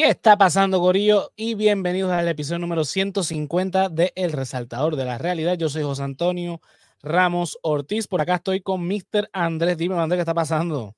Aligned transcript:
¿Qué 0.00 0.08
está 0.08 0.38
pasando, 0.38 0.78
Gorillo? 0.78 1.30
Y 1.36 1.54
bienvenidos 1.54 2.10
al 2.10 2.26
episodio 2.26 2.60
número 2.60 2.84
150 2.84 3.90
de 3.90 4.14
El 4.16 4.32
Resaltador 4.32 4.96
de 4.96 5.04
la 5.04 5.18
Realidad. 5.18 5.58
Yo 5.58 5.68
soy 5.68 5.82
José 5.82 6.04
Antonio 6.04 6.62
Ramos 7.02 7.58
Ortiz. 7.60 8.08
Por 8.08 8.22
acá 8.22 8.36
estoy 8.36 8.62
con 8.62 8.88
Mr. 8.88 9.28
Andrés. 9.34 9.76
Dime, 9.76 9.96
Andrés, 9.96 10.16
¿qué 10.16 10.22
está 10.22 10.32
pasando? 10.32 10.94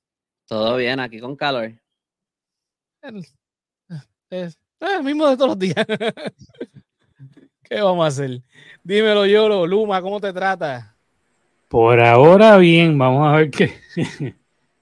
Todo 0.47 0.77
bien, 0.77 1.01
aquí 1.01 1.19
con 1.19 1.35
calor. 1.35 1.73
Es 4.31 4.57
el 4.79 5.03
mismo 5.03 5.27
de 5.27 5.37
todos 5.37 5.49
los 5.49 5.59
días. 5.59 5.85
¿Qué 7.65 7.81
vamos 7.81 8.05
a 8.05 8.07
hacer? 8.07 8.41
Dímelo, 8.85 9.27
Yolo. 9.27 9.67
Luma, 9.67 10.01
¿cómo 10.01 10.21
te 10.21 10.33
trata? 10.33 10.95
Por 11.67 11.99
ahora 11.99 12.57
bien, 12.59 12.97
vamos 12.97 13.27
a 13.27 13.37
ver 13.39 13.51
qué, 13.51 13.81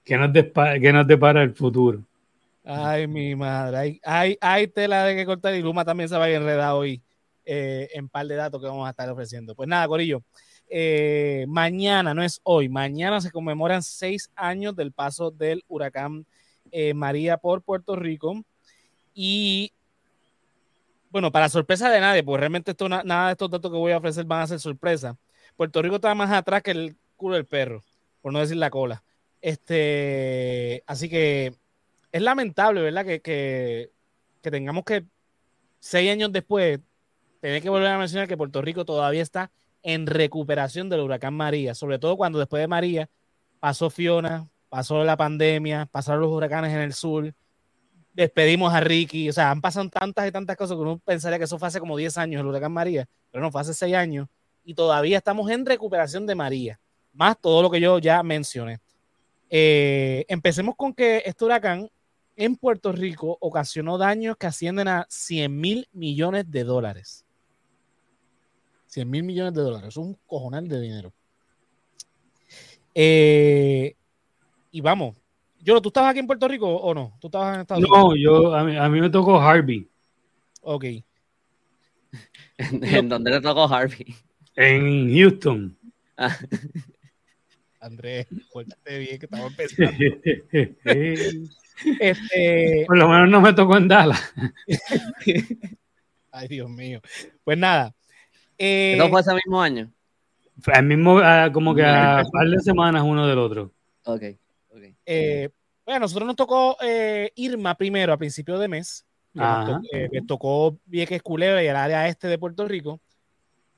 qué, 0.05 0.15
nos, 0.15 0.31
qué 0.79 0.93
nos 0.93 1.07
depara 1.07 1.41
el 1.41 1.55
futuro. 1.55 2.03
Ay, 2.73 3.05
mi 3.05 3.35
madre. 3.35 3.77
Hay, 3.77 4.01
hay, 4.01 4.37
hay, 4.39 4.67
tela 4.67 5.03
de 5.03 5.13
que 5.13 5.25
cortar 5.25 5.53
y 5.55 5.61
Luma 5.61 5.83
también 5.83 6.07
se 6.07 6.17
va 6.17 6.25
a 6.25 6.29
enredar 6.29 6.73
hoy 6.73 7.01
eh, 7.43 7.89
en 7.93 8.07
par 8.07 8.25
de 8.25 8.35
datos 8.35 8.61
que 8.61 8.67
vamos 8.67 8.87
a 8.87 8.91
estar 8.91 9.09
ofreciendo. 9.09 9.53
Pues 9.55 9.67
nada, 9.67 9.85
Corillo. 9.89 10.23
Eh, 10.69 11.43
mañana, 11.49 12.13
no 12.13 12.23
es 12.23 12.39
hoy, 12.43 12.69
mañana 12.69 13.19
se 13.19 13.29
conmemoran 13.29 13.83
seis 13.83 14.31
años 14.35 14.73
del 14.73 14.93
paso 14.93 15.31
del 15.31 15.65
huracán 15.67 16.25
eh, 16.71 16.93
María 16.93 17.35
por 17.35 17.61
Puerto 17.61 17.97
Rico. 17.97 18.41
Y 19.13 19.73
bueno, 21.09 21.29
para 21.29 21.49
sorpresa 21.49 21.89
de 21.89 21.99
nadie, 21.99 22.23
pues 22.23 22.39
realmente 22.39 22.71
esto, 22.71 22.87
nada 22.87 23.25
de 23.25 23.31
estos 23.33 23.51
datos 23.51 23.69
que 23.69 23.77
voy 23.77 23.91
a 23.91 23.97
ofrecer 23.97 24.23
van 24.23 24.43
a 24.43 24.47
ser 24.47 24.61
sorpresa. 24.61 25.17
Puerto 25.57 25.81
Rico 25.81 25.95
está 25.95 26.15
más 26.15 26.31
atrás 26.31 26.63
que 26.63 26.71
el 26.71 26.95
culo 27.17 27.35
del 27.35 27.45
perro, 27.45 27.83
por 28.21 28.31
no 28.31 28.39
decir 28.39 28.55
la 28.55 28.69
cola. 28.69 29.03
Este, 29.41 30.83
así 30.87 31.09
que 31.09 31.59
es 32.11 32.21
lamentable, 32.21 32.81
¿verdad? 32.81 33.05
Que, 33.05 33.21
que, 33.21 33.91
tengamos 34.41 34.83
que 34.83 35.05
seis 35.79 36.11
años 36.11 36.31
después 36.31 36.79
tener 37.39 37.61
que 37.61 37.69
volver 37.69 37.87
a 37.87 37.97
mencionar 37.97 38.27
que 38.27 38.37
Puerto 38.37 38.61
Rico 38.61 38.85
todavía 38.85 39.21
está 39.21 39.51
en 39.83 40.05
recuperación 40.05 40.89
del 40.89 41.01
huracán 41.01 41.33
María, 41.33 41.73
sobre 41.73 41.99
todo 41.99 42.17
cuando 42.17 42.39
después 42.39 42.61
de 42.61 42.67
María 42.67 43.09
pasó 43.59 43.89
Fiona, 43.89 44.47
pasó 44.69 45.03
la 45.03 45.17
pandemia, 45.17 45.87
pasaron 45.91 46.21
los 46.21 46.31
huracanes 46.31 46.71
en 46.71 46.81
el 46.81 46.93
sur, 46.93 47.33
despedimos 48.13 48.73
a 48.73 48.79
Ricky, 48.79 49.29
o 49.29 49.33
sea, 49.33 49.51
han 49.51 49.61
pasado 49.61 49.89
tantas 49.89 50.27
y 50.27 50.31
tantas 50.31 50.55
cosas 50.55 50.75
que 50.75 50.81
uno 50.81 50.99
pensaría 50.99 51.37
que 51.37 51.45
eso 51.45 51.57
fue 51.57 51.67
hace 51.67 51.79
como 51.79 51.97
10 51.97 52.17
años 52.17 52.41
el 52.41 52.47
huracán 52.47 52.71
María, 52.71 53.07
pero 53.31 53.41
no, 53.43 53.51
fue 53.51 53.61
hace 53.61 53.73
6 53.73 53.95
años 53.95 54.27
y 54.63 54.73
todavía 54.73 55.17
estamos 55.17 55.49
en 55.49 55.65
recuperación 55.65 56.27
de 56.27 56.35
María, 56.35 56.79
más 57.13 57.39
todo 57.39 57.61
lo 57.61 57.71
que 57.71 57.79
yo 57.79 57.99
ya 57.99 58.21
mencioné. 58.21 58.79
Eh, 59.49 60.25
empecemos 60.29 60.75
con 60.75 60.93
que 60.93 61.23
este 61.25 61.43
huracán 61.43 61.89
en 62.41 62.55
Puerto 62.55 62.91
Rico 62.91 63.37
ocasionó 63.39 63.99
daños 63.99 64.35
que 64.35 64.47
ascienden 64.47 64.87
a 64.87 65.05
100 65.09 65.59
mil 65.59 65.87
millones 65.93 66.49
de 66.49 66.63
dólares. 66.63 67.23
100 68.87 69.07
mil 69.07 69.21
millones 69.21 69.53
de 69.53 69.61
dólares, 69.61 69.89
es 69.89 69.97
un 69.97 70.17
cojonal 70.25 70.67
de 70.67 70.81
dinero. 70.81 71.13
Eh, 72.95 73.95
y 74.71 74.81
vamos, 74.81 75.15
yo, 75.59 75.79
¿tú 75.79 75.89
estabas 75.89 76.09
aquí 76.09 76.19
en 76.19 76.25
Puerto 76.25 76.47
Rico 76.47 76.67
o 76.67 76.95
no? 76.95 77.15
¿Tú 77.21 77.27
estabas 77.27 77.55
en 77.55 77.61
Estados 77.61 77.83
no, 77.87 78.15
yo, 78.15 78.55
a 78.55 78.89
mí, 78.89 79.01
me 79.01 79.09
tocó 79.11 79.39
Harvey. 79.39 79.87
Ok. 80.61 80.85
¿En, 82.57 83.07
dónde 83.07 83.31
te 83.31 83.41
tocó 83.41 83.71
Harvey? 83.71 84.15
En 84.55 85.15
Houston. 85.15 85.77
Ah. 86.17 86.35
Andrés, 87.79 88.25
cuéntate 88.51 88.97
bien 88.97 89.19
que 89.19 89.27
estamos 89.27 89.51
empezando. 89.57 89.91
Este... 91.99 92.85
Por 92.87 92.97
lo 92.97 93.07
menos 93.07 93.29
no 93.29 93.41
me 93.41 93.53
tocó 93.53 93.77
en 93.77 93.87
Dallas. 93.87 94.33
Ay, 96.31 96.47
Dios 96.47 96.69
mío. 96.69 97.01
Pues 97.43 97.57
nada. 97.57 97.93
Eh... 98.57 98.95
¿No 98.97 99.09
fue 99.09 99.21
ese 99.21 99.33
mismo 99.33 99.61
año? 99.61 99.91
Fue 100.59 100.73
el 100.75 100.85
mismo, 100.85 101.19
ah, 101.19 101.49
como 101.51 101.73
que 101.73 101.83
a 101.83 102.23
par 102.31 102.47
de 102.47 102.59
semanas 102.59 103.03
uno 103.03 103.27
del 103.27 103.39
otro. 103.39 103.71
Ok. 104.05 104.23
okay. 104.69 104.95
Eh, 105.05 105.49
bueno, 105.85 106.01
nosotros 106.01 106.27
nos 106.27 106.35
tocó 106.35 106.77
eh, 106.81 107.31
Irma 107.35 107.75
primero 107.75 108.13
a 108.13 108.17
principio 108.17 108.59
de 108.59 108.67
mes. 108.67 109.05
Nos 109.33 109.81
eh, 109.93 110.21
tocó 110.27 110.77
Vieques 110.85 111.21
Culebra 111.21 111.63
y 111.63 111.67
el 111.67 111.75
área 111.75 112.07
este 112.07 112.27
de 112.27 112.37
Puerto 112.37 112.67
Rico. 112.67 112.99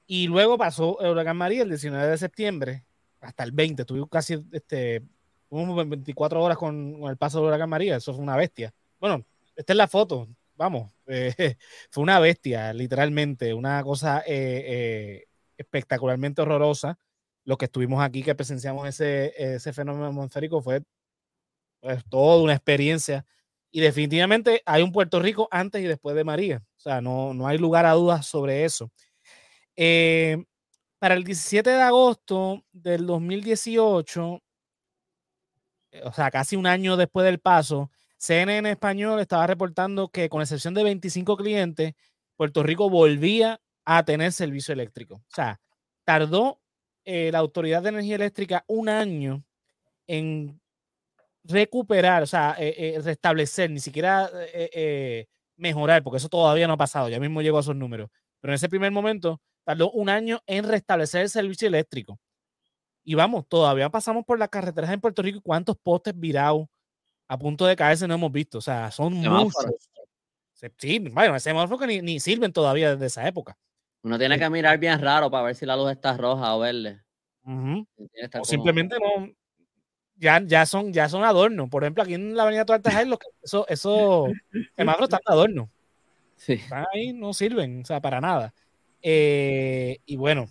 Y 0.06 0.28
luego 0.28 0.58
pasó 0.58 1.00
el 1.00 1.12
huracán 1.12 1.38
María 1.38 1.64
el 1.64 1.70
19 1.70 2.08
de 2.08 2.18
septiembre 2.18 2.84
hasta 3.24 3.44
el 3.44 3.52
20, 3.52 3.86
tuvimos 3.86 4.10
casi 4.10 4.38
este, 4.52 5.02
24 5.54 6.42
horas 6.42 6.58
con, 6.58 7.04
el 7.04 7.18
paso 7.18 7.40
del 7.40 7.48
huracán 7.48 7.70
María, 7.70 7.98
eso 7.98 8.14
fue 8.14 8.24
una 8.24 8.36
bestia. 8.36 8.74
Bueno, 9.00 9.26
esta 9.56 9.74
es 9.74 9.78
la 9.78 9.88
foto, 9.88 10.28
vamos, 10.56 10.92
eh, 11.08 11.58
fue 11.90 12.04
una 12.04 12.20
bestia, 12.20 12.74
literalmente, 12.74 13.54
una 13.54 13.84
cosa 13.84 14.20
eh, 14.26 14.64
eh, 14.66 15.26
espectacularmente 15.58 16.42
horrorosa. 16.42 16.98
Lo 17.46 17.58
que 17.58 17.66
estuvimos 17.66 18.02
aquí, 18.02 18.24
que 18.24 18.36
presenciamos 18.36 18.88
ese, 18.88 19.34
ese 19.38 19.74
fenómeno 19.74 20.08
atmosférico, 20.08 20.62
fue 20.62 20.82
pues, 21.82 22.04
toda 22.10 22.42
una 22.42 22.54
experiencia. 22.54 23.26
Y 23.72 23.82
definitivamente 23.82 24.62
hay 24.66 24.84
un 24.84 24.92
Puerto 24.92 25.20
Rico 25.20 25.48
antes 25.52 25.82
y 25.82 25.86
después 25.86 26.16
de 26.16 26.24
María. 26.24 26.64
O 26.78 26.80
sea, 26.80 27.02
no, 27.02 27.34
no 27.34 27.48
hay 27.48 27.58
lugar 27.58 27.86
a 27.86 27.94
dudas 27.94 28.26
sobre 28.26 28.66
eso. 28.66 28.92
Eh, 29.76 30.44
para 31.00 31.16
el 31.16 31.24
17 31.24 31.70
de 31.70 31.82
agosto 31.82 32.64
del 32.72 33.06
2018, 33.08 34.36
eh, 34.36 34.43
o 36.04 36.14
sea, 36.14 36.32
casi 36.32 36.56
un 36.56 36.68
año 36.68 36.98
después 36.98 37.26
del 37.26 37.40
paso, 37.40 37.92
CNN 38.18 38.70
español 38.70 39.20
estaba 39.20 39.48
reportando 39.48 40.10
que 40.10 40.30
con 40.30 40.42
excepción 40.42 40.74
de 40.74 40.84
25 40.84 41.38
clientes, 41.38 41.94
Puerto 42.36 42.64
Rico 42.64 42.90
volvía 42.90 43.60
a 43.86 44.04
tener 44.04 44.32
servicio 44.32 44.74
eléctrico. 44.74 45.16
O 45.16 45.34
sea, 45.36 45.60
tardó 46.06 46.62
eh, 47.06 47.32
la 47.32 47.40
Autoridad 47.40 47.84
de 47.84 47.90
Energía 47.90 48.16
Eléctrica 48.16 48.64
un 48.68 48.90
año 48.90 49.44
en 50.08 50.60
recuperar, 51.44 52.24
o 52.24 52.28
sea, 52.28 52.56
eh, 52.58 53.00
restablecer, 53.04 53.70
ni 53.70 53.80
siquiera 53.80 54.30
mejorar, 55.58 56.04
porque 56.04 56.18
eso 56.18 56.30
todavía 56.30 56.68
no 56.68 56.74
ha 56.74 56.78
pasado, 56.78 57.10
ya 57.10 57.20
mismo 57.20 57.42
llegó 57.42 57.58
a 57.58 57.62
esos 57.62 57.76
números. 57.76 58.10
Pero 58.40 58.52
en 58.52 58.56
ese 58.56 58.70
primer 58.70 58.92
momento 58.92 59.42
tardó 59.64 59.92
un 59.92 60.10
año 60.10 60.42
en 60.46 60.66
restablecer 60.66 61.22
el 61.22 61.30
servicio 61.30 61.68
eléctrico. 61.68 62.20
Y 63.04 63.16
vamos, 63.16 63.46
todavía 63.48 63.90
pasamos 63.90 64.26
por 64.26 64.40
las 64.40 64.50
carreteras 64.50 64.92
en 64.92 65.02
Puerto 65.02 65.22
Rico 65.22 65.40
y 65.40 65.42
cuántos 65.42 65.78
postes 65.78 66.18
virados 66.18 66.68
a 67.28 67.38
punto 67.38 67.66
de 67.66 67.76
caerse 67.76 68.08
no 68.08 68.14
hemos 68.14 68.32
visto. 68.32 68.60
O 68.60 68.62
sea, 68.62 68.92
son 68.92 69.14
muchos. 69.16 69.90
Sí, 70.78 71.00
bueno, 71.00 71.38
semáforos 71.40 71.82
que 71.82 72.02
ni, 72.02 72.20
sirven 72.20 72.54
todavía 72.54 72.92
desde 72.92 73.08
esa 73.08 73.28
época. 73.28 73.58
Uno 74.04 74.18
tiene 74.18 74.38
que 74.38 74.50
mirar 74.50 74.78
bien 74.78 75.00
raro 75.00 75.30
para 75.30 75.46
ver 75.46 75.56
si 75.56 75.66
la 75.66 75.76
luz 75.76 75.92
está 75.92 76.16
roja 76.16 76.56
o 76.56 76.60
verde. 76.60 77.02
O 77.46 78.46
simplemente 78.46 78.96
no. 79.00 79.30
Ya, 80.16 80.42
ya, 80.46 80.66
son, 80.66 80.94
ya 80.94 81.10
son 81.10 81.24
adornos. 81.24 81.70
Por 81.70 81.84
ejemplo, 81.84 82.04
aquí 82.04 82.14
en 82.14 82.36
la 82.36 82.44
avenida 82.44 82.66
Tuarte 82.66 82.90
eso, 83.42 83.66
eso 83.68 84.28
semáforos 84.78 85.08
están 85.08 85.22
de 85.26 85.34
adorno. 85.34 85.70
Sí. 86.38 86.54
Están 86.54 86.86
ahí, 86.94 87.14
no 87.14 87.34
sirven, 87.34 87.82
o 87.82 87.86
sea, 87.86 88.00
para 88.00 88.22
nada. 88.22 88.54
Eh, 89.02 90.00
y 90.06 90.16
bueno, 90.16 90.48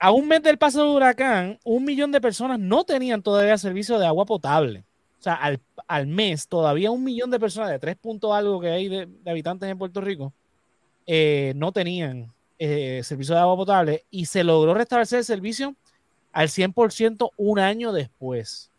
a 0.00 0.10
un 0.12 0.26
mes 0.26 0.42
del 0.42 0.56
paso 0.56 0.80
del 0.80 0.96
huracán, 0.96 1.58
un 1.62 1.84
millón 1.84 2.10
de 2.10 2.22
personas 2.22 2.58
no 2.58 2.84
tenían 2.84 3.22
todavía 3.22 3.58
servicio 3.58 3.98
de 3.98 4.06
agua 4.06 4.24
potable. 4.24 4.82
O 5.18 5.22
sea, 5.22 5.38
al, 5.86 6.06
mes, 6.06 6.48
todavía 6.48 6.90
un 6.90 7.04
millón 7.04 7.30
de 7.30 7.38
personas, 7.38 7.70
de 7.70 7.78
tres 7.78 7.96
puntos 7.96 8.32
algo 8.32 8.58
que 8.58 8.70
hay 8.70 8.88
de, 8.88 9.06
habitantes 9.26 9.68
en 9.68 9.76
Puerto 9.76 10.00
Rico, 10.00 10.32
eh, 11.06 11.52
no 11.54 11.70
tenían 11.72 12.32
eh, 12.58 13.02
servicio 13.04 13.34
de 13.34 13.42
agua 13.42 13.56
potable 13.56 14.04
y 14.10 14.24
se 14.24 14.42
logró 14.42 14.72
restablecer 14.72 15.18
el 15.18 15.24
servicio 15.26 15.76
al 16.32 16.48
100% 16.48 17.32
un 17.36 17.58
año 17.58 17.92
después. 17.92 18.70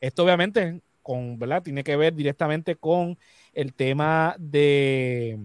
Esto 0.00 0.22
obviamente 0.22 0.80
con, 1.02 1.40
¿verdad? 1.40 1.64
tiene 1.64 1.82
que 1.82 1.96
ver 1.96 2.14
directamente 2.14 2.76
con 2.76 3.18
el 3.52 3.74
tema 3.74 4.36
de, 4.38 5.40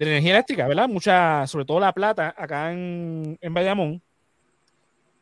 de 0.00 0.06
la 0.06 0.12
energía 0.12 0.32
eléctrica, 0.32 0.66
¿verdad? 0.66 0.88
Mucha, 0.88 1.46
sobre 1.46 1.66
todo 1.66 1.78
la 1.78 1.92
plata 1.92 2.34
acá 2.34 2.72
en, 2.72 3.36
en 3.38 3.52
Bayamón. 3.54 4.02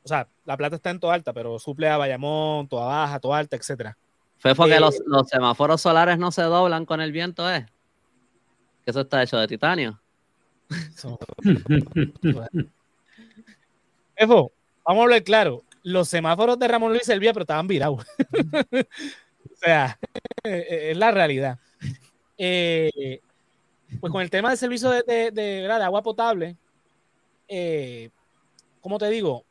O 0.05 0.09
sea, 0.09 0.29
la 0.45 0.57
plata 0.57 0.77
está 0.77 0.91
en 0.91 1.01
toda 1.01 1.15
alta, 1.15 1.33
pero 1.33 1.59
suple 1.59 1.89
a 1.89 1.97
Bayamón, 1.97 2.69
toda 2.69 2.87
baja, 2.87 3.19
toda 3.19 3.39
alta, 3.39 3.57
etcétera. 3.57 3.99
Fue 4.39 4.55
porque 4.55 4.77
eh, 4.77 4.81
los, 4.81 5.03
los, 5.05 5.29
semáforos 5.29 5.81
solares 5.83 6.17
no 6.17 6.31
se 6.31 6.43
doblan 6.43 6.87
con 6.87 7.01
el 7.01 7.11
viento, 7.11 7.53
¿eh? 7.53 7.67
Que 8.85 8.93
eso 8.93 9.01
está 9.01 9.21
hecho 9.21 9.37
de 9.37 9.49
titanio. 9.49 10.01
Eso, 10.95 11.19
vamos 14.85 15.01
a 15.01 15.03
hablar 15.03 15.25
claro. 15.25 15.65
Los 15.83 16.09
semáforos 16.09 16.57
de 16.57 16.69
Ramón 16.69 16.93
Luis 16.93 17.05
servían, 17.05 17.33
pero 17.33 17.43
estaban 17.43 17.67
virados. 17.67 18.07
o 18.73 19.57
sea, 19.57 19.99
es 20.45 20.97
la 20.97 21.11
realidad. 21.11 21.59
Eh, 22.37 23.21
pues 24.01 24.13
con 24.13 24.23
el 24.23 24.31
tema 24.31 24.51
del 24.51 24.59
servicio 24.59 24.91
de, 24.91 25.31
de, 25.33 25.67
agua 25.71 26.03
potable, 26.03 26.57
eh, 27.49 28.11
como 28.81 28.99
te 28.99 29.09
digo, 29.09 29.45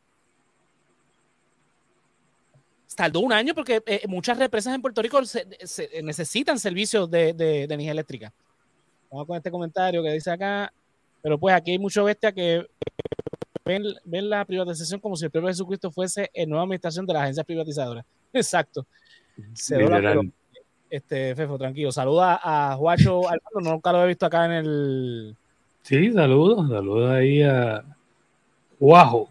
tardó 2.95 3.19
un 3.19 3.33
año 3.33 3.53
porque 3.53 3.81
eh, 3.85 4.01
muchas 4.07 4.37
represas 4.37 4.73
en 4.73 4.81
Puerto 4.81 5.01
Rico 5.01 5.19
necesitan 6.03 6.59
servicios 6.59 7.09
de, 7.09 7.33
de, 7.33 7.63
energía 7.63 7.91
eléctrica. 7.91 8.33
Vamos 9.11 9.27
con 9.27 9.37
este 9.37 9.51
comentario 9.51 10.03
que 10.03 10.11
dice 10.11 10.31
acá, 10.31 10.71
pero 11.21 11.39
pues 11.39 11.55
aquí 11.55 11.71
hay 11.71 11.79
mucho 11.79 12.03
bestia 12.03 12.31
que 12.31 12.65
ven, 13.65 14.29
la 14.29 14.45
privatización 14.45 14.99
como 14.99 15.15
si 15.15 15.25
el 15.25 15.31
propio 15.31 15.49
Jesucristo 15.49 15.91
fuese 15.91 16.29
en 16.33 16.49
nueva 16.49 16.63
administración 16.63 17.05
de 17.05 17.13
las 17.13 17.23
agencias 17.23 17.45
privatizadoras. 17.45 18.05
Exacto. 18.33 18.85
Se 19.53 19.77
este, 20.89 21.35
Fefo, 21.35 21.57
tranquilo. 21.57 21.91
Saluda 21.91 22.39
a 22.41 22.75
Juacho 22.75 23.29
Alfaro, 23.29 23.59
nunca 23.61 23.91
lo 23.91 24.03
he 24.03 24.07
visto 24.07 24.25
acá 24.25 24.45
en 24.45 24.51
el. 24.51 25.35
Sí, 25.81 26.11
saludos, 26.11 26.69
saludos 26.69 27.11
ahí 27.11 27.41
a 27.43 27.83
Guajo. 28.79 29.29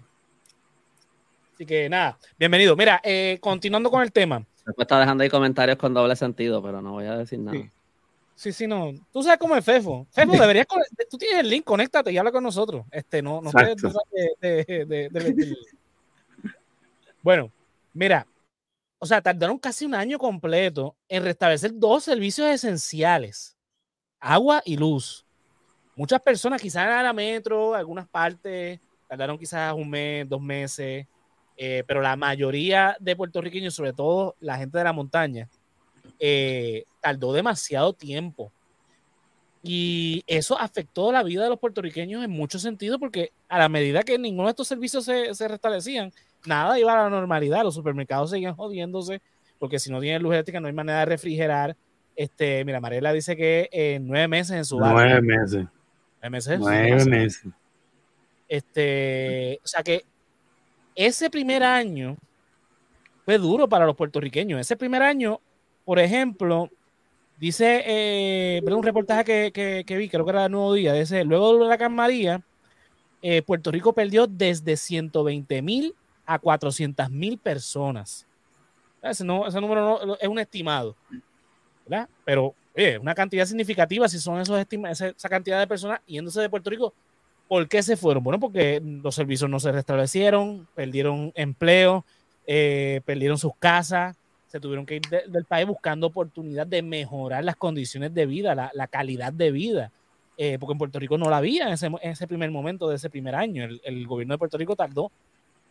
Así 1.55 1.65
que 1.65 1.89
nada, 1.89 2.19
bienvenido. 2.39 2.77
Mira, 2.77 3.01
eh, 3.03 3.39
continuando 3.41 3.91
con 3.91 4.03
el 4.03 4.13
tema. 4.13 4.45
Después 4.67 4.85
está 4.85 4.99
dejando 4.99 5.23
ahí 5.23 5.31
comentarios 5.31 5.79
con 5.79 5.95
doble 5.95 6.17
sentido, 6.17 6.63
pero 6.63 6.83
no 6.83 6.93
voy 6.93 7.07
a 7.07 7.17
decir 7.17 7.39
nada. 7.39 7.59
Sí, 8.35 8.53
sí, 8.53 8.67
no. 8.67 8.93
Tú 9.11 9.23
sabes 9.23 9.39
cómo 9.39 9.57
es 9.57 9.65
Fefo. 9.65 10.07
Fefo, 10.11 10.33
deberías. 10.33 10.67
Tú 11.11 11.17
tienes 11.17 11.41
el 11.41 11.49
link, 11.49 11.65
conéctate 11.65 12.13
y 12.13 12.19
habla 12.19 12.31
con 12.31 12.45
nosotros. 12.45 12.85
Este, 12.91 13.23
no, 13.23 13.41
no 13.41 13.51
de, 13.51 15.09
de, 15.11 15.57
Bueno, 17.23 17.51
mira, 17.95 18.27
o 18.99 19.07
sea, 19.07 19.21
tardaron 19.21 19.59
casi 19.59 19.85
un 19.85 19.95
año 19.95 20.19
completo 20.19 20.97
en 21.09 21.23
restablecer 21.23 21.73
dos 21.75 22.05
servicios 22.05 22.49
esenciales, 22.49 23.57
agua 24.19 24.63
y 24.65 24.77
luz. 24.77 25.27
Muchas 25.95 26.21
personas, 26.21 26.61
quizás 26.61 26.87
en 26.87 27.05
la 27.05 27.13
metro, 27.13 27.75
algunas 27.75 28.09
partes, 28.09 28.81
tardaron 29.09 29.39
quizás 29.39 29.73
un 29.75 29.89
mes, 29.89 30.29
dos 30.29 30.41
meses, 30.41 31.07
eh, 31.57 31.85
pero 31.87 32.01
la 32.01 32.17
mayoría 32.17 32.97
de 33.01 33.17
puertorriqueños, 33.17 33.75
sobre 33.75 33.93
todo 33.93 34.37
la 34.41 34.59
gente 34.59 34.79
de 34.79 34.85
la 34.85 34.93
montaña, 34.93 35.49
eh, 36.19 36.85
tardó 37.01 37.33
demasiado 37.33 37.93
tiempo. 37.93 38.53
Y 39.63 40.23
eso 40.27 40.59
afectó 40.59 41.11
la 41.11 41.23
vida 41.23 41.43
de 41.43 41.49
los 41.49 41.59
puertorriqueños 41.59 42.25
en 42.25 42.31
muchos 42.31 42.63
sentidos, 42.63 42.99
porque 43.01 43.33
a 43.49 43.59
la 43.59 43.69
medida 43.69 44.03
que 44.03 44.19
ninguno 44.19 44.45
de 44.45 44.51
estos 44.51 44.69
servicios 44.69 45.05
se, 45.05 45.35
se 45.35 45.49
restablecían, 45.49 46.13
nada 46.45 46.79
iba 46.79 46.93
a 46.93 47.05
la 47.05 47.11
normalidad, 47.11 47.63
los 47.63 47.75
supermercados 47.75 48.31
seguían 48.31 48.55
jodiéndose, 48.55 49.21
porque 49.59 49.79
si 49.79 49.91
no 49.91 50.01
tienen 50.01 50.23
luz 50.23 50.35
eléctrica 50.35 50.61
no 50.61 50.67
hay 50.67 50.73
manera 50.73 51.01
de 51.01 51.07
refrigerar. 51.07 51.77
Este, 52.15 52.65
mira, 52.65 52.81
Mariela 52.81 53.13
dice 53.13 53.37
que 53.37 53.69
en 53.73 54.07
nueve 54.07 54.29
meses 54.29 54.57
en 54.57 54.65
su 54.65 54.79
barrio. 54.79 55.21
Nueve 55.21 55.23
meses. 55.23 55.67
Nueve 56.23 56.31
meses. 56.31 56.59
Nueve 56.59 57.05
meses. 57.05 57.47
Este, 58.49 59.61
o 59.65 59.67
sea 59.67 59.83
que 59.83 60.05
ese 60.95 61.31
primer 61.31 61.63
año 61.63 62.17
fue 63.25 63.39
duro 63.39 63.69
para 63.69 63.87
los 63.87 63.97
puertorriqueños. 63.97 64.61
Ese 64.61 64.77
primer 64.77 65.03
año, 65.03 65.41
por 65.85 65.99
ejemplo, 65.99 66.71
dice 67.39 67.83
eh, 67.85 68.63
un 68.65 68.83
reportaje 68.83 69.53
que, 69.53 69.85
que, 69.87 69.97
vi, 69.97 70.09
creo 70.09 70.25
que 70.25 70.31
era 70.31 70.47
el 70.47 70.53
nuevo 70.53 70.73
día, 70.73 70.97
ese, 70.97 71.25
luego 71.25 71.53
de 71.53 71.65
huracán 71.67 71.95
María, 71.95 72.43
eh, 73.23 73.43
Puerto 73.43 73.71
Rico 73.71 73.93
perdió 73.93 74.27
desde 74.27 74.77
120 74.77 75.61
mil 75.63 75.95
a 76.27 76.39
400 76.39 77.09
mil 77.11 77.39
personas. 77.39 78.27
Ese, 79.03 79.25
no, 79.25 79.47
ese 79.47 79.61
número 79.61 80.17
es 80.19 80.29
un 80.29 80.39
estimado, 80.39 80.97
¿verdad? 81.87 82.09
Pero 82.25 82.55
oye, 82.77 82.99
una 82.99 83.15
cantidad 83.15 83.47
significativa 83.47 84.09
si 84.09 84.19
son 84.19 84.41
esos 84.41 84.59
esa, 84.91 85.09
esa 85.09 85.29
cantidad 85.29 85.61
de 85.61 85.67
personas 85.67 86.01
yéndose 86.07 86.41
de 86.41 86.51
Puerto 86.51 86.71
Rico. 86.71 86.93
¿Por 87.49 87.69
qué 87.69 87.83
se 87.83 87.97
fueron? 87.97 88.25
Bueno, 88.25 88.41
porque 88.41 88.83
los 88.85 89.15
servicios 89.15 89.49
no 89.49 89.61
se 89.61 89.71
restablecieron, 89.71 90.67
perdieron 90.75 91.33
empleo, 91.37 92.05
eh, 92.45 93.01
perdieron 93.05 93.39
sus 93.39 93.53
casas, 93.57 94.17
se 94.49 94.59
tuvieron 94.59 94.85
que 94.85 94.97
ir 94.97 95.03
del 95.29 95.45
país 95.45 95.67
buscando 95.67 96.09
oportunidad 96.09 96.67
de 96.67 96.83
mejorar 96.83 97.45
las 97.45 97.55
condiciones 97.55 98.13
de 98.15 98.27
vida, 98.27 98.55
la, 98.55 98.87
calidad 98.89 99.33
de 99.33 99.53
vida, 99.53 99.93
eh, 100.37 100.59
porque 100.59 100.73
en 100.73 100.79
Puerto 100.79 100.99
Rico 100.99 101.19
no 101.19 101.31
la 101.31 101.37
había 101.37 101.69
en 101.69 101.75
ese, 101.75 101.87
en 101.87 101.99
ese, 102.03 102.27
primer 102.27 102.51
momento 102.51 102.89
de 102.89 102.97
ese 102.97 103.11
primer 103.11 103.37
año. 103.37 103.69
El 103.85 104.07
gobierno 104.09 104.35
de 104.35 104.39
Puerto 104.39 104.59
Rico 104.59 104.75
tardó 104.75 105.13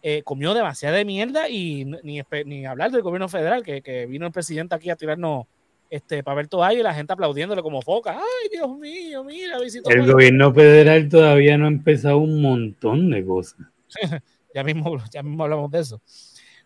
eh, 0.08 0.22
comió 0.22 0.54
demasiada 0.54 1.04
mierda 1.04 1.50
y 1.50 1.84
ni, 2.04 2.22
ni 2.46 2.66
hablar 2.68 2.92
del 2.92 3.02
gobierno 3.02 3.28
federal, 3.28 3.64
que, 3.64 3.82
que, 3.82 4.06
vino 4.06 4.28
el 4.28 4.32
presidente 4.32 4.76
aquí 4.76 4.92
a 4.92 4.96
tirarnos 4.96 5.48
este 5.90 6.22
papel 6.22 6.48
toalla 6.48 6.80
y 6.80 6.84
la 6.84 6.94
gente 6.94 7.12
aplaudiéndole 7.14 7.64
como 7.64 7.82
foca. 7.82 8.12
Ay, 8.12 8.50
Dios 8.52 8.70
mío, 8.78 9.24
mira, 9.24 9.60
visitó. 9.60 9.90
El 9.90 10.06
gobierno 10.06 10.54
federal 10.54 11.10
todavía 11.10 11.58
no 11.58 11.66
ha 11.66 11.70
empezado 11.70 12.20
un 12.20 12.40
montón 12.40 13.10
de 13.10 13.26
cosas. 13.26 13.66
ya, 14.54 14.64
mismo, 14.64 14.96
ya 15.12 15.24
mismo 15.24 15.44
hablamos 15.44 15.72
de 15.72 15.80
eso. 15.80 16.00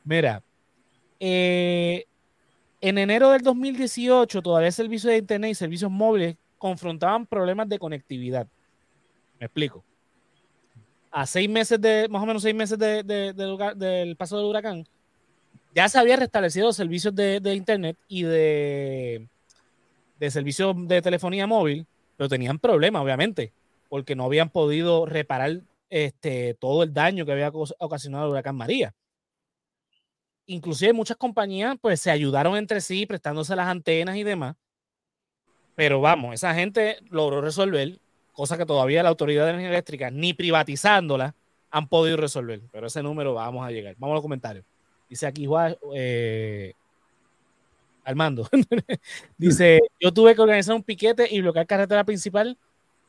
Mira, 0.04 0.44
eh, 1.18 2.08
en 2.82 2.98
enero 2.98 3.30
del 3.30 3.42
2018 3.42 4.42
todavía 4.42 4.68
el 4.68 4.74
servicio 4.74 5.12
de 5.12 5.18
internet 5.18 5.52
y 5.52 5.56
servicios 5.56 5.90
móviles 5.90 6.36
confrontaban 6.58 7.26
problemas 7.26 7.70
de 7.70 7.80
conectividad. 7.80 8.50
Me 9.40 9.46
explico 9.46 9.86
a 11.12 11.26
seis 11.26 11.50
meses 11.50 11.80
de, 11.82 12.08
más 12.10 12.22
o 12.22 12.26
menos 12.26 12.44
seis 12.44 12.56
meses 12.56 12.78
de, 12.78 13.04
del 13.04 14.16
paso 14.16 14.38
del 14.38 14.46
huracán, 14.46 14.86
ya 15.76 15.88
se 15.88 16.00
había 16.00 16.16
restablecido 16.16 16.68
los 16.68 16.76
servicios 16.76 17.14
de, 17.16 17.54
internet 17.56 17.98
y 18.08 18.24
de, 18.24 19.28
de 20.20 20.32
servicios 20.32 20.76
de 20.88 21.02
telefonía 21.02 21.48
móvil, 21.48 21.86
pero 22.18 22.30
tenían 22.30 22.60
problemas, 22.60 23.02
obviamente, 23.02 23.54
porque 23.88 24.16
no 24.16 24.26
habían 24.26 24.50
podido 24.50 25.06
reparar 25.06 25.62
este, 25.90 26.54
todo 26.56 26.84
el 26.84 26.94
daño 26.94 27.26
que 27.26 27.32
había 27.32 27.52
ocasionado 27.80 28.26
el 28.26 28.32
huracán 28.32 28.56
María. 28.56 28.94
Inclusive 30.46 30.94
muchas 30.94 31.18
compañías 31.18 31.76
pues 31.80 32.02
se 32.02 32.10
ayudaron 32.10 32.58
entre 32.58 32.82
sí 32.82 33.06
prestándose 33.06 33.56
las 33.56 33.68
antenas 33.68 34.16
y 34.16 34.24
demás. 34.24 34.56
Pero 35.76 36.02
vamos, 36.02 36.34
esa 36.34 36.54
gente 36.54 36.98
logró 37.10 37.40
resolver 37.40 38.00
cosa 38.40 38.58
que 38.58 38.66
todavía 38.66 39.04
la 39.04 39.10
Autoridad 39.10 39.44
de 39.44 39.50
Energía 39.50 39.68
Eléctrica, 39.68 40.10
ni 40.10 40.34
privatizándola, 40.34 41.36
han 41.72 41.90
podido 41.90 42.16
resolver. 42.16 42.62
Pero 42.72 42.88
ese 42.88 43.04
número 43.04 43.34
vamos 43.34 43.68
a 43.68 43.70
llegar. 43.70 43.96
Vamos 43.98 44.14
a 44.14 44.16
los 44.16 44.22
comentarios. 44.22 44.64
Dice 45.10 45.28
aquí 45.28 45.46
Juan, 45.46 45.76
eh, 45.94 46.72
Armando. 48.06 48.48
Dice, 49.38 49.82
yo 50.00 50.14
tuve 50.14 50.36
que 50.36 50.42
organizar 50.42 50.74
un 50.74 50.84
piquete 50.84 51.28
y 51.30 51.42
bloquear 51.42 51.68
carretera 51.68 52.06
principal 52.06 52.58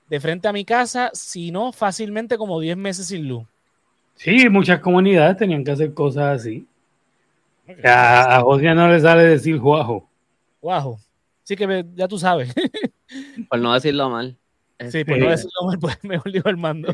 de 0.08 0.18
frente 0.18 0.48
a 0.48 0.52
mi 0.52 0.64
casa, 0.64 1.12
si 1.14 1.52
no, 1.52 1.70
fácilmente 1.70 2.36
como 2.36 2.58
10 2.58 2.76
meses 2.76 3.06
sin 3.06 3.28
luz. 3.28 3.44
Sí, 4.16 4.48
muchas 4.48 4.80
comunidades 4.80 5.36
tenían 5.36 5.62
que 5.62 5.70
hacer 5.70 5.94
cosas 5.94 6.40
así. 6.40 6.66
A, 7.84 8.38
a 8.38 8.40
José 8.40 8.74
no 8.74 8.88
le 8.88 8.98
sale 8.98 9.22
decir 9.26 9.60
guajo. 9.60 10.08
Guajo. 10.60 10.98
Sí 11.44 11.54
que 11.54 11.86
ya 11.94 12.08
tú 12.08 12.18
sabes. 12.18 12.52
Por 13.48 13.60
no 13.60 13.72
decirlo 13.72 14.10
mal. 14.10 14.36
Sí, 14.88 15.04
pues 15.04 15.18
no 15.18 15.28
decirlo 15.28 15.66
mal, 15.66 15.78
pues 15.78 16.02
mejor 16.04 16.32
digo 16.32 16.48
el 16.48 16.56
mando. 16.56 16.92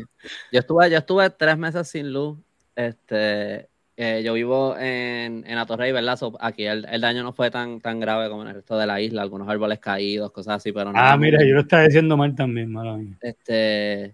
Yo 0.51 0.59
estuve, 0.59 0.89
yo 0.89 0.97
estuve 0.97 1.29
tres 1.29 1.57
meses 1.57 1.87
sin 1.87 2.11
luz. 2.11 2.37
Este, 2.75 3.69
eh, 3.95 4.21
yo 4.23 4.33
vivo 4.33 4.77
en, 4.77 5.43
en 5.47 5.57
Atorrey, 5.57 5.91
¿verdad? 5.91 6.19
aquí 6.39 6.65
el, 6.65 6.85
el, 6.85 7.01
daño 7.01 7.23
no 7.23 7.33
fue 7.33 7.49
tan, 7.49 7.81
tan 7.81 7.99
grave 7.99 8.29
como 8.29 8.43
en 8.43 8.49
el 8.49 8.55
resto 8.55 8.77
de 8.77 8.85
la 8.85 9.01
isla, 9.01 9.21
algunos 9.23 9.49
árboles 9.49 9.79
caídos, 9.79 10.31
cosas 10.31 10.57
así, 10.57 10.71
pero 10.71 10.91
no. 10.91 10.99
Ah, 10.99 11.17
mira, 11.17 11.39
yo 11.43 11.55
lo 11.55 11.61
estaba 11.61 11.83
diciendo 11.83 12.15
mal 12.17 12.35
también, 12.35 12.71
mala 12.71 12.99
Este. 13.21 14.13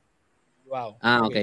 Wow. 0.67 0.95
Ah, 1.01 1.21
ok. 1.23 1.35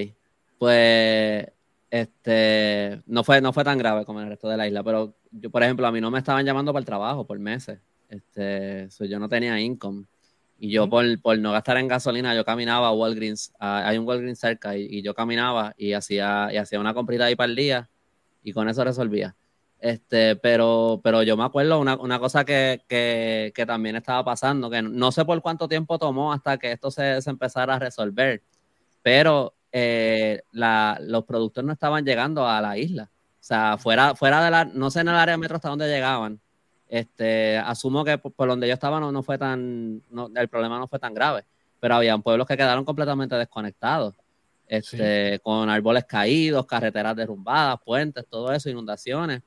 Pues 0.58 1.48
este 1.90 3.02
no 3.06 3.24
fue, 3.24 3.40
no 3.40 3.52
fue 3.52 3.64
tan 3.64 3.76
grave 3.76 4.04
como 4.04 4.20
en 4.20 4.26
el 4.26 4.30
resto 4.30 4.48
de 4.48 4.56
la 4.56 4.66
isla, 4.66 4.82
pero 4.82 5.14
yo, 5.32 5.50
por 5.50 5.62
ejemplo, 5.62 5.86
a 5.86 5.92
mí 5.92 6.00
no 6.00 6.10
me 6.10 6.18
estaban 6.18 6.44
llamando 6.44 6.72
para 6.72 6.80
el 6.80 6.86
trabajo 6.86 7.26
por 7.26 7.38
meses. 7.38 7.78
Este, 8.08 8.88
yo 9.08 9.18
no 9.18 9.28
tenía 9.28 9.60
income. 9.60 10.04
Y 10.62 10.70
yo 10.70 10.90
por, 10.90 11.20
por, 11.22 11.38
no 11.38 11.52
gastar 11.52 11.78
en 11.78 11.88
gasolina, 11.88 12.34
yo 12.34 12.44
caminaba 12.44 12.88
a 12.88 12.92
Walgreens, 12.92 13.52
hay 13.58 13.96
un 13.96 14.06
Walgreens 14.06 14.38
cerca, 14.38 14.76
y, 14.76 15.00
yo 15.00 15.14
caminaba 15.14 15.72
y 15.78 15.94
hacía, 15.94 16.50
y 16.52 16.58
hacía 16.58 16.78
una 16.78 16.92
comprita 16.92 17.24
ahí 17.24 17.34
para 17.34 17.48
el 17.48 17.56
día, 17.56 17.88
y 18.44 18.52
con 18.52 18.68
eso 18.68 18.84
resolvía. 18.84 19.34
Este, 19.78 20.36
pero, 20.36 21.00
pero 21.02 21.22
yo 21.22 21.34
me 21.38 21.44
acuerdo 21.44 21.80
una, 21.80 21.96
una 21.96 22.18
cosa 22.18 22.44
que, 22.44 22.82
que, 22.86 23.52
que, 23.54 23.64
también 23.64 23.96
estaba 23.96 24.22
pasando, 24.22 24.68
que 24.68 24.82
no 24.82 25.10
sé 25.10 25.24
por 25.24 25.40
cuánto 25.40 25.66
tiempo 25.66 25.98
tomó 25.98 26.30
hasta 26.30 26.58
que 26.58 26.72
esto 26.72 26.90
se, 26.90 27.22
se 27.22 27.30
empezara 27.30 27.76
a 27.76 27.78
resolver, 27.78 28.42
pero 29.02 29.54
eh, 29.72 30.42
la, 30.52 30.98
los 31.00 31.24
productos 31.24 31.64
no 31.64 31.72
estaban 31.72 32.04
llegando 32.04 32.46
a 32.46 32.60
la 32.60 32.76
isla. 32.76 33.10
O 33.40 33.42
sea, 33.42 33.78
fuera, 33.78 34.14
fuera 34.14 34.44
de 34.44 34.50
la, 34.50 34.66
no 34.66 34.90
sé 34.90 35.00
en 35.00 35.08
el 35.08 35.14
área 35.14 35.32
de 35.32 35.38
metro 35.38 35.56
hasta 35.56 35.70
dónde 35.70 35.88
llegaban, 35.88 36.38
este, 36.90 37.56
asumo 37.56 38.04
que 38.04 38.18
por, 38.18 38.48
donde 38.48 38.66
yo 38.66 38.74
estaba 38.74 38.98
no, 38.98 39.12
no 39.12 39.22
fue 39.22 39.38
tan, 39.38 40.02
el 40.34 40.48
problema 40.48 40.76
no 40.76 40.88
fue 40.88 40.98
tan 40.98 41.14
grave, 41.14 41.44
pero 41.78 41.94
había 41.94 42.18
pueblos 42.18 42.48
que 42.48 42.56
quedaron 42.56 42.84
completamente 42.84 43.36
desconectados, 43.36 44.16
este, 44.66 45.38
con 45.40 45.70
árboles 45.70 46.04
caídos, 46.04 46.66
carreteras 46.66 47.14
derrumbadas, 47.14 47.78
puentes, 47.84 48.26
todo 48.28 48.52
eso, 48.52 48.68
inundaciones. 48.68 49.42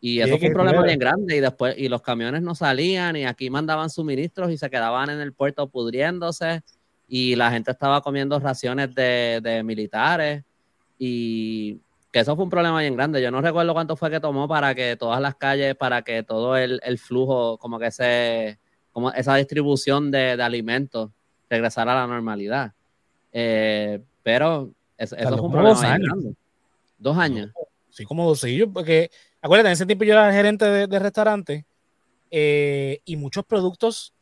Y 0.00 0.20
eso 0.20 0.36
fue 0.38 0.48
un 0.48 0.54
problema 0.54 0.82
bien 0.82 0.98
grande 0.98 1.36
y 1.36 1.40
después, 1.40 1.76
y 1.78 1.88
los 1.88 2.02
camiones 2.02 2.42
no 2.42 2.54
salían 2.54 3.16
y 3.16 3.24
aquí 3.24 3.50
mandaban 3.50 3.90
suministros 3.90 4.50
y 4.50 4.58
se 4.58 4.70
quedaban 4.70 5.10
en 5.10 5.20
el 5.20 5.32
puerto 5.32 5.68
pudriéndose 5.68 6.62
y 7.06 7.36
la 7.36 7.50
gente 7.50 7.70
estaba 7.70 8.00
comiendo 8.00 8.38
raciones 8.40 8.94
de, 8.94 9.40
de 9.42 9.62
militares 9.62 10.42
y 10.98 11.78
que 12.10 12.20
eso 12.20 12.34
fue 12.34 12.44
un 12.44 12.50
problema 12.50 12.80
bien 12.80 12.96
grande. 12.96 13.22
Yo 13.22 13.30
no 13.30 13.40
recuerdo 13.40 13.72
cuánto 13.72 13.96
fue 13.96 14.10
que 14.10 14.20
tomó 14.20 14.48
para 14.48 14.74
que 14.74 14.96
todas 14.96 15.20
las 15.20 15.36
calles, 15.36 15.76
para 15.76 16.02
que 16.02 16.22
todo 16.22 16.56
el, 16.56 16.80
flujo, 16.98 17.56
como 17.58 17.78
que 17.78 17.90
se, 17.90 18.58
como 18.92 19.12
esa 19.12 19.36
distribución 19.36 20.10
de, 20.10 20.32
alimentos 20.32 21.10
regresara 21.48 21.92
a 21.92 22.06
la 22.06 22.06
normalidad. 22.06 22.72
Eh, 23.32 24.00
pero 24.22 24.70
eso, 24.98 25.16
fue 25.16 25.40
un 25.40 25.52
problema 25.52 25.68
dos 25.70 25.84
años. 25.84 26.08
grande. 26.08 26.34
Dos 26.98 27.16
años. 27.16 27.50
Sí, 27.90 28.04
como 28.04 28.26
dos 28.26 28.42
años, 28.42 28.68
porque 28.72 29.10
acuérdate, 29.40 29.68
en 29.68 29.72
ese 29.72 29.86
tiempo 29.86 30.04
yo 30.04 30.12
era 30.12 30.32
gerente 30.32 30.64
de, 30.64 30.98
restaurante 30.98 31.64
eh, 32.30 33.00
y 33.04 33.16
muchos 33.16 33.44
productos 33.44 34.14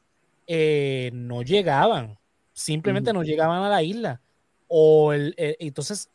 eh, 0.47 1.11
no 1.13 1.43
llegaban, 1.43 2.19
simplemente 2.53 3.13
no 3.13 3.23
llegaban 3.23 3.63
a 3.63 3.69
la 3.69 3.83
isla. 3.83 4.21
O 4.71 5.15
el, 5.15 5.35
entonces, 5.39 6.11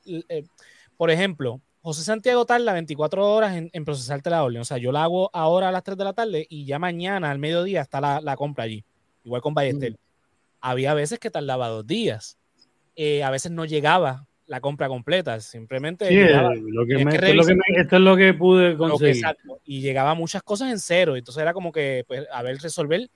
por 0.97 1.11
ejemplo, 1.11 1.61
José 1.81 2.03
Santiago 2.03 2.45
tarda 2.45 2.73
24 2.73 3.29
horas 3.29 3.57
en, 3.57 3.85
procesarte 3.85 4.29
la 4.29 4.43
orden. 4.43 4.61
O 4.61 4.65
sea, 4.65 4.77
yo 4.77 4.91
la 4.91 5.03
hago 5.03 5.29
ahora 5.33 5.69
a 5.69 5.71
las 5.71 5.83
3 5.83 5.97
de 5.97 6.03
la 6.03 6.13
tarde 6.13 6.47
y 6.49 6.65
ya 6.65 6.79
mañana 6.79 7.29
al 7.29 7.39
mediodía 7.39 7.81
está 7.81 7.99
la, 7.99 8.35
compra 8.37 8.63
allí. 8.63 8.85
Igual 9.23 9.41
con 9.41 9.53
Ballester. 9.53 9.97
Había 10.61 10.93
veces 10.93 11.19
que 11.19 11.29
tardaba 11.29 11.67
dos 11.67 11.85
días. 11.85 12.37
Eh, 12.95 13.23
a 13.23 13.31
veces 13.31 13.51
no 13.51 13.65
llegaba 13.65 14.25
la 14.47 14.61
compra 14.61 14.87
completa, 14.87 15.39
simplemente. 15.39 16.07
Sí, 16.07 16.15
lo 16.15 16.85
que 16.85 17.01
esto, 17.01 17.95
es 17.95 18.01
lo 18.01 18.15
que 18.15 18.33
pude 18.33 18.77
conseguir. 18.77 19.15
exacto, 19.15 19.59
y 19.65 19.81
llegaba 19.81 20.13
muchas 20.13 20.43
cosas 20.43 20.71
en 20.71 20.79
cero, 20.79 21.15
entonces 21.15 21.41
era 21.41 21.53
como 21.53 21.71
que, 21.71 22.03
pues, 22.07 22.27
a 22.31 22.43
ver, 22.43 22.57
resolver, 22.59 23.09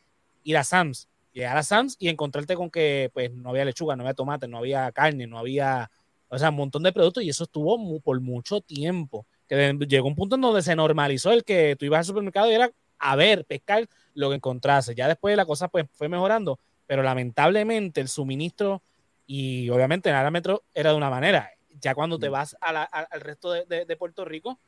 ir 0.44 0.58
a 0.58 0.64
Sam's, 0.64 1.08
llegar 1.34 1.58
a 1.58 1.64
Sam's 1.64 1.96
y 2.00 2.08
encontrarte 2.08 2.56
con 2.56 2.70
que, 2.70 3.12
pues, 3.14 3.32
no 3.32 3.50
había 3.50 3.66
lechuga, 3.66 3.96
no 3.96 4.04
había 4.04 4.14
tomate, 4.14 4.48
no 4.48 4.58
había 4.58 4.92
carne, 4.92 5.28
no 5.28 5.38
había 5.38 5.92
o 6.30 6.38
sea, 6.38 6.50
un 6.50 6.56
montón 6.56 6.84
de 6.84 6.92
productos 6.92 7.24
y 7.24 7.30
eso 7.30 7.46
estuvo 7.46 8.00
por 8.02 8.20
mucho 8.20 8.62
tiempo. 8.62 9.26
Que 9.48 9.78
llegó 9.88 10.08
un 10.08 10.16
punto 10.16 10.36
en 10.36 10.42
donde 10.42 10.62
se 10.62 10.76
normalizó 10.76 11.32
el 11.32 11.44
que 11.44 11.76
tú 11.78 11.86
ibas 11.86 12.00
al 12.00 12.06
supermercado 12.06 12.52
y 12.52 12.56
era 12.56 12.72
a 13.00 13.16
ver, 13.16 13.46
pescar 13.46 13.88
lo 14.14 14.30
que 14.30 14.36
encontrase. 14.36 14.96
Ya 14.96 15.08
después 15.08 15.36
la 15.38 15.46
cosa 15.46 15.68
pues 15.68 15.86
fue 15.94 16.10
mejorando, 16.10 16.60
pero 16.86 17.04
lamentablemente 17.04 18.02
el 18.02 18.08
suministro 18.08 18.82
y 19.26 19.70
obviamente 19.70 20.10
en 20.10 20.16
el 20.16 20.32
metro 20.32 20.64
era 20.74 20.92
de 20.92 20.98
una 20.98 21.10
manera. 21.10 21.50
Ya 21.80 21.94
cuando 21.94 22.18
te 22.18 22.30
vas 22.30 22.58
al 22.60 23.22
resto 23.22 23.52
de, 23.52 23.98
Puerto 23.98 24.26
Rico, 24.26 24.60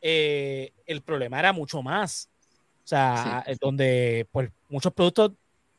eh, 0.00 0.72
el 0.86 1.02
problema 1.02 1.38
era 1.38 1.52
mucho 1.52 1.82
más. 1.82 2.28
O 2.84 2.88
sea, 2.88 3.44
donde 3.60 4.26
pues 4.32 4.50
muchos 4.68 4.92
productos 4.92 5.32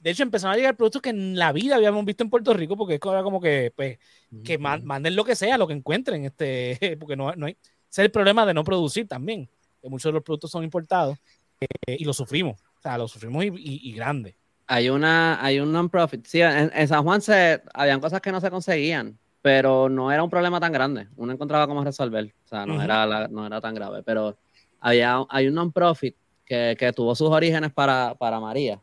de 0.04 0.10
hecho, 0.10 0.24
empezaron 0.24 0.54
a 0.54 0.58
llegar 0.58 0.76
productos 0.76 1.02
que 1.02 1.12
en 1.12 1.38
la 1.38 1.54
vida 1.54 1.78
habíamos 1.78 2.04
visto 2.04 2.26
en 2.26 2.30
Puerto 2.30 2.54
Rico, 2.54 2.76
porque 2.76 2.96
es 2.96 3.00
como 3.00 3.40
que, 3.40 3.72
pues, 3.74 3.98
que 4.44 4.58
manden 4.58 5.16
lo 5.16 5.24
que 5.24 5.34
sea, 5.34 5.58
lo 5.58 5.66
que 5.66 5.74
encuentren, 5.74 6.26
este, 6.26 6.98
porque 7.00 7.16
no, 7.16 7.34
no 7.38 7.46
hay. 7.46 7.54
Ese 7.54 8.02
es 8.02 8.06
el 8.06 8.12
problema 8.12 8.46
de 8.46 8.54
no 8.54 8.66
producir 8.66 9.08
también, 9.08 9.50
que 9.82 9.88
muchos 9.88 10.10
de 10.10 10.16
los 10.16 10.24
productos 10.24 10.52
son 10.52 10.66
importados 10.66 11.18
eh, 11.62 11.96
y 11.98 12.04
lo 12.04 12.12
sufrimos, 12.12 12.60
o 12.60 12.82
sea, 12.82 12.98
lo 12.98 13.08
sufrimos 13.08 13.46
y, 13.46 13.94
grande. 13.94 14.36
Hay 14.68 14.90
una, 14.90 15.42
hay 15.42 15.62
un 15.62 15.72
non-profit. 15.72 16.26
Sí, 16.26 16.42
en, 16.42 16.88
San 16.88 17.04
Juan 17.04 17.22
se, 17.22 17.62
habían 17.74 18.02
cosas 18.02 18.20
que 18.20 18.32
no 18.34 18.42
se 18.42 18.50
conseguían, 18.50 19.18
pero 19.42 19.88
no 19.88 20.12
era 20.12 20.22
un 20.22 20.30
problema 20.30 20.60
tan 20.60 20.74
grande. 20.74 21.08
Uno 21.16 21.32
encontraba 21.32 21.66
cómo 21.66 21.82
resolver, 21.82 22.36
o 22.44 22.48
sea, 22.50 22.66
no, 22.66 22.82
era, 22.82 23.30
no 23.30 23.46
era 23.46 23.62
tan 23.62 23.74
grave, 23.74 24.04
pero 24.04 24.38
había, 24.82 25.24
hay 25.30 25.48
un 25.48 25.54
non-profit 25.54 26.18
que, 26.44 26.76
que 26.78 26.92
tuvo 26.92 27.16
sus 27.16 27.30
orígenes 27.30 27.72
para, 27.72 28.16
para 28.16 28.42
María 28.42 28.82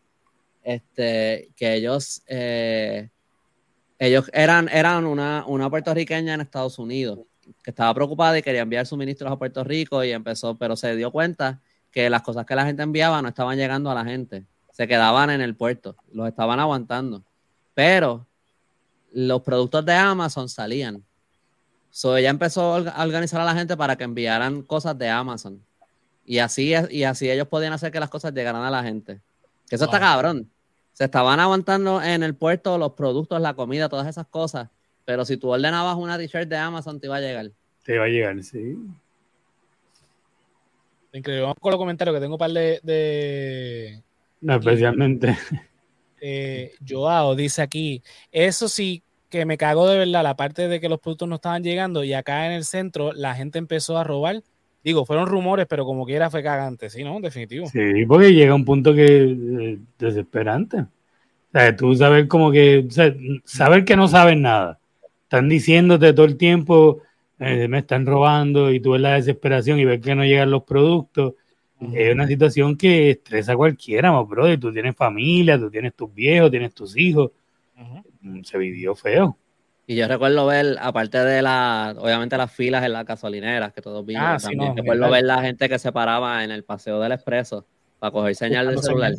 este, 0.62 1.50
que 1.56 1.74
ellos, 1.74 2.22
eh, 2.26 3.08
ellos 3.98 4.30
eran, 4.32 4.68
eran 4.68 5.06
una, 5.06 5.44
una 5.46 5.70
puertorriqueña 5.70 6.34
en 6.34 6.40
Estados 6.40 6.78
Unidos 6.78 7.20
que 7.62 7.70
estaba 7.70 7.92
preocupada 7.94 8.38
y 8.38 8.42
quería 8.42 8.62
enviar 8.62 8.86
suministros 8.86 9.30
a 9.30 9.36
Puerto 9.36 9.64
Rico 9.64 10.02
y 10.04 10.12
empezó, 10.12 10.56
pero 10.56 10.76
se 10.76 10.94
dio 10.96 11.10
cuenta 11.10 11.60
que 11.90 12.08
las 12.08 12.22
cosas 12.22 12.46
que 12.46 12.54
la 12.54 12.64
gente 12.64 12.82
enviaba 12.82 13.20
no 13.22 13.28
estaban 13.28 13.56
llegando 13.56 13.90
a 13.90 13.94
la 13.94 14.04
gente, 14.04 14.44
se 14.72 14.86
quedaban 14.86 15.30
en 15.30 15.40
el 15.40 15.56
puerto, 15.56 15.96
los 16.12 16.28
estaban 16.28 16.60
aguantando, 16.60 17.24
pero 17.74 18.26
los 19.12 19.42
productos 19.42 19.84
de 19.84 19.94
Amazon 19.94 20.48
salían. 20.48 21.04
So 21.90 22.16
ella 22.16 22.30
empezó 22.30 22.76
a 22.76 23.02
organizar 23.02 23.40
a 23.40 23.44
la 23.44 23.54
gente 23.54 23.76
para 23.76 23.96
que 23.96 24.04
enviaran 24.04 24.62
cosas 24.62 24.96
de 24.96 25.08
Amazon. 25.08 25.60
Y 26.24 26.38
así, 26.38 26.72
y 26.90 27.02
así 27.02 27.28
ellos 27.28 27.48
podían 27.48 27.72
hacer 27.72 27.90
que 27.90 27.98
las 27.98 28.10
cosas 28.10 28.32
llegaran 28.32 28.62
a 28.62 28.70
la 28.70 28.84
gente. 28.84 29.20
Que 29.70 29.76
eso 29.76 29.84
está 29.84 30.00
cabrón. 30.00 30.50
Se 30.92 31.04
estaban 31.04 31.38
aguantando 31.38 32.02
en 32.02 32.24
el 32.24 32.34
puerto 32.34 32.76
los 32.76 32.92
productos, 32.92 33.40
la 33.40 33.54
comida, 33.54 33.88
todas 33.88 34.08
esas 34.08 34.26
cosas. 34.26 34.68
Pero 35.04 35.24
si 35.24 35.36
tú 35.36 35.48
ordenabas 35.48 35.96
una 35.96 36.18
t-shirt 36.18 36.48
de 36.48 36.56
Amazon, 36.56 36.98
te 36.98 37.06
iba 37.06 37.16
a 37.16 37.20
llegar. 37.20 37.52
Te 37.84 37.94
iba 37.94 38.04
a 38.04 38.08
llegar, 38.08 38.42
sí. 38.42 38.76
Increíble. 41.12 41.42
Vamos 41.42 41.56
con 41.60 41.70
los 41.70 41.78
comentarios 41.78 42.16
que 42.16 42.20
tengo 42.20 42.34
un 42.34 42.38
par 42.38 42.50
de. 42.50 44.02
No, 44.40 44.56
especialmente. 44.56 45.38
Eh, 46.20 46.74
Joao 46.86 47.34
dice 47.34 47.62
aquí: 47.62 48.02
Eso 48.30 48.68
sí 48.68 49.02
que 49.30 49.46
me 49.46 49.56
cago 49.56 49.88
de 49.88 49.96
verdad, 49.96 50.22
la 50.22 50.36
parte 50.36 50.68
de 50.68 50.80
que 50.80 50.88
los 50.88 51.00
productos 51.00 51.28
no 51.28 51.36
estaban 51.36 51.62
llegando 51.62 52.04
y 52.04 52.12
acá 52.12 52.46
en 52.46 52.52
el 52.52 52.64
centro 52.64 53.12
la 53.12 53.34
gente 53.34 53.58
empezó 53.58 53.96
a 53.96 54.04
robar 54.04 54.42
Digo, 54.82 55.04
fueron 55.04 55.26
rumores, 55.26 55.66
pero 55.68 55.84
como 55.84 56.06
quiera 56.06 56.30
fue 56.30 56.42
cagante, 56.42 56.88
¿sí, 56.88 57.04
no? 57.04 57.20
Definitivo. 57.20 57.66
Sí, 57.66 58.06
porque 58.06 58.32
llega 58.32 58.54
un 58.54 58.64
punto 58.64 58.94
que 58.94 59.24
eh, 59.24 59.78
desesperante. 59.98 60.78
O 60.78 60.88
sea, 61.52 61.76
tú 61.76 61.94
saber 61.94 62.28
como 62.28 62.50
que, 62.50 62.86
o 62.88 62.90
sea, 62.90 63.14
saber 63.44 63.84
que 63.84 63.96
no 63.96 64.08
saben 64.08 64.42
nada. 64.42 64.78
Están 65.24 65.48
diciéndote 65.48 66.12
todo 66.12 66.26
el 66.26 66.36
tiempo, 66.36 67.02
eh, 67.38 67.68
me 67.68 67.78
están 67.78 68.06
robando 68.06 68.72
y 68.72 68.80
tú 68.80 68.92
ves 68.92 69.00
la 69.00 69.14
desesperación 69.14 69.78
y 69.78 69.84
ves 69.84 70.00
que 70.00 70.14
no 70.14 70.24
llegan 70.24 70.50
los 70.50 70.62
productos. 70.64 71.34
Es 71.94 72.12
una 72.12 72.26
situación 72.26 72.76
que 72.76 73.12
estresa 73.12 73.52
a 73.52 73.56
cualquiera, 73.56 74.10
bro. 74.20 74.52
Y 74.52 74.58
tú 74.58 74.70
tienes 74.70 74.94
familia, 74.94 75.58
tú 75.58 75.70
tienes 75.70 75.94
tus 75.94 76.12
viejos, 76.12 76.50
tienes 76.50 76.74
tus 76.74 76.94
hijos. 76.96 77.30
Se 78.42 78.58
vivió 78.58 78.94
feo. 78.94 79.38
Y 79.90 79.96
yo 79.96 80.06
recuerdo 80.06 80.46
ver, 80.46 80.76
aparte 80.80 81.18
de 81.18 81.42
la, 81.42 81.96
obviamente 81.98 82.36
las 82.36 82.52
filas 82.52 82.84
en 82.84 82.92
las 82.92 83.04
gasolineras 83.04 83.72
que 83.72 83.82
todos 83.82 84.06
vimos, 84.06 84.22
ah, 84.24 84.36
también 84.40 84.76
recuerdo 84.76 85.10
ver 85.10 85.24
la 85.24 85.42
gente 85.42 85.68
que 85.68 85.80
se 85.80 85.90
paraba 85.90 86.44
en 86.44 86.52
el 86.52 86.62
paseo 86.62 87.00
del 87.00 87.10
expreso 87.10 87.66
para 87.98 88.12
coger 88.12 88.36
señal 88.36 88.68
del 88.68 88.78
celular. 88.78 89.14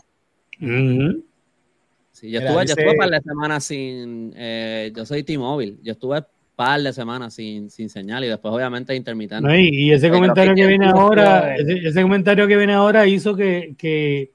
sí, 2.13 2.31
yo, 2.31 2.39
estuve, 2.39 2.65
yo 2.65 2.73
estuve 2.73 2.89
un 2.89 2.95
par 2.95 3.09
de 3.09 3.19
semanas 3.19 3.65
sin, 3.65 4.33
eh, 4.37 4.93
yo 4.95 5.05
soy 5.05 5.23
T-Mobile, 5.23 5.75
yo 5.83 5.91
estuve 5.91 6.19
un 6.19 6.25
par 6.55 6.81
de 6.81 6.93
semanas 6.93 7.33
sin, 7.33 7.69
sin 7.69 7.89
señal 7.89 8.23
y 8.23 8.29
después 8.29 8.53
obviamente 8.53 8.95
intermitente. 8.95 9.61
y, 9.61 9.91
ese 9.91 10.09
comentario 10.09 10.55
que, 10.55 10.67
viene 10.67 10.85
ahora, 10.85 11.53
ese, 11.57 12.01
comentario 12.01 12.47
que 12.47 12.55
viene 12.55 12.75
ahora 12.75 13.05
hizo 13.07 13.35
que, 13.35 13.75
que 13.77 14.31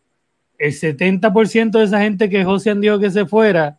el 0.59 0.73
70% 0.73 1.79
de 1.79 1.85
esa 1.85 2.03
gente 2.03 2.29
que 2.29 2.45
José 2.45 2.75
dijo 2.75 2.99
que 2.99 3.11
se 3.11 3.25
fuera, 3.25 3.79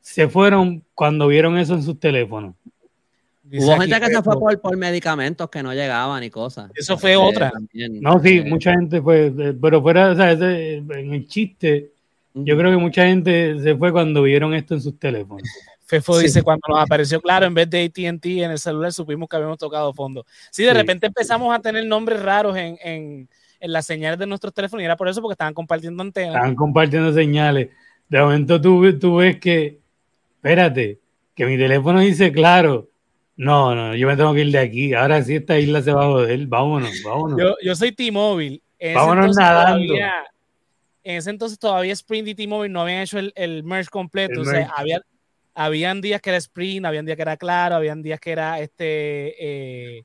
se 0.00 0.28
fueron 0.28 0.82
cuando 0.94 1.28
vieron 1.28 1.56
eso 1.58 1.74
en 1.74 1.82
sus 1.82 1.98
teléfonos. 1.98 2.54
Hubo 3.52 3.76
gente 3.78 4.00
que 4.00 4.06
se 4.06 4.22
fue 4.22 4.58
por, 4.58 4.76
medicamentos 4.76 5.50
que 5.50 5.62
no 5.62 5.74
llegaban 5.74 6.22
y 6.22 6.30
cosas. 6.30 6.70
Eso 6.74 6.96
fue 6.96 7.16
otra. 7.16 7.52
no, 7.72 8.20
sí, 8.22 8.42
mucha 8.42 8.72
gente 8.72 9.02
fue, 9.02 9.32
pero 9.60 9.82
fuera, 9.82 10.12
o 10.12 10.14
sea, 10.14 10.32
en 10.32 11.14
el 11.14 11.26
chiste, 11.26 11.90
yo 12.32 12.56
creo 12.56 12.70
que 12.70 12.76
mucha 12.76 13.06
gente 13.06 13.58
se 13.60 13.76
fue 13.76 13.90
cuando 13.90 14.22
vieron 14.22 14.54
esto 14.54 14.74
en 14.74 14.80
sus 14.80 14.98
teléfonos. 14.98 15.48
Fefo 15.84 16.16
dice, 16.18 16.44
cuando 16.44 16.62
nos 16.68 16.78
apareció 16.78 17.20
claro, 17.20 17.46
en 17.46 17.54
vez 17.54 17.68
de 17.68 17.84
ATT 17.84 18.26
en 18.26 18.52
el 18.52 18.58
celular, 18.60 18.92
supimos 18.92 19.28
que 19.28 19.34
habíamos 19.34 19.58
tocado 19.58 19.92
fondo. 19.92 20.24
Sí, 20.52 20.62
de 20.62 20.72
repente 20.72 21.08
empezamos 21.08 21.52
a 21.52 21.58
tener 21.58 21.84
nombres 21.84 22.22
raros 22.22 22.56
en, 22.56 22.78
en, 22.84 23.28
en 23.58 23.72
las 23.72 23.86
señales 23.86 24.16
de 24.20 24.28
nuestros 24.28 24.54
teléfonos 24.54 24.82
y 24.82 24.84
era 24.84 24.96
por 24.96 25.08
eso 25.08 25.20
porque 25.20 25.32
estaban 25.32 25.54
compartiendo 25.54 26.00
antenas. 26.00 26.36
Estaban 26.36 26.54
compartiendo 26.54 27.12
señales. 27.12 27.70
De 28.08 28.20
momento 28.20 28.60
tú, 28.60 28.96
tú 29.00 29.16
ves 29.16 29.40
que 29.40 29.80
espérate, 30.40 30.98
que 31.34 31.44
mi 31.46 31.58
teléfono 31.58 32.00
dice 32.00 32.32
claro. 32.32 32.88
No, 33.36 33.74
no, 33.74 33.94
yo 33.94 34.06
me 34.06 34.16
tengo 34.16 34.34
que 34.34 34.40
ir 34.40 34.52
de 34.52 34.58
aquí. 34.58 34.92
Ahora 34.92 35.22
sí 35.22 35.36
esta 35.36 35.58
isla 35.58 35.80
se 35.82 35.92
va 35.92 36.04
a 36.04 36.08
joder. 36.08 36.46
Vámonos, 36.46 37.02
vámonos. 37.02 37.40
Yo, 37.40 37.54
yo 37.62 37.74
soy 37.74 37.92
T-Mobile. 37.92 38.60
Vámonos 38.94 39.36
nadando. 39.36 39.94
en 39.94 41.16
ese 41.16 41.30
entonces 41.30 41.58
todavía 41.58 41.92
Sprint 41.92 42.28
y 42.28 42.34
T-Mobile 42.34 42.72
no 42.72 42.82
habían 42.82 43.02
hecho 43.02 43.18
el, 43.18 43.32
el 43.36 43.62
merge 43.64 43.88
completo. 43.90 44.42
o 44.42 44.44
sea, 44.44 44.70
había, 44.76 45.00
habían 45.54 46.00
días 46.00 46.20
que 46.20 46.30
era 46.30 46.36
Sprint, 46.38 46.84
habían 46.84 47.06
días 47.06 47.16
que 47.16 47.22
era 47.22 47.36
Claro, 47.36 47.76
habían 47.76 48.02
días 48.02 48.20
que 48.20 48.32
era 48.32 48.60
este 48.60 49.34
eh, 49.38 50.04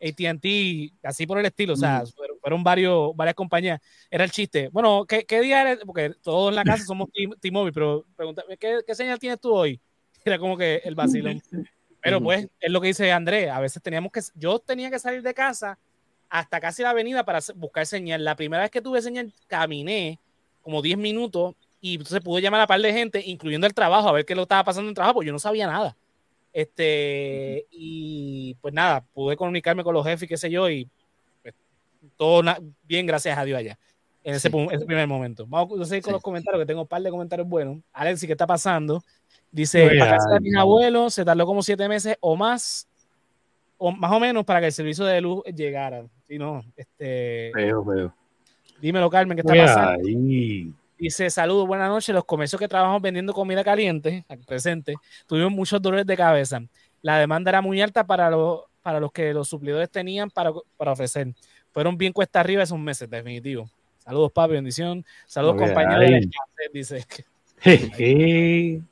ATT, 0.00 0.94
así 1.02 1.26
por 1.26 1.38
el 1.38 1.46
estilo. 1.46 1.74
O 1.74 1.76
sea, 1.76 2.02
fueron, 2.40 2.64
varios, 2.64 3.14
varias 3.14 3.34
compañías. 3.34 3.80
Era 4.10 4.24
el 4.24 4.30
chiste. 4.30 4.68
Bueno, 4.72 5.04
¿qué, 5.06 5.24
qué 5.24 5.40
día 5.40 5.62
era? 5.62 5.80
Porque 5.84 6.14
todos 6.22 6.50
en 6.50 6.56
la 6.56 6.64
casa 6.64 6.84
somos 6.84 7.08
T-Mobile, 7.40 7.72
pero 7.72 8.04
pregúntame, 8.16 8.56
¿qué, 8.56 8.80
¿qué, 8.86 8.94
señal 8.94 9.18
tienes 9.18 9.40
tú 9.40 9.52
hoy? 9.52 9.80
Era 10.24 10.38
como 10.38 10.56
que 10.56 10.82
el 10.84 10.94
vacilón. 10.94 11.42
Pero 12.02 12.20
pues, 12.20 12.48
es 12.60 12.70
lo 12.70 12.80
que 12.80 12.88
dice 12.88 13.12
Andrés. 13.12 13.50
A 13.50 13.60
veces 13.60 13.82
teníamos 13.82 14.10
que, 14.12 14.20
yo 14.34 14.58
tenía 14.58 14.90
que 14.90 14.98
salir 14.98 15.22
de 15.22 15.34
casa 15.34 15.78
hasta 16.28 16.60
casi 16.60 16.82
la 16.82 16.90
avenida 16.90 17.24
para 17.24 17.40
buscar 17.56 17.86
señal. 17.86 18.24
La 18.24 18.36
primera 18.36 18.62
vez 18.62 18.70
que 18.70 18.80
tuve 18.80 19.02
señal, 19.02 19.32
caminé 19.46 20.18
como 20.62 20.82
10 20.82 20.98
minutos 20.98 21.54
y 21.80 21.94
entonces 21.94 22.20
pude 22.20 22.42
llamar 22.42 22.60
a 22.60 22.64
un 22.64 22.68
par 22.68 22.80
de 22.80 22.92
gente, 22.92 23.22
incluyendo 23.24 23.66
el 23.66 23.74
trabajo, 23.74 24.08
a 24.08 24.12
ver 24.12 24.24
qué 24.24 24.34
lo 24.34 24.42
estaba 24.42 24.64
pasando 24.64 24.86
en 24.86 24.90
el 24.90 24.94
trabajo, 24.94 25.14
porque 25.14 25.28
yo 25.28 25.32
no 25.32 25.38
sabía 25.38 25.66
nada. 25.66 25.96
Este, 26.52 27.66
y 27.70 28.54
pues 28.60 28.74
nada, 28.74 29.04
pude 29.12 29.36
comunicarme 29.36 29.84
con 29.84 29.94
los 29.94 30.04
jefes 30.04 30.24
y 30.24 30.28
qué 30.28 30.36
sé 30.36 30.50
yo, 30.50 30.68
y 30.68 30.88
todo 32.16 32.42
bien, 32.82 33.06
gracias 33.06 33.36
a 33.36 33.44
Dios 33.44 33.58
allá. 33.58 33.78
En 34.22 34.34
ese, 34.34 34.50
primer 34.50 35.06
momento. 35.06 35.46
Vamos 35.46 35.80
a 35.80 35.84
seguir 35.86 36.02
con 36.02 36.12
los 36.12 36.22
comentarios, 36.22 36.60
que 36.60 36.66
tengo 36.66 36.82
un 36.82 36.88
par 36.88 37.00
de 37.00 37.10
comentarios 37.10 37.48
buenos. 37.48 37.78
Alexi, 37.92 38.26
¿qué 38.26 38.32
está 38.32 38.46
pasando? 38.46 39.02
Dice, 39.50 39.88
para 39.98 40.12
casa 40.12 40.34
de 40.34 40.40
mis 40.40 40.54
abuelos 40.56 41.14
se 41.14 41.24
tardó 41.24 41.46
como 41.46 41.62
siete 41.62 41.88
meses 41.88 42.16
o 42.20 42.36
más, 42.36 42.86
o 43.78 43.90
más 43.90 44.12
o 44.12 44.20
menos, 44.20 44.44
para 44.44 44.60
que 44.60 44.66
el 44.66 44.72
servicio 44.72 45.04
de 45.06 45.20
luz 45.20 45.42
llegara. 45.44 46.04
Si 46.28 46.38
no, 46.38 46.62
este... 46.76 47.50
Veo, 47.54 47.82
veo. 47.82 48.14
Dímelo, 48.80 49.08
Carmen, 49.10 49.36
¿qué 49.36 49.40
está 49.40 49.54
pasando? 49.54 50.02
Dice, 50.98 51.30
saludos, 51.30 51.66
buenas 51.66 51.88
noches. 51.88 52.14
Los 52.14 52.24
comercios 52.24 52.60
que 52.60 52.68
trabajamos 52.68 53.00
vendiendo 53.00 53.32
comida 53.32 53.64
caliente, 53.64 54.24
aquí 54.28 54.44
presente, 54.44 54.94
tuvimos 55.26 55.50
muchos 55.50 55.80
dolores 55.80 56.04
de 56.06 56.14
cabeza. 56.14 56.60
La 57.00 57.18
demanda 57.18 57.50
era 57.50 57.62
muy 57.62 57.80
alta 57.80 58.06
para, 58.06 58.30
los 58.30 58.64
para 58.82 59.00
los 59.00 59.10
que 59.10 59.32
los 59.32 59.48
suplidores 59.48 59.90
tenían 59.90 60.30
para, 60.30 60.52
para 60.76 60.92
ofrecer. 60.92 61.28
Fueron 61.72 61.96
bien 61.96 62.12
cuesta 62.12 62.40
arriba 62.40 62.62
esos 62.62 62.78
meses, 62.78 63.08
definitivo. 63.08 63.70
Saludos, 63.98 64.32
papi, 64.32 64.54
bendición. 64.54 65.04
Saludos, 65.26 65.56
compañeros. 65.56 66.26
Dice. 66.72 67.06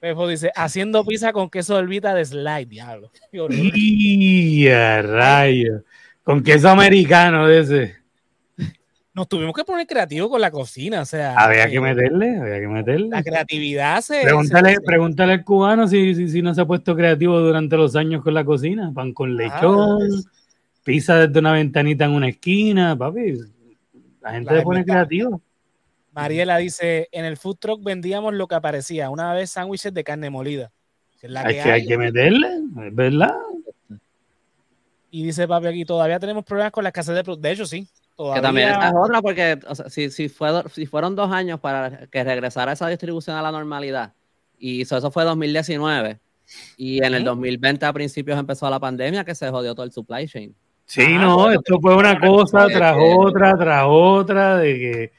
Pejo 0.00 0.26
dice, 0.26 0.50
haciendo 0.56 1.04
pizza 1.04 1.32
con 1.32 1.48
queso 1.48 1.80
de 1.80 2.00
de 2.00 2.24
slide, 2.24 2.66
diablo. 2.66 3.10
¡Y 3.32 4.68
rayo! 4.68 5.84
Con 6.24 6.42
queso 6.42 6.68
americano 6.68 7.46
de 7.46 7.60
ese 7.60 8.02
nos 9.14 9.28
tuvimos 9.28 9.54
que 9.54 9.64
poner 9.64 9.86
creativos 9.86 10.30
con 10.30 10.40
la 10.40 10.50
cocina, 10.50 11.02
o 11.02 11.04
sea. 11.04 11.34
Había 11.34 11.68
que 11.68 11.76
eh, 11.76 11.80
meterle, 11.80 12.38
había 12.38 12.60
que 12.60 12.68
meterle. 12.68 13.08
La 13.08 13.22
creatividad 13.22 14.00
se. 14.00 14.22
Pregúntale, 14.22 14.76
pregúntale 14.84 15.32
al 15.34 15.44
cubano 15.44 15.86
si, 15.86 16.14
si, 16.14 16.28
si, 16.28 16.40
no 16.40 16.54
se 16.54 16.62
ha 16.62 16.66
puesto 16.66 16.96
creativo 16.96 17.38
durante 17.40 17.76
los 17.76 17.94
años 17.94 18.22
con 18.22 18.32
la 18.34 18.44
cocina. 18.44 18.90
Pan 18.94 19.12
con 19.12 19.36
lechón, 19.36 20.24
pizza 20.84 21.16
desde 21.16 21.38
una 21.38 21.52
ventanita 21.52 22.04
en 22.04 22.12
una 22.12 22.28
esquina, 22.28 22.96
papi. 22.96 23.38
La 24.20 24.32
gente 24.32 24.56
se 24.56 24.62
pone 24.62 24.84
creativo. 24.84 25.40
Mariela 26.12 26.58
dice: 26.58 27.08
En 27.12 27.24
el 27.24 27.36
food 27.36 27.56
truck 27.56 27.82
vendíamos 27.82 28.34
lo 28.34 28.46
que 28.46 28.54
aparecía, 28.54 29.10
una 29.10 29.32
vez 29.34 29.50
sándwiches 29.50 29.92
de 29.94 30.04
carne 30.04 30.30
molida. 30.30 30.70
Que 31.20 31.28
hay, 31.60 31.86
que 31.86 31.96
meterle, 31.96 32.48
es 32.86 32.94
verdad. 32.94 33.34
Y 35.10 35.24
dice 35.24 35.46
papi 35.46 35.68
aquí, 35.68 35.84
todavía 35.84 36.18
tenemos 36.18 36.44
problemas 36.44 36.72
con 36.72 36.82
la 36.82 36.88
escasez 36.88 37.14
de 37.14 37.22
productos. 37.22 37.42
De 37.42 37.52
hecho, 37.52 37.66
sí, 37.66 37.86
que 38.16 38.40
también 38.40 38.70
esta 38.70 38.88
es 38.88 38.94
otra, 38.96 39.22
porque 39.22 39.58
si, 39.88 40.10
si, 40.10 40.28
fue, 40.28 40.50
si 40.72 40.86
fueron 40.86 41.14
dos 41.14 41.30
años 41.30 41.60
para 41.60 42.06
que 42.06 42.24
regresara 42.24 42.72
esa 42.72 42.88
distribución 42.88 43.36
a 43.36 43.42
la 43.42 43.52
normalidad, 43.52 44.14
y 44.58 44.82
eso, 44.82 44.96
eso 44.96 45.10
fue 45.10 45.24
2019, 45.24 46.20
y 46.76 47.04
en 47.04 47.14
el 47.14 47.24
2020 47.24 47.86
a 47.86 47.92
principios 47.92 48.38
empezó 48.38 48.68
la 48.68 48.80
pandemia 48.80 49.24
que 49.24 49.34
se 49.34 49.48
jodió 49.48 49.74
todo 49.74 49.86
el 49.86 49.92
supply 49.92 50.26
chain. 50.28 50.54
Sí, 50.86 51.14
no, 51.14 51.50
esto 51.50 51.80
fue 51.80 51.96
una 51.96 52.20
cosa 52.20 52.66
tras 52.68 52.96
otra, 52.98 53.56
tras 53.56 53.84
otra, 53.86 54.58
de 54.58 54.74
que 54.78 55.12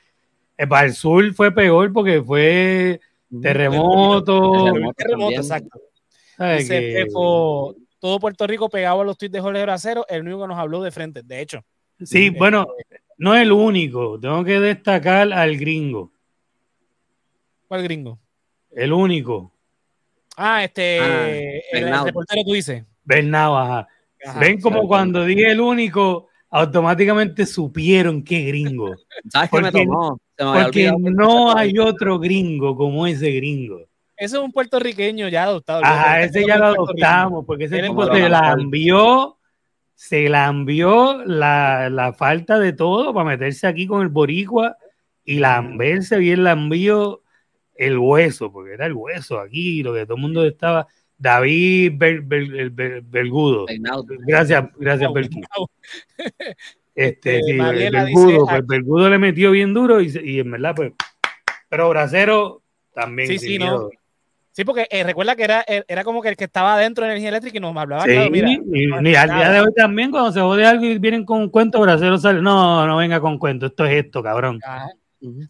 eh, 0.58 0.68
para 0.68 0.88
el 0.88 0.94
sur 0.94 1.34
fue 1.34 1.52
peor 1.52 1.92
porque 1.92 2.22
fue 2.22 3.00
terremoto. 3.42 4.66
Terremoto, 4.96 5.36
exacto. 5.36 5.80
Que... 6.38 7.08
todo 7.12 8.20
Puerto 8.20 8.46
Rico 8.48 8.70
pegado 8.70 9.02
a 9.02 9.06
los 9.06 9.18
tweets 9.18 9.34
de 9.34 9.42
Jorge 9.42 9.62
Bracero, 9.64 10.06
el 10.10 10.22
único 10.22 10.42
que 10.42 10.48
nos 10.48 10.60
habló 10.60 10.82
de 10.84 10.92
frente, 10.92 11.24
de 11.24 11.42
hecho. 11.42 11.64
Sí, 12.04 12.30
bueno, 12.30 12.68
no 13.18 13.36
es 13.36 13.44
el 13.44 13.52
único. 13.52 14.20
Tengo 14.20 14.44
que 14.44 14.60
destacar 14.60 15.32
al 15.32 15.58
gringo. 15.58 16.12
¿Cuál 17.68 17.84
gringo? 17.84 18.20
El 18.72 18.94
único. 18.94 19.52
Ah, 20.36 20.64
este. 20.64 21.00
Ah, 21.00 21.30
el, 21.72 22.06
reportero 22.06 22.44
tú 22.44 22.54
dices. 22.54 22.84
Bernau, 23.04 23.56
ajá. 23.56 23.88
Ven 24.40 24.60
como 24.60 24.88
cuando 24.88 25.26
dije 25.26 25.52
el 25.52 25.62
único, 25.62 26.30
automáticamente 26.50 27.46
supieron 27.46 28.24
qué 28.24 28.42
gringo. 28.44 28.96
¿Sabes 29.30 29.50
qué 29.50 29.62
me 29.62 29.72
tomó? 29.72 30.20
porque 30.36 30.92
no 31.00 31.56
hay 31.56 31.78
otro 31.78 32.20
gringo 32.20 32.76
como 32.76 33.06
ese 33.06 33.32
gringo. 33.32 33.80
Ese 34.16 34.38
es 34.38 34.44
un 34.44 34.52
puertorriqueño 34.52 35.28
ya 35.28 35.44
adoptado. 35.44 35.82
Ajá, 35.84 36.22
ese 36.22 36.46
ya 36.46 36.58
lo 36.58 36.66
adoptamos, 36.66 37.46
porque 37.46 37.66
ese 37.66 37.82
tipo 37.82 38.06
se 38.06 38.30
la 38.30 38.56
envió 38.58 39.38
se 39.96 40.28
la 40.28 40.48
envió 40.48 41.24
la, 41.26 42.14
falta 42.18 42.60
de 42.60 42.74
todo 42.74 43.14
para 43.14 43.30
meterse 43.30 43.68
aquí 43.68 43.88
con 43.88 44.02
el 44.02 44.10
boricua 44.10 44.76
y 45.24 45.40
lamberse 45.40 46.18
bien 46.18 46.44
la 46.44 46.52
envió 46.52 47.22
el 47.76 47.98
hueso, 47.98 48.52
porque 48.52 48.74
era 48.74 48.86
el 48.86 48.94
hueso 48.94 49.40
aquí, 49.40 49.82
lo 49.82 49.94
que 49.94 50.06
todo 50.06 50.16
el 50.16 50.22
mundo 50.22 50.46
estaba. 50.46 50.88
David 51.24 51.94
Belgudo. 51.98 53.66
Gracias, 54.28 54.66
gracias, 54.78 55.12
Este, 56.96 57.42
sí, 57.42 57.58
Belgudo, 57.58 58.46
pues, 58.46 58.68
Belgudo 58.68 59.10
le 59.10 59.18
metió 59.18 59.50
bien 59.50 59.74
duro 59.74 60.00
y, 60.00 60.14
y 60.24 60.40
en 60.40 60.52
verdad, 60.52 60.76
pues. 60.76 60.94
Pero 61.68 61.90
Bracero 61.90 62.62
también. 62.94 63.28
Sí, 63.30 63.40
sí, 63.40 63.58
no. 63.58 63.90
Sí, 64.52 64.64
porque 64.64 64.86
eh, 64.92 65.04
recuerda 65.04 65.36
que 65.36 65.44
era, 65.44 65.66
eh, 65.68 65.84
era 65.88 66.04
como 66.04 66.22
que 66.22 66.30
el 66.30 66.36
que 66.36 66.44
estaba 66.44 66.78
dentro 66.78 67.04
de 67.04 67.12
energía 67.12 67.30
eléctrica 67.30 67.58
y 67.58 67.62
nos 67.62 67.76
hablaba. 67.76 68.04
Sí, 68.04 68.12
mira, 68.30 68.52
y, 68.52 69.16
al 69.16 69.30
día 69.30 69.50
de 69.50 69.62
hoy 69.62 69.74
también, 69.76 70.12
cuando 70.12 70.32
se 70.32 70.42
jode 70.42 70.64
algo 70.66 70.86
y 70.86 71.00
vienen 71.00 71.26
con 71.26 71.40
un 71.40 71.50
cuento, 71.50 71.82
bracero 71.82 72.20
sale. 72.20 72.42
No, 72.42 72.86
no 72.86 72.98
venga 72.98 73.20
con 73.20 73.40
cuento, 73.40 73.66
esto 73.66 73.86
es 73.86 74.06
esto, 74.06 74.22
cabrón. 74.22 74.60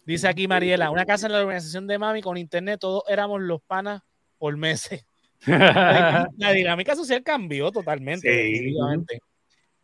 Dice 0.06 0.28
aquí 0.28 0.48
Mariela, 0.48 0.90
una 0.90 1.04
casa 1.04 1.26
en 1.26 1.32
la 1.32 1.40
organización 1.40 1.86
de 1.86 1.98
Mami 1.98 2.22
con 2.22 2.38
internet, 2.38 2.78
todos 2.80 3.02
éramos 3.08 3.42
los 3.42 3.60
panas 3.60 4.00
por 4.38 4.56
meses. 4.56 5.04
la, 6.36 6.52
dinámica 6.52 6.96
social 6.96 7.22
cambió 7.22 7.70
totalmente, 7.70 8.28
definitivamente. 8.28 9.20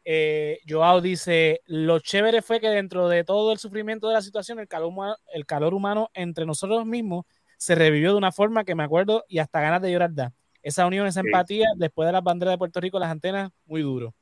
Eh, 0.05 0.59
Joao 0.69 1.01
dice: 1.01 1.61
Lo 1.67 1.99
chévere 2.01 2.43
fue 2.43 2.61
que 2.61 2.69
dentro 2.69 3.09
de 3.09 3.25
todo 3.25 3.53
el 3.53 3.59
sufrimiento 3.59 4.09
de 4.09 4.15
la 4.15 4.23
situación, 4.23 4.59
el 4.59 4.69
calor, 4.69 5.17
el 5.33 5.47
calor 5.47 5.75
humano 5.75 6.11
entre 6.15 6.47
nosotros 6.47 6.87
mismos 6.87 7.27
se 7.57 7.75
revivió 7.75 8.13
de 8.13 8.17
una 8.17 8.33
forma 8.33 8.65
que 8.65 8.75
me 8.75 8.83
acuerdo 8.83 9.25
y 9.29 9.39
hasta 9.39 9.61
ganas 9.61 9.83
de 9.83 9.93
llorar 9.93 10.15
da. 10.15 10.33
Esa 10.63 10.87
unión, 10.87 11.07
esa 11.07 11.21
empatía, 11.21 11.67
después 11.77 12.07
de 12.07 12.13
las 12.13 12.23
banderas 12.23 12.55
de 12.55 12.59
Puerto 12.59 12.81
Rico, 12.81 12.99
las 12.99 13.11
antenas, 13.11 13.51
muy 13.67 13.83
duro. 13.83 14.15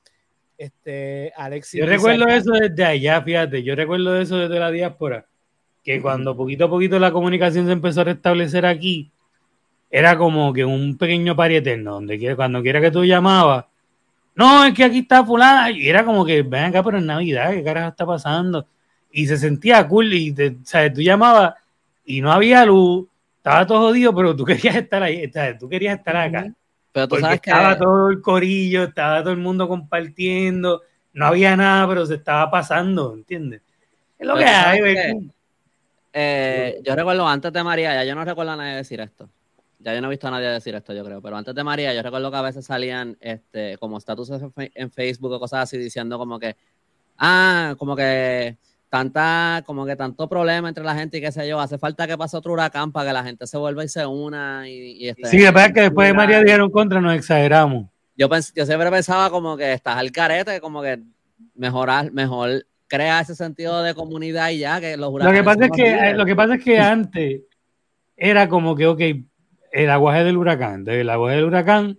Este, 0.57 1.33
Alexis. 1.37 1.79
Yo 1.79 1.87
recuerdo 1.87 2.27
eso 2.27 2.51
desde 2.51 2.85
allá, 2.85 3.22
fíjate, 3.22 3.62
yo 3.62 3.77
recuerdo 3.77 4.20
eso 4.20 4.38
desde 4.38 4.59
la 4.59 4.72
diáspora, 4.72 5.27
que 5.85 6.03
cuando 6.03 6.37
poquito 6.37 6.64
a 6.64 6.68
poquito 6.70 6.98
la 6.98 7.12
comunicación 7.12 7.66
se 7.66 7.72
empezó 7.72 8.01
a 8.01 8.05
restablecer 8.05 8.66
aquí, 8.66 9.12
era 9.90 10.16
como 10.18 10.53
que 10.53 10.64
un 10.64 10.96
pequeño 10.96 11.35
pari 11.35 11.57
eterno, 11.57 11.92
donde 11.92 12.37
cuando 12.37 12.62
quiera 12.62 12.81
que 12.81 12.90
tú 12.90 13.05
llamabas, 13.05 13.64
no, 14.35 14.64
es 14.64 14.74
que 14.74 14.85
aquí 14.85 15.01
está 15.01 15.24
fulana, 15.24 15.70
y 15.70 15.88
era 15.88 16.05
como 16.05 16.24
que, 16.24 16.42
ven 16.42 16.64
acá, 16.64 16.83
pero 16.83 16.98
en 16.98 17.07
Navidad, 17.07 17.51
¿qué 17.51 17.64
carajo 17.64 17.88
está 17.88 18.07
pasando? 18.07 18.66
Y 19.11 19.27
se 19.27 19.37
sentía 19.37 19.87
cool, 19.88 20.12
y 20.12 20.33
te, 20.33 20.57
¿sabes? 20.64 20.92
tú 20.92 21.01
llamabas 21.01 21.55
y 22.05 22.20
no 22.20 22.31
había 22.31 22.64
luz, 22.64 23.09
estaba 23.37 23.66
todo 23.66 23.88
jodido, 23.88 24.14
pero 24.14 24.37
tú 24.37 24.44
querías 24.46 24.77
estar 24.77 25.03
ahí, 25.03 25.31
tú 25.59 25.68
querías 25.68 25.98
estar 25.98 26.16
acá. 26.16 26.46
Pero 26.92 27.09
tú 27.09 27.16
sabes 27.16 27.40
que 27.40 27.51
estaba 27.51 27.77
todo 27.77 28.11
el 28.11 28.20
corillo, 28.20 28.85
estaba 28.85 29.22
todo 29.22 29.33
el 29.33 29.38
mundo 29.38 29.68
compartiendo, 29.68 30.83
no 31.12 31.27
había 31.27 31.57
nada, 31.57 31.88
pero 31.88 32.07
se 32.07 32.14
estaba 32.14 32.51
pasando, 32.51 33.14
¿entiendes? 33.14 33.62
Es 34.18 34.27
lo 34.27 34.37
que 34.37 34.44
hay, 34.44 34.81
eh, 36.12 36.81
yo 36.83 36.96
recuerdo 36.96 37.29
antes 37.29 37.53
de 37.53 37.62
María, 37.62 37.94
ya 37.94 38.05
yo 38.05 38.14
no 38.14 38.24
recuerdo 38.24 38.53
a 38.53 38.57
nadie 38.57 38.77
decir 38.77 39.01
esto. 39.01 39.29
Ya 39.80 39.94
yo 39.94 40.00
no 40.00 40.08
he 40.08 40.10
visto 40.10 40.26
a 40.26 40.30
nadie 40.30 40.48
decir 40.48 40.74
esto, 40.74 40.92
yo 40.92 41.04
creo. 41.04 41.22
Pero 41.22 41.36
antes 41.36 41.54
de 41.54 41.62
María, 41.62 41.94
yo 41.94 42.02
recuerdo 42.02 42.30
que 42.30 42.36
a 42.36 42.42
veces 42.42 42.66
salían 42.66 43.16
este, 43.20 43.78
como 43.78 43.98
estatuses 43.98 44.42
en 44.56 44.90
Facebook 44.90 45.32
o 45.32 45.40
cosas 45.40 45.64
así 45.64 45.78
diciendo 45.78 46.18
como 46.18 46.38
que, 46.38 46.56
ah, 47.18 47.74
como 47.78 47.94
que 47.94 48.56
tanta, 48.88 49.62
como 49.66 49.86
que 49.86 49.94
tanto 49.94 50.28
problema 50.28 50.68
entre 50.68 50.82
la 50.82 50.94
gente 50.94 51.18
y 51.18 51.20
qué 51.20 51.30
sé 51.30 51.46
yo, 51.46 51.60
hace 51.60 51.78
falta 51.78 52.06
que 52.06 52.18
pase 52.18 52.36
otro 52.36 52.52
huracán 52.52 52.90
para 52.90 53.08
que 53.08 53.12
la 53.12 53.22
gente 53.22 53.46
se 53.46 53.56
vuelva 53.56 53.84
y 53.84 53.88
se 53.88 54.04
una 54.04 54.68
y, 54.68 55.08
y 55.08 55.14
Sí, 55.24 55.44
es 55.44 55.72
que 55.72 55.82
después 55.82 56.08
de 56.08 56.14
María 56.14 56.42
dieron 56.42 56.70
contra, 56.70 57.00
nos 57.00 57.14
exageramos. 57.14 57.86
Yo, 58.16 58.28
yo 58.28 58.66
siempre 58.66 58.90
pensaba 58.90 59.30
como 59.30 59.56
que 59.56 59.74
estás 59.74 59.96
al 59.96 60.10
carete, 60.10 60.60
como 60.60 60.82
que 60.82 61.00
mejorar, 61.54 62.10
mejor 62.12 62.66
crea 62.88 63.20
ese 63.20 63.36
sentido 63.36 63.82
de 63.82 63.94
comunidad 63.94 64.50
y 64.50 64.58
ya 64.58 64.80
que 64.80 64.96
los 64.96 65.12
huracanes... 65.12 65.38
Lo 65.38 65.40
que 65.40 65.44
pasa 65.44 65.64
es 65.66 65.70
que, 65.70 66.14
lo 66.14 66.24
que, 66.24 66.34
pasa 66.34 66.54
es 66.54 66.64
que 66.64 66.80
antes 66.80 67.42
era 68.16 68.48
como 68.48 68.74
que, 68.74 68.86
ok, 68.86 69.00
el 69.72 69.90
aguaje 69.90 70.24
del 70.24 70.37
huracán, 70.37 70.85
del 70.85 71.11
aguaje 71.11 71.37
del 71.37 71.44
huracán, 71.44 71.98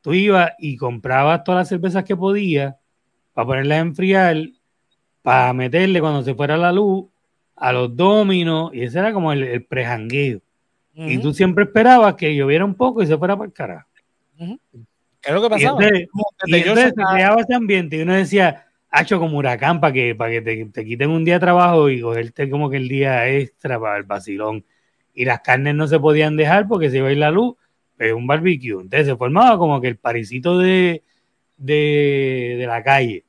tú 0.00 0.12
ibas 0.14 0.52
y 0.58 0.76
comprabas 0.76 1.44
todas 1.44 1.60
las 1.60 1.68
cervezas 1.68 2.04
que 2.04 2.16
podías 2.16 2.74
para 3.32 3.46
ponerlas 3.46 3.78
a 3.78 3.82
enfriar 3.82 4.36
para 5.22 5.52
meterle 5.52 6.00
cuando 6.00 6.22
se 6.22 6.34
fuera 6.34 6.56
la 6.56 6.72
luz 6.72 7.06
a 7.56 7.72
los 7.72 7.94
dominos, 7.94 8.70
y 8.72 8.82
ese 8.82 8.98
era 8.98 9.12
como 9.12 9.32
el, 9.32 9.42
el 9.42 9.64
prejangueo. 9.64 10.40
Y 10.94 11.18
tú 11.18 11.32
siempre 11.32 11.64
esperabas 11.64 12.14
que 12.14 12.34
lloviera 12.34 12.64
un 12.64 12.74
poco 12.74 13.02
y 13.02 13.06
se 13.06 13.16
fuera 13.16 13.36
para 13.36 13.46
el 13.46 13.52
carajo. 13.52 13.88
¿Qué 14.36 15.28
es 15.28 15.34
lo 15.34 15.42
que 15.42 15.50
pasaba? 15.50 15.78
Y 16.46 16.54
entonces, 16.54 16.94
se 16.96 17.02
creaba 17.14 17.40
ese 17.40 17.54
ambiente 17.54 17.96
y 17.96 18.02
uno 18.02 18.14
decía, 18.14 18.66
hacho 18.90 19.18
como 19.18 19.38
huracán 19.38 19.80
para 19.80 19.92
que, 19.92 20.14
para 20.14 20.30
que 20.30 20.42
te, 20.42 20.64
te, 20.66 20.84
quiten 20.84 21.10
un 21.10 21.24
día 21.24 21.34
de 21.34 21.40
trabajo 21.40 21.88
y 21.88 22.00
cogerte 22.00 22.50
como 22.50 22.68
que 22.68 22.78
el 22.78 22.88
día 22.88 23.28
extra 23.28 23.78
para 23.78 23.98
el 23.98 24.04
vacilón. 24.04 24.64
Y 25.14 25.24
las 25.24 25.40
carnes 25.40 25.74
no 25.74 25.86
se 25.86 25.98
podían 25.98 26.36
dejar 26.36 26.68
porque 26.68 26.90
se 26.90 26.98
iba 26.98 27.08
a 27.08 27.12
ir 27.12 27.18
la 27.18 27.30
luz, 27.30 27.56
pues, 27.96 28.12
un 28.12 28.26
barbecue. 28.26 28.80
Entonces 28.80 29.06
se 29.06 29.16
formaba 29.16 29.58
como 29.58 29.80
que 29.80 29.88
el 29.88 29.96
parisito 29.96 30.58
de, 30.58 31.02
de, 31.56 32.64
la 32.66 32.82
calle. 32.82 33.24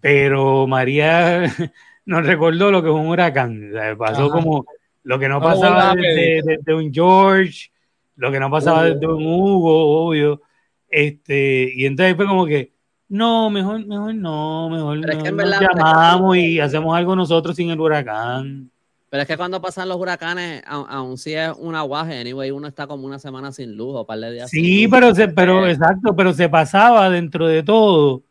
Pero 0.00 0.66
María 0.66 1.44
nos 2.06 2.26
recordó 2.26 2.70
lo 2.70 2.82
que 2.82 2.88
es 2.88 2.94
un 2.94 3.06
huracán. 3.06 3.72
pasó 3.96 4.30
como 4.30 4.64
lo 5.04 5.18
que 5.18 5.28
no 5.28 5.40
pasaba 5.40 5.94
desde, 5.94 6.74
un 6.74 6.92
George, 6.92 7.70
lo 8.16 8.32
que 8.32 8.40
no 8.40 8.50
pasaba 8.50 8.84
desde 8.84 9.06
un 9.06 9.26
Hugo, 9.26 10.06
obvio. 10.06 10.42
Este, 10.88 11.72
y 11.74 11.86
entonces 11.86 12.16
fue 12.16 12.26
como 12.26 12.46
que, 12.46 12.72
no, 13.08 13.50
mejor, 13.50 13.86
mejor 13.86 14.14
no, 14.14 14.70
mejor, 14.70 14.98
nos 14.98 15.60
llamamos 15.60 16.36
y 16.36 16.58
hacemos 16.58 16.96
algo 16.96 17.14
nosotros 17.14 17.54
sin 17.54 17.70
el 17.70 17.78
huracán. 17.78 18.71
Pero 19.12 19.24
es 19.24 19.28
que 19.28 19.36
cuando 19.36 19.60
pasan 19.60 19.90
los 19.90 19.98
huracanes, 19.98 20.62
aún 20.66 21.18
si 21.18 21.34
es 21.34 21.52
un 21.58 21.74
aguaje, 21.74 22.18
anyway, 22.18 22.50
uno 22.50 22.66
está 22.66 22.86
como 22.86 23.06
una 23.06 23.18
semana 23.18 23.52
sin 23.52 23.76
luz 23.76 23.92
o 23.94 24.06
par 24.06 24.18
de 24.18 24.32
días. 24.32 24.48
Sí, 24.48 24.88
pero, 24.88 25.14
se, 25.14 25.28
pero 25.28 25.68
exacto, 25.68 26.16
pero 26.16 26.32
se 26.32 26.48
pasaba 26.48 27.10
dentro 27.10 27.46
de 27.46 27.62
todo. 27.62 28.22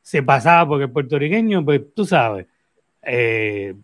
Se 0.00 0.22
pasaba 0.22 0.66
porque 0.66 0.84
el 0.84 0.90
puertorriqueño, 0.92 1.62
pues 1.62 1.82
tú 1.94 2.06
sabes. 2.06 2.46
Eh, 3.02 3.74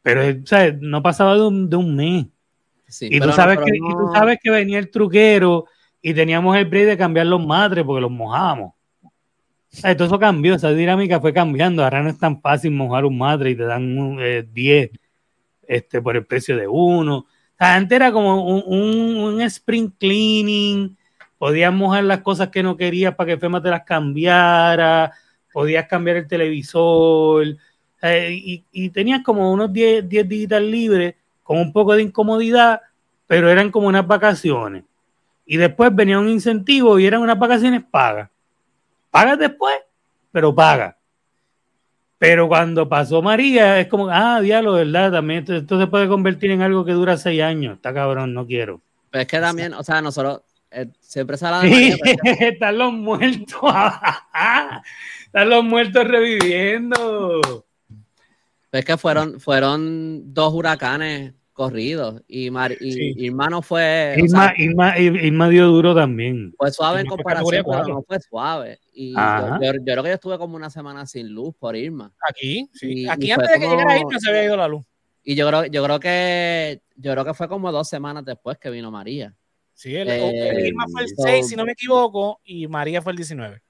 pero 0.00 0.22
o 0.42 0.46
sea, 0.46 0.74
no 0.80 1.02
pasaba 1.02 1.34
de 1.34 1.42
un, 1.42 1.68
de 1.68 1.76
un 1.76 1.94
mes. 1.94 2.26
y, 3.02 3.20
tú 3.20 3.30
sabes 3.30 3.58
que, 3.58 3.76
y 3.76 3.80
tú 3.80 4.10
sabes 4.14 4.38
que 4.42 4.50
venía 4.50 4.78
el 4.78 4.90
truquero 4.90 5.66
y 6.00 6.14
teníamos 6.14 6.56
el 6.56 6.64
break 6.64 6.86
de 6.86 6.96
cambiar 6.96 7.26
los 7.26 7.46
madres 7.46 7.84
porque 7.84 8.00
los 8.00 8.10
mojábamos. 8.10 8.72
todo 9.82 10.06
eso 10.06 10.18
cambió, 10.18 10.54
esa 10.54 10.70
dinámica 10.72 11.20
fue 11.20 11.34
cambiando. 11.34 11.84
Ahora 11.84 12.02
no 12.02 12.08
es 12.08 12.18
tan 12.18 12.40
fácil 12.40 12.70
mojar 12.70 13.04
un 13.04 13.18
madre 13.18 13.50
y 13.50 13.56
te 13.56 13.64
dan 13.64 14.16
10 14.16 14.50
eh, 14.56 14.90
este, 15.72 16.02
por 16.02 16.16
el 16.16 16.26
precio 16.26 16.56
de 16.56 16.68
uno. 16.68 17.26
antes 17.56 17.96
era 17.96 18.12
como 18.12 18.44
un, 18.44 19.16
un, 19.16 19.40
spring 19.40 19.90
cleaning, 19.98 20.96
podías 21.38 21.72
mojar 21.72 22.04
las 22.04 22.20
cosas 22.20 22.48
que 22.48 22.62
no 22.62 22.76
querías 22.76 23.14
para 23.14 23.28
que 23.28 23.38
FEMA 23.38 23.62
te 23.62 23.70
las 23.70 23.84
cambiara, 23.84 25.12
podías 25.50 25.86
cambiar 25.86 26.18
el 26.18 26.28
televisor, 26.28 27.46
y, 28.02 28.64
y, 28.70 28.90
tenías 28.90 29.22
como 29.22 29.50
unos 29.50 29.72
10, 29.72 30.08
10 30.08 30.28
días 30.28 30.60
libres 30.60 31.14
con 31.42 31.58
un 31.58 31.72
poco 31.72 31.94
de 31.94 32.02
incomodidad, 32.02 32.82
pero 33.26 33.48
eran 33.48 33.70
como 33.70 33.86
unas 33.86 34.06
vacaciones. 34.06 34.84
Y 35.46 35.56
después 35.56 35.94
venía 35.94 36.18
un 36.18 36.28
incentivo 36.28 36.98
y 36.98 37.06
eran 37.06 37.22
unas 37.22 37.38
vacaciones 37.38 37.82
pagas. 37.90 38.28
Pagas 39.10 39.38
después, 39.38 39.76
pero 40.32 40.54
pagas. 40.54 40.96
Pero 42.22 42.46
cuando 42.46 42.88
pasó 42.88 43.20
María, 43.20 43.80
es 43.80 43.88
como, 43.88 44.08
ah, 44.08 44.40
diablo, 44.40 44.74
¿verdad? 44.74 45.10
También 45.10 45.44
esto, 45.48 45.76
se 45.76 45.88
puede 45.88 46.06
convertir 46.06 46.52
en 46.52 46.62
algo 46.62 46.84
que 46.84 46.92
dura 46.92 47.16
seis 47.16 47.42
años. 47.42 47.74
Está 47.74 47.92
cabrón, 47.92 48.32
no 48.32 48.46
quiero. 48.46 48.80
Pero 49.10 49.22
es 49.22 49.26
que 49.26 49.40
también, 49.40 49.74
o 49.74 49.82
sea, 49.82 50.00
nosotros 50.00 50.42
eh, 50.70 50.86
siempre 51.00 51.36
se 51.36 51.48
sí, 51.62 51.98
Están 52.38 52.78
los 52.78 52.92
muertos. 52.92 53.60
Están 55.26 55.50
los 55.50 55.64
muertos 55.64 56.06
reviviendo. 56.06 57.40
Pero 58.70 58.78
es 58.78 58.84
que 58.84 58.96
fueron, 58.96 59.40
fueron 59.40 60.32
dos 60.32 60.54
huracanes 60.54 61.34
corridos 61.52 62.22
y, 62.28 62.50
Mar, 62.50 62.70
y 62.78 63.26
Irma 63.26 63.50
no 63.50 63.62
fue. 63.62 64.14
Irma, 64.16 65.48
dio 65.48 65.66
duro 65.66 65.92
también. 65.92 66.54
Fue 66.56 66.70
suave 66.70 67.00
en 67.00 67.06
comparación, 67.08 67.64
pero 67.68 67.88
no 67.88 68.04
fue 68.06 68.20
suave. 68.20 68.78
Y 68.92 69.14
yo, 69.14 69.58
creo 69.58 70.02
que 70.02 70.08
yo 70.10 70.14
estuve 70.14 70.38
como 70.38 70.56
una 70.56 70.70
semana 70.70 71.06
sin 71.06 71.28
luz 71.28 71.54
por 71.58 71.74
Irma. 71.76 72.12
Aquí, 72.28 72.68
sí. 72.74 73.08
Aquí 73.08 73.30
antes 73.30 73.50
de 73.50 73.58
que 73.58 73.68
llegara 73.68 73.98
Irma 73.98 74.18
se 74.18 74.28
había 74.28 74.44
ido 74.44 74.56
la 74.56 74.68
luz. 74.68 74.84
Y 75.22 75.34
yo 75.34 75.46
creo, 75.48 75.66
yo 75.66 75.84
creo 75.84 76.00
que 76.00 76.82
yo 76.96 77.12
creo 77.12 77.24
que 77.24 77.34
fue 77.34 77.48
como 77.48 77.70
dos 77.72 77.88
semanas 77.88 78.24
después 78.24 78.58
que 78.58 78.70
vino 78.70 78.90
María. 78.90 79.34
Sí, 79.74 79.94
el, 79.96 80.08
eh, 80.08 80.68
Irma 80.68 80.84
fue 80.90 81.02
el 81.02 81.08
6, 81.16 81.48
si 81.48 81.56
no 81.56 81.64
me 81.64 81.72
equivoco, 81.72 82.40
y 82.44 82.66
María 82.68 83.00
fue 83.02 83.12
el 83.12 83.16
19. 83.16 83.62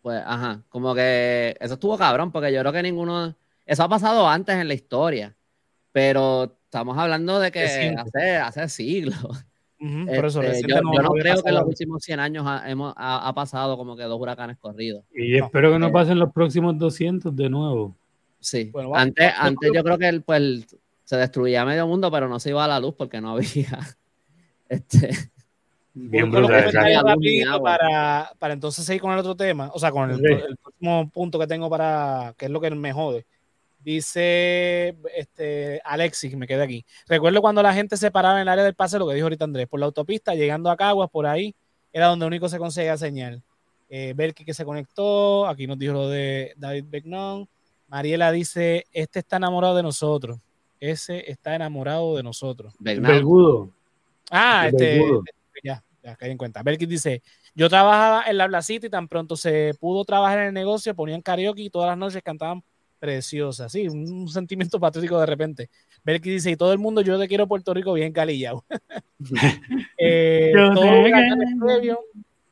Pues, 0.00 0.22
ajá, 0.24 0.62
como 0.68 0.94
que 0.94 1.56
eso 1.60 1.74
estuvo 1.74 1.96
cabrón, 1.96 2.30
porque 2.32 2.52
yo 2.52 2.60
creo 2.60 2.72
que 2.72 2.82
ninguno. 2.82 3.36
Eso 3.64 3.84
ha 3.84 3.88
pasado 3.88 4.28
antes 4.28 4.56
en 4.56 4.68
la 4.68 4.74
historia, 4.74 5.36
pero 5.92 6.58
estamos 6.64 6.98
hablando 6.98 7.38
de 7.38 7.52
que 7.52 7.94
hace, 7.96 8.36
hace 8.36 8.68
siglos. 8.68 9.44
Por 10.06 10.26
eso, 10.26 10.42
este, 10.42 10.68
yo, 10.68 10.80
no, 10.80 10.90
creo 11.10 11.42
que 11.42 11.48
en 11.48 11.54
los 11.54 11.64
últimos 11.64 12.02
100 12.04 12.20
años 12.20 12.44
ha, 12.46 12.70
hemos, 12.70 12.94
ha, 12.96 13.32
pasado 13.34 13.76
como 13.76 13.96
que 13.96 14.04
dos 14.04 14.20
huracanes 14.20 14.56
corridos. 14.58 15.04
Y 15.14 15.36
espero 15.36 15.72
que 15.72 15.78
no 15.78 15.88
eh, 15.88 15.92
pasen 15.92 16.18
los 16.18 16.32
próximos 16.32 16.78
200 16.78 17.34
de 17.34 17.50
nuevo. 17.50 17.94
Sí, 18.38 18.72
antes, 18.94 19.32
antes 19.36 19.70
yo 19.74 19.82
creo 19.82 19.98
que 19.98 20.20
pues, 20.20 20.76
se 21.04 21.16
destruía 21.16 21.64
medio 21.64 21.86
mundo, 21.86 22.10
pero 22.10 22.28
no 22.28 22.38
se 22.38 22.50
iba 22.50 22.64
a 22.64 22.68
la 22.68 22.80
luz 22.80 22.94
porque 22.96 23.20
no 23.20 23.30
había. 23.30 23.78
Este, 24.68 25.10
Bien 25.94 26.30
brutal. 26.30 26.72
Para, 27.62 28.32
para 28.38 28.54
entonces 28.54 28.86
seguir 28.86 29.02
con 29.02 29.12
el 29.12 29.18
otro 29.18 29.36
tema, 29.36 29.70
o 29.74 29.78
sea, 29.78 29.90
con 29.90 30.10
el, 30.10 30.24
el, 30.24 30.56
próximo 30.56 31.10
punto 31.10 31.38
que 31.38 31.46
tengo 31.46 31.68
para, 31.68 32.34
que 32.38 32.46
es 32.46 32.50
lo 32.50 32.58
que 32.58 32.70
me 32.70 32.92
jode. 32.92 33.26
Dice 33.82 34.96
este, 35.16 35.80
Alexis, 35.84 36.36
me 36.36 36.46
quedé 36.46 36.62
aquí. 36.62 36.84
Recuerdo 37.08 37.40
cuando 37.40 37.62
la 37.62 37.74
gente 37.74 37.96
se 37.96 38.10
paraba 38.10 38.36
en 38.36 38.42
el 38.42 38.48
área 38.48 38.64
del 38.64 38.74
pase, 38.74 38.98
lo 38.98 39.08
que 39.08 39.14
dijo 39.14 39.26
ahorita 39.26 39.44
Andrés, 39.44 39.66
por 39.66 39.80
la 39.80 39.86
autopista, 39.86 40.34
llegando 40.34 40.70
a 40.70 40.76
Caguas, 40.76 41.10
por 41.10 41.26
ahí, 41.26 41.54
era 41.92 42.06
donde 42.06 42.26
único 42.26 42.48
se 42.48 42.58
conseguía 42.58 42.96
señal. 42.96 43.42
Eh, 43.88 44.14
Belki 44.16 44.44
que 44.44 44.54
se 44.54 44.64
conectó, 44.64 45.46
aquí 45.46 45.66
nos 45.66 45.78
dijo 45.78 45.92
lo 45.92 46.08
de 46.08 46.54
David 46.56 46.84
Begnon. 46.88 47.48
Mariela 47.88 48.32
dice, 48.32 48.86
este 48.92 49.18
está 49.18 49.36
enamorado 49.36 49.76
de 49.76 49.82
nosotros. 49.82 50.38
Ese 50.80 51.30
está 51.30 51.54
enamorado 51.54 52.16
de 52.16 52.22
nosotros. 52.22 52.74
Belgudo. 52.78 53.70
Ah, 54.30 54.68
este, 54.68 55.02
ya, 55.62 55.84
ya 56.02 56.16
caí 56.16 56.30
en 56.30 56.38
cuenta. 56.38 56.62
Belki 56.62 56.86
dice, 56.86 57.22
yo 57.54 57.68
trabajaba 57.68 58.24
en 58.26 58.38
la 58.38 58.46
Blasita 58.46 58.86
y 58.86 58.90
tan 58.90 59.08
pronto 59.08 59.36
se 59.36 59.74
pudo 59.78 60.04
trabajar 60.04 60.38
en 60.38 60.46
el 60.46 60.54
negocio, 60.54 60.94
ponían 60.94 61.20
karaoke 61.20 61.62
y 61.62 61.70
todas 61.70 61.88
las 61.88 61.98
noches 61.98 62.22
cantaban 62.22 62.64
preciosa, 63.02 63.68
sí, 63.68 63.88
un 63.88 64.28
sentimiento 64.28 64.78
patriótico 64.78 65.18
de 65.18 65.26
repente. 65.26 65.70
Ver 66.04 66.20
que 66.20 66.30
dice, 66.30 66.52
y 66.52 66.56
todo 66.56 66.72
el 66.72 66.78
mundo, 66.78 67.00
yo 67.00 67.18
te 67.18 67.26
quiero 67.26 67.48
Puerto 67.48 67.74
Rico 67.74 67.92
bien 67.94 68.12
calillado. 68.12 68.64
eh, 69.98 70.52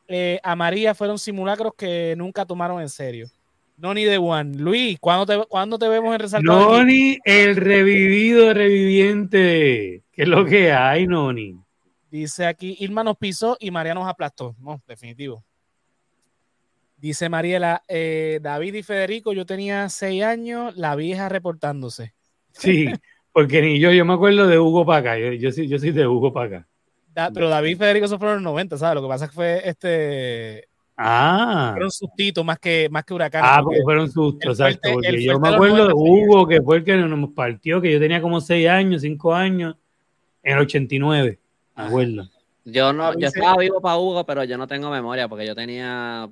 eh, 0.08 0.40
a 0.42 0.56
María 0.56 0.92
fueron 0.92 1.20
simulacros 1.20 1.74
que 1.76 2.16
nunca 2.18 2.44
tomaron 2.44 2.80
en 2.80 2.88
serio. 2.88 3.28
Noni 3.76 4.02
de 4.02 4.18
One. 4.18 4.58
Luis, 4.58 4.98
¿cuándo 4.98 5.24
te, 5.24 5.46
¿cuándo 5.46 5.78
te 5.78 5.88
vemos 5.88 6.12
en 6.12 6.20
Resaltar? 6.20 6.52
Noni, 6.52 7.20
el 7.24 7.54
revivido 7.54 8.52
reviviente. 8.52 10.02
¿Qué 10.10 10.22
es 10.22 10.28
lo 10.28 10.44
que 10.44 10.72
hay, 10.72 11.06
Noni? 11.06 11.60
Dice 12.10 12.44
aquí, 12.44 12.76
Irma 12.80 13.04
nos 13.04 13.16
pisó 13.16 13.56
y 13.60 13.70
María 13.70 13.94
nos 13.94 14.08
aplastó. 14.08 14.56
No, 14.58 14.82
definitivo. 14.88 15.44
Dice 17.00 17.30
Mariela, 17.30 17.82
eh, 17.88 18.40
David 18.42 18.74
y 18.74 18.82
Federico, 18.82 19.32
yo 19.32 19.46
tenía 19.46 19.88
seis 19.88 20.22
años, 20.22 20.76
la 20.76 20.94
vieja 20.96 21.30
reportándose. 21.30 22.12
Sí, 22.52 22.88
porque 23.32 23.62
ni 23.62 23.80
yo, 23.80 23.90
yo 23.90 24.04
me 24.04 24.12
acuerdo 24.12 24.46
de 24.46 24.58
Hugo 24.58 24.84
Paca, 24.84 25.18
yo, 25.18 25.32
yo, 25.32 25.50
soy, 25.50 25.66
yo 25.66 25.78
soy 25.78 25.92
de 25.92 26.06
Hugo 26.06 26.30
Paca. 26.30 26.68
pero 27.32 27.48
David 27.48 27.70
y 27.70 27.74
Federico 27.76 28.06
son 28.06 28.18
fueron 28.18 28.36
los 28.36 28.52
90, 28.52 28.76
¿sabes? 28.76 28.96
Lo 28.96 29.02
que 29.02 29.08
pasa 29.08 29.24
es 29.24 29.30
que 29.30 29.34
fue 29.34 29.62
este. 29.64 30.68
Ah. 30.94 31.70
Fueron 31.72 31.90
sustitos 31.90 32.44
más 32.44 32.58
que, 32.58 32.88
más 32.90 33.02
que 33.04 33.14
huracanes. 33.14 33.50
Ah, 33.50 33.62
porque 33.64 33.80
fueron 33.82 34.10
sustos, 34.10 34.60
exacto. 34.60 34.90
Porque 34.92 35.24
yo 35.24 35.40
me 35.40 35.48
acuerdo 35.48 35.88
de 35.88 35.94
Hugo, 35.94 36.46
que 36.46 36.60
fue 36.60 36.76
el 36.76 36.84
que 36.84 36.98
nos 36.98 37.30
partió, 37.30 37.80
que 37.80 37.90
yo 37.90 37.98
tenía 37.98 38.20
como 38.20 38.42
seis 38.42 38.68
años, 38.68 39.00
cinco 39.00 39.34
años, 39.34 39.74
en 40.42 40.52
el 40.52 40.62
89, 40.64 41.38
me 41.76 41.82
acuerdo. 41.82 42.28
Yo 42.66 42.92
no, 42.92 43.18
yo 43.18 43.28
estaba 43.28 43.56
vivo 43.56 43.80
para 43.80 43.96
Hugo, 43.96 44.26
pero 44.26 44.44
yo 44.44 44.58
no 44.58 44.66
tengo 44.66 44.90
memoria 44.90 45.28
porque 45.28 45.46
yo 45.46 45.54
tenía 45.54 46.28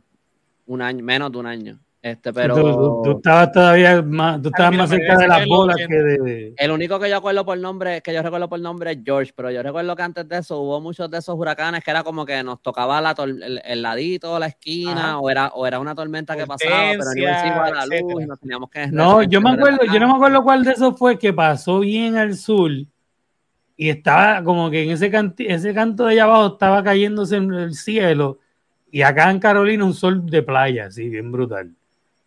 un 0.69 0.83
año, 0.83 1.03
menos 1.03 1.33
de 1.33 1.39
un 1.39 1.47
año. 1.47 1.79
Este, 2.01 2.33
pero 2.33 3.03
tú, 3.03 3.11
estabas 3.17 3.51
todavía 3.51 4.01
más, 4.03 4.41
tú 4.41 4.51
estabas 4.51 4.73
más 4.77 4.89
cerca 4.89 5.17
de 5.17 5.27
las 5.27 5.45
bolas 5.47 5.77
que 5.77 5.97
de... 5.97 6.55
El 6.57 6.71
único 6.71 7.01
que 7.01 7.11
yo 7.11 7.17
acuerdo 7.17 7.45
por 7.45 7.59
nombre, 7.59 8.01
que 8.03 8.15
yo 8.15 8.23
recuerdo 8.23 8.49
por 8.49 8.61
nombre 8.61 8.93
es 8.93 8.99
George, 9.05 9.33
pero 9.35 9.51
yo 9.51 9.65
recuerdo 9.65 9.97
que 9.97 10.03
antes 10.03 10.29
de 10.29 10.39
eso 10.39 10.61
hubo 10.61 10.81
muchos 10.81 11.11
de 11.11 11.19
esos 11.19 11.37
huracanes 11.37 11.83
que 11.83 11.91
era 11.91 12.05
como 12.05 12.25
que 12.25 12.41
nos 12.45 12.63
tocaba 12.63 13.01
la 13.01 13.17
el, 13.19 13.83
ladito, 13.83 14.39
la 14.39 14.47
esquina, 14.47 15.19
o 15.19 15.29
era, 15.29 15.49
o 15.49 15.67
era 15.67 15.81
una 15.81 15.97
tormenta 15.97 16.37
que 16.37 16.47
pasaba, 16.47 16.93
pero 16.93 17.05
no 17.05 17.21
iba 17.21 17.65
a 17.65 17.71
la 17.71 17.87
luz 17.87 18.23
y 18.23 18.27
nos 18.27 18.39
teníamos 18.39 18.71
que... 18.71 18.87
No, 18.87 19.25
yo 19.25 19.41
me 19.41 19.51
acuerdo, 19.51 19.81
yo 19.93 19.99
no 19.99 20.07
me 20.07 20.15
acuerdo 20.15 20.45
cuál 20.45 20.63
de 20.63 20.73
esos 20.73 20.97
fue 20.97 21.19
que 21.19 21.33
pasó 21.33 21.81
bien 21.81 22.17
al 22.17 22.37
sur 22.37 22.71
y 23.77 23.89
estaba 23.91 24.45
como 24.45 24.71
que 24.71 24.85
en 24.85 24.91
ese, 24.91 25.11
ese 25.39 25.75
canto 25.75 26.05
de 26.05 26.13
allá 26.13 26.25
abajo 26.25 26.53
estaba 26.53 26.85
cayéndose 26.85 27.37
en 27.37 27.53
el 27.53 27.75
cielo 27.75 28.39
y 28.91 29.03
acá 29.03 29.31
en 29.31 29.39
Carolina 29.39 29.85
un 29.85 29.95
sol 29.95 30.25
de 30.27 30.43
playa, 30.43 30.91
sí, 30.91 31.09
bien 31.09 31.31
brutal. 31.31 31.71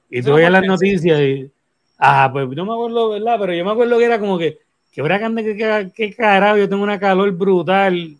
Y 0.09 0.21
tú 0.21 0.33
veías 0.33 0.51
las 0.51 0.65
noticias 0.65 1.19
y. 1.19 1.51
Ah, 1.97 2.29
pues 2.31 2.47
no 2.49 2.65
me 2.65 2.73
acuerdo, 2.73 3.09
¿verdad? 3.09 3.37
Pero 3.39 3.53
yo 3.53 3.63
me 3.63 3.71
acuerdo 3.71 3.97
que 3.97 4.05
era 4.05 4.19
como 4.19 4.37
que, 4.37 4.59
que 4.91 5.01
huracán 5.01 5.35
de 5.35 5.43
qué, 5.43 5.91
qué 5.93 6.13
carajo, 6.13 6.57
yo 6.57 6.67
tengo 6.67 6.83
una 6.83 6.99
calor 6.99 7.31
brutal. 7.31 8.17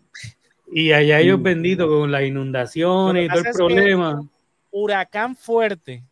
Y 0.72 0.92
allá 0.94 1.20
ellos 1.20 1.42
benditos 1.42 1.88
con 1.88 2.12
las 2.12 2.24
inundaciones 2.24 3.26
y 3.26 3.28
todo 3.28 3.40
el 3.40 3.54
problema. 3.54 4.22
Huracán 4.72 5.36
fuerte, 5.36 6.04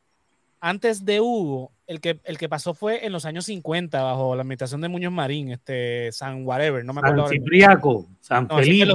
antes 0.59 1.05
de 1.05 1.21
Hugo, 1.21 1.71
el 1.87 2.01
que, 2.01 2.19
el 2.25 2.37
que 2.37 2.49
pasó 2.49 2.73
fue 2.73 3.05
en 3.05 3.13
los 3.13 3.25
años 3.25 3.45
50 3.45 4.03
bajo 4.03 4.35
la 4.35 4.41
administración 4.41 4.81
de 4.81 4.89
Muñoz 4.89 5.13
Marín, 5.13 5.51
este 5.51 6.11
San 6.11 6.45
Whatever, 6.45 6.83
no 6.83 6.93
me 6.93 6.99
acuerdo. 6.99 7.23
San 7.23 7.31
Cipriaco, 7.31 8.07
San 8.19 8.49
Felipe 8.49 8.93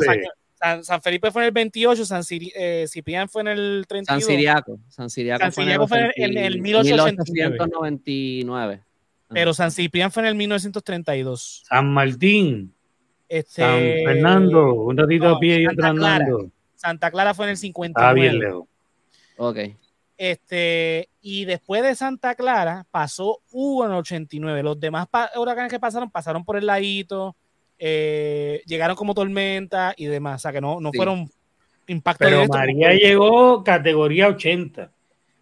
San, 0.82 1.02
Felipe 1.02 1.30
fue 1.30 1.42
en 1.42 1.46
el 1.46 1.52
28, 1.52 2.06
San 2.06 2.22
eh, 2.30 2.86
Ciprián 2.88 3.28
fue 3.28 3.42
en 3.42 3.48
el 3.48 3.84
32. 3.86 4.22
San 4.22 4.30
Siriaco. 4.30 4.78
San 4.88 5.10
Siriaco, 5.10 5.50
fue, 5.86 6.10
en 6.16 6.38
el, 6.38 6.58
1899. 6.60 8.82
Pero 9.28 9.52
San 9.52 9.70
Ciprián 9.70 10.10
fue 10.10 10.22
en 10.22 10.28
el 10.28 10.34
1932. 10.34 11.64
San 11.68 11.92
Martín. 11.92 12.72
Este, 13.28 13.62
San 13.62 13.78
Fernando, 13.78 14.72
un 14.74 14.96
ratito 14.96 15.28
a 15.28 15.38
pie 15.38 15.60
y 15.60 15.66
otro 15.66 15.86
andando. 15.86 16.50
Santa 16.76 17.10
Clara 17.10 17.34
fue 17.34 17.44
en 17.46 17.50
el 17.50 17.56
59. 17.56 18.08
Ah, 18.08 18.12
bien 18.14 18.38
lejos. 18.38 18.66
Ok. 19.36 19.58
Este, 20.16 21.08
y 21.20 21.44
después 21.44 21.82
de 21.82 21.92
Santa 21.94 22.36
Clara 22.36 22.86
pasó 22.90 23.40
Hugo 23.50 23.84
en 23.84 23.92
el 23.92 23.98
89. 23.98 24.62
Los 24.62 24.78
demás 24.78 25.08
huracanes 25.36 25.72
que 25.72 25.80
pasaron 25.80 26.10
pasaron 26.10 26.44
por 26.44 26.56
el 26.56 26.66
ladito, 26.66 27.34
eh, 27.78 28.62
llegaron 28.66 28.96
como 28.96 29.14
tormenta 29.14 29.94
y 29.96 30.06
demás. 30.06 30.36
O 30.36 30.42
sea 30.42 30.52
que 30.52 30.60
no, 30.60 30.80
no 30.80 30.92
fueron 30.92 31.28
impactos. 31.86 32.28
Pero 32.28 32.46
María 32.48 32.92
llegó 32.94 33.62
categoría 33.64 34.28
80. 34.28 34.90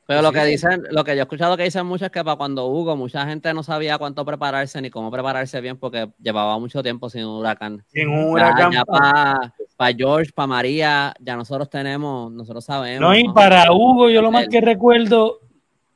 Pero 0.04 0.20
lo 0.20 0.32
que 0.32 0.44
dicen, 0.44 0.82
lo 0.90 1.04
que 1.04 1.12
yo 1.12 1.20
he 1.20 1.22
escuchado 1.22 1.56
que 1.56 1.62
dicen 1.62 1.86
mucho 1.86 2.04
es 2.04 2.10
que 2.10 2.24
para 2.24 2.36
cuando 2.36 2.66
Hugo, 2.66 2.96
mucha 2.96 3.24
gente 3.24 3.54
no 3.54 3.62
sabía 3.62 3.98
cuánto 3.98 4.24
prepararse 4.24 4.82
ni 4.82 4.90
cómo 4.90 5.10
prepararse 5.10 5.60
bien 5.60 5.78
porque 5.78 6.08
llevaba 6.20 6.58
mucho 6.58 6.82
tiempo 6.82 7.08
sin 7.08 7.24
un 7.24 7.38
huracán. 7.38 7.84
Sin 7.92 8.08
un 8.08 8.24
huracán. 8.30 8.72
para 8.84 9.96
George, 9.96 10.32
para 10.34 10.48
María, 10.48 11.14
ya 11.20 11.36
nosotros 11.36 11.70
tenemos, 11.70 12.32
nosotros 12.32 12.64
sabemos. 12.64 13.00
No, 13.00 13.16
y 13.16 13.24
para 13.32 13.72
Hugo, 13.72 14.10
yo 14.10 14.20
lo 14.20 14.32
más 14.32 14.48
que 14.48 14.60
recuerdo, 14.60 15.40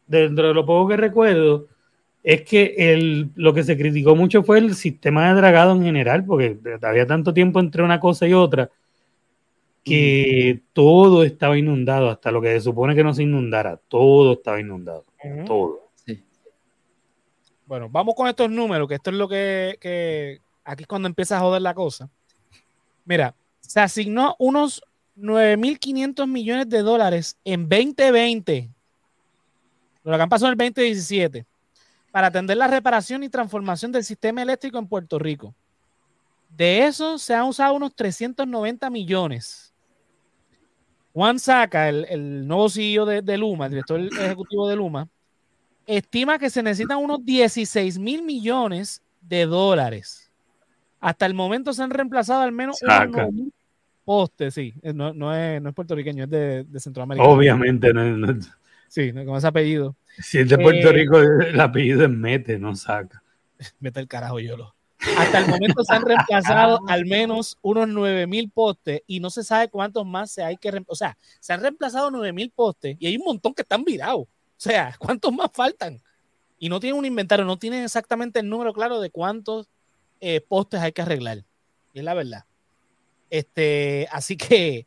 dentro 0.06 0.48
de 0.48 0.54
lo 0.54 0.64
poco 0.64 0.88
que 0.88 0.96
recuerdo, 0.96 1.66
es 2.26 2.42
que 2.42 2.74
el, 2.76 3.30
lo 3.36 3.54
que 3.54 3.62
se 3.62 3.78
criticó 3.78 4.16
mucho 4.16 4.42
fue 4.42 4.58
el 4.58 4.74
sistema 4.74 5.28
de 5.28 5.36
dragado 5.36 5.76
en 5.76 5.84
general, 5.84 6.24
porque 6.24 6.58
había 6.82 7.06
tanto 7.06 7.32
tiempo 7.32 7.60
entre 7.60 7.84
una 7.84 8.00
cosa 8.00 8.26
y 8.26 8.32
otra 8.32 8.68
que 9.84 10.60
todo 10.72 11.22
estaba 11.22 11.56
inundado, 11.56 12.10
hasta 12.10 12.32
lo 12.32 12.42
que 12.42 12.48
se 12.48 12.62
supone 12.62 12.96
que 12.96 13.04
no 13.04 13.14
se 13.14 13.22
inundara, 13.22 13.76
todo 13.76 14.32
estaba 14.32 14.58
inundado, 14.58 15.04
todo. 15.46 15.92
Bueno, 17.64 17.88
vamos 17.88 18.16
con 18.16 18.26
estos 18.26 18.50
números, 18.50 18.88
que 18.88 18.96
esto 18.96 19.10
es 19.10 19.16
lo 19.16 19.28
que, 19.28 20.40
aquí 20.64 20.82
es 20.82 20.88
cuando 20.88 21.06
empieza 21.06 21.36
a 21.36 21.40
joder 21.40 21.62
la 21.62 21.74
cosa. 21.74 22.10
Mira, 23.04 23.36
se 23.60 23.78
asignó 23.78 24.34
unos 24.40 24.82
9.500 25.16 26.26
millones 26.26 26.68
de 26.68 26.82
dólares 26.82 27.38
en 27.44 27.68
2020, 27.68 28.68
lo 30.02 30.16
que 30.16 30.22
han 30.22 30.28
pasado 30.28 30.48
en 30.48 30.60
el 30.60 30.72
2017, 30.74 31.46
para 32.16 32.28
atender 32.28 32.56
la 32.56 32.66
reparación 32.66 33.24
y 33.24 33.28
transformación 33.28 33.92
del 33.92 34.02
sistema 34.02 34.40
eléctrico 34.40 34.78
en 34.78 34.88
Puerto 34.88 35.18
Rico. 35.18 35.54
De 36.48 36.86
eso 36.86 37.18
se 37.18 37.34
han 37.34 37.44
usado 37.44 37.74
unos 37.74 37.94
390 37.94 38.88
millones 38.88 39.74
Juan 41.12 41.38
Saca, 41.38 41.90
el, 41.90 42.48
nuevo 42.48 42.70
CEO 42.70 43.04
de, 43.04 43.36
Luma, 43.36 43.66
el 43.66 43.72
director 43.72 44.00
ejecutivo 44.00 44.66
de 44.66 44.76
Luma, 44.76 45.06
estima 45.86 46.38
que 46.38 46.48
se 46.48 46.62
necesitan 46.62 46.96
unos 46.96 47.22
16 47.22 47.98
mil 47.98 48.22
millones 48.22 49.02
de 49.20 49.44
dólares. 49.44 50.32
Hasta 51.00 51.26
el 51.26 51.34
momento 51.34 51.74
se 51.74 51.82
han 51.82 51.90
reemplazado 51.90 52.40
al 52.40 52.52
menos 52.52 52.80
un 52.80 53.52
postes, 54.06 54.54
sí. 54.54 54.72
Eh, 54.80 54.94
no, 54.94 55.34
es, 55.34 55.60
puertorriqueño, 55.74 56.24
es 56.24 56.30
de, 56.30 56.80
Centroamérica. 56.80 57.28
Obviamente, 57.28 57.92
no, 57.92 58.38
Sí, 58.88 59.12
con 59.12 59.36
ese 59.36 59.46
apellido. 59.46 59.94
Si 60.18 60.38
es 60.38 60.48
de 60.48 60.58
Puerto 60.58 60.90
eh, 60.90 60.92
Rico, 60.92 61.18
el 61.20 61.60
apellido 61.60 62.04
es 62.04 62.10
Mete, 62.10 62.58
no 62.58 62.74
saca. 62.74 63.22
Mete 63.80 64.00
el 64.00 64.08
carajo, 64.08 64.38
yo 64.40 64.56
lo. 64.56 64.74
Hasta 65.18 65.38
el 65.38 65.48
momento 65.48 65.84
se 65.84 65.94
han 65.94 66.02
reemplazado 66.02 66.80
al 66.88 67.04
menos 67.06 67.58
unos 67.62 67.88
9000 67.88 68.50
postes 68.50 69.02
y 69.06 69.20
no 69.20 69.30
se 69.30 69.44
sabe 69.44 69.68
cuántos 69.68 70.06
más 70.06 70.30
se 70.30 70.42
hay 70.42 70.56
que 70.56 70.82
O 70.86 70.96
sea, 70.96 71.16
se 71.38 71.52
han 71.52 71.60
reemplazado 71.60 72.10
9000 72.10 72.50
postes 72.50 72.96
y 72.98 73.06
hay 73.06 73.16
un 73.16 73.24
montón 73.24 73.54
que 73.54 73.62
están 73.62 73.84
virados. 73.84 74.22
O 74.22 74.28
sea, 74.56 74.94
¿cuántos 74.98 75.32
más 75.32 75.50
faltan? 75.52 76.00
Y 76.58 76.68
no 76.68 76.80
tienen 76.80 76.98
un 76.98 77.04
inventario, 77.04 77.44
no 77.44 77.58
tienen 77.58 77.84
exactamente 77.84 78.40
el 78.40 78.48
número 78.48 78.72
claro 78.72 79.00
de 79.00 79.10
cuántos 79.10 79.68
eh, 80.20 80.40
postes 80.40 80.80
hay 80.80 80.92
que 80.92 81.02
arreglar. 81.02 81.44
Y 81.92 81.98
es 81.98 82.04
la 82.04 82.14
verdad. 82.14 82.44
Este, 83.28 84.08
así 84.10 84.36
que, 84.36 84.86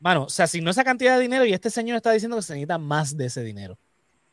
bueno, 0.00 0.28
se 0.28 0.42
asignó 0.42 0.70
esa 0.70 0.82
cantidad 0.82 1.16
de 1.16 1.22
dinero 1.22 1.44
y 1.44 1.52
este 1.52 1.70
señor 1.70 1.96
está 1.96 2.10
diciendo 2.10 2.36
que 2.36 2.42
se 2.42 2.54
necesita 2.54 2.78
más 2.78 3.16
de 3.16 3.26
ese 3.26 3.44
dinero. 3.44 3.78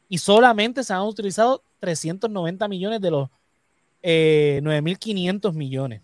Y 0.10 0.18
solamente 0.18 0.84
se 0.84 0.94
han 0.94 1.02
utilizado 1.02 1.62
390 1.80 2.68
millones 2.68 3.02
de 3.02 3.12
los 3.12 3.30
eh, 4.02 4.62
9.500 4.64 5.54
millones. 5.54 6.02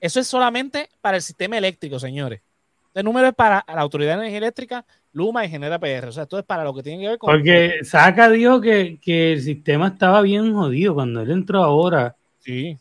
Eso 0.00 0.20
es 0.20 0.26
solamente 0.26 0.88
para 1.00 1.16
el 1.16 1.22
sistema 1.22 1.56
eléctrico, 1.56 1.98
señores. 1.98 2.40
Este 2.88 3.02
número 3.02 3.28
es 3.28 3.34
para 3.34 3.64
la 3.66 3.80
Autoridad 3.80 4.14
de 4.14 4.20
Energía 4.20 4.38
Eléctrica, 4.38 4.84
Luma 5.12 5.44
y 5.44 5.48
Genera 5.48 5.78
PR. 5.78 6.08
O 6.08 6.12
sea, 6.12 6.24
esto 6.24 6.38
es 6.38 6.44
para 6.44 6.62
lo 6.62 6.74
que 6.74 6.82
tiene 6.82 7.02
que 7.02 7.08
ver 7.08 7.18
con. 7.18 7.32
Porque 7.32 7.80
Saca 7.82 8.28
dijo 8.28 8.60
que, 8.60 8.98
el 9.04 9.42
sistema 9.42 9.88
estaba 9.88 10.22
bien 10.22 10.52
jodido 10.54 10.94
cuando 10.94 11.22
él 11.22 11.30
entró 11.30 11.62
ahora. 11.62 12.14
Sí. 12.40 12.76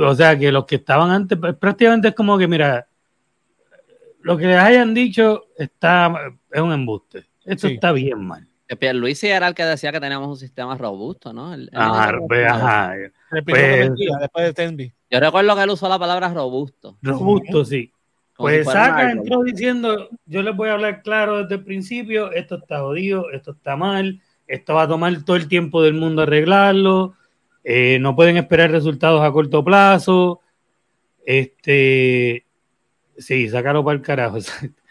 o 0.00 0.14
sea, 0.14 0.38
que 0.38 0.50
los 0.50 0.64
que 0.64 0.76
estaban 0.76 1.10
antes, 1.10 1.38
prácticamente 1.60 2.08
es 2.08 2.14
como 2.14 2.38
que, 2.38 2.48
mira, 2.48 2.86
lo 4.22 4.38
que 4.38 4.46
les 4.46 4.56
hayan 4.56 4.94
dicho 4.94 5.48
está, 5.58 6.32
es 6.50 6.60
un 6.60 6.72
embuste. 6.72 7.26
Esto 7.44 7.68
está 7.68 7.92
bien 7.92 8.24
mal. 8.24 8.48
Luis 8.94 9.22
era 9.24 9.48
el 9.48 9.54
que 9.54 9.64
decía 9.64 9.92
que 9.92 10.00
teníamos 10.00 10.28
un 10.28 10.36
sistema 10.36 10.76
robusto, 10.76 11.32
¿no? 11.32 11.54
ah, 11.74 12.12
ajá. 12.48 12.94
Pues, 13.44 13.90
después 14.20 14.44
de 14.46 14.52
Tenby. 14.54 14.92
Yo 15.10 15.20
recuerdo 15.20 15.54
que 15.54 15.62
él 15.62 15.70
usó 15.70 15.88
la 15.88 15.98
palabra 15.98 16.32
robusto. 16.32 16.96
Robusto, 17.02 17.64
sí. 17.64 17.92
pues 18.36 18.66
Saca 18.66 19.10
entró 19.10 19.42
diciendo, 19.42 20.08
yo 20.26 20.42
les 20.42 20.56
voy 20.56 20.68
a 20.68 20.74
hablar 20.74 21.02
claro 21.02 21.42
desde 21.42 21.56
el 21.56 21.64
principio, 21.64 22.32
esto 22.32 22.56
está 22.56 22.80
jodido, 22.80 23.30
esto 23.30 23.52
está 23.52 23.76
mal, 23.76 24.20
esto 24.46 24.74
va 24.74 24.82
a 24.82 24.88
tomar 24.88 25.24
todo 25.24 25.36
el 25.36 25.48
tiempo 25.48 25.82
del 25.82 25.94
mundo 25.94 26.22
arreglarlo, 26.22 27.14
eh, 27.62 27.98
no 28.00 28.16
pueden 28.16 28.36
esperar 28.36 28.70
resultados 28.70 29.22
a 29.22 29.32
corto 29.32 29.64
plazo, 29.64 30.40
este, 31.24 32.44
sí, 33.16 33.48
sácalo 33.48 33.84
para 33.84 33.96
el 33.96 34.02
carajo. 34.02 34.38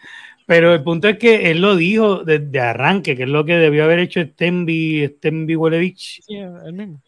Pero 0.46 0.74
el 0.74 0.82
punto 0.82 1.08
es 1.08 1.18
que 1.18 1.50
él 1.50 1.60
lo 1.60 1.74
dijo 1.74 2.22
desde 2.22 2.60
arranque, 2.60 3.16
que 3.16 3.22
es 3.22 3.28
lo 3.28 3.44
que 3.44 3.56
debió 3.56 3.84
haber 3.84 3.98
hecho 3.98 4.20
Stenby, 4.20 5.06
Stenby 5.16 5.54
Wolevich. 5.54 6.22
Sí, 6.22 6.36
el 6.36 6.72
mismo. 6.72 7.00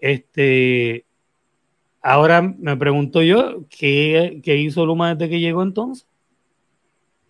Este, 0.00 1.06
ahora 2.02 2.42
me 2.42 2.76
pregunto 2.76 3.22
yo, 3.22 3.64
¿qué, 3.70 4.42
hizo 4.44 4.84
Luma 4.84 5.14
desde 5.14 5.30
que 5.30 5.40
llegó 5.40 5.62
entonces? 5.62 6.06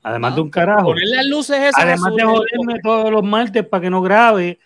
Además 0.03 0.35
de 0.35 0.41
un 0.41 0.51
carajo. 0.51 0.87
Poner 0.87 1.07
las 1.07 1.27
luces 1.27 1.59
esas 1.59 1.85
Además 1.85 2.15
de 2.17 2.25
joderme 2.25 2.81
todos 2.83 3.13
los 3.13 3.23
martes 3.23 3.65
para 3.65 3.83
que 3.83 3.91
no 3.91 4.03
grabe. 4.03 4.59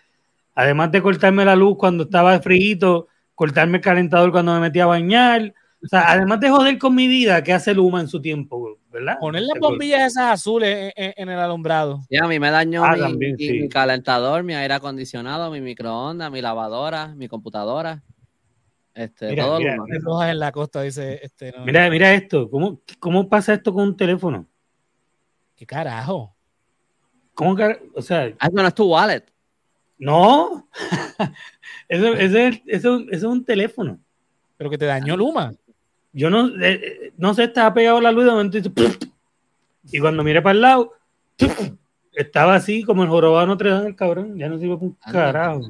Además 0.55 0.91
de 0.91 1.03
cortarme 1.03 1.45
la 1.45 1.55
luz 1.55 1.77
cuando 1.77 2.05
estaba 2.05 2.39
frío, 2.39 3.07
cortarme 3.35 3.77
el 3.77 3.83
calentador 3.83 4.31
cuando 4.31 4.55
me 4.55 4.61
metía 4.61 4.85
a 4.85 4.87
bañar. 4.87 5.53
O 5.83 5.87
sea, 5.87 6.11
además 6.11 6.39
de 6.39 6.49
joder 6.49 6.77
con 6.77 6.95
mi 6.95 7.07
vida, 7.07 7.43
¿qué 7.43 7.53
hace 7.53 7.73
Luma 7.73 8.01
en 8.01 8.07
su 8.07 8.21
tiempo? 8.21 8.77
¿verdad? 8.91 9.19
Poner 9.19 9.43
las 9.43 9.59
bombillas 9.59 10.11
esas 10.11 10.31
azules 10.31 10.91
en, 10.95 11.29
el 11.29 11.39
alumbrado. 11.39 12.01
Sí, 12.09 12.17
a 12.17 12.27
mí 12.27 12.39
me 12.39 12.49
dañó 12.49 12.83
ah, 12.83 12.95
mi, 13.09 13.69
calentador, 13.69 14.43
mi 14.43 14.55
aire 14.55 14.73
acondicionado, 14.73 15.51
mi 15.51 15.61
microondas, 15.61 16.31
mi 16.31 16.41
lavadora, 16.41 17.09
mi 17.15 17.27
computadora. 17.27 18.03
Este, 18.93 19.29
mira, 19.29 19.45
todo 19.45 19.59
mira, 19.59 20.31
en 20.31 20.39
la 20.39 20.51
costa, 20.51 20.81
dice. 20.81 21.19
Este, 21.21 21.53
mira, 21.63 21.87
mira 21.89 22.13
esto. 22.13 22.49
¿Cómo, 22.49 22.81
¿Cómo 22.99 23.29
pasa 23.29 23.53
esto 23.53 23.71
con 23.71 23.83
un 23.83 23.95
teléfono? 23.95 24.47
¿Qué 25.55 25.67
carajo? 25.67 26.35
¿Cómo 27.35 27.55
O 27.93 28.01
sea. 28.01 28.33
Ah, 28.39 28.49
no 28.51 28.65
es 28.65 28.73
tu 28.73 28.91
wallet. 28.91 29.23
No. 29.99 30.67
eso, 31.87 32.13
eso, 32.15 32.37
eso, 32.65 33.05
es 33.11 33.23
un 33.23 33.45
teléfono. 33.45 33.99
Pero 34.57 34.71
que 34.71 34.77
te 34.79 34.85
dañó 34.85 35.15
Luma. 35.15 35.53
Yo 36.17 36.31
no, 36.31 36.47
eh, 36.47 36.73
eh, 36.73 37.13
no 37.15 37.35
sé, 37.35 37.43
estaba 37.43 37.71
pegado 37.75 38.01
la 38.01 38.11
luz 38.11 38.25
de 38.25 38.31
momento 38.31 38.57
y, 38.57 39.99
cuando 39.99 40.23
miré 40.23 40.41
para 40.41 40.53
el 40.53 40.61
lado, 40.61 40.93
estaba 42.11 42.55
así 42.55 42.81
como 42.81 43.03
el 43.03 43.09
jorobado 43.09 43.45
Notre 43.45 43.69
Dame, 43.69 43.89
el 43.89 43.95
cabrón. 43.95 44.35
Ya 44.35 44.49
no 44.49 44.57
sirve 44.57 44.77
para 44.77 44.87
un 44.87 44.97
carajo. 45.11 45.61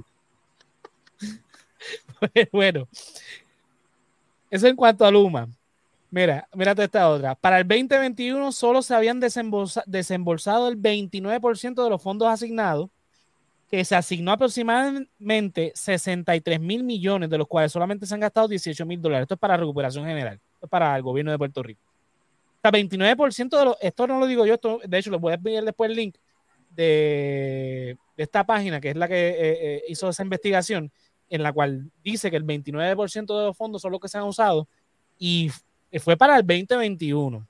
bueno, 2.53 2.87
eso 4.49 4.67
en 4.67 4.77
cuanto 4.77 5.03
a 5.03 5.11
Luma. 5.11 5.49
Mira, 6.09 6.47
mírate 6.53 6.85
esta 6.85 7.09
otra. 7.09 7.35
Para 7.35 7.59
el 7.59 7.67
2021 7.67 8.53
solo 8.53 8.81
se 8.81 8.95
habían 8.95 9.19
desembolsado 9.19 10.69
el 10.69 10.81
29% 10.81 11.83
de 11.83 11.89
los 11.89 12.01
fondos 12.01 12.29
asignados, 12.29 12.89
que 13.69 13.83
se 13.83 13.95
asignó 13.95 14.31
aproximadamente 14.31 15.71
63 15.75 16.59
mil 16.59 16.83
millones, 16.83 17.29
de 17.29 17.37
los 17.37 17.47
cuales 17.47 17.71
solamente 17.71 18.05
se 18.05 18.13
han 18.13 18.21
gastado 18.21 18.47
18 18.47 18.85
mil 18.85 19.01
dólares. 19.01 19.23
Esto 19.23 19.33
es 19.33 19.39
para 19.39 19.57
recuperación 19.57 20.05
general, 20.05 20.39
para 20.69 20.95
el 20.95 21.03
gobierno 21.03 21.31
de 21.31 21.37
Puerto 21.37 21.61
Rico. 21.61 21.81
O 22.57 22.61
sea, 22.61 22.71
29% 22.71 23.59
de 23.59 23.65
los, 23.65 23.77
esto 23.81 24.07
no 24.07 24.19
lo 24.19 24.25
digo 24.25 24.45
yo, 24.45 24.53
esto, 24.53 24.79
de 24.85 24.97
hecho, 24.97 25.11
les 25.11 25.19
voy 25.19 25.33
a 25.33 25.35
enviar 25.35 25.63
después 25.63 25.89
el 25.89 25.97
link 25.97 26.15
de, 26.71 27.97
esta 28.15 28.45
página, 28.45 28.79
que 28.79 28.91
es 28.91 28.95
la 28.95 29.07
que 29.07 29.29
eh, 29.29 29.35
eh, 29.39 29.83
hizo 29.89 30.09
esa 30.09 30.23
investigación, 30.23 30.91
en 31.29 31.43
la 31.43 31.51
cual 31.51 31.91
dice 32.03 32.31
que 32.31 32.37
el 32.37 32.45
29% 32.45 33.37
de 33.37 33.45
los 33.45 33.57
fondos 33.57 33.81
son 33.81 33.91
los 33.91 33.99
que 33.99 34.07
se 34.07 34.17
han 34.17 34.23
usado 34.23 34.67
y 35.19 35.51
fue 35.99 36.15
para 36.15 36.37
el 36.37 36.47
2021. 36.47 37.45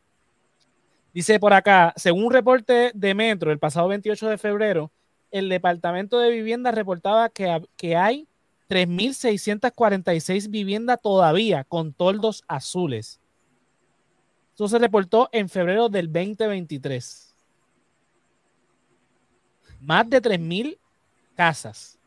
Dice 1.13 1.39
por 1.39 1.53
acá, 1.53 1.93
según 1.95 2.25
un 2.25 2.32
reporte 2.32 2.91
de 2.93 3.13
Metro 3.13 3.51
el 3.51 3.60
pasado 3.60 3.88
28 3.88 4.30
de 4.30 4.38
febrero, 4.38 4.91
el 5.31 5.49
Departamento 5.49 6.19
de 6.19 6.31
Vivienda 6.31 6.71
reportaba 6.71 7.29
que, 7.29 7.61
que 7.75 7.95
hay 7.95 8.27
3.646 8.69 10.49
viviendas 10.49 10.99
todavía 11.01 11.63
con 11.63 11.93
toldos 11.93 12.43
azules. 12.47 13.19
Eso 14.55 14.67
se 14.67 14.79
reportó 14.79 15.29
en 15.31 15.49
febrero 15.49 15.89
del 15.89 16.11
2023. 16.11 17.35
Más 19.81 20.09
de 20.09 20.21
3.000 20.21 20.77
casas 21.35 21.97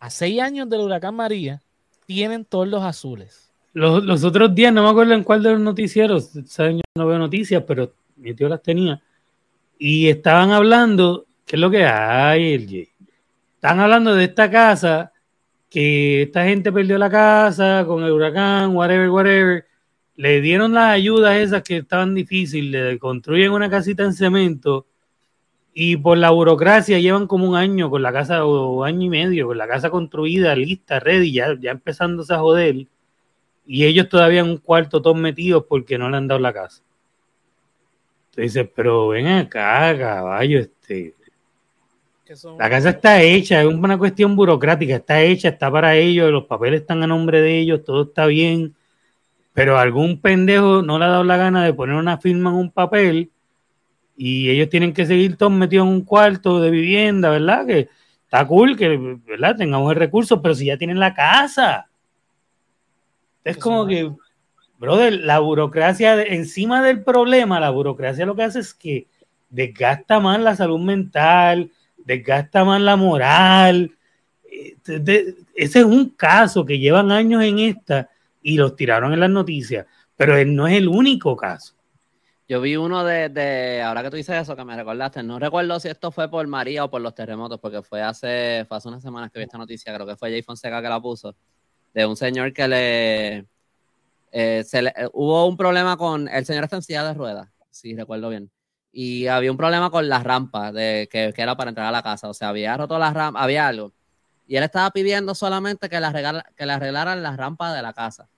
a 0.00 0.10
seis 0.10 0.40
años 0.40 0.68
del 0.68 0.80
huracán 0.80 1.14
María 1.14 1.62
tienen 2.06 2.44
toldos 2.44 2.82
azules. 2.82 3.50
Los, 3.72 4.24
otros 4.24 4.54
días, 4.54 4.72
no 4.72 4.82
me 4.82 4.88
acuerdo 4.88 5.14
en 5.14 5.22
cuál 5.22 5.42
de 5.42 5.50
los 5.50 5.60
noticieros, 5.60 6.30
saben, 6.46 6.78
yo 6.78 6.82
no 6.96 7.06
veo 7.06 7.18
noticias, 7.18 7.62
pero 7.66 7.92
mi 8.16 8.34
tío 8.34 8.48
las 8.48 8.62
tenía, 8.62 9.00
y 9.78 10.08
estaban 10.08 10.50
hablando, 10.50 11.26
¿qué 11.48 11.56
es 11.56 11.60
lo 11.60 11.70
que 11.70 11.84
hay, 11.84 12.52
el 12.54 12.88
Están 13.54 13.80
hablando 13.80 14.14
de 14.14 14.24
esta 14.24 14.50
casa, 14.50 15.12
que 15.70 16.22
esta 16.22 16.44
gente 16.44 16.70
perdió 16.70 16.98
la 16.98 17.10
casa 17.10 17.84
con 17.86 18.04
el 18.04 18.12
huracán, 18.12 18.76
whatever, 18.76 19.08
whatever, 19.08 19.66
le 20.16 20.40
dieron 20.42 20.74
las 20.74 20.90
ayudas 20.90 21.36
esas 21.36 21.62
que 21.62 21.78
estaban 21.78 22.14
difíciles, 22.14 22.92
le 22.92 22.98
construyen 22.98 23.52
una 23.52 23.70
casita 23.70 24.04
en 24.04 24.12
cemento, 24.12 24.86
y 25.72 25.96
por 25.96 26.18
la 26.18 26.30
burocracia 26.30 26.98
llevan 26.98 27.26
como 27.26 27.48
un 27.48 27.56
año 27.56 27.88
con 27.88 28.02
la 28.02 28.12
casa, 28.12 28.44
o 28.44 28.84
año 28.84 29.06
y 29.06 29.08
medio, 29.08 29.46
con 29.46 29.56
la 29.56 29.66
casa 29.66 29.90
construida, 29.90 30.54
lista, 30.54 31.00
ready, 31.00 31.32
ya, 31.32 31.56
ya 31.58 31.70
empezándose 31.70 32.34
a 32.34 32.38
joder. 32.38 32.86
Y 33.64 33.84
ellos 33.84 34.08
todavía 34.08 34.40
en 34.40 34.50
un 34.50 34.58
cuarto 34.58 35.00
todos 35.00 35.16
metidos 35.16 35.64
porque 35.68 35.96
no 35.96 36.10
le 36.10 36.16
han 36.16 36.26
dado 36.26 36.40
la 36.40 36.52
casa. 36.52 36.82
Entonces 38.30 38.68
pero 38.74 39.08
ven 39.08 39.28
acá, 39.28 39.96
caballo, 39.96 40.58
este. 40.60 41.14
La 42.58 42.68
casa 42.68 42.90
está 42.90 43.22
hecha, 43.22 43.62
es 43.62 43.66
una 43.66 43.96
cuestión 43.96 44.36
burocrática, 44.36 44.96
está 44.96 45.22
hecha, 45.22 45.48
está 45.48 45.70
para 45.70 45.96
ellos, 45.96 46.30
los 46.30 46.44
papeles 46.44 46.82
están 46.82 47.02
a 47.02 47.06
nombre 47.06 47.40
de 47.40 47.58
ellos, 47.58 47.84
todo 47.84 48.02
está 48.02 48.26
bien, 48.26 48.74
pero 49.54 49.78
algún 49.78 50.20
pendejo 50.20 50.82
no 50.82 50.98
le 50.98 51.06
ha 51.06 51.08
dado 51.08 51.24
la 51.24 51.38
gana 51.38 51.64
de 51.64 51.72
poner 51.72 51.96
una 51.96 52.18
firma 52.18 52.50
en 52.50 52.56
un 52.56 52.70
papel 52.70 53.30
y 54.16 54.50
ellos 54.50 54.68
tienen 54.68 54.92
que 54.92 55.06
seguir 55.06 55.36
todos 55.36 55.52
metidos 55.52 55.86
en 55.86 55.92
un 55.92 56.02
cuarto 56.02 56.60
de 56.60 56.70
vivienda, 56.70 57.30
¿verdad? 57.30 57.66
Que 57.66 57.88
está 58.24 58.46
cool 58.46 58.76
que, 58.76 59.18
¿verdad? 59.26 59.56
Tengamos 59.56 59.90
el 59.92 59.98
recurso, 59.98 60.42
pero 60.42 60.54
si 60.54 60.66
ya 60.66 60.76
tienen 60.76 61.00
la 61.00 61.14
casa. 61.14 61.88
Es 63.42 63.56
como 63.56 63.86
que, 63.86 64.12
brother, 64.78 65.14
la 65.14 65.38
burocracia, 65.38 66.22
encima 66.22 66.82
del 66.82 67.02
problema, 67.04 67.58
la 67.58 67.70
burocracia 67.70 68.26
lo 68.26 68.36
que 68.36 68.42
hace 68.42 68.58
es 68.58 68.74
que 68.74 69.06
desgasta 69.48 70.20
más 70.20 70.40
la 70.40 70.54
salud 70.54 70.80
mental, 70.80 71.70
desgasta 72.08 72.64
más 72.64 72.80
la 72.80 72.96
moral. 72.96 73.94
Ese 74.50 75.44
es 75.54 75.84
un 75.84 76.10
caso 76.10 76.64
que 76.64 76.78
llevan 76.78 77.12
años 77.12 77.44
en 77.44 77.58
esta 77.58 78.08
y 78.42 78.56
los 78.56 78.74
tiraron 78.74 79.12
en 79.12 79.20
las 79.20 79.30
noticias, 79.30 79.86
pero 80.16 80.42
no 80.46 80.66
es 80.66 80.78
el 80.78 80.88
único 80.88 81.36
caso. 81.36 81.74
Yo 82.48 82.62
vi 82.62 82.76
uno 82.76 83.04
de, 83.04 83.82
ahora 83.84 84.02
que 84.02 84.08
tú 84.08 84.16
dices 84.16 84.40
eso, 84.40 84.56
que 84.56 84.64
me 84.64 84.74
recordaste, 84.74 85.22
no 85.22 85.38
recuerdo 85.38 85.78
si 85.78 85.88
esto 85.88 86.10
fue 86.10 86.30
por 86.30 86.46
María 86.46 86.84
o 86.84 86.90
por 86.90 87.02
los 87.02 87.14
terremotos, 87.14 87.60
porque 87.60 87.82
fue 87.82 88.00
hace, 88.00 88.66
hace 88.70 88.88
unas 88.88 89.02
semanas 89.02 89.30
que 89.30 89.38
vi 89.38 89.44
esta 89.44 89.58
noticia, 89.58 89.94
creo 89.94 90.06
que 90.06 90.16
fue 90.16 90.30
Jay 90.30 90.42
Fonseca 90.42 90.80
que 90.80 90.88
la 90.88 90.98
puso, 90.98 91.36
de 91.92 92.06
un 92.06 92.16
señor 92.16 92.54
que 92.54 92.66
le, 92.66 93.46
eh, 94.32 94.64
se 94.64 94.80
le, 94.80 94.94
hubo 95.12 95.46
un 95.46 95.58
problema 95.58 95.98
con, 95.98 96.26
el 96.26 96.46
señor 96.46 96.64
está 96.64 96.76
en 96.76 96.82
silla 96.82 97.04
de 97.04 97.12
ruedas, 97.12 97.50
si 97.70 97.94
recuerdo 97.94 98.30
bien, 98.30 98.50
y 99.00 99.28
había 99.28 99.52
un 99.52 99.56
problema 99.56 99.90
con 99.90 100.08
las 100.08 100.24
rampas 100.24 100.74
de, 100.74 101.08
que, 101.08 101.32
era 101.36 101.56
para 101.56 101.68
entrar 101.68 101.86
a 101.86 101.92
la 101.92 102.02
casa, 102.02 102.28
o 102.28 102.34
sea, 102.34 102.48
había 102.48 102.76
roto 102.76 102.98
las 102.98 103.14
rampas, 103.14 103.40
había 103.40 103.68
algo, 103.68 103.92
y 104.48 104.56
él 104.56 104.64
estaba 104.64 104.90
pidiendo 104.90 105.36
solamente 105.36 105.88
que 105.88 106.00
le, 106.00 106.08
que 106.56 106.66
le 106.66 106.72
arreglaran 106.72 107.22
las 107.22 107.36
rampas 107.36 107.76
de 107.76 107.82
la 107.82 107.92
casa. 107.92 108.28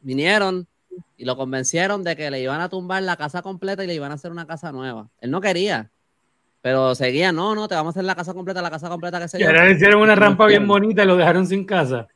Vinieron, 0.00 0.66
y 1.16 1.24
lo 1.24 1.36
convencieron 1.36 2.02
de 2.02 2.16
que 2.16 2.32
le 2.32 2.40
iban 2.40 2.60
a 2.60 2.68
tumbar 2.68 3.04
la 3.04 3.14
casa 3.14 3.42
completa 3.42 3.84
y 3.84 3.86
le 3.86 3.94
iban 3.94 4.10
a 4.10 4.14
hacer 4.14 4.32
una 4.32 4.44
casa 4.44 4.72
nueva. 4.72 5.08
Él 5.20 5.30
no 5.30 5.40
quería, 5.40 5.88
pero 6.60 6.96
seguía, 6.96 7.30
no, 7.30 7.54
no, 7.54 7.68
te 7.68 7.76
vamos 7.76 7.94
a 7.94 8.00
hacer 8.00 8.06
la 8.06 8.16
casa 8.16 8.34
completa, 8.34 8.60
la 8.60 8.72
casa 8.72 8.88
completa 8.88 9.20
que 9.20 9.28
se 9.28 9.38
Y 9.38 9.44
ahora 9.44 9.66
le 9.66 9.74
hicieron 9.74 10.02
una 10.02 10.16
rampa 10.16 10.46
bien 10.46 10.66
bonita 10.66 11.04
y 11.04 11.06
lo 11.06 11.16
dejaron 11.16 11.46
sin 11.46 11.64
casa. 11.64 12.08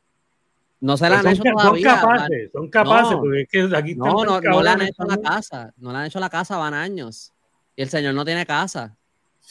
No 0.81 0.95
se 0.95 1.09
la 1.09 1.19
han 1.19 1.27
hecho 1.27 1.43
todavía. 1.43 1.99
Son 1.99 1.99
capaces, 1.99 2.51
son 2.51 2.69
capaces, 2.69 3.17
porque 3.17 3.41
es 3.41 3.49
que 3.49 3.75
aquí 3.75 3.95
No, 3.95 4.23
no, 4.23 4.39
no 4.39 4.63
le 4.63 4.69
han 4.69 4.81
hecho 4.81 5.03
la 5.03 5.17
casa, 5.17 5.73
no 5.77 5.91
le 5.91 5.97
han 5.97 6.05
hecho 6.05 6.19
la 6.19 6.29
casa, 6.29 6.57
van 6.57 6.73
años. 6.73 7.33
Y 7.75 7.81
el 7.81 7.89
señor 7.89 8.13
no 8.13 8.23
tiene 8.23 8.45
casa. 8.45 8.95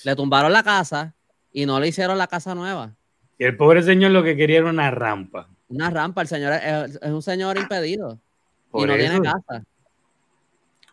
Le 0.04 0.16
tumbaron 0.16 0.52
la 0.52 0.62
casa 0.62 1.14
y 1.52 1.66
no 1.66 1.80
le 1.80 1.88
hicieron 1.88 2.16
la 2.16 2.26
casa 2.26 2.54
nueva. 2.54 2.94
Y 3.38 3.44
el 3.44 3.56
pobre 3.56 3.82
señor 3.82 4.10
lo 4.10 4.22
que 4.22 4.36
quería 4.36 4.58
era 4.58 4.70
una 4.70 4.90
rampa. 4.90 5.48
Una 5.68 5.90
rampa, 5.90 6.22
el 6.22 6.28
señor 6.28 6.54
es 6.54 6.98
un 7.02 7.22
señor 7.22 7.58
impedido 7.58 8.18
y 8.72 8.84
no 8.84 8.96
tiene 8.96 9.20
casa. 9.20 9.64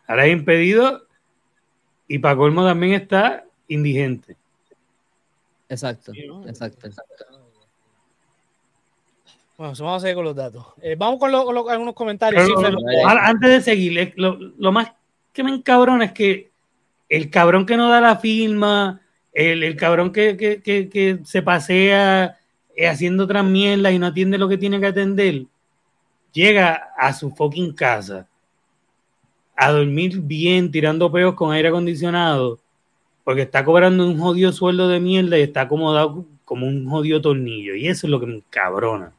Ahora 0.06 0.26
es 0.26 0.32
impedido 0.32 1.06
y 2.06 2.18
para 2.18 2.36
colmo 2.36 2.64
también 2.64 2.92
está 2.94 3.44
indigente. 3.68 4.36
Exacto, 5.68 6.12
exacto. 6.46 6.88
Bueno, 9.56 9.72
vamos 9.78 9.96
a 9.96 10.00
seguir 10.00 10.16
con 10.16 10.24
los 10.24 10.36
datos. 10.36 10.66
Eh, 10.82 10.96
vamos 10.98 11.18
con, 11.18 11.34
algunos 11.34 11.94
comentarios. 11.94 12.46
antes 13.06 13.50
de 13.50 13.60
seguir, 13.62 14.12
lo, 14.16 14.72
más 14.72 14.92
que 15.32 15.42
me 15.42 15.50
encabrona 15.50 16.06
es 16.06 16.12
que 16.12 16.50
el 17.08 17.30
cabrón 17.30 17.64
que 17.64 17.76
no 17.76 17.88
da 17.88 18.00
la 18.00 18.16
firma, 18.16 19.00
el, 19.32 19.76
cabrón 19.76 20.12
que, 20.12 21.20
se 21.24 21.42
pasea 21.42 22.38
eh, 22.74 22.86
haciendo 22.86 23.24
otras 23.24 23.44
mierdas 23.44 23.92
y 23.92 23.98
no 23.98 24.06
atiende 24.06 24.36
lo 24.36 24.48
que 24.48 24.58
tiene 24.58 24.78
que 24.78 24.86
atender, 24.86 25.44
llega 26.32 26.90
a 26.98 27.14
su 27.14 27.30
fucking 27.30 27.72
casa 27.72 28.26
a 29.56 29.72
dormir 29.72 30.20
bien, 30.20 30.70
tirando 30.70 31.10
peos 31.10 31.34
con 31.34 31.52
aire 31.52 31.68
acondicionado, 31.68 32.58
porque 33.24 33.42
está 33.42 33.64
cobrando 33.64 34.06
un 34.06 34.18
jodido 34.18 34.52
sueldo 34.52 34.86
de 34.88 35.00
mierda 35.00 35.38
y 35.38 35.42
está 35.42 35.62
acomodado 35.62 36.26
como 36.44 36.66
un 36.66 36.86
jodido 36.86 37.22
tornillo. 37.22 37.74
Y 37.74 37.88
eso 37.88 38.06
es 38.06 38.10
lo 38.10 38.20
que 38.20 38.26
me 38.26 38.36
encabrona. 38.36 39.12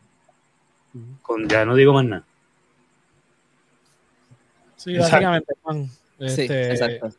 Con, 1.21 1.47
ya 1.47 1.65
no 1.65 1.75
digo 1.75 1.93
más 1.93 2.05
nada. 2.05 2.23
Sí, 4.75 4.97
básicamente, 4.97 5.53
Juan. 5.61 5.87
Sí, 6.19 6.41
este, 6.41 6.71
exacto. 6.71 7.09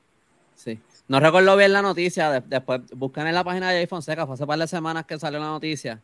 Sí. 0.55 0.79
No 1.09 1.21
recuerdo 1.21 1.57
bien 1.57 1.73
la 1.73 1.83
noticia. 1.83 2.41
después 2.41 2.81
buscan 2.95 3.27
en 3.27 3.35
la 3.35 3.45
página 3.45 3.71
de 3.71 3.79
iPhone 3.79 4.03
Seca. 4.03 4.27
Fue 4.27 4.35
hace 4.35 4.47
par 4.47 4.59
de 4.59 4.67
semanas 4.67 5.07
que 5.07 5.19
salió 5.19 5.39
la 5.39 5.47
noticia. 5.47 6.01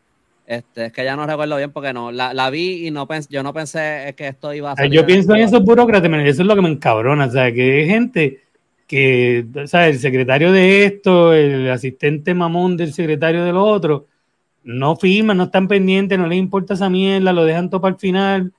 Este, 0.46 0.86
es 0.86 0.92
que 0.92 1.04
ya 1.04 1.16
no 1.16 1.26
recuerdo 1.26 1.56
bien 1.56 1.72
porque 1.72 1.92
no, 1.92 2.12
la, 2.12 2.50
vi 2.50 2.86
y 2.86 2.90
no 2.90 3.06
pensé, 3.06 3.28
yo 3.32 3.42
no 3.42 3.54
pensé 3.54 4.14
que 4.16 4.28
esto 4.28 4.52
iba 4.52 4.72
a 4.72 4.76
ser. 4.76 4.90
Yo 4.90 5.06
pienso 5.06 5.34
en 5.34 5.42
esos 5.42 5.62
burócratas, 5.64 6.10
eso 6.12 6.42
es 6.42 6.48
lo 6.48 6.54
que 6.54 6.60
me 6.60 6.68
encabrona, 6.68 7.26
o 7.26 7.30
sea, 7.30 7.50
que 7.50 7.80
hay 7.80 7.86
gente 7.86 8.42
que, 8.86 9.46
o 9.56 9.66
sea, 9.66 9.88
el 9.88 9.98
secretario 9.98 10.52
de 10.52 10.84
esto, 10.84 11.32
el 11.32 11.70
asistente 11.70 12.34
mamón 12.34 12.76
del 12.76 12.92
secretario 12.92 13.42
de 13.42 13.52
lo 13.52 13.64
otro, 13.64 14.06
no 14.64 14.96
firman, 14.96 15.36
no 15.36 15.44
están 15.44 15.68
pendientes, 15.68 16.18
no 16.18 16.26
les 16.26 16.38
importa 16.38 16.74
esa 16.74 16.90
mierda, 16.90 17.32
lo 17.32 17.44
dejan 17.44 17.70
todo 17.70 17.80
para 17.80 17.94
el 17.94 18.00
final 18.00 18.52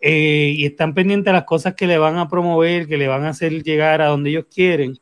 eh, 0.00 0.52
y 0.56 0.66
están 0.66 0.94
pendientes 0.94 1.30
a 1.30 1.34
las 1.34 1.44
cosas 1.44 1.74
que 1.74 1.86
le 1.86 1.98
van 1.98 2.18
a 2.18 2.28
promover, 2.28 2.86
que 2.86 2.96
le 2.96 3.08
van 3.08 3.24
a 3.24 3.30
hacer 3.30 3.62
llegar 3.62 4.02
a 4.02 4.08
donde 4.08 4.30
ellos 4.30 4.46
quieren. 4.52 4.98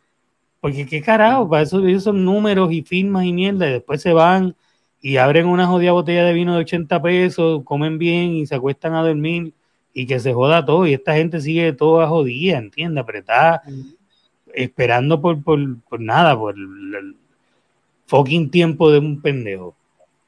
Porque 0.61 0.87
qué 0.87 1.03
carajo, 1.03 1.49
para 1.49 1.63
eso 1.63 1.87
ellos 1.87 2.05
son 2.05 2.25
números 2.25 2.73
y 2.73 2.83
firmas 2.83 3.25
y 3.25 3.33
mierda, 3.33 3.69
y 3.69 3.73
después 3.73 4.03
se 4.03 4.13
van 4.13 4.55
y 5.01 5.19
abren 5.19 5.47
una 5.47 5.67
jodida 5.67 5.93
botella 5.93 6.25
de 6.25 6.33
vino 6.33 6.55
de 6.55 6.61
80 6.61 7.01
pesos, 7.03 7.63
comen 7.65 7.99
bien 7.99 8.33
y 8.33 8.47
se 8.47 8.55
acuestan 8.55 8.95
a 8.95 9.03
dormir 9.03 9.53
y 9.93 10.07
que 10.07 10.19
se 10.19 10.33
joda 10.35 10.65
todo. 10.65 10.87
Y 10.87 10.95
esta 10.95 11.15
gente 11.15 11.41
sigue 11.41 11.73
toda 11.73 12.09
jodida, 12.09 12.59
¿entiendes? 12.59 13.03
Apretada, 13.03 13.63
esperando 14.53 15.21
por, 15.21 15.43
por, 15.43 16.01
nada, 16.01 16.37
por 16.37 16.55
el, 16.57 17.17
fucking 18.07 18.51
tiempo 18.51 18.91
de 18.91 18.99
un 18.99 19.21
pendejo. 19.21 19.77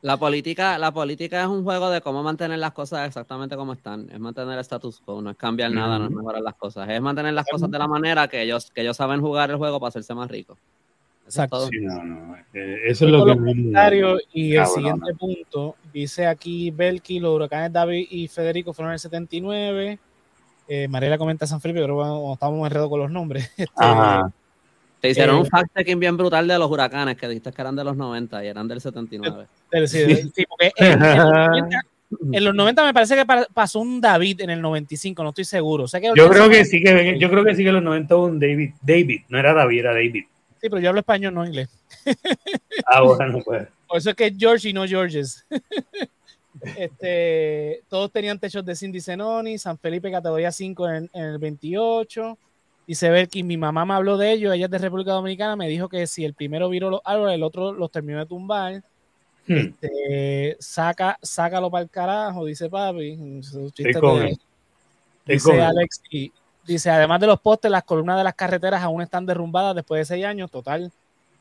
La 0.08 0.16
política, 0.16 0.78
la 0.78 0.90
política 0.90 1.42
es 1.42 1.48
un 1.48 1.64
juego 1.64 1.90
de 1.90 2.00
cómo 2.00 2.22
mantener 2.22 2.58
las 2.58 2.72
cosas 2.72 3.06
exactamente 3.06 3.56
como 3.56 3.74
están. 3.74 4.08
Es 4.10 4.18
mantener 4.18 4.54
el 4.54 4.60
status 4.60 5.00
quo, 5.00 5.20
no 5.20 5.28
es 5.28 5.36
cambiar 5.36 5.70
nada, 5.70 5.98
no 5.98 6.06
es 6.06 6.10
mejorar 6.10 6.40
las 6.40 6.54
cosas. 6.54 6.88
Es 6.88 6.98
mantener 7.02 7.34
las 7.34 7.44
cosas 7.44 7.70
de 7.70 7.78
la 7.78 7.86
manera 7.86 8.26
que 8.26 8.40
ellos, 8.40 8.70
que 8.70 8.80
ellos 8.80 8.96
saben 8.96 9.20
jugar 9.20 9.50
el 9.50 9.56
juego 9.56 9.78
para 9.78 9.88
hacerse 9.88 10.14
más 10.14 10.30
ricos. 10.30 10.56
Exacto. 11.26 11.68
Eh, 12.54 12.76
eso 12.86 13.04
es 13.04 13.10
lo 13.10 13.26
que. 13.26 14.18
y 14.32 14.56
el 14.56 14.64
siguiente 14.64 15.12
punto 15.12 15.76
dice 15.92 16.26
aquí 16.26 16.70
Belki: 16.70 17.20
los 17.20 17.34
huracanes 17.34 17.70
David 17.70 18.06
y 18.08 18.28
Federico 18.28 18.72
fueron 18.72 18.92
en 18.92 18.94
el 18.94 19.00
79. 19.00 19.98
Eh, 20.68 20.88
Mariela 20.88 21.18
comenta 21.18 21.46
San 21.46 21.60
Felipe, 21.60 21.82
pero 21.82 21.96
bueno, 21.96 22.32
estamos 22.32 22.66
enredados 22.66 22.88
con 22.88 23.00
los 23.00 23.10
nombres. 23.10 23.50
Este, 23.58 23.74
Te 25.00 25.10
hicieron 25.10 25.36
un 25.36 25.46
eh, 25.46 25.48
fact-checking 25.50 25.98
bien 25.98 26.16
brutal 26.16 26.48
de 26.48 26.58
los 26.58 26.70
huracanes 26.70 27.16
que 27.16 27.28
dijiste 27.28 27.52
que 27.52 27.60
eran 27.62 27.76
de 27.76 27.84
los 27.84 27.96
90 27.96 28.44
y 28.44 28.48
eran 28.48 28.66
del 28.66 28.80
79. 28.80 29.46
Sí, 29.86 30.30
sí 30.34 30.44
porque 30.48 30.72
En 32.32 32.44
los 32.44 32.54
90 32.54 32.84
me 32.84 32.94
parece 32.94 33.16
que 33.16 33.24
pasó 33.54 33.80
un 33.80 34.00
David 34.00 34.40
en 34.40 34.50
el 34.50 34.60
95, 34.60 35.22
no 35.22 35.28
estoy 35.28 35.44
seguro. 35.44 35.86
yo 36.14 36.28
creo 36.28 36.48
que 36.48 36.64
sí 36.64 36.82
que 36.82 37.16
yo 37.18 37.30
creo 37.30 37.44
que 37.44 37.54
sí 37.54 37.62
que 37.62 37.68
en 37.68 37.76
los 37.76 37.84
90 37.84 38.16
hubo 38.16 38.26
un 38.26 38.40
David. 38.40 38.70
David, 38.82 39.20
no 39.28 39.38
era 39.38 39.52
David, 39.52 39.80
era 39.80 39.92
David. 39.92 40.24
Sí, 40.60 40.68
pero 40.68 40.80
yo 40.80 40.88
hablo 40.88 41.00
español, 41.00 41.34
no 41.34 41.46
inglés. 41.46 41.68
Ah, 42.86 43.02
bueno, 43.02 43.40
pues. 43.44 43.68
Por 43.86 43.98
eso 43.98 44.10
es 44.10 44.16
que 44.16 44.26
es 44.26 44.34
George 44.38 44.68
y 44.68 44.72
no 44.72 44.86
Georges. 44.86 45.46
este, 46.76 47.82
todos 47.88 48.10
tenían 48.10 48.38
techos 48.38 48.64
de 48.64 48.74
Cindy 48.74 49.00
Zenoni, 49.00 49.58
San 49.58 49.78
Felipe 49.78 50.10
categoría 50.10 50.52
5 50.52 50.88
en, 50.88 51.10
el 51.12 51.38
28. 51.38 52.38
Dice 52.88 53.10
Belkin, 53.10 53.46
mi 53.46 53.58
mamá 53.58 53.84
me 53.84 53.92
habló 53.92 54.16
de 54.16 54.32
ello, 54.32 54.50
ella 54.50 54.64
es 54.64 54.70
de 54.70 54.78
República 54.78 55.12
Dominicana, 55.12 55.56
me 55.56 55.68
dijo 55.68 55.90
que 55.90 56.06
si 56.06 56.24
el 56.24 56.32
primero 56.32 56.70
viró 56.70 56.88
los 56.88 57.02
árboles, 57.04 57.34
el 57.34 57.42
otro 57.42 57.70
los 57.74 57.90
terminó 57.90 58.18
de 58.18 58.24
tumbar. 58.24 58.82
Hmm. 59.46 59.74
Este, 59.82 60.56
saca, 60.58 61.18
sácalo 61.20 61.70
para 61.70 61.82
el 61.82 61.90
carajo, 61.90 62.46
dice 62.46 62.70
papi. 62.70 63.14
dice 65.26 65.60
Alex, 65.60 66.00
y 66.10 66.32
dice, 66.66 66.88
además 66.88 67.20
de 67.20 67.26
los 67.26 67.38
postes, 67.40 67.70
las 67.70 67.84
columnas 67.84 68.16
de 68.16 68.24
las 68.24 68.34
carreteras 68.34 68.82
aún 68.82 69.02
están 69.02 69.26
derrumbadas 69.26 69.74
después 69.74 69.98
de 70.00 70.04
seis 70.06 70.24
años, 70.24 70.50
total. 70.50 70.90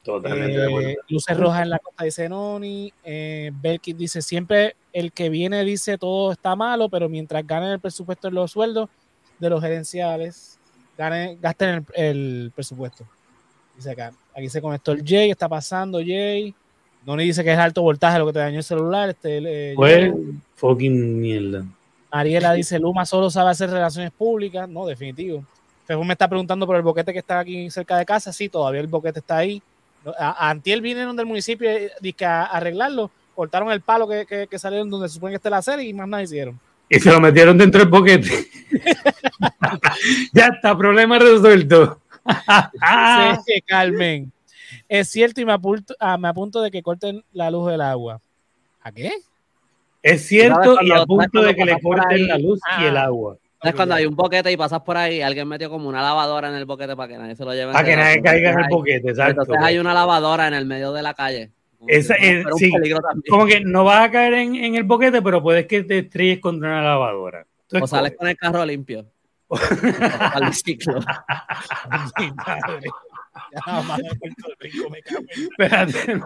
Totalmente 0.03 0.91
eh, 0.91 0.97
Luces 1.07 1.37
rojas 1.37 1.61
en 1.61 1.69
la 1.69 1.79
costa, 1.79 2.03
dice 2.03 2.27
Noni. 2.27 2.91
Eh, 3.05 3.51
Belkin 3.53 3.97
dice, 3.97 4.21
siempre 4.21 4.75
el 4.91 5.13
que 5.13 5.29
viene 5.29 5.63
dice 5.63 5.97
todo 5.97 6.33
está 6.33 6.57
malo, 6.57 6.89
pero 6.89 7.07
mientras 7.07 7.47
ganen 7.47 7.69
el 7.69 7.79
presupuesto 7.79 8.27
en 8.27 8.33
los 8.33 8.51
sueldos 8.51 8.89
de 9.39 9.49
los 9.49 9.61
gerenciales, 9.61 10.56
gasten 10.97 11.85
el, 11.93 12.51
presupuesto. 12.53 13.05
Dice 13.75 13.91
acá. 13.91 14.11
Aquí 14.35 14.49
se 14.49 14.61
conectó 14.61 14.91
el 14.91 15.03
Jay, 15.05 15.31
está 15.31 15.47
pasando 15.47 15.99
Jay. 15.99 16.53
Noni 17.05 17.23
dice 17.23 17.43
que 17.43 17.53
es 17.53 17.59
alto 17.59 17.81
voltaje 17.81 18.19
lo 18.19 18.25
que 18.25 18.33
te 18.33 18.39
dañó 18.39 18.57
el 18.57 18.63
celular. 18.63 19.09
Este, 19.09 19.71
eh, 19.71 19.73
pues, 19.75 20.11
fucking 20.55 21.19
mierda. 21.19 21.65
Ariela 22.11 22.53
dice, 22.53 22.79
Luma 22.79 23.05
solo 23.05 23.29
sabe 23.29 23.51
hacer 23.51 23.69
relaciones 23.69 24.11
públicas. 24.11 24.67
No, 24.67 24.85
definitivo. 24.85 25.43
Fejo 25.85 26.03
me 26.03 26.13
está 26.13 26.27
preguntando 26.27 26.65
por 26.65 26.75
el 26.75 26.81
boquete 26.81 27.13
que 27.13 27.19
está 27.19 27.39
aquí 27.39 27.69
cerca 27.69 27.97
de 27.97 28.05
casa. 28.05 28.33
Sí, 28.33 28.49
todavía 28.49 28.81
el 28.81 28.87
boquete 28.87 29.19
está 29.19 29.37
ahí. 29.37 29.61
Antiel 30.17 30.81
vinieron 30.81 31.15
del 31.15 31.25
municipio 31.25 31.69
y, 32.01 32.23
a, 32.23 32.43
arreglarlo. 32.45 33.11
Cortaron 33.35 33.71
el 33.71 33.81
palo 33.81 34.07
que, 34.07 34.25
que, 34.25 34.47
que, 34.47 34.59
salieron 34.59 34.89
donde 34.89 35.07
se 35.07 35.15
supone 35.15 35.31
que 35.31 35.37
esté 35.37 35.49
la 35.49 35.61
serie 35.61 35.87
y 35.87 35.93
más 35.93 36.07
nada 36.07 36.23
hicieron. 36.23 36.59
Y 36.89 36.99
se 36.99 37.11
lo 37.11 37.19
metieron 37.19 37.57
dentro 37.57 37.81
del 37.81 37.89
boquete. 37.89 38.47
ya 40.33 40.47
está, 40.47 40.77
problema 40.77 41.19
resuelto. 41.19 42.01
sí, 43.45 43.61
Carmen. 43.65 44.31
Es 44.87 45.09
cierto 45.09 45.41
y 45.41 45.45
me 45.45 45.53
apunto, 45.53 45.93
ah, 45.99 46.17
me 46.17 46.27
apunto 46.27 46.61
de 46.61 46.71
que 46.71 46.81
corten 46.81 47.23
la 47.33 47.51
luz 47.51 47.69
del 47.69 47.81
agua. 47.81 48.21
¿A 48.81 48.91
qué? 48.91 49.11
Es 50.01 50.25
cierto 50.27 50.77
y 50.81 50.91
apunto 50.91 51.41
de 51.41 51.55
que 51.55 51.65
le 51.65 51.79
corten 51.81 52.27
la 52.27 52.37
luz 52.37 52.59
y 52.79 52.85
el 52.85 52.97
ah. 52.97 53.03
agua. 53.03 53.37
Es 53.63 53.73
cuando 53.73 53.95
hay 53.95 54.05
un 54.05 54.15
boquete 54.15 54.51
y 54.51 54.57
pasas 54.57 54.81
por 54.81 54.97
ahí, 54.97 55.21
alguien 55.21 55.47
metió 55.47 55.69
como 55.69 55.89
una 55.89 56.01
lavadora 56.01 56.47
en 56.49 56.55
el 56.55 56.65
boquete 56.65 56.95
para 56.95 57.07
que 57.09 57.17
nadie 57.17 57.35
se 57.35 57.43
lo 57.43 57.53
lleve. 57.53 57.73
Para 57.73 57.85
que 57.85 57.95
nadie 57.95 58.21
caiga 58.21 58.51
en 58.51 58.59
el 58.59 58.67
boquete, 58.69 59.09
exacto. 59.09 59.41
Entonces 59.41 59.65
hay 59.65 59.79
una 59.79 59.93
lavadora 59.93 60.47
en 60.47 60.53
el 60.53 60.65
medio 60.65 60.93
de 60.93 61.01
la 61.01 61.13
calle. 61.13 61.51
Esa, 61.85 62.15
es, 62.15 62.45
sí, 62.57 62.71
como 63.29 63.45
que 63.45 63.59
no 63.61 63.83
vas 63.83 64.07
a 64.07 64.11
caer 64.11 64.33
en, 64.33 64.55
en, 64.55 64.75
el 64.75 64.83
boquete, 64.83 65.21
pero 65.21 65.43
puedes 65.43 65.67
que 65.67 65.83
te 65.83 65.99
estrelles 65.99 66.39
contra 66.39 66.69
una 66.69 66.81
lavadora. 66.81 67.45
o 67.79 67.87
sales 67.87 68.15
con 68.17 68.27
el 68.27 68.35
carro 68.35 68.65
limpio. 68.65 69.05
al 70.33 70.53
ciclo. 70.53 70.99
Espérate, 75.51 76.21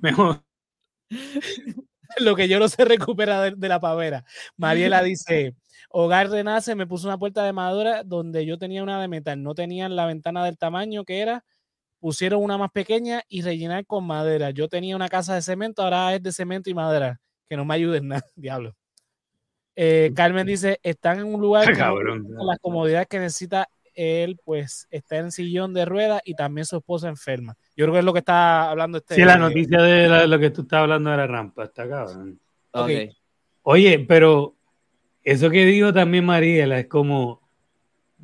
mejor. 0.00 0.42
Lo 2.18 2.36
que 2.36 2.48
yo 2.48 2.58
no 2.58 2.68
sé 2.68 2.84
recupera 2.84 3.50
de, 3.50 3.68
la 3.68 3.80
pavera. 3.80 4.24
Mariela 4.56 5.02
dice: 5.02 5.54
Hogar 5.90 6.30
Renace 6.30 6.74
me 6.74 6.86
puso 6.86 7.06
una 7.06 7.18
puerta 7.18 7.44
de 7.44 7.52
madera 7.52 8.02
donde 8.02 8.44
yo 8.44 8.58
tenía 8.58 8.82
una 8.82 9.00
de 9.00 9.08
metal. 9.08 9.42
No 9.42 9.54
tenían 9.54 9.96
la 9.96 10.06
ventana 10.06 10.44
del 10.44 10.58
tamaño 10.58 11.04
que 11.04 11.20
era. 11.20 11.44
Pusieron 12.02 12.42
una 12.42 12.58
más 12.58 12.72
pequeña 12.72 13.22
y 13.28 13.42
rellenar 13.42 13.86
con 13.86 14.04
madera. 14.04 14.50
Yo 14.50 14.66
tenía 14.66 14.96
una 14.96 15.08
casa 15.08 15.36
de 15.36 15.40
cemento, 15.40 15.82
ahora 15.82 16.12
es 16.16 16.20
de 16.20 16.32
cemento 16.32 16.68
y 16.68 16.74
madera. 16.74 17.20
Que 17.48 17.56
no 17.56 17.64
me 17.64 17.74
ayuden 17.74 18.08
nada, 18.08 18.26
diablo. 18.34 18.74
Eh, 19.76 20.10
Carmen 20.12 20.44
dice, 20.44 20.80
están 20.82 21.20
en 21.20 21.32
un 21.32 21.40
lugar 21.40 21.64
con 21.78 22.44
las 22.44 22.58
comodidades 22.58 23.06
que 23.06 23.20
necesita 23.20 23.68
él, 23.94 24.36
pues 24.44 24.88
está 24.90 25.18
en 25.18 25.30
sillón 25.30 25.74
de 25.74 25.84
ruedas 25.84 26.20
y 26.24 26.34
también 26.34 26.64
su 26.64 26.76
esposa 26.78 27.08
enferma. 27.08 27.54
Yo 27.76 27.84
creo 27.84 27.92
que 27.92 27.98
es 28.00 28.04
lo 28.04 28.12
que 28.12 28.18
está 28.18 28.68
hablando 28.68 28.98
este. 28.98 29.14
Sí, 29.14 29.22
la 29.22 29.36
noticia 29.36 29.80
de 29.80 30.26
lo 30.26 30.38
que 30.40 30.50
tú 30.50 30.62
estás 30.62 30.80
hablando 30.80 31.08
de 31.08 31.16
la 31.18 31.28
rampa, 31.28 31.62
está 31.62 31.88
cabrón. 31.88 32.40
Oye, 33.62 34.00
pero 34.08 34.56
eso 35.22 35.50
que 35.50 35.64
dijo 35.64 35.92
también 35.92 36.24
Mariela 36.24 36.80
es 36.80 36.88
como, 36.88 37.48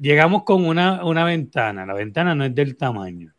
llegamos 0.00 0.42
con 0.42 0.64
una, 0.64 1.04
una 1.04 1.22
ventana, 1.22 1.86
la 1.86 1.94
ventana 1.94 2.34
no 2.34 2.44
es 2.44 2.52
del 2.52 2.76
tamaño. 2.76 3.32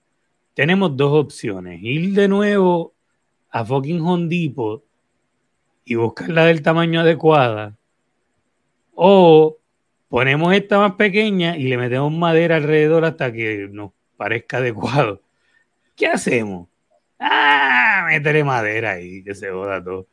Tenemos 0.60 0.98
dos 0.98 1.14
opciones, 1.14 1.80
ir 1.82 2.12
de 2.14 2.28
nuevo 2.28 2.94
a 3.50 3.64
fucking 3.64 4.02
Hondipo 4.02 4.84
y 5.86 5.96
buscar 5.96 6.28
la 6.32 6.44
del 6.44 6.62
tamaño 6.62 7.00
adecuada 7.00 7.78
o 8.94 9.58
ponemos 10.10 10.54
esta 10.54 10.78
más 10.78 10.96
pequeña 10.96 11.56
y 11.56 11.70
le 11.70 11.78
metemos 11.78 12.12
madera 12.12 12.58
alrededor 12.58 13.06
hasta 13.06 13.32
que 13.32 13.70
nos 13.72 13.92
parezca 14.18 14.58
adecuado. 14.58 15.22
¿Qué 15.96 16.08
hacemos? 16.08 16.68
Ah, 17.18 18.04
métele 18.10 18.44
madera 18.44 18.92
ahí, 18.92 19.24
que 19.24 19.36
se 19.36 19.50
joda 19.52 19.82
todo. 19.82 20.08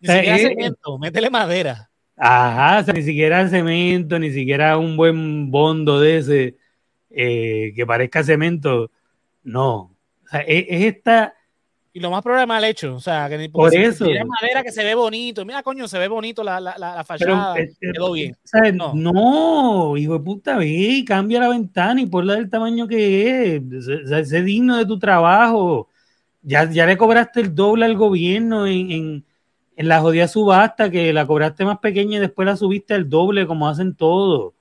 Ni 0.00 0.08
siquiera 0.08 0.38
cemento, 0.38 0.98
métele 0.98 1.30
madera. 1.30 1.90
Ajá, 2.16 2.92
ni 2.92 3.02
siquiera 3.02 3.48
cemento, 3.48 4.18
ni 4.18 4.32
siquiera 4.32 4.78
un 4.78 4.96
buen 4.96 5.52
bondo 5.52 6.00
de 6.00 6.16
ese 6.16 6.56
eh, 7.08 7.72
que 7.76 7.86
parezca 7.86 8.24
cemento. 8.24 8.90
No. 9.44 9.91
Sea, 10.32 10.40
es 10.40 10.66
esta 10.68 11.34
y 11.94 12.00
lo 12.00 12.10
más 12.10 12.22
probable 12.22 12.46
mal 12.46 12.64
hecho. 12.64 12.94
O 12.94 13.00
sea, 13.00 13.28
que 13.28 13.50
por 13.50 13.74
eso. 13.74 14.06
madera 14.06 14.62
que 14.62 14.72
se 14.72 14.82
ve 14.82 14.94
bonito. 14.94 15.44
Mira, 15.44 15.62
coño, 15.62 15.86
se 15.86 15.98
ve 15.98 16.08
bonito 16.08 16.42
la, 16.42 16.58
la, 16.58 16.76
la 16.78 17.04
fachada. 17.04 17.54
quedó 17.78 18.12
bien. 18.12 18.34
no. 18.74 18.94
no. 18.94 19.96
hijo 19.98 20.14
de 20.14 20.20
puta, 20.20 20.56
ve, 20.56 21.04
cambia 21.06 21.40
la 21.40 21.48
ventana 21.48 22.00
y 22.00 22.06
ponla 22.06 22.34
del 22.34 22.48
tamaño 22.48 22.88
que 22.88 23.56
es. 23.56 24.28
Sé 24.28 24.42
digno 24.42 24.78
de 24.78 24.86
tu 24.86 24.98
trabajo. 24.98 25.88
Ya, 26.40 26.68
ya 26.70 26.86
le 26.86 26.96
cobraste 26.96 27.40
el 27.40 27.54
doble 27.54 27.84
al 27.84 27.96
gobierno 27.96 28.66
en, 28.66 28.90
en, 28.90 29.24
en 29.76 29.88
la 29.88 30.00
jodida 30.00 30.26
subasta, 30.28 30.90
que 30.90 31.12
la 31.12 31.26
cobraste 31.26 31.64
más 31.64 31.78
pequeña 31.78 32.16
y 32.16 32.20
después 32.20 32.46
la 32.46 32.56
subiste 32.56 32.94
al 32.94 33.08
doble, 33.08 33.46
como 33.46 33.68
hacen 33.68 33.94
todos. 33.94 34.54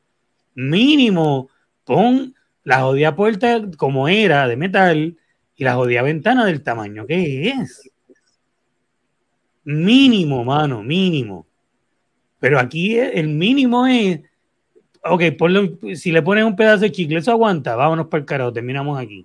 Mínimo, 0.54 1.50
pon 1.86 2.36
la 2.66 2.82
jodida 2.82 3.16
puerta 3.16 3.62
como 3.78 4.10
era, 4.10 4.48
de 4.50 4.58
metal 4.58 5.18
y 5.62 5.64
la 5.64 5.76
jodida 5.76 6.02
ventana 6.02 6.44
del 6.44 6.64
tamaño 6.64 7.06
que 7.06 7.50
es. 7.50 7.88
Mínimo, 9.64 10.44
mano, 10.44 10.82
mínimo. 10.82 11.46
Pero 12.40 12.60
aquí 12.60 12.98
el 12.98 13.28
mínimo 13.28 13.86
es. 13.86 14.22
Ok, 15.04 15.22
si 15.94 16.12
le 16.12 16.24
pones 16.24 16.46
un 16.46 16.56
pedazo 16.56 16.82
de 16.82 16.92
chicle, 16.92 17.20
eso 17.20 17.30
aguanta. 17.30 17.76
Vámonos 17.76 18.08
para 18.08 18.22
el 18.22 18.26
carajo, 18.26 18.52
terminamos 18.52 19.00
aquí. 19.00 19.24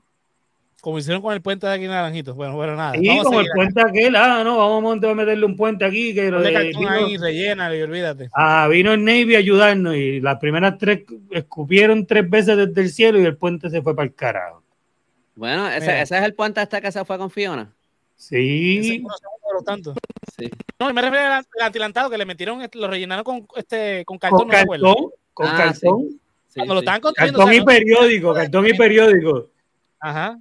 Como 0.82 0.98
hicieron 0.98 1.22
con 1.22 1.32
el 1.32 1.40
puente 1.40 1.66
de 1.66 1.72
aquí 1.72 1.84
en 1.84 1.90
Naranjito. 1.90 2.34
Bueno, 2.34 2.54
bueno, 2.54 2.76
nada. 2.76 2.92
Sí, 2.92 3.08
como 3.22 3.40
el 3.40 3.48
puente 3.54 3.80
aquel, 3.80 4.14
ah, 4.14 4.44
no, 4.44 4.58
vamos 4.58 5.02
a 5.02 5.14
meterle 5.14 5.46
un 5.46 5.56
puente 5.56 5.86
aquí. 5.86 6.12
Que 6.12 6.30
lo 6.30 6.42
de, 6.42 6.50
vino, 6.68 6.90
ahí, 6.90 7.16
rellena 7.16 7.74
y 7.74 7.80
olvídate. 7.80 8.28
Ah, 8.34 8.68
vino 8.70 8.92
el 8.92 9.02
Navy 9.02 9.36
a 9.36 9.38
ayudarnos 9.38 9.96
y 9.96 10.20
las 10.20 10.36
primeras 10.36 10.76
tres 10.76 11.04
escupieron 11.30 12.06
tres 12.06 12.28
veces 12.28 12.58
desde 12.58 12.82
el 12.82 12.90
cielo 12.90 13.18
y 13.18 13.24
el 13.24 13.38
puente 13.38 13.70
se 13.70 13.80
fue 13.80 13.96
para 13.96 14.06
el 14.06 14.14
carajo. 14.14 14.65
Bueno, 15.36 15.68
ese, 15.68 16.00
ese, 16.00 16.18
es 16.18 16.24
el 16.24 16.34
puente 16.34 16.60
este 16.62 16.80
que 16.80 16.90
se 16.90 17.04
fue 17.04 17.18
con 17.18 17.30
Fiona. 17.30 17.70
Sí. 18.16 19.04
tanto. 19.64 19.94
sí. 20.36 20.50
No, 20.78 20.92
me 20.92 21.02
refiero 21.02 21.34
al 21.34 21.44
atilantado 21.62 22.10
que 22.10 22.18
le 22.18 22.24
metieron, 22.24 22.66
lo 22.74 22.88
rellenaron 22.88 23.22
con, 23.22 23.46
este, 23.54 24.04
con 24.04 24.18
cartón. 24.18 24.40
Con 24.40 24.48
cartón. 24.48 24.96
Con 25.34 25.46
ah, 25.46 25.56
cartón. 25.56 26.20
Cuando 26.54 26.74
lo 26.74 26.80
estaban 26.80 27.00
Cartón 27.14 27.52
y 27.52 27.60
periódico, 27.60 28.32
cartón 28.32 28.66
y 28.66 28.72
periódico. 28.72 29.50
Ajá. 30.00 30.38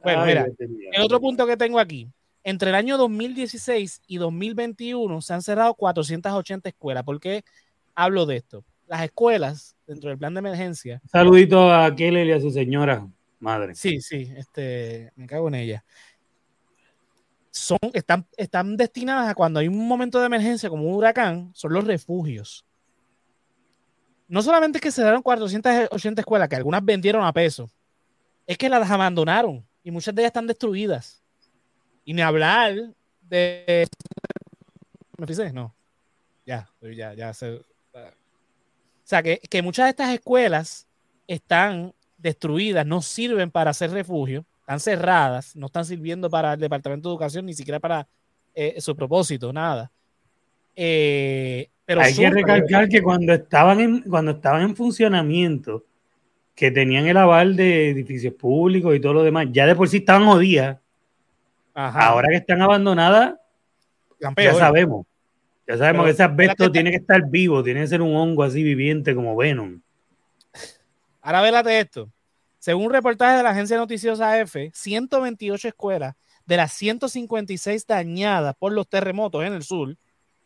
Bueno, 0.00 0.24
mira, 0.26 0.46
el 0.58 1.02
otro 1.02 1.20
punto 1.20 1.46
que 1.46 1.56
tengo 1.56 1.80
aquí. 1.80 2.08
Entre 2.44 2.68
el 2.68 2.74
año 2.76 2.98
2016 2.98 4.02
y 4.06 4.18
2021 4.18 5.22
se 5.22 5.34
han 5.34 5.42
cerrado 5.42 5.74
480 5.74 6.68
escuelas. 6.68 7.02
¿Por 7.02 7.18
qué 7.18 7.42
hablo 7.94 8.26
de 8.26 8.36
esto? 8.36 8.64
Las 8.86 9.02
escuelas, 9.02 9.74
dentro 9.86 10.10
del 10.10 10.18
plan 10.18 10.34
de 10.34 10.40
emergencia. 10.40 11.00
saludito 11.10 11.72
a 11.72 11.92
Kelly 11.96 12.28
y 12.28 12.32
a 12.32 12.40
su 12.40 12.50
señora. 12.50 13.08
Madre. 13.44 13.74
Sí, 13.74 14.00
sí, 14.00 14.32
este, 14.36 15.12
me 15.16 15.26
cago 15.26 15.48
en 15.48 15.56
ella. 15.56 15.84
Son, 17.50 17.78
están, 17.92 18.26
están 18.38 18.76
destinadas 18.76 19.28
a 19.28 19.34
cuando 19.34 19.60
hay 19.60 19.68
un 19.68 19.86
momento 19.86 20.18
de 20.18 20.26
emergencia 20.26 20.70
como 20.70 20.84
un 20.84 20.94
huracán, 20.94 21.50
son 21.54 21.74
los 21.74 21.84
refugios. 21.84 22.64
No 24.28 24.42
solamente 24.42 24.78
es 24.78 24.82
que 24.82 24.90
cerraron 24.90 25.22
480 25.22 26.22
escuelas, 26.22 26.48
que 26.48 26.56
algunas 26.56 26.82
vendieron 26.82 27.22
a 27.22 27.32
peso, 27.34 27.70
es 28.46 28.56
que 28.56 28.70
las 28.70 28.90
abandonaron 28.90 29.64
y 29.82 29.90
muchas 29.90 30.14
de 30.14 30.22
ellas 30.22 30.30
están 30.30 30.46
destruidas. 30.46 31.22
Y 32.06 32.14
ni 32.14 32.22
hablar 32.22 32.74
de. 33.20 33.86
¿Me 35.18 35.26
fijé? 35.26 35.52
No. 35.52 35.74
Ya, 36.46 36.68
ya, 36.80 37.12
ya 37.12 37.34
se. 37.34 37.52
O 37.52 37.62
sea, 39.04 39.22
que, 39.22 39.38
que 39.38 39.60
muchas 39.60 39.84
de 39.84 39.90
estas 39.90 40.10
escuelas 40.14 40.88
están 41.26 41.94
destruidas, 42.24 42.86
no 42.86 43.02
sirven 43.02 43.50
para 43.50 43.70
hacer 43.70 43.90
refugio, 43.90 44.46
están 44.60 44.80
cerradas, 44.80 45.54
no 45.54 45.66
están 45.66 45.84
sirviendo 45.84 46.30
para 46.30 46.54
el 46.54 46.58
Departamento 46.58 47.10
de 47.10 47.12
Educación, 47.12 47.44
ni 47.44 47.52
siquiera 47.52 47.78
para 47.78 48.08
eh, 48.54 48.80
su 48.80 48.96
propósito, 48.96 49.52
nada. 49.52 49.92
Eh, 50.74 51.68
pero 51.84 52.00
Hay 52.00 52.14
que 52.14 52.30
recalcar 52.30 52.88
que 52.88 53.02
cuando 53.02 53.34
estaban, 53.34 53.78
en, 53.78 54.00
cuando 54.00 54.30
estaban 54.32 54.62
en 54.62 54.74
funcionamiento, 54.74 55.84
que 56.54 56.70
tenían 56.70 57.06
el 57.06 57.18
aval 57.18 57.56
de 57.56 57.90
edificios 57.90 58.32
públicos 58.32 58.96
y 58.96 59.00
todo 59.00 59.12
lo 59.12 59.22
demás, 59.22 59.48
ya 59.52 59.66
de 59.66 59.74
por 59.74 59.86
sí 59.86 59.98
estaban 59.98 60.26
jodidas. 60.26 60.78
Ahora 61.74 62.28
que 62.30 62.36
están 62.36 62.62
abandonadas, 62.62 63.34
ya 64.18 64.54
sabemos. 64.54 65.04
Ya 65.66 65.76
sabemos 65.76 66.06
que 66.06 66.12
ese 66.12 66.22
asbesto 66.22 66.72
tiene 66.72 66.90
que 66.90 66.96
estar 66.96 67.22
vivo, 67.28 67.62
tiene 67.62 67.80
que 67.80 67.86
ser 67.88 68.00
un 68.00 68.16
hongo 68.16 68.44
así 68.44 68.62
viviente 68.62 69.14
como 69.14 69.36
Venom. 69.36 69.80
Ahora 71.20 71.42
vélate 71.42 71.80
esto. 71.80 72.10
Según 72.64 72.86
un 72.86 72.92
reportaje 72.92 73.36
de 73.36 73.42
la 73.42 73.50
agencia 73.50 73.76
noticiosa 73.76 74.40
EFE, 74.40 74.70
128 74.72 75.68
escuelas 75.68 76.14
de 76.46 76.56
las 76.56 76.72
156 76.72 77.86
dañadas 77.86 78.56
por 78.58 78.72
los 78.72 78.88
terremotos 78.88 79.44
en 79.44 79.52
el 79.52 79.62
sur 79.62 79.98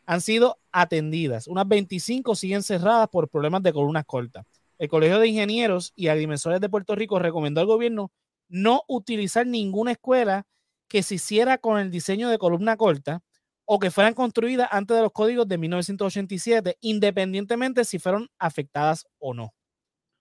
han 0.05 0.21
sido 0.21 0.59
atendidas. 0.73 1.47
Unas 1.47 1.69
25 1.69 2.35
siguen 2.35 2.64
cerradas 2.64 3.07
por 3.07 3.29
problemas 3.29 3.62
de 3.62 3.73
columnas 3.73 4.05
cortas. 4.05 4.45
El 4.79 4.89
Colegio 4.89 5.21
de 5.21 5.29
Ingenieros 5.29 5.93
y 5.95 6.09
Agrimensores 6.09 6.61
de 6.61 6.69
Puerto 6.69 6.97
Rico 6.97 7.21
recomendó 7.21 7.61
al 7.61 7.69
gobierno 7.69 8.11
no 8.49 8.83
utilizar 8.89 9.47
ninguna 9.47 9.93
escuela 9.93 10.45
que 10.89 11.05
se 11.05 11.14
hiciera 11.14 11.59
con 11.59 11.79
el 11.79 11.93
diseño 11.93 12.31
de 12.31 12.39
columna 12.39 12.77
corta 12.77 13.23
o 13.64 13.79
que 13.79 13.93
fueran 13.93 14.14
construidas 14.14 14.69
antes 14.73 14.97
de 14.97 15.05
los 15.05 15.12
códigos 15.12 15.47
de 15.47 15.59
1987, 15.59 16.79
independientemente 16.81 17.85
si 17.85 18.01
fueron 18.01 18.29
afectadas 18.41 19.07
o 19.21 19.35
no. 19.35 19.55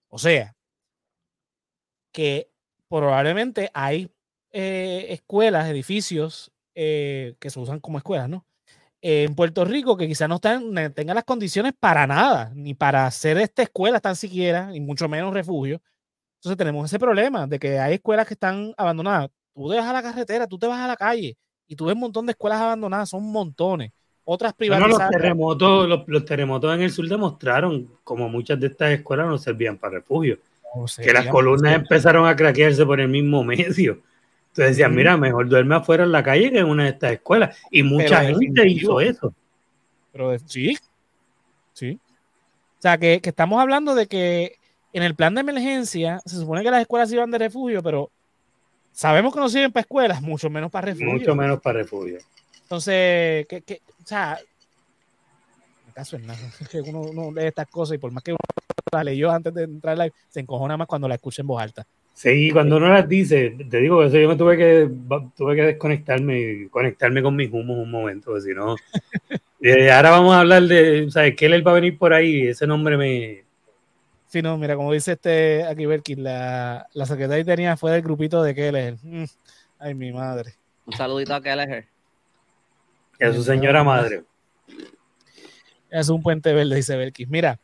O 0.09 0.19
sea, 0.19 0.56
que 2.11 2.49
probablemente 2.89 3.69
hay 3.73 4.09
eh, 4.51 5.07
escuelas, 5.09 5.69
edificios 5.69 6.51
eh, 6.75 7.35
que 7.39 7.49
se 7.49 7.59
usan 7.59 7.79
como 7.79 7.97
escuelas, 7.97 8.29
¿no? 8.29 8.45
en 9.01 9.35
Puerto 9.35 9.63
Rico 9.63 9.95
que 9.95 10.07
quizás 10.07 10.27
no 10.27 10.35
están, 10.35 10.73
tengan 10.93 11.15
las 11.15 11.23
condiciones 11.23 11.73
para 11.79 12.07
nada, 12.07 12.51
ni 12.55 12.73
para 12.73 13.05
hacer 13.05 13.37
esta 13.37 13.61
escuela 13.61 13.99
tan 13.99 14.15
siquiera, 14.15 14.75
y 14.75 14.79
mucho 14.79 15.07
menos 15.07 15.33
refugio. 15.33 15.81
Entonces 16.39 16.57
tenemos 16.57 16.89
ese 16.89 16.99
problema 16.99 17.47
de 17.47 17.59
que 17.59 17.79
hay 17.79 17.95
escuelas 17.95 18.27
que 18.27 18.33
están 18.33 18.73
abandonadas. 18.75 19.29
Tú 19.53 19.69
dejas 19.69 19.93
la 19.93 20.01
carretera, 20.01 20.47
tú 20.47 20.57
te 20.57 20.67
vas 20.67 20.79
a 20.79 20.87
la 20.87 20.95
calle 20.95 21.37
y 21.67 21.75
tú 21.75 21.85
ves 21.85 21.95
un 21.95 22.01
montón 22.01 22.25
de 22.25 22.31
escuelas 22.31 22.59
abandonadas, 22.59 23.09
son 23.09 23.23
montones 23.23 23.91
otras 24.29 24.53
privatizadas. 24.53 24.99
los, 24.99 25.09
terremotos, 25.09 26.05
los, 26.05 26.25
terremotos 26.25 26.75
en 26.75 26.81
el 26.81 26.91
sur 26.91 27.07
demostraron 27.07 27.89
como 28.03 28.27
muchas 28.27 28.59
de 28.59 28.67
estas 28.67 28.91
escuelas 28.91 29.25
no 29.27 29.37
servían 29.37 29.77
para 29.77 29.95
refugio. 29.95 30.37
Que 30.97 31.13
las 31.13 31.27
columnas 31.27 31.75
empezaron 31.75 32.27
a 32.27 32.35
craquearse 32.35 32.85
por 32.85 32.99
el 32.99 33.07
mismo 33.07 33.43
medio. 33.43 34.01
Entonces 34.49 34.75
decían, 34.75 34.95
mira, 34.95 35.17
mejor 35.17 35.47
duerme 35.47 35.75
afuera 35.75 36.03
en 36.03 36.11
la 36.11 36.23
calle 36.23 36.51
que 36.51 36.59
en 36.59 36.65
una 36.65 36.85
de 36.85 36.89
estas 36.89 37.11
escuelas. 37.13 37.57
Y 37.69 37.83
mucha 37.83 38.23
gente 38.23 38.67
hizo 38.67 38.99
eso. 38.99 39.33
Pero 40.11 40.37
sí, 40.39 40.77
sí. 41.73 41.99
O 42.79 42.81
sea, 42.81 42.97
que, 42.97 43.19
que 43.21 43.29
estamos 43.29 43.61
hablando 43.61 43.93
de 43.93 44.07
que 44.07 44.55
en 44.93 45.03
el 45.03 45.15
plan 45.15 45.35
de 45.35 45.41
emergencia 45.41 46.21
se 46.25 46.37
supone 46.37 46.63
que 46.63 46.71
las 46.71 46.81
escuelas 46.81 47.11
iban 47.11 47.29
de 47.29 47.37
refugio, 47.37 47.83
pero 47.83 48.09
sabemos 48.91 49.31
que 49.33 49.39
no 49.39 49.47
sirven 49.47 49.71
para 49.71 49.81
escuelas, 49.81 50.21
mucho 50.21 50.49
menos 50.49 50.71
para 50.71 50.87
refugio. 50.87 51.13
Mucho 51.13 51.35
menos 51.35 51.61
para 51.61 51.79
refugio. 51.79 52.17
Entonces, 52.63 53.45
que, 53.47 53.61
que, 53.61 53.81
o 54.03 54.07
sea, 54.07 54.39
caso 55.97 56.15
en 56.15 56.27
nada, 56.27 56.39
que 56.71 56.79
uno, 56.81 57.01
uno, 57.01 57.31
lee 57.31 57.47
estas 57.47 57.67
cosas 57.67 57.95
y 57.95 57.97
por 57.97 58.11
más 58.11 58.23
que 58.23 58.31
uno 58.31 58.37
las 58.91 59.03
leyó 59.03 59.31
antes 59.31 59.51
de 59.53 59.63
entrar 59.63 59.97
live, 59.97 60.13
se 60.29 60.39
encojona 60.39 60.77
más 60.77 60.87
cuando 60.87 61.07
la 61.07 61.15
escucha 61.15 61.41
en 61.41 61.47
voz 61.47 61.61
alta. 61.61 61.87
Sí, 62.13 62.51
cuando 62.51 62.77
uno 62.77 62.89
las 62.89 63.09
dice, 63.09 63.55
te 63.69 63.77
digo 63.79 64.03
eso, 64.03 64.17
yo 64.17 64.29
me 64.29 64.35
tuve 64.35 64.57
que, 64.57 64.89
tuve 65.35 65.55
que 65.55 65.61
desconectarme 65.63 66.39
y 66.39 66.67
conectarme 66.69 67.21
con 67.23 67.35
mis 67.35 67.51
humos 67.51 67.77
un 67.77 67.89
momento, 67.89 68.31
porque 68.31 68.41
si 68.41 68.53
no. 68.53 68.75
Eh, 69.59 69.91
ahora 69.91 70.11
vamos 70.11 70.35
a 70.35 70.41
hablar 70.41 70.61
de, 70.61 71.09
¿sabes? 71.09 71.35
Keller 71.35 71.65
va 71.65 71.71
a 71.71 71.73
venir 71.73 71.97
por 71.97 72.13
ahí, 72.13 72.47
ese 72.47 72.67
nombre 72.67 72.95
me. 72.95 73.43
Sí, 74.27 74.39
no, 74.43 74.55
mira, 74.55 74.75
como 74.75 74.93
dice 74.93 75.13
este 75.13 75.63
aquí 75.65 75.87
Berkin, 75.87 76.23
la, 76.23 76.87
la 76.93 77.05
secretaria 77.07 77.43
tenía 77.43 77.75
fue 77.75 77.91
del 77.91 78.03
grupito 78.03 78.43
de 78.43 78.53
Keller. 78.53 78.97
Mm, 79.01 79.23
ay, 79.79 79.95
mi 79.95 80.13
madre. 80.13 80.53
Un 80.85 80.93
saludito 80.93 81.33
a 81.33 81.41
Keller. 81.41 81.87
Y 83.19 83.25
a 83.25 83.33
su 83.33 83.43
señora 83.43 83.83
madre. 83.83 84.21
Es 85.89 86.09
un 86.09 86.21
puente 86.21 86.53
verde, 86.53 86.75
dice 86.75 86.95
Berkis. 86.95 87.29
Mira, 87.29 87.59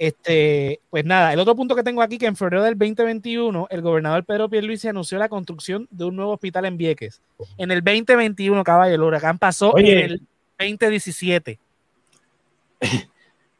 este, 0.00 0.80
pues 0.88 1.04
nada, 1.04 1.32
el 1.34 1.40
otro 1.40 1.54
punto 1.54 1.76
que 1.76 1.82
tengo 1.82 2.00
aquí 2.00 2.16
que 2.16 2.24
en 2.24 2.34
febrero 2.34 2.62
del 2.62 2.78
2021 2.78 3.66
el 3.68 3.82
gobernador 3.82 4.24
Pedro 4.24 4.48
Pierluisi 4.48 4.88
anunció 4.88 5.18
la 5.18 5.28
construcción 5.28 5.86
de 5.90 6.06
un 6.06 6.16
nuevo 6.16 6.32
hospital 6.32 6.64
en 6.64 6.78
Vieques. 6.78 7.20
En 7.58 7.70
el 7.70 7.84
2021, 7.84 8.64
caballo, 8.64 8.94
el 8.94 9.02
huracán 9.02 9.38
pasó 9.38 9.76
en 9.76 9.86
el 9.86 10.22
2017. 10.58 11.58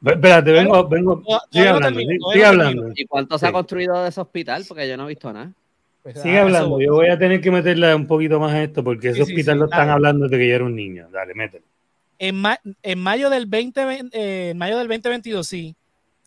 Espérate, 0.02 0.52
vengo, 0.52 0.88
vengo, 0.88 1.22
sigue 1.50 1.68
hablando, 1.68 2.00
sigue 2.32 2.44
hablando. 2.46 2.90
¿Y 2.94 3.04
cuánto 3.04 3.36
se 3.36 3.46
ha 3.46 3.52
construido 3.52 4.02
de 4.02 4.08
ese 4.08 4.22
hospital? 4.22 4.64
Porque 4.66 4.88
yo 4.88 4.96
no 4.96 5.04
he 5.04 5.08
visto 5.08 5.30
nada. 5.30 5.52
Pues, 6.02 6.22
sigue 6.22 6.38
ah, 6.38 6.42
hablando, 6.42 6.80
yo 6.80 6.94
voy 6.94 7.08
a 7.08 7.18
tener 7.18 7.42
que 7.42 7.50
meterle 7.50 7.94
un 7.94 8.06
poquito 8.06 8.40
más 8.40 8.54
a 8.54 8.62
esto 8.62 8.82
porque 8.82 9.10
ese 9.10 9.20
hospital 9.20 9.58
lo 9.58 9.64
están 9.66 9.90
hablando 9.90 10.26
de 10.26 10.38
que 10.38 10.48
yo 10.48 10.54
era 10.54 10.64
un 10.64 10.74
niño. 10.74 11.08
Dale, 11.12 11.34
mételo. 11.34 11.64
En, 12.22 12.42
en 12.82 12.98
mayo 12.98 13.30
del 13.30 13.46
20, 13.46 14.10
eh, 14.12 14.50
en 14.50 14.58
mayo 14.58 14.76
del 14.76 14.88
2022, 14.88 15.46
sí, 15.46 15.74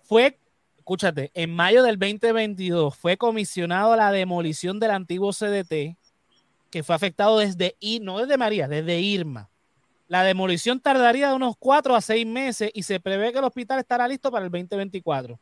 fue, 0.03 0.39
escúchate, 0.79 1.29
en 1.35 1.55
mayo 1.55 1.83
del 1.83 1.99
2022 1.99 2.95
fue 2.97 3.15
comisionado 3.15 3.95
la 3.95 4.11
demolición 4.11 4.79
del 4.79 4.89
antiguo 4.89 5.31
CDT, 5.31 5.95
que 6.71 6.81
fue 6.81 6.95
afectado 6.95 7.37
desde, 7.37 7.75
I, 7.79 7.99
no 7.99 8.17
desde 8.17 8.37
María, 8.37 8.67
desde 8.67 9.01
Irma. 9.01 9.51
La 10.07 10.23
demolición 10.23 10.79
tardaría 10.79 11.29
de 11.29 11.35
unos 11.35 11.55
cuatro 11.59 11.95
a 11.95 12.01
seis 12.01 12.25
meses 12.25 12.71
y 12.73 12.81
se 12.81 12.99
prevé 12.99 13.31
que 13.31 13.37
el 13.37 13.45
hospital 13.45 13.77
estará 13.77 14.07
listo 14.07 14.31
para 14.31 14.45
el 14.45 14.51
2024. 14.51 15.39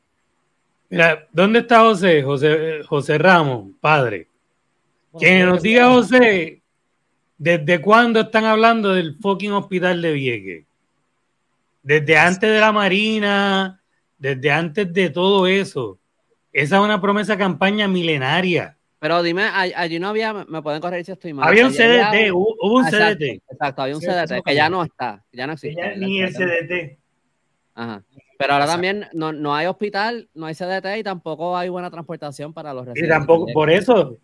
Mira, 0.89 1.27
¿dónde 1.31 1.59
está 1.59 1.79
José? 1.79 2.23
José, 2.23 2.83
José 2.85 3.17
Ramos, 3.17 3.69
padre. 3.79 4.27
que 5.17 5.45
nos 5.45 5.61
diga 5.61 5.87
José, 5.87 6.60
¿desde 7.41 7.81
cuándo 7.81 8.19
están 8.19 8.45
hablando 8.45 8.93
del 8.93 9.17
fucking 9.19 9.51
hospital 9.53 9.99
de 9.99 10.11
Vieques? 10.13 10.65
Desde 11.81 12.15
antes 12.15 12.51
de 12.51 12.59
la 12.59 12.71
Marina, 12.71 13.81
desde 14.19 14.51
antes 14.51 14.93
de 14.93 15.09
todo 15.09 15.47
eso. 15.47 15.97
Esa 16.53 16.75
es 16.77 16.81
una 16.83 17.01
promesa 17.01 17.35
campaña 17.35 17.87
milenaria. 17.87 18.77
Pero 18.99 19.23
dime, 19.23 19.45
allí 19.45 19.97
no 19.97 20.09
había, 20.09 20.31
me 20.31 20.61
pueden 20.61 20.81
corregir 20.81 21.07
si 21.07 21.11
estoy 21.13 21.33
mal. 21.33 21.47
Había 21.47 21.65
un 21.65 21.73
CDT, 21.73 22.31
hubo, 22.31 22.55
un 22.75 22.85
CDT. 22.85 23.41
Exacto, 23.49 23.81
había 23.81 23.95
un 23.95 24.01
CDT 24.01 24.43
que 24.45 24.53
ya 24.53 24.69
no 24.69 24.83
está, 24.83 25.25
ya 25.31 25.47
no 25.47 25.53
existe. 25.53 25.97
ni 25.97 26.21
el 26.21 26.31
CDT. 26.31 26.99
Ajá. 27.73 28.03
Pero 28.37 28.53
ahora 28.53 28.67
también 28.67 29.07
no, 29.13 29.33
no, 29.33 29.55
hay 29.55 29.65
hospital, 29.65 30.29
no 30.35 30.45
hay 30.45 30.53
CDT 30.53 30.99
y 30.99 31.03
tampoco 31.03 31.57
hay 31.57 31.69
buena 31.69 31.89
transportación 31.89 32.53
para 32.53 32.71
los 32.71 32.85
residentes. 32.85 33.07
Y 33.07 33.09
tampoco, 33.09 33.47
por 33.51 33.71
eso, 33.71 34.19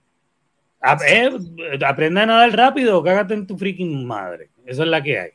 eh, 0.82 1.30
aprenda 1.86 2.24
a 2.24 2.26
nadar 2.26 2.56
rápido, 2.56 3.04
cágate 3.04 3.34
en 3.34 3.48
tu 3.48 3.58
freaking 3.58 4.06
madre. 4.06 4.50
Eso 4.66 4.84
es 4.84 4.90
la 4.90 5.02
que 5.02 5.20
hay. 5.20 5.32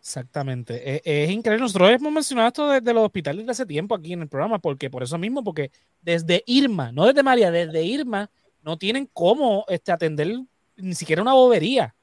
Exactamente. 0.00 0.82
E, 0.88 1.02
es, 1.04 1.30
increíble. 1.30 1.62
Nosotros 1.62 1.90
hemos 1.90 2.12
mencionado 2.12 2.48
esto 2.48 2.70
desde 2.70 2.94
los 2.94 3.04
hospitales 3.04 3.44
de 3.44 3.50
hace 3.50 3.66
tiempo 3.66 3.94
aquí 3.94 4.12
en 4.12 4.22
el 4.22 4.28
programa, 4.28 4.60
porque 4.60 4.88
por 4.88 5.02
eso 5.02 5.18
mismo, 5.18 5.42
porque 5.42 5.70
desde 6.00 6.44
Irma, 6.46 6.92
no 6.92 7.06
desde 7.06 7.22
María, 7.24 7.50
desde 7.50 7.82
Irma, 7.82 8.30
no 8.62 8.76
tienen 8.76 9.08
cómo 9.12 9.64
este, 9.68 9.90
atender 9.90 10.32
ni 10.76 10.94
siquiera 10.94 11.22
una 11.22 11.32
bobería. 11.32 11.94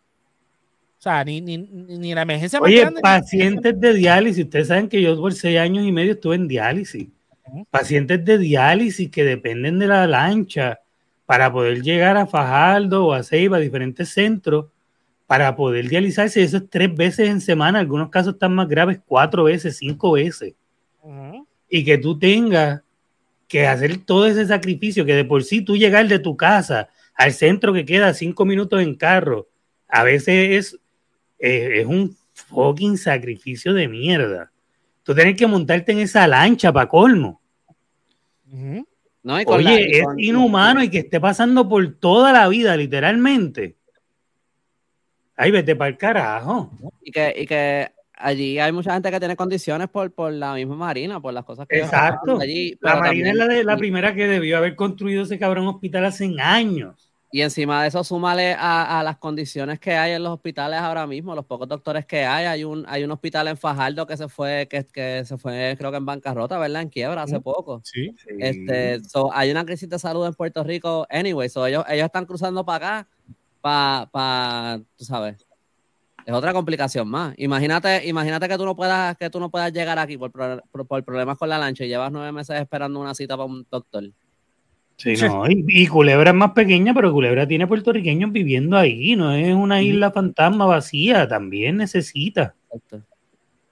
O 0.99 1.01
sea, 1.03 1.23
ni, 1.23 1.41
ni, 1.41 1.57
ni 1.57 2.13
la 2.13 2.21
emergencia 2.23 2.59
Oye, 2.59 2.89
pacientes 3.01 3.79
de 3.79 3.93
diálisis, 3.93 4.45
ustedes 4.45 4.67
saben 4.67 4.87
que 4.87 5.01
yo 5.01 5.17
por 5.17 5.33
seis 5.33 5.59
años 5.59 5.85
y 5.85 5.91
medio 5.91 6.13
estuve 6.13 6.35
en 6.35 6.47
diálisis. 6.47 7.07
Pacientes 7.69 8.23
de 8.23 8.37
diálisis 8.37 9.09
que 9.09 9.23
dependen 9.23 9.79
de 9.79 9.87
la 9.87 10.07
lancha 10.07 10.79
para 11.25 11.51
poder 11.51 11.81
llegar 11.81 12.17
a 12.17 12.27
Fajardo 12.27 13.07
o 13.07 13.13
a 13.13 13.23
Ceiba, 13.23 13.57
a 13.57 13.61
diferentes 13.61 14.09
centros 14.09 14.67
para 15.25 15.55
poder 15.55 15.89
dializarse, 15.89 16.43
eso 16.43 16.57
es 16.57 16.69
tres 16.69 16.93
veces 16.93 17.29
en 17.29 17.41
semana, 17.41 17.79
algunos 17.79 18.09
casos 18.09 18.33
están 18.33 18.53
más 18.53 18.67
graves, 18.67 18.99
cuatro 19.05 19.45
veces, 19.45 19.77
cinco 19.77 20.11
veces. 20.11 20.53
Y 21.69 21.83
que 21.83 21.97
tú 21.97 22.19
tengas 22.19 22.81
que 23.47 23.67
hacer 23.67 23.97
todo 23.97 24.27
ese 24.27 24.45
sacrificio, 24.45 25.05
que 25.05 25.15
de 25.15 25.25
por 25.25 25.43
sí 25.43 25.61
tú 25.61 25.75
llegar 25.75 26.07
de 26.07 26.19
tu 26.19 26.37
casa 26.37 26.89
al 27.15 27.33
centro 27.33 27.73
que 27.73 27.85
queda 27.85 28.13
cinco 28.13 28.45
minutos 28.45 28.81
en 28.81 28.95
carro, 28.95 29.47
a 29.87 30.03
veces 30.03 30.73
es, 30.73 30.79
eh, 31.39 31.81
es 31.81 31.85
un 31.85 32.15
fucking 32.33 32.97
sacrificio 32.97 33.73
de 33.73 33.87
mierda. 33.87 34.51
Tú 35.03 35.13
tienes 35.13 35.35
que 35.35 35.47
montarte 35.47 35.91
en 35.91 35.99
esa 35.99 36.27
lancha 36.27 36.71
para 36.71 36.87
colmo. 36.87 37.41
Oye, 39.25 39.99
es 39.99 40.05
inhumano 40.17 40.83
y 40.83 40.89
que 40.89 40.99
esté 40.99 41.19
pasando 41.19 41.67
por 41.67 41.95
toda 41.95 42.33
la 42.33 42.47
vida, 42.49 42.75
literalmente. 42.75 43.77
Ay, 45.35 45.51
vete 45.51 45.75
para 45.75 45.89
el 45.89 45.97
carajo. 45.97 46.71
Y 47.01 47.11
que, 47.11 47.33
y 47.37 47.47
que 47.47 47.89
allí 48.13 48.59
hay 48.59 48.71
mucha 48.71 48.93
gente 48.93 49.09
que 49.09 49.19
tiene 49.19 49.35
condiciones 49.35 49.87
por, 49.87 50.11
por 50.11 50.31
la 50.33 50.53
misma 50.53 50.75
marina, 50.75 51.21
por 51.21 51.33
las 51.33 51.45
cosas 51.45 51.67
que 51.67 51.79
Exacto. 51.79 52.39
Allí, 52.39 52.77
la 52.81 52.97
marina 52.97 53.29
es 53.29 53.35
la, 53.35 53.47
de, 53.47 53.63
la 53.63 53.77
primera 53.77 54.13
que 54.13 54.27
debió 54.27 54.57
haber 54.57 54.75
construido 54.75 55.23
ese 55.23 55.39
cabrón 55.39 55.67
hospital 55.67 56.05
hace 56.05 56.29
años. 56.39 57.12
Y 57.33 57.41
encima 57.41 57.81
de 57.81 57.87
eso, 57.87 58.03
súmale 58.03 58.53
a, 58.53 58.99
a, 58.99 59.03
las 59.03 59.17
condiciones 59.17 59.79
que 59.79 59.93
hay 59.93 60.11
en 60.11 60.21
los 60.21 60.33
hospitales 60.33 60.79
ahora 60.79 61.07
mismo, 61.07 61.33
los 61.33 61.43
pocos 61.43 61.67
doctores 61.67 62.05
que 62.05 62.23
hay. 62.23 62.45
Hay 62.45 62.63
un, 62.63 62.85
hay 62.87 63.03
un 63.03 63.09
hospital 63.09 63.47
en 63.47 63.57
Fajardo 63.57 64.05
que 64.05 64.15
se 64.15 64.29
fue, 64.29 64.67
que, 64.69 64.85
que 64.85 65.25
se 65.25 65.35
fue, 65.39 65.73
creo 65.75 65.89
que 65.89 65.97
en 65.97 66.05
bancarrota, 66.05 66.59
¿verdad? 66.59 66.83
En 66.83 66.89
quiebra 66.89 67.23
hace 67.23 67.39
poco. 67.39 67.81
Sí. 67.83 68.13
Este, 68.37 69.01
hay 69.31 69.49
una 69.49 69.65
crisis 69.65 69.89
de 69.89 69.97
salud 69.97 70.27
en 70.27 70.35
Puerto 70.35 70.63
Rico, 70.63 71.07
anyway. 71.09 71.49
So 71.49 71.65
ellos, 71.65 71.83
ellos 71.89 72.05
están 72.05 72.27
cruzando 72.27 72.63
para 72.63 72.99
acá, 72.99 73.09
para, 73.61 74.05
pa, 74.11 74.79
tú 74.95 75.03
sabes. 75.03 75.43
Es 76.27 76.33
otra 76.35 76.53
complicación 76.53 77.07
más. 77.07 77.33
Imagínate, 77.37 78.07
imagínate 78.07 78.47
que 78.47 78.57
tú 78.57 78.65
no 78.65 78.75
puedas, 78.75 79.17
que 79.17 79.31
tú 79.31 79.39
no 79.39 79.49
puedas 79.49 79.73
llegar 79.73 79.97
aquí 79.97 80.19
por, 80.19 80.31
por, 80.31 80.85
por 80.85 81.03
problemas 81.03 81.39
con 81.39 81.49
la 81.49 81.57
lancha 81.57 81.83
y 81.83 81.87
llevas 81.87 82.11
nueve 82.11 82.31
meses 82.31 82.61
esperando 82.61 82.99
una 82.99 83.15
cita 83.15 83.35
para 83.35 83.45
un 83.45 83.65
doctor. 83.71 84.03
Sí, 84.97 85.15
no, 85.21 85.43
y, 85.49 85.87
Culebra 85.87 86.29
es 86.29 86.35
más 86.35 86.51
pequeña, 86.51 86.93
pero 86.93 87.11
Culebra 87.11 87.47
tiene 87.47 87.67
puertorriqueños 87.67 88.31
viviendo 88.31 88.77
ahí, 88.77 89.15
no 89.15 89.33
es 89.33 89.53
una 89.53 89.81
isla 89.81 90.11
fantasma 90.11 90.65
vacía, 90.65 91.27
también 91.27 91.77
necesita. 91.77 92.55
Exacto. 92.71 93.03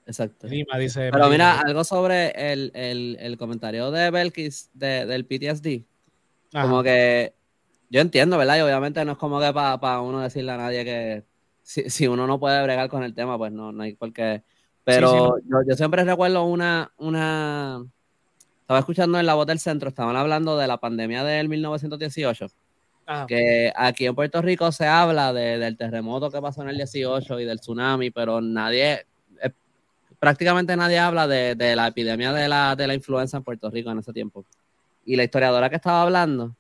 Exacto. 0.06 0.48
pero 0.50 1.30
mira, 1.30 1.62
algo 1.62 1.84
sobre 1.84 2.32
el, 2.52 3.36
comentario 3.38 3.92
de 3.92 4.12
Belkis 4.12 4.70
del 4.74 5.26
PTSD. 5.26 5.86
Como 6.52 6.84
que 6.84 7.34
yo 7.90 8.02
entiendo, 8.02 8.38
¿verdad? 8.38 8.58
Y 8.58 8.62
obviamente 8.62 9.04
no 9.06 9.14
es 9.14 9.18
como 9.18 9.40
que 9.40 9.54
para 9.54 10.02
uno 10.02 10.22
decirle 10.22 10.52
a 10.52 10.58
nadie 10.58 10.84
que 10.84 11.24
si, 11.64 12.08
uno 12.08 12.28
no 12.28 12.40
puede 12.40 12.62
bregar 12.64 12.90
con 12.90 13.04
el 13.04 13.14
tema, 13.14 13.38
pues 13.38 13.52
no, 13.52 13.72
no 13.72 13.84
hay 13.84 13.94
por 13.94 14.12
qué. 14.12 14.44
Pero 14.84 15.38
yo, 15.46 15.62
yo, 15.68 15.76
siempre 15.76 16.04
recuerdo 16.04 16.44
una, 16.44 16.92
una, 16.98 17.86
estaba 18.72 18.80
escuchando 18.80 19.20
en 19.20 19.26
la 19.26 19.34
voz 19.34 19.46
del 19.48 19.60
centro, 19.60 19.90
estaban 19.90 20.16
hablando 20.16 20.58
de 20.58 20.66
la 20.66 20.78
pandemia 20.78 21.26
del 21.26 21.50
1918. 21.50 22.48
Ah. 23.06 23.26
Que 23.28 23.74
aquí 23.76 24.06
en 24.06 24.16
Puerto 24.16 24.42
Rico 24.42 24.72
se 24.72 24.88
habla 24.88 25.34
del 25.34 25.76
terremoto 25.76 26.32
que 26.32 26.42
pasó 26.42 26.62
en 26.62 26.70
el 26.70 26.78
18 26.78 27.42
y 27.42 27.44
del 27.44 27.60
tsunami, 27.60 28.12
pero 28.12 28.40
nadie, 28.40 29.06
eh, 29.44 29.52
prácticamente 30.20 30.78
nadie 30.78 31.00
habla 31.00 31.28
de, 31.28 31.76
la 31.76 31.88
epidemia 31.88 32.32
de 32.32 32.48
la, 32.48 32.74
de 32.78 32.88
la 32.88 32.94
influenza 32.94 33.36
en 33.36 33.44
Puerto 33.44 33.70
Rico 33.70 33.92
en 33.92 34.00
ese 34.00 34.14
tiempo. 34.14 34.46
Y 35.06 35.18
la 35.18 35.26
historiadora 35.26 35.70
que 35.70 35.76
estaba 35.76 36.04
hablando 36.04 36.56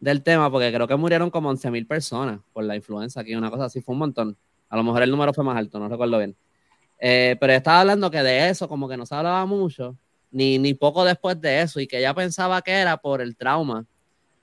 del 0.00 0.22
tema, 0.22 0.50
porque 0.50 0.72
creo 0.72 0.88
que 0.88 0.96
murieron 0.96 1.28
como 1.28 1.52
11.000 1.52 1.86
personas 1.86 2.40
por 2.54 2.64
la 2.64 2.74
influenza 2.74 3.20
aquí, 3.20 3.34
una 3.34 3.50
cosa 3.50 3.66
así, 3.66 3.82
fue 3.82 3.92
un 3.92 3.98
montón. 3.98 4.34
A 4.70 4.78
lo 4.78 4.82
mejor 4.82 5.02
el 5.02 5.10
número 5.10 5.34
fue 5.34 5.44
más 5.44 5.58
alto, 5.58 5.78
no 5.78 5.90
recuerdo 5.90 6.16
bien. 6.16 6.34
Eh, 6.98 7.36
pero 7.38 7.52
estaba 7.52 7.80
hablando 7.80 8.10
que 8.10 8.22
de 8.22 8.48
eso 8.48 8.66
como 8.66 8.88
que 8.88 8.96
no 8.96 9.04
se 9.04 9.14
hablaba 9.14 9.44
mucho 9.44 9.94
ni, 10.30 10.58
ni 10.58 10.74
poco 10.74 11.04
después 11.04 11.40
de 11.40 11.62
eso, 11.62 11.80
y 11.80 11.86
que 11.86 11.98
ella 11.98 12.14
pensaba 12.14 12.62
que 12.62 12.72
era 12.72 12.96
por 12.98 13.20
el 13.20 13.36
trauma 13.36 13.86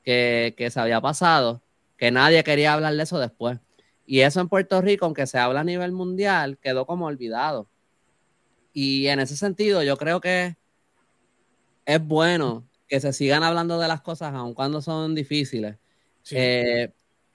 que, 0.04 0.54
que 0.58 0.70
se 0.70 0.80
había 0.80 1.02
pasado, 1.02 1.62
que 1.98 2.12
nadie 2.12 2.44
quería 2.44 2.74
hablar 2.74 2.96
de 2.96 3.04
eso 3.04 3.20
después. 3.20 3.60
Y 4.06 4.22
eso 4.22 4.40
en 4.40 4.48
Puerto 4.48 4.82
Rico, 4.82 5.06
aunque 5.06 5.28
se 5.28 5.38
habla 5.38 5.62
a 5.62 5.66
nivel 5.66 5.92
mundial, 5.92 6.58
quedó 6.60 6.86
como 6.86 7.08
olvidado. 7.08 7.68
Y 8.74 9.08
en 9.08 9.20
ese 9.20 9.36
sentido, 9.36 9.84
yo 9.84 9.98
creo 9.98 10.22
que 10.22 10.56
es 11.86 12.04
bueno 12.06 12.68
que 12.88 13.00
se 13.00 13.12
sigan 13.12 13.44
hablando 13.44 13.80
de 13.80 13.88
las 13.88 14.02
cosas, 14.02 14.34
aun 14.34 14.54
cuando 14.54 14.82
son 14.82 15.16
difíciles. 15.16 15.76
Eh, 16.32 16.92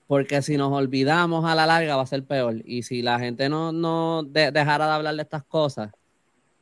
porque 0.06 0.42
si 0.42 0.56
nos 0.56 0.72
olvidamos 0.72 1.44
a 1.44 1.54
la 1.54 1.66
larga 1.66 1.96
va 1.96 2.02
a 2.02 2.06
ser 2.06 2.24
peor. 2.24 2.56
Y 2.64 2.82
si 2.82 3.02
la 3.02 3.18
gente 3.18 3.48
no, 3.48 3.72
no 3.72 4.22
dejara 4.22 4.86
de 4.86 4.92
hablar 4.92 5.16
de 5.16 5.22
estas 5.22 5.44
cosas, 5.44 5.90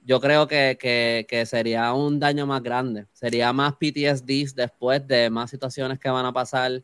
yo 0.04 0.20
creo 0.20 0.46
que, 0.46 1.44
sería 1.46 1.92
un 1.92 2.18
daño 2.18 2.46
más 2.46 2.62
grande. 2.62 3.06
Sería 3.12 3.52
más 3.52 3.74
PTSD 3.74 4.54
después 4.54 5.06
de 5.06 5.30
más 5.30 5.50
situaciones 5.50 5.98
que 5.98 6.10
van 6.10 6.26
a 6.26 6.32
pasar. 6.32 6.82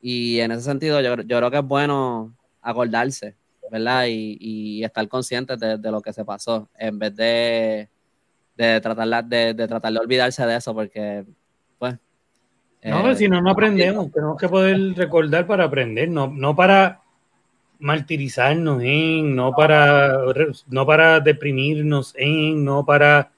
Y 0.00 0.40
en 0.40 0.52
ese 0.52 0.62
sentido, 0.62 1.00
yo, 1.00 1.16
creo 1.16 1.50
que 1.50 1.58
es 1.58 1.64
bueno 1.64 2.34
acordarse, 2.60 3.36
¿verdad? 3.70 4.06
Y, 4.08 4.82
estar 4.84 5.06
consciente 5.08 5.56
de, 5.56 5.90
lo 5.90 6.00
que 6.00 6.12
se 6.12 6.24
pasó, 6.24 6.68
en 6.76 6.98
vez 6.98 7.14
de, 7.16 7.88
de, 8.56 8.80
tratar, 8.80 9.24
de, 9.24 9.54
tratar 9.54 9.92
de 9.92 9.98
olvidarse 9.98 10.44
de 10.44 10.56
eso, 10.56 10.74
porque, 10.74 11.24
pues. 11.78 11.96
No, 12.84 13.02
pues, 13.02 13.18
si 13.18 13.28
no, 13.28 13.40
no 13.40 13.50
aprendemos. 13.50 14.10
Tenemos 14.12 14.38
que 14.38 14.48
poder 14.48 14.94
recordar 14.94 15.46
para 15.46 15.64
aprender, 15.64 16.08
no, 16.08 16.28
no 16.28 16.54
para 16.54 17.02
martirizarnos 17.78 18.82
en, 18.82 19.36
no 19.36 19.52
para, 19.52 20.18
no 20.68 20.86
para 20.86 21.20
deprimirnos 21.20 22.14
en, 22.16 22.64
no 22.64 22.84
para 22.84 23.30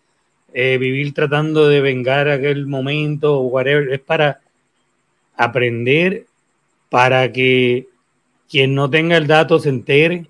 eh, 0.53 0.78
vivir 0.78 1.14
tratando 1.14 1.68
de 1.68 1.80
vengar 1.80 2.28
aquel 2.28 2.66
momento 2.66 3.38
o 3.38 3.47
whatever, 3.49 3.93
es 3.93 4.01
para 4.01 4.41
aprender 5.36 6.26
para 6.88 7.30
que 7.30 7.86
quien 8.49 8.74
no 8.74 8.91
tenga 8.91 9.16
el 9.16 9.26
dato 9.26 9.59
se 9.59 9.68
entere, 9.68 10.26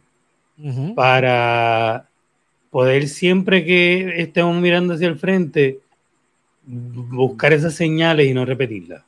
para 0.95 2.07
poder 2.71 3.09
siempre 3.09 3.65
que 3.65 4.21
estemos 4.21 4.55
mirando 4.61 4.93
hacia 4.93 5.09
el 5.09 5.19
frente, 5.19 5.79
buscar 6.67 7.55
esas 7.55 7.75
señales 7.75 8.27
y 8.27 8.35
no 8.35 8.45
repetirlas. 8.45 9.03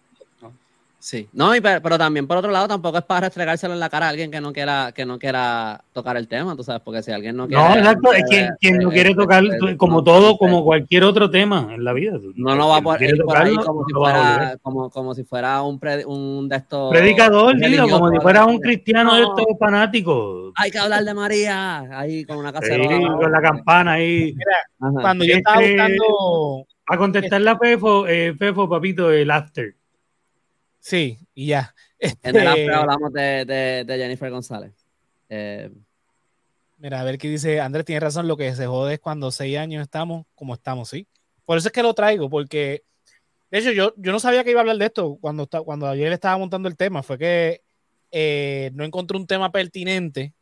Sí, 1.02 1.28
no, 1.32 1.50
pero, 1.60 1.98
también 1.98 2.28
por 2.28 2.36
otro 2.36 2.52
lado 2.52 2.68
tampoco 2.68 2.98
es 2.98 3.02
para 3.02 3.26
restregárselo 3.26 3.74
en 3.74 3.80
la 3.80 3.90
cara 3.90 4.06
a 4.06 4.10
alguien 4.10 4.30
que 4.30 4.40
no 4.40 4.52
quiera 4.52 4.92
que 4.94 5.04
no 5.04 5.18
quiera 5.18 5.82
tocar 5.92 6.16
el 6.16 6.28
tema, 6.28 6.54
tú 6.54 6.62
sabes, 6.62 6.80
porque 6.80 7.02
si 7.02 7.10
alguien 7.10 7.36
no 7.36 7.48
quiere 7.48 7.60
No, 7.60 7.74
exacto, 7.74 8.12
es 8.12 8.22
quien, 8.28 8.50
quien 8.60 8.78
no 8.78 8.88
quiere 8.88 9.12
tocar 9.12 9.42
como 9.78 10.04
todo, 10.04 10.38
como 10.38 10.62
cualquier 10.62 11.02
otro 11.02 11.28
tema 11.28 11.70
en 11.74 11.82
la 11.82 11.92
vida. 11.92 12.12
No 12.36 12.54
no 12.54 12.68
va 12.68 12.80
por, 12.80 13.00
por 13.24 13.36
ahí 13.36 13.56
como 13.56 13.84
si, 13.84 13.92
fuera, 13.94 14.56
como, 14.62 14.90
como 14.90 15.14
si 15.16 15.24
fuera 15.24 15.62
un, 15.62 15.80
un 16.06 16.48
de 16.48 16.54
estos 16.54 16.92
predicador, 16.92 17.56
digo, 17.58 17.88
como 17.88 18.08
si 18.08 18.18
fuera 18.18 18.44
un 18.44 18.60
cristiano 18.60 19.16
de 19.16 19.22
estos 19.22 19.58
fanáticos. 19.58 20.52
Hay 20.54 20.70
que 20.70 20.78
hablar 20.78 21.02
de 21.02 21.14
María, 21.14 21.98
ahí 21.98 22.24
con 22.24 22.36
una 22.36 22.52
cacerola. 22.52 22.96
Sí, 22.96 23.02
con 23.02 23.32
la 23.32 23.42
campana 23.42 23.94
ahí. 23.94 24.36
Mira, 24.36 25.00
cuando 25.02 25.24
yo 25.24 25.34
estaba 25.34 25.60
este, 25.64 25.72
buscando 25.72 26.66
a 26.86 26.96
contestar 26.96 27.40
la 27.40 27.58
Fefo, 27.58 28.06
eh, 28.06 28.36
Fefo, 28.38 28.68
papito, 28.68 29.10
el 29.10 29.28
after. 29.28 29.81
Sí, 30.82 31.16
y 31.32 31.46
ya. 31.46 31.74
En 32.00 32.36
el 32.36 32.46
after 32.46 32.64
este, 32.64 32.74
hablamos 32.74 33.12
de, 33.12 33.84
Jennifer 33.86 34.30
González. 34.30 34.72
Eh, 35.28 35.70
Mira, 36.78 37.00
a 37.00 37.04
ver 37.04 37.18
qué 37.18 37.28
dice. 37.28 37.60
Andrés 37.60 37.84
tiene 37.84 38.00
razón, 38.00 38.26
lo 38.26 38.36
que 38.36 38.52
se 38.56 38.66
jode 38.66 38.94
es 38.94 39.00
cuando 39.00 39.30
seis 39.30 39.56
años 39.56 39.80
estamos 39.80 40.26
como 40.34 40.54
estamos, 40.54 40.88
¿sí? 40.88 41.06
Por 41.44 41.56
eso 41.56 41.68
es 41.68 41.72
que 41.72 41.84
lo 41.84 41.94
traigo, 41.94 42.28
porque 42.28 42.82
de 43.52 43.58
hecho 43.58 43.70
yo, 43.70 43.94
yo 43.96 44.10
no 44.10 44.18
sabía 44.18 44.42
que 44.42 44.50
iba 44.50 44.58
a 44.58 44.62
hablar 44.62 44.76
de 44.78 44.86
esto 44.86 45.16
cuando, 45.20 45.46
cuando 45.46 45.86
ayer 45.86 46.12
estaba 46.12 46.36
montando 46.36 46.68
el 46.68 46.76
tema. 46.76 47.04
Fue 47.04 47.16
que 47.16 47.62
eh, 48.10 48.72
no 48.74 48.84
encontré 48.84 49.16
un 49.16 49.28
tema 49.28 49.52
pertinente 49.52 50.34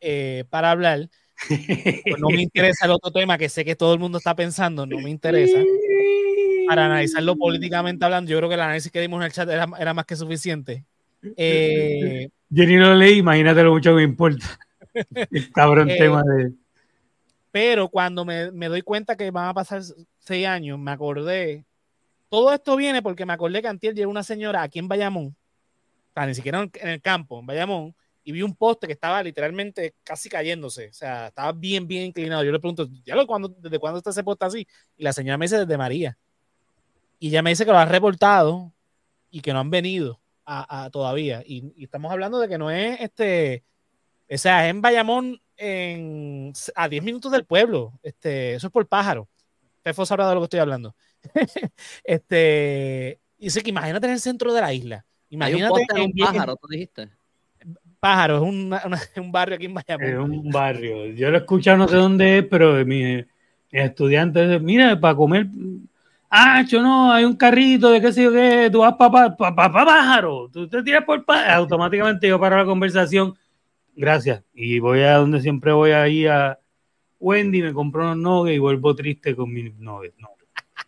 eh, 0.00 0.44
para 0.50 0.72
hablar. 0.72 1.08
Pues 2.04 2.20
no 2.20 2.28
me 2.30 2.42
interesa 2.42 2.86
el 2.86 2.92
otro 2.92 3.12
tema 3.12 3.38
que 3.38 3.48
sé 3.48 3.64
que 3.64 3.76
todo 3.76 3.92
el 3.92 4.00
mundo 4.00 4.18
está 4.18 4.34
pensando, 4.34 4.86
no 4.86 4.98
me 5.00 5.10
interesa 5.10 5.58
para 6.66 6.86
analizarlo 6.86 7.36
políticamente 7.36 8.04
hablando, 8.04 8.30
yo 8.30 8.38
creo 8.38 8.48
que 8.48 8.54
el 8.54 8.60
análisis 8.60 8.90
que 8.90 9.00
dimos 9.00 9.20
en 9.20 9.26
el 9.26 9.32
chat 9.32 9.48
era, 9.48 9.66
era 9.78 9.94
más 9.94 10.06
que 10.06 10.16
suficiente. 10.16 10.84
Eh, 11.36 12.28
Jenny 12.52 12.76
lo 12.76 12.94
leí, 12.94 13.18
imagínate 13.18 13.62
lo 13.62 13.72
mucho 13.72 13.90
que 13.90 13.96
me 13.96 14.02
importa. 14.02 14.46
El 15.30 15.50
cabrón 15.50 15.90
eh, 15.90 15.96
tema 15.98 16.22
de. 16.22 16.52
Pero 17.50 17.88
cuando 17.88 18.24
me, 18.24 18.50
me, 18.52 18.68
doy 18.68 18.82
cuenta 18.82 19.16
que 19.16 19.30
van 19.30 19.48
a 19.48 19.54
pasar 19.54 19.82
seis 20.18 20.46
años, 20.46 20.78
me 20.78 20.90
acordé. 20.90 21.64
Todo 22.28 22.52
esto 22.52 22.76
viene 22.76 23.02
porque 23.02 23.26
me 23.26 23.32
acordé 23.32 23.62
que 23.62 23.68
Antiel 23.68 23.94
llegó 23.94 24.10
una 24.10 24.22
señora 24.22 24.62
aquí 24.62 24.78
en 24.78 24.88
Bayamón, 24.88 25.26
o 25.26 26.12
sea, 26.14 26.26
ni 26.26 26.34
siquiera 26.34 26.60
en 26.62 26.88
el 26.88 27.00
campo, 27.00 27.38
en 27.38 27.46
Bayamón, 27.46 27.94
y 28.24 28.32
vi 28.32 28.42
un 28.42 28.56
poste 28.56 28.86
que 28.86 28.94
estaba 28.94 29.22
literalmente 29.22 29.94
casi 30.02 30.28
cayéndose. 30.28 30.88
O 30.88 30.92
sea, 30.92 31.28
estaba 31.28 31.52
bien, 31.52 31.86
bien 31.86 32.06
inclinado. 32.06 32.42
Yo 32.42 32.50
le 32.50 32.58
pregunto, 32.58 32.88
¿ya 33.04 33.14
lo, 33.14 33.26
cuando, 33.26 33.48
¿desde 33.48 33.78
cuándo 33.78 33.98
está 33.98 34.10
ese 34.10 34.24
poste 34.24 34.46
así? 34.46 34.66
Y 34.96 35.04
la 35.04 35.12
señora 35.12 35.38
me 35.38 35.44
dice, 35.44 35.58
desde 35.58 35.76
María. 35.76 36.16
Y 37.24 37.30
ya 37.30 37.40
me 37.40 37.48
dice 37.48 37.64
que 37.64 37.72
lo 37.72 37.78
han 37.78 37.88
reportado 37.88 38.70
y 39.30 39.40
que 39.40 39.54
no 39.54 39.60
han 39.60 39.70
venido 39.70 40.20
a, 40.44 40.90
todavía. 40.92 41.42
Y, 41.46 41.72
estamos 41.82 42.12
hablando 42.12 42.38
de 42.38 42.48
que 42.48 42.58
no 42.58 42.70
es 42.70 43.00
este, 43.00 43.64
o 44.30 44.36
sea, 44.36 44.66
es 44.66 44.70
en 44.70 44.82
Bayamón 44.82 45.40
en, 45.56 46.52
a 46.74 46.86
10 46.86 47.02
minutos 47.02 47.32
del 47.32 47.46
pueblo. 47.46 47.98
Este, 48.02 48.56
eso 48.56 48.66
es 48.66 48.70
por 48.70 48.86
pájaro. 48.86 49.26
Fefo 49.82 50.04
sabrá 50.04 50.28
de 50.28 50.34
lo 50.34 50.42
que 50.42 50.44
estoy 50.44 50.60
hablando. 50.60 50.94
este, 52.04 53.18
dice 53.38 53.62
que 53.62 53.70
imagínate 53.70 54.06
en 54.06 54.12
el 54.12 54.20
centro 54.20 54.52
de 54.52 54.60
la 54.60 54.74
isla. 54.74 55.06
Imagínate 55.30 55.80
un, 56.02 56.12
pájaro, 56.12 56.56
tú 56.56 56.68
dijiste. 56.68 57.08
Pájaro, 58.00 58.36
es 58.36 58.42
un, 59.16 59.32
barrio 59.32 59.56
aquí 59.56 59.64
en 59.64 59.72
Bayamón. 59.72 60.06
Es 60.06 60.18
un 60.18 60.50
barrio. 60.50 61.06
Yo 61.06 61.30
lo 61.30 61.38
he 61.38 61.40
escuchado 61.40 61.78
no 61.78 61.88
sé 61.88 61.96
dónde 61.96 62.40
es, 62.40 62.44
pero 62.44 62.84
mi, 62.84 63.16
mi 63.72 63.80
estudiante, 63.80 64.60
mira, 64.60 65.00
para 65.00 65.16
comer 65.16 65.46
ah, 66.34 66.62
yo 66.62 66.82
no, 66.82 67.12
hay 67.12 67.24
un 67.24 67.36
carrito 67.36 67.90
de 67.90 68.00
qué 68.00 68.12
sé 68.12 68.24
yo 68.24 68.32
qué, 68.32 68.68
tú 68.70 68.80
vas 68.80 68.94
para 68.94 69.36
pa, 69.36 69.54
pa, 69.54 69.70
pájaro, 69.72 70.50
tú 70.52 70.68
te 70.68 70.82
tiras 70.82 71.04
por 71.04 71.24
pájaro, 71.24 71.62
automáticamente 71.62 72.28
yo 72.28 72.40
paro 72.40 72.56
la 72.56 72.64
conversación, 72.64 73.34
gracias, 73.94 74.42
y 74.52 74.78
voy 74.80 75.02
a 75.02 75.16
donde 75.18 75.40
siempre 75.40 75.72
voy 75.72 75.92
ahí 75.92 76.26
a 76.26 76.58
Wendy 77.20 77.62
me 77.62 77.72
compró 77.72 78.02
unos 78.02 78.18
nuggets 78.18 78.56
y 78.56 78.58
vuelvo 78.58 78.94
triste 78.94 79.34
con 79.34 79.50
mis 79.50 79.74
nuggets. 79.76 80.14
No. 80.18 80.28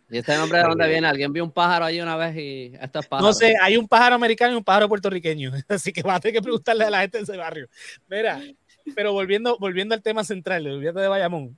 ¿Y 0.09 0.19
este 0.19 0.37
nombre 0.37 0.59
de 0.59 0.63
dónde 0.65 0.87
viene? 0.87 1.07
Alguien 1.07 1.33
vio 1.33 1.43
un 1.43 1.51
pájaro 1.51 1.85
allí 1.85 1.99
una 1.99 2.15
vez 2.15 2.35
y 2.37 2.73
esto 2.79 2.99
es 2.99 3.07
pájaro. 3.07 3.27
No 3.27 3.33
sé, 3.33 3.55
hay 3.59 3.75
un 3.75 3.87
pájaro 3.87 4.15
americano 4.15 4.53
y 4.53 4.57
un 4.57 4.63
pájaro 4.63 4.87
puertorriqueño. 4.87 5.51
Así 5.67 5.91
que 5.91 6.03
va 6.03 6.15
a 6.15 6.19
tener 6.19 6.35
que 6.35 6.41
preguntarle 6.41 6.85
a 6.85 6.89
la 6.89 7.01
gente 7.01 7.17
de 7.17 7.23
ese 7.23 7.37
barrio. 7.37 7.67
Mira, 8.07 8.39
pero 8.95 9.13
volviendo, 9.13 9.57
volviendo 9.59 9.95
al 9.95 10.01
tema 10.01 10.23
central, 10.23 10.67
olvídate 10.67 10.99
de 10.99 11.07
Bayamón. 11.07 11.57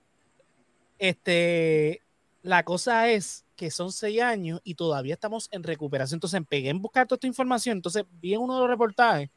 Este, 0.97 2.01
la 2.41 2.63
cosa 2.63 3.09
es 3.09 3.45
que 3.59 3.69
son 3.69 3.91
seis 3.91 4.21
años 4.21 4.61
y 4.63 4.73
todavía 4.73 5.15
estamos 5.15 5.49
en 5.51 5.63
recuperación. 5.63 6.15
Entonces, 6.15 6.41
pegué 6.47 6.69
en 6.69 6.81
buscar 6.81 7.05
toda 7.05 7.17
esta 7.17 7.27
información. 7.27 7.77
Entonces, 7.77 8.05
vi 8.21 8.33
en 8.33 8.39
uno 8.39 8.53
de 8.53 8.61
los 8.61 8.69
reportajes 8.69 9.29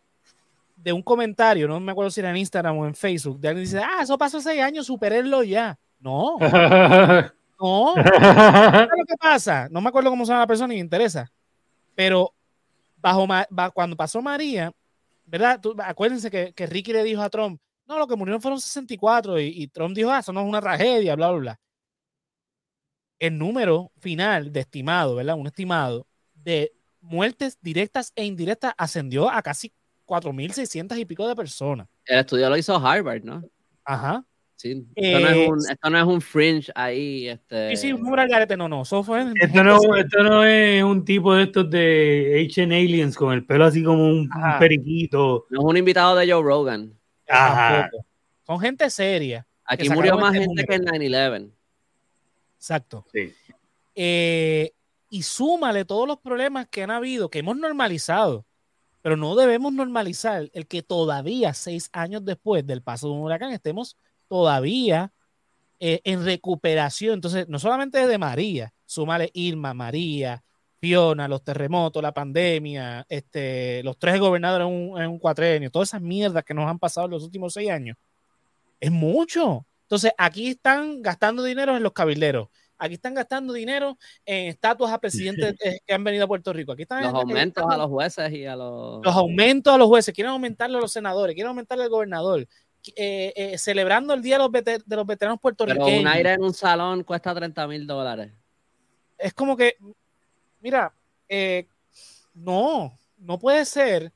de 0.76 0.92
un 0.92 1.02
comentario, 1.02 1.66
no 1.66 1.80
me 1.80 1.90
acuerdo 1.90 2.12
si 2.12 2.20
era 2.20 2.30
en 2.30 2.36
Instagram 2.36 2.78
o 2.78 2.86
en 2.86 2.94
Facebook, 2.94 3.40
de 3.40 3.48
alguien 3.48 3.64
dice, 3.64 3.80
ah, 3.80 3.98
eso 4.00 4.16
pasó 4.16 4.40
seis 4.40 4.62
años, 4.62 4.86
superélo 4.86 5.42
ya. 5.42 5.76
No. 5.98 6.38
no. 7.60 7.94
lo 7.96 9.04
que 9.08 9.16
pasa? 9.20 9.68
No 9.72 9.80
me 9.80 9.88
acuerdo 9.88 10.10
cómo 10.10 10.24
se 10.24 10.30
llama 10.30 10.42
la 10.42 10.46
persona 10.46 10.68
ni 10.68 10.74
me 10.76 10.80
interesa. 10.80 11.28
Pero 11.96 12.32
bajo, 12.96 13.26
cuando 13.74 13.96
pasó 13.96 14.22
María, 14.22 14.70
¿verdad? 15.26 15.60
acuérdense 15.84 16.30
que, 16.30 16.52
que, 16.52 16.66
Ricky 16.66 16.92
le 16.92 17.02
dijo 17.02 17.22
a 17.22 17.28
Trump, 17.28 17.60
no, 17.88 17.98
lo 17.98 18.06
que 18.06 18.14
murieron 18.14 18.40
fueron 18.40 18.60
64 18.60 19.40
y, 19.40 19.62
y 19.62 19.66
Trump 19.66 19.96
dijo, 19.96 20.12
ah, 20.12 20.20
eso 20.20 20.32
no 20.32 20.42
es 20.42 20.46
una 20.46 20.60
tragedia, 20.60 21.16
bla, 21.16 21.30
bla, 21.30 21.38
bla. 21.40 21.60
El 23.22 23.38
número 23.38 23.92
final 24.00 24.52
de 24.52 24.58
estimado, 24.58 25.14
¿verdad? 25.14 25.36
Un 25.36 25.46
estimado 25.46 26.08
de 26.34 26.72
muertes 27.00 27.56
directas 27.62 28.12
e 28.16 28.24
indirectas 28.24 28.74
ascendió 28.76 29.30
a 29.30 29.40
casi 29.42 29.72
4.600 30.08 30.98
y 30.98 31.04
pico 31.04 31.28
de 31.28 31.36
personas. 31.36 31.86
El 32.04 32.18
estudio 32.18 32.50
lo 32.50 32.56
hizo 32.56 32.74
Harvard, 32.74 33.22
¿no? 33.22 33.44
Ajá. 33.84 34.24
Sí. 34.56 34.84
Esto, 34.96 35.20
no, 35.20 35.28
es 35.28 35.36
eh, 35.36 35.48
un, 35.48 35.58
esto 35.70 35.90
no 35.90 35.98
es 35.98 36.04
un 36.04 36.20
fringe 36.20 36.72
ahí. 36.74 37.28
Este... 37.28 37.76
Sí, 37.76 37.76
sí, 37.76 37.92
un 37.92 38.10
garete, 38.10 38.56
no, 38.56 38.68
no. 38.68 38.82
Eso 38.82 39.04
fue 39.04 39.20
esto, 39.20 39.62
no 39.62 39.94
esto 39.94 40.22
no 40.24 40.44
es 40.44 40.82
un 40.82 41.04
tipo 41.04 41.32
de 41.32 41.44
estos 41.44 41.70
de 41.70 42.40
Ancient 42.44 42.72
Aliens 42.72 43.16
con 43.16 43.32
el 43.34 43.46
pelo 43.46 43.66
así 43.66 43.84
como 43.84 44.04
un, 44.04 44.28
periquito. 44.58 45.46
No 45.48 45.60
es 45.60 45.64
un 45.64 45.76
invitado 45.76 46.16
de 46.16 46.28
Joe 46.28 46.42
Rogan. 46.42 46.92
Ajá. 47.28 47.88
Son 48.44 48.58
gente 48.58 48.90
seria. 48.90 49.46
Aquí 49.64 49.88
murió 49.88 50.18
más 50.18 50.34
este 50.34 50.44
gente 50.44 50.64
que 50.64 50.74
en 50.74 50.82
9-11. 50.82 51.52
Exacto. 52.62 53.04
Sí. 53.12 53.34
Eh, 53.94 54.72
y 55.10 55.22
súmale 55.22 55.84
todos 55.84 56.06
los 56.08 56.18
problemas 56.18 56.68
que 56.68 56.82
han 56.82 56.90
habido, 56.90 57.28
que 57.28 57.40
hemos 57.40 57.56
normalizado 57.56 58.46
pero 59.02 59.16
no 59.16 59.34
debemos 59.34 59.72
normalizar 59.72 60.48
el 60.54 60.66
que 60.68 60.82
todavía, 60.82 61.52
seis 61.54 61.90
años 61.92 62.24
después 62.24 62.64
del 62.64 62.82
paso 62.82 63.08
de 63.08 63.14
un 63.14 63.22
huracán, 63.22 63.52
estemos 63.52 63.98
todavía 64.28 65.12
eh, 65.80 66.00
en 66.04 66.24
recuperación. 66.24 67.14
Entonces, 67.14 67.48
no 67.48 67.58
solamente 67.58 68.06
de 68.06 68.18
María, 68.18 68.72
súmale 68.86 69.28
Irma, 69.34 69.74
María, 69.74 70.42
Fiona, 70.78 71.26
los 71.26 71.42
terremotos, 71.42 72.00
la 72.00 72.14
pandemia, 72.14 73.04
este, 73.08 73.82
los 73.82 73.98
tres 73.98 74.20
gobernadores 74.20 74.68
en 74.68 74.72
un, 74.72 75.02
en 75.02 75.10
un 75.10 75.18
cuatrenio, 75.18 75.70
todas 75.70 75.88
esas 75.90 76.02
mierdas 76.02 76.44
que 76.44 76.54
nos 76.54 76.68
han 76.70 76.78
pasado 76.78 77.06
en 77.06 77.12
los 77.12 77.24
últimos 77.24 77.52
seis 77.52 77.70
años. 77.70 77.96
Es 78.78 78.90
mucho. 78.90 79.66
Entonces, 79.92 80.12
aquí 80.16 80.48
están 80.48 81.02
gastando 81.02 81.44
dinero 81.44 81.76
en 81.76 81.82
los 81.82 81.92
cabilderos 81.92 82.48
Aquí 82.78 82.94
están 82.94 83.14
gastando 83.14 83.52
dinero 83.52 83.96
en 84.24 84.48
estatuas 84.48 84.90
a 84.90 84.98
presidentes 84.98 85.54
que 85.86 85.94
han 85.94 86.02
venido 86.02 86.24
a 86.24 86.26
Puerto 86.26 86.52
Rico. 86.52 86.72
Aquí 86.72 86.82
están 86.82 87.02
los 87.04 87.14
aumentos 87.14 87.62
a 87.68 87.76
los 87.76 87.88
jueces 87.88 88.32
y 88.32 88.44
a 88.44 88.56
los... 88.56 89.04
Los 89.04 89.14
aumentos 89.14 89.72
a 89.72 89.78
los 89.78 89.86
jueces. 89.86 90.12
Quieren 90.12 90.32
aumentarle 90.32 90.78
a 90.78 90.80
los 90.80 90.90
senadores, 90.90 91.34
quieren 91.34 91.50
aumentarle 91.50 91.84
al 91.84 91.90
gobernador. 91.90 92.40
Eh, 92.96 93.32
eh, 93.36 93.58
celebrando 93.58 94.14
el 94.14 94.22
Día 94.22 94.36
de 94.36 94.42
los, 94.42 94.84
de 94.84 94.96
los 94.96 95.06
Veteranos 95.06 95.38
puertorriqueños. 95.38 95.86
Pero 95.86 96.00
un 96.00 96.06
aire 96.08 96.32
en 96.32 96.42
un 96.42 96.54
salón 96.54 97.04
cuesta 97.04 97.32
30 97.32 97.68
mil 97.68 97.86
dólares. 97.86 98.32
Es 99.16 99.32
como 99.32 99.56
que, 99.56 99.76
mira, 100.58 100.92
eh, 101.28 101.68
no, 102.34 102.98
no 103.18 103.38
puede 103.38 103.64
ser 103.64 104.10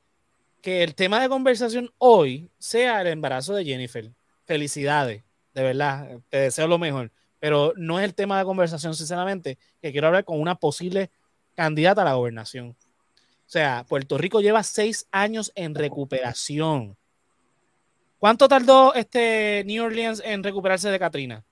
que 0.61 0.83
el 0.83 0.93
tema 0.93 1.21
de 1.21 1.29
conversación 1.29 1.89
hoy 1.99 2.49
sea 2.57 2.99
el 2.99 3.07
embarazo 3.07 3.55
de 3.55 3.63
Jennifer. 3.63 4.11
Felicidades, 4.43 5.23
de 5.57 5.63
verdad, 5.63 6.19
te 6.29 6.37
deseo 6.37 6.67
lo 6.67 6.77
mejor 6.77 7.11
pero 7.39 7.73
no 7.75 7.99
es 7.99 8.05
el 8.05 8.15
tema 8.15 8.39
de 8.39 8.45
conversación, 8.45 8.95
sinceramente, 8.95 9.57
que 9.81 9.91
quiero 9.91 10.07
hablar 10.07 10.25
con 10.25 10.39
una 10.39 10.55
posible 10.55 11.11
candidata 11.55 12.01
a 12.01 12.05
la 12.05 12.13
gobernación. 12.13 12.69
O 12.69 13.49
sea, 13.49 13.85
Puerto 13.87 14.17
Rico 14.17 14.41
lleva 14.41 14.63
seis 14.63 15.07
años 15.11 15.51
en 15.55 15.75
recuperación. 15.75 16.97
¿Cuánto 18.17 18.47
tardó 18.47 18.93
este 18.95 19.63
New 19.65 19.83
Orleans 19.83 20.21
en 20.25 20.43
recuperarse 20.43 20.89
de 20.89 20.99
Katrina? 20.99 21.45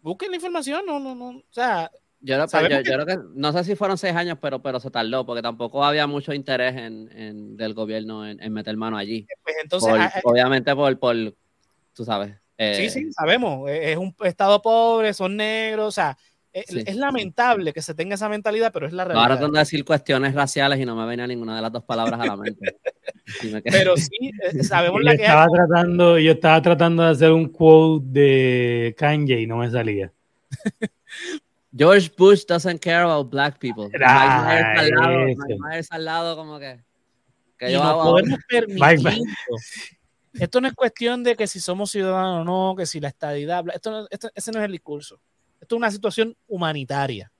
Busquen 0.00 0.30
la 0.30 0.36
información, 0.36 0.86
no, 0.86 1.00
no, 1.00 1.14
no. 1.14 1.28
O 1.30 1.44
sea, 1.50 1.90
yo, 2.20 2.36
creo 2.46 3.06
que 3.06 3.18
no 3.34 3.52
sé 3.52 3.64
si 3.64 3.74
fueron 3.74 3.98
seis 3.98 4.14
años, 4.14 4.38
pero, 4.40 4.62
pero 4.62 4.78
se 4.78 4.90
tardó, 4.92 5.26
porque 5.26 5.42
tampoco 5.42 5.84
había 5.84 6.06
mucho 6.06 6.32
interés 6.32 6.76
en, 6.76 7.56
del 7.56 7.74
gobierno 7.74 8.26
en, 8.26 8.52
meter 8.52 8.76
mano 8.76 8.96
allí. 8.96 9.26
Pues 9.42 9.56
entonces, 9.60 9.92
obviamente 10.22 10.74
por, 10.74 10.96
por, 11.00 11.16
tú 11.92 12.04
sabes, 12.04 12.41
sí, 12.58 12.90
sí, 12.90 13.00
eh, 13.00 13.12
sabemos. 13.12 13.68
E, 13.68 13.92
es 13.92 13.98
un 13.98 14.14
estado 14.24 14.60
pobre, 14.62 15.12
son 15.14 15.36
negros, 15.36 15.88
o 15.88 15.92
sea, 15.92 16.16
e, 16.52 16.64
es, 16.68 16.96
lamentable 16.96 17.72
que 17.72 17.80
se 17.80 17.94
tenga 17.94 18.14
esa 18.14 18.28
mentalidad, 18.28 18.72
pero 18.72 18.86
es 18.86 18.92
la 18.92 19.04
realidad. 19.04 19.22
Ahora 19.22 19.38
tengo 19.38 19.52
que 19.52 19.58
decir 19.58 19.84
cuestiones 19.84 20.34
raciales 20.34 20.78
y 20.78 20.84
no 20.84 20.94
me 20.94 21.06
venía 21.06 21.26
ninguna 21.26 21.56
de 21.56 21.62
las 21.62 21.72
dos 21.72 21.84
palabras 21.84 22.20
a 22.20 22.26
la 22.26 22.36
mente. 22.36 22.76
pero 23.64 23.96
sí, 23.96 24.32
eh, 24.42 24.62
sabemos 24.62 25.02
la 25.02 25.16
que 25.16 25.22
estaba 25.22 25.46
tratando, 25.46 26.18
Yo 26.18 26.32
estaba 26.32 26.60
tratando 26.60 27.02
de 27.02 27.10
hacer 27.10 27.32
un 27.32 27.48
quote 27.48 28.06
de 28.08 28.94
Kanye 28.98 29.40
y 29.40 29.46
no 29.46 29.56
me 29.58 29.70
salía. 29.70 30.12
George 31.74 32.10
Bush 32.18 32.44
doesn't 32.44 32.80
care 32.80 33.02
about 33.02 33.30
black 33.30 33.58
people. 33.58 33.88
Ah, 34.04 34.74
al 34.76 34.90
lado, 34.90 35.26
al 35.90 36.04
lado 36.04 36.36
como 36.36 36.58
que... 36.58 36.80
que 37.56 37.72
yo 37.72 37.82
no 37.82 38.02
podemos 38.02 38.38
permitir 38.46 39.22
esto 40.34 40.60
no 40.60 40.68
es 40.68 40.74
cuestión 40.74 41.22
de 41.22 41.36
que 41.36 41.46
si 41.46 41.60
somos 41.60 41.90
ciudadanos 41.90 42.40
o 42.40 42.44
no, 42.44 42.74
que 42.76 42.86
si 42.86 43.00
la 43.00 43.08
estadidad, 43.08 43.64
esto, 43.74 44.08
ese 44.34 44.52
no 44.52 44.58
es 44.60 44.64
el 44.64 44.72
discurso. 44.72 45.20
Esto 45.60 45.76
es 45.76 45.78
una 45.78 45.90
situación 45.90 46.36
humanitaria. 46.48 47.30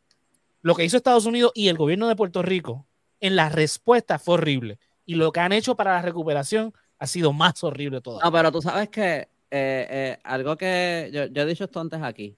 Lo 0.60 0.74
que 0.74 0.84
hizo 0.84 0.96
Estados 0.96 1.26
Unidos 1.26 1.52
y 1.54 1.68
el 1.68 1.76
gobierno 1.76 2.08
de 2.08 2.16
Puerto 2.16 2.42
Rico 2.42 2.86
en 3.20 3.36
la 3.36 3.48
respuesta 3.48 4.18
fue 4.18 4.34
horrible. 4.34 4.78
Y 5.06 5.14
lo 5.14 5.32
que 5.32 5.40
han 5.40 5.52
hecho 5.52 5.74
para 5.74 5.92
la 5.92 6.02
recuperación 6.02 6.72
ha 6.98 7.06
sido 7.06 7.32
más 7.32 7.62
horrible 7.64 8.00
todavía. 8.00 8.24
No, 8.24 8.32
pero 8.32 8.52
tú 8.52 8.62
sabes 8.62 8.88
que 8.88 9.28
eh, 9.50 9.86
eh, 9.90 10.18
algo 10.22 10.56
que 10.56 11.10
yo, 11.12 11.22
he 11.42 11.46
dicho 11.46 11.64
esto 11.64 11.80
antes 11.80 12.00
aquí, 12.00 12.36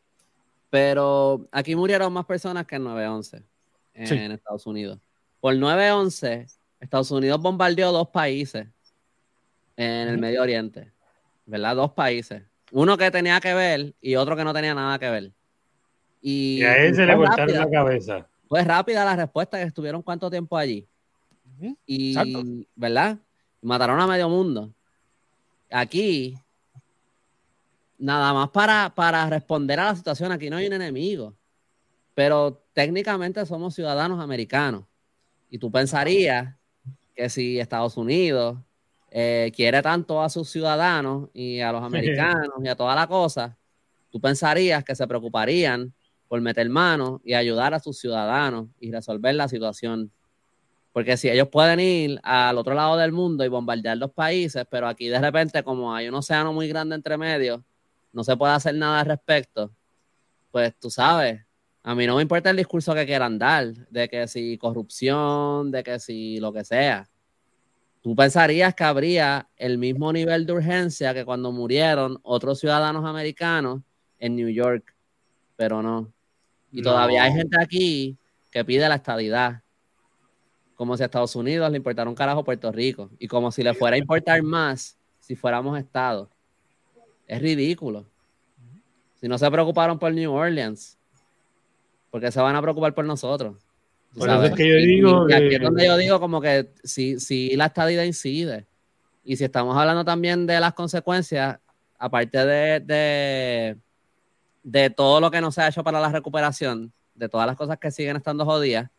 pero 0.71 1.47
aquí 1.53 1.77
murieron 1.77 2.13
más 2.13 2.25
personas 2.25 2.67
que 2.67 2.77
en 2.77 2.85
9-11 2.85 3.43
en 3.95 4.33
Estados 4.33 4.67
Unidos. 4.67 4.99
Por 5.41 5.55
9-11, 5.55 6.51
Estados 6.81 7.11
Unidos 7.11 7.41
bombardeó 7.41 7.93
dos 7.93 8.09
países 8.09 8.67
en 9.77 10.09
el 10.09 10.19
Medio 10.19 10.43
Oriente, 10.43 10.93
¿verdad? 11.47 11.77
Dos 11.77 11.93
países. 11.93 12.43
Uno 12.73 12.97
que 12.97 13.11
tenía 13.11 13.41
que 13.41 13.55
ver 13.55 13.95
y 14.01 14.17
otro 14.17 14.37
que 14.37 14.45
no 14.45 14.53
tenía 14.53 14.75
nada 14.75 14.99
que 14.99 15.11
ver. 15.11 15.33
Y, 16.21 16.63
a 16.63 16.77
él 16.79 16.95
se 16.95 17.05
le 17.05 17.15
cortaron 17.15 17.55
la 17.55 17.71
cabeza. 17.71 18.27
Fue 18.49 18.63
rápida 18.65 19.05
la 19.05 19.17
respuesta 19.17 19.59
que 19.59 19.65
estuvieron 19.65 20.03
cuánto 20.03 20.31
tiempo 20.31 20.57
allí. 20.57 20.87
Y, 21.87 22.67
¿verdad? 22.75 23.19
Mataron 23.63 24.01
a 24.01 24.07
medio 24.07 24.29
mundo. 24.29 24.73
Aquí, 25.71 26.37
nada 27.99 28.33
más 28.33 28.51
para, 28.51 28.93
para 28.95 29.29
responder 29.29 29.81
a 29.81 29.87
la 29.87 29.97
situación, 29.97 30.33
aquí 30.33 30.51
no 30.51 30.57
hay 30.57 30.67
un 30.67 30.75
enemigo. 30.75 31.35
Pero 32.15 32.63
técnicamente 32.73 33.45
somos 33.47 33.75
ciudadanos 33.75 34.21
americanos. 34.21 34.85
Y 35.51 35.59
tú 35.59 35.71
pensarías 35.71 36.55
que 37.15 37.29
si 37.29 37.59
Estados 37.59 37.97
Unidos 37.97 38.59
eh, 39.17 39.53
quiere 39.55 39.81
tanto 39.81 40.21
a 40.21 40.29
sus 40.29 40.51
ciudadanos 40.51 41.31
y 41.33 41.61
a 41.61 41.71
los 41.71 41.83
americanos 41.85 42.57
y 42.65 42.67
a 42.67 42.75
toda 42.75 42.97
la 42.97 43.07
cosa, 43.07 43.57
tú 44.11 44.21
pensarías 44.21 44.83
que 44.83 44.97
se 44.97 45.07
preocuparían 45.07 45.95
por 46.27 46.41
meter 46.41 46.69
mano 46.69 47.21
y 47.25 47.35
ayudar 47.35 47.75
a 47.75 47.79
sus 47.79 47.97
ciudadanos 47.97 48.67
y 48.81 48.91
resolver 48.91 49.37
la 49.37 49.47
situación. 49.47 50.11
Porque 50.93 51.17
si 51.17 51.31
ellos 51.31 51.49
pueden 51.49 51.79
ir 51.79 52.21
al 52.25 52.59
otro 52.59 52.75
lado 52.75 52.97
del 52.97 53.13
mundo 53.13 53.45
y 53.45 53.49
bombardear 53.49 53.99
los 53.99 54.11
países, 54.11 54.67
pero 54.69 54.89
aquí 54.89 55.07
de 55.07 55.21
repente 55.21 55.63
como 55.63 55.95
hay 55.95 56.09
un 56.09 56.15
océano 56.17 56.53
muy 56.53 56.67
grande 56.67 56.97
entre 56.97 57.17
medio, 57.17 57.65
no 58.13 58.25
se 58.25 58.37
puede 58.37 58.55
hacer 58.55 58.75
nada 58.75 58.99
al 59.01 59.07
respecto, 59.07 59.73
pues 60.51 60.75
tú 60.81 60.91
sabes, 60.91 61.41
a 61.85 61.95
mí 61.95 62.05
no 62.05 62.17
me 62.17 62.23
importa 62.23 62.51
el 62.51 62.57
discurso 62.57 62.93
que 62.95 63.07
quieran 63.07 63.39
dar, 63.39 63.73
de 63.91 64.09
que 64.09 64.27
si 64.27 64.59
corrupción, 64.59 65.71
de 65.71 65.85
que 65.85 66.01
si 66.01 66.41
lo 66.41 66.53
que 66.53 66.65
sea 66.65 67.09
tú 68.05 68.15
pensarías 68.15 68.75
que 68.75 68.85
habría 68.85 69.49
el 69.57 69.79
mismo 69.79 70.13
nivel 70.13 70.45
de 70.45 70.53
urgencia 70.53 71.15
que 71.15 71.25
cuando 71.25 71.51
murieron 71.53 72.21
otros 72.23 72.61
ciudadanos 72.61 73.03
americanos 73.07 73.81
en 74.19 74.37
New 74.37 74.51
York, 74.51 74.95
pero 75.57 75.83
no. 75.83 76.13
Y 76.71 76.83
todavía 76.83 77.23
hay 77.23 77.33
gente 77.33 77.57
aquí 77.59 78.19
que 78.51 78.63
pide 78.63 78.87
la 78.91 78.97
estadidad, 78.97 79.63
como 80.75 80.99
si 80.99 81.03
a 81.03 81.07
Estados 81.07 81.35
Unidos 81.35 81.71
le 81.71 81.79
importara 81.79 82.11
un 82.11 82.15
carajo 82.15 82.45
Puerto 82.45 82.71
Rico, 82.71 83.09
y 83.19 83.27
como 83.27 83.51
si 83.51 83.63
le 83.63 83.73
fuera 83.73 83.95
a 83.97 83.99
importar 83.99 84.43
más 84.43 84.99
si 85.19 85.35
fuéramos 85.35 85.79
Estado. 85.79 86.29
Es 87.27 87.41
ridículo. 87.41 88.05
Si 89.15 89.29
no 89.29 89.39
se 89.39 89.51
preocuparon 89.51 89.99
por 89.99 90.13
New 90.13 90.31
Orleans, 90.31 90.99
porque 92.11 92.31
se 92.31 92.39
van 92.39 92.55
a 92.55 92.61
preocupar 92.61 92.93
por 92.95 93.07
nosotros. 93.07 93.64
Por 94.17 94.29
eso 94.29 94.45
es 94.45 94.55
que 94.55 94.69
yo 94.69 94.77
digo. 94.77 95.29
Y, 95.29 95.33
aquí 95.33 95.55
es 95.55 95.61
donde 95.61 95.87
yo 95.87 95.97
digo, 95.97 96.21
como 96.21 96.41
que 96.41 96.71
si, 96.83 97.19
si 97.19 97.57
la 97.57 97.67
estadía 97.67 98.05
incide. 98.05 98.67
Y 99.25 99.37
si 99.37 99.45
estamos 99.45 99.77
hablando 99.77 100.05
también 100.05 100.47
de 100.47 100.61
las 100.61 100.75
consecuencias, 100.75 101.59
aparte 101.99 102.45
de, 102.45 102.81
de, 102.81 103.77
de 104.63 104.91
todo 104.91 105.21
lo 105.21 105.31
que 105.31 105.41
no 105.41 105.51
se 105.51 105.63
ha 105.63 105.69
hecho 105.69 105.83
para 105.83 106.01
la 106.01 106.11
recuperación, 106.11 106.93
de 107.15 107.29
todas 107.29 107.47
las 107.47 107.57
cosas 107.57 107.79
que 107.79 107.91
siguen 107.91 108.17
estando 108.17 108.45
jodidas, 108.45 108.91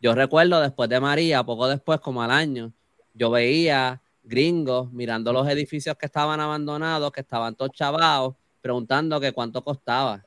yo 0.00 0.14
recuerdo 0.14 0.60
después 0.60 0.88
de 0.88 1.00
María, 1.00 1.42
poco 1.42 1.66
después, 1.66 1.98
como 2.00 2.22
al 2.22 2.30
año, 2.30 2.72
yo 3.14 3.30
veía 3.30 4.02
gringos 4.22 4.92
mirando 4.92 5.32
los 5.32 5.48
edificios 5.48 5.96
que 5.96 6.06
estaban 6.06 6.40
abandonados, 6.40 7.10
que 7.12 7.20
estaban 7.20 7.54
todos 7.54 7.72
chavados, 7.72 8.34
preguntando 8.60 9.20
que 9.20 9.32
cuánto 9.32 9.62
costaba, 9.62 10.24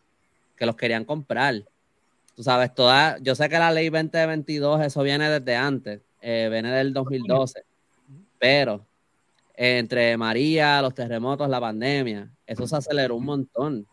que 0.55 0.65
los 0.65 0.75
querían 0.75 1.05
comprar. 1.05 1.63
Tú 2.37 2.43
sabes, 2.43 2.71
toda, 2.75 3.17
yo 3.17 3.33
sé 3.33 3.49
que 3.49 3.57
la 3.57 3.71
ley 3.71 3.89
2022, 3.89 4.81
eso 4.81 5.01
viene 5.01 5.27
desde 5.27 5.55
antes, 5.55 6.01
eh, 6.21 6.47
viene 6.51 6.71
del 6.71 6.93
2012, 6.93 7.63
pero 8.37 8.85
entre 9.55 10.15
María, 10.17 10.79
los 10.83 10.93
terremotos, 10.93 11.49
la 11.49 11.59
pandemia, 11.59 12.29
eso 12.45 12.67
se 12.67 12.75
aceleró 12.75 13.15
un 13.15 13.25
montón, 13.25 13.87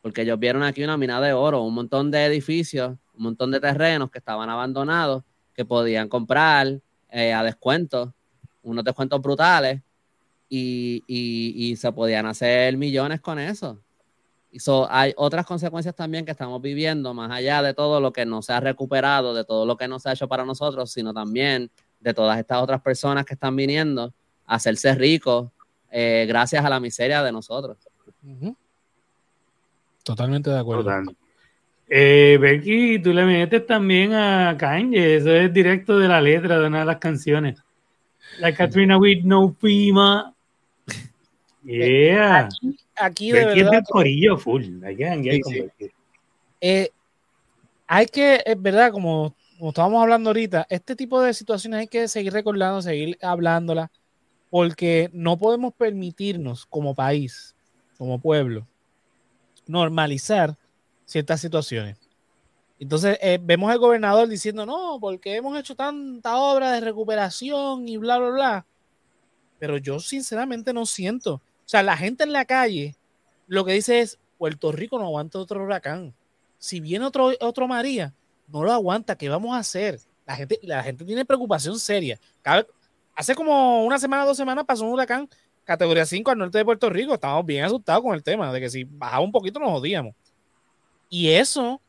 porque 0.00 0.22
ellos 0.22 0.38
vieron 0.38 0.62
aquí 0.62 0.82
una 0.82 0.96
mina 0.96 1.20
de 1.20 1.34
oro, 1.34 1.60
un 1.60 1.74
montón 1.74 2.10
de 2.10 2.24
edificios, 2.24 2.96
un 3.18 3.22
montón 3.22 3.50
de 3.50 3.60
terrenos 3.60 4.10
que 4.10 4.18
estaban 4.18 4.48
abandonados, 4.48 5.22
que 5.52 5.66
podían 5.66 6.08
comprar 6.08 6.80
eh, 7.10 7.34
a 7.34 7.42
descuentos, 7.42 8.14
unos 8.62 8.82
descuentos 8.82 9.20
brutales, 9.20 9.82
y, 10.48 11.04
y, 11.06 11.76
se 11.76 11.92
podían 11.92 12.24
hacer 12.24 12.78
millones 12.78 13.20
con 13.20 13.38
eso. 13.38 13.78
Y 14.52 14.58
hay 14.88 15.12
otras 15.16 15.46
consecuencias 15.46 15.94
también 15.94 16.24
que 16.24 16.32
estamos 16.32 16.60
viviendo, 16.60 17.14
más 17.14 17.30
allá 17.30 17.62
de 17.62 17.72
todo 17.72 18.00
lo 18.00 18.12
que 18.12 18.26
no 18.26 18.42
se 18.42 18.52
ha 18.52 18.60
recuperado, 18.60 19.32
de 19.32 19.44
todo 19.44 19.64
lo 19.64 19.76
que 19.76 19.86
no 19.86 20.00
se 20.00 20.08
ha 20.08 20.12
hecho 20.12 20.26
para 20.26 20.44
nosotros, 20.44 20.90
sino 20.90 21.14
también 21.14 21.70
de 22.00 22.14
todas 22.14 22.38
estas 22.38 22.60
otras 22.60 22.80
personas 22.80 23.24
que 23.24 23.34
están 23.34 23.54
viniendo 23.54 24.12
a 24.46 24.56
hacerse 24.56 24.94
ricos 24.94 25.50
eh, 25.90 26.24
gracias 26.26 26.64
a 26.64 26.70
la 26.70 26.80
miseria 26.80 27.22
de 27.22 27.30
nosotros. 27.30 27.76
Totalmente 30.02 30.50
de 30.50 30.58
acuerdo. 30.58 30.90
Eh, 31.88 32.38
Becky, 32.40 33.00
tú 33.00 33.12
le 33.12 33.24
metes 33.24 33.66
también 33.66 34.12
a 34.14 34.56
Kanye, 34.56 35.16
eso 35.16 35.30
es 35.30 35.52
directo 35.52 35.98
de 35.98 36.08
la 36.08 36.20
letra 36.20 36.58
de 36.58 36.66
una 36.66 36.80
de 36.80 36.84
las 36.86 36.98
canciones. 36.98 37.60
La 38.38 38.54
Katrina 38.54 38.96
with 38.96 39.24
no 39.24 39.52
prima. 39.52 40.32
Yeah. 41.64 42.48
Aquí, 43.00 43.32
de 43.32 43.44
verdad. 43.46 43.74
Es 43.74 43.88
corillo 43.88 44.36
full. 44.36 44.64
Hay 44.84 44.96
que 44.96 45.40
eh, 46.60 46.90
hay 47.86 48.06
que, 48.06 48.42
es 48.44 48.60
verdad, 48.60 48.92
como, 48.92 49.34
como 49.58 49.70
estábamos 49.70 50.02
hablando 50.02 50.30
ahorita, 50.30 50.66
este 50.68 50.94
tipo 50.94 51.20
de 51.20 51.34
situaciones 51.34 51.80
hay 51.80 51.86
que 51.88 52.06
seguir 52.06 52.32
recordando, 52.32 52.82
seguir 52.82 53.18
hablándola, 53.22 53.90
porque 54.50 55.10
no 55.12 55.38
podemos 55.38 55.72
permitirnos 55.74 56.66
como 56.66 56.94
país, 56.94 57.54
como 57.98 58.20
pueblo, 58.20 58.66
normalizar 59.66 60.56
ciertas 61.04 61.40
situaciones. 61.40 61.96
Entonces 62.78 63.18
eh, 63.20 63.38
vemos 63.42 63.70
al 63.70 63.78
gobernador 63.78 64.28
diciendo, 64.28 64.64
no, 64.64 64.98
porque 65.00 65.36
hemos 65.36 65.58
hecho 65.58 65.74
tanta 65.74 66.36
obra 66.36 66.72
de 66.72 66.80
recuperación 66.80 67.88
y 67.88 67.96
bla, 67.96 68.18
bla, 68.18 68.30
bla. 68.30 68.66
Pero 69.58 69.76
yo 69.76 69.98
sinceramente 70.00 70.72
no 70.72 70.86
siento. 70.86 71.42
O 71.70 71.72
sea, 71.72 71.84
la 71.84 71.96
gente 71.96 72.24
en 72.24 72.32
la 72.32 72.44
calle 72.44 72.96
lo 73.46 73.64
que 73.64 73.72
dice 73.72 74.00
es, 74.00 74.18
Puerto 74.38 74.72
Rico 74.72 74.98
no 74.98 75.06
aguanta 75.06 75.38
otro 75.38 75.62
huracán. 75.62 76.12
Si 76.58 76.80
viene 76.80 77.04
otro, 77.04 77.30
otro 77.38 77.68
María, 77.68 78.12
no 78.48 78.64
lo 78.64 78.72
aguanta. 78.72 79.16
¿Qué 79.16 79.28
vamos 79.28 79.54
a 79.54 79.60
hacer? 79.60 80.00
La 80.26 80.34
gente, 80.34 80.58
la 80.64 80.82
gente 80.82 81.04
tiene 81.04 81.24
preocupación 81.24 81.78
seria. 81.78 82.18
hace 83.14 83.36
como 83.36 83.84
una 83.84 84.00
semana, 84.00 84.24
dos 84.24 84.36
semanas 84.36 84.64
pasó 84.64 84.84
un 84.84 84.94
huracán 84.94 85.28
categoría 85.62 86.04
5 86.04 86.28
al 86.32 86.38
norte 86.38 86.58
de 86.58 86.64
Puerto 86.64 86.90
Rico. 86.90 87.14
Estábamos 87.14 87.46
bien 87.46 87.64
asustados 87.64 88.02
con 88.02 88.16
el 88.16 88.22
tema 88.24 88.52
de 88.52 88.60
que 88.60 88.68
si 88.68 88.82
bajaba 88.82 89.20
un 89.20 89.30
poquito 89.30 89.60
nos 89.60 89.70
jodíamos. 89.70 90.16
Y 91.08 91.28
eso 91.28 91.80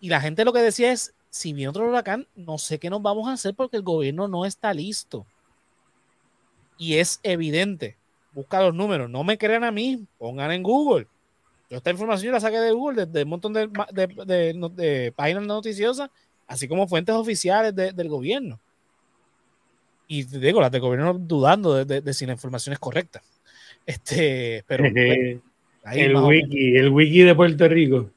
y 0.00 0.08
la 0.08 0.20
gente 0.20 0.44
lo 0.44 0.52
que 0.52 0.58
decía 0.58 0.90
es, 0.90 1.14
si 1.30 1.52
viene 1.52 1.68
otro 1.68 1.88
huracán, 1.88 2.26
no 2.34 2.58
sé 2.58 2.80
qué 2.80 2.90
nos 2.90 3.02
vamos 3.02 3.28
a 3.28 3.34
hacer 3.34 3.54
porque 3.54 3.76
el 3.76 3.84
gobierno 3.84 4.26
no 4.26 4.44
está 4.44 4.74
listo. 4.74 5.24
Y 6.76 6.94
es 6.96 7.20
evidente. 7.22 8.01
Busca 8.32 8.60
los 8.60 8.74
números. 8.74 9.10
No 9.10 9.24
me 9.24 9.36
crean 9.36 9.64
a 9.64 9.70
mí, 9.70 10.06
pongan 10.18 10.52
en 10.52 10.62
Google. 10.62 11.06
Yo 11.68 11.78
esta 11.78 11.90
información 11.90 12.32
la 12.32 12.40
saqué 12.40 12.58
de 12.58 12.72
Google, 12.72 13.06
desde 13.06 13.22
un 13.22 13.30
montón 13.30 13.52
de, 13.52 13.66
de, 13.66 15.12
páginas 15.16 15.44
noticiosas, 15.44 16.10
así 16.46 16.68
como 16.68 16.86
fuentes 16.86 17.14
oficiales 17.14 17.74
del 17.74 18.08
gobierno. 18.08 18.60
Y 20.06 20.24
te 20.24 20.38
digo, 20.38 20.60
las 20.60 20.70
del 20.70 20.82
gobierno 20.82 21.14
dudando 21.14 21.84
de, 21.84 22.12
si 22.12 22.26
la 22.26 22.32
información 22.32 22.74
es 22.74 22.78
correcta. 22.78 23.22
Este, 23.86 24.64
pero 24.66 24.84
el 25.92 26.16
wiki, 26.16 26.76
el 26.76 26.90
wiki 26.90 27.22
de 27.22 27.34
Puerto 27.34 27.68
Rico. 27.68 28.10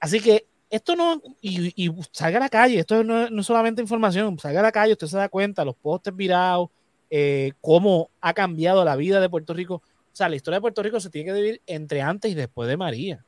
Así 0.00 0.20
que 0.20 0.44
esto 0.70 0.94
no, 0.96 1.22
y, 1.40 1.90
salga 2.12 2.38
a 2.38 2.40
la 2.40 2.48
calle, 2.48 2.80
esto 2.80 3.02
no, 3.02 3.40
es 3.40 3.46
solamente 3.46 3.80
información, 3.80 4.38
salga 4.38 4.60
a 4.60 4.64
la 4.64 4.72
calle, 4.72 4.92
usted 4.92 5.06
se 5.06 5.16
da 5.16 5.28
cuenta, 5.28 5.64
los 5.64 5.76
postes 5.76 6.14
virados, 6.14 6.68
eh, 7.10 7.52
cómo 7.60 8.10
ha 8.20 8.32
cambiado 8.34 8.84
la 8.84 8.96
vida 8.96 9.20
de 9.20 9.28
Puerto 9.28 9.54
Rico. 9.54 9.74
O 9.74 10.16
sea, 10.18 10.28
la 10.28 10.36
historia 10.36 10.58
de 10.58 10.62
Puerto 10.62 10.82
Rico 10.82 11.00
se 11.00 11.10
tiene 11.10 11.26
que 11.30 11.34
dividir 11.34 11.62
entre 11.66 12.02
antes 12.02 12.30
y 12.30 12.34
después 12.34 12.68
de 12.68 12.76
María. 12.76 13.24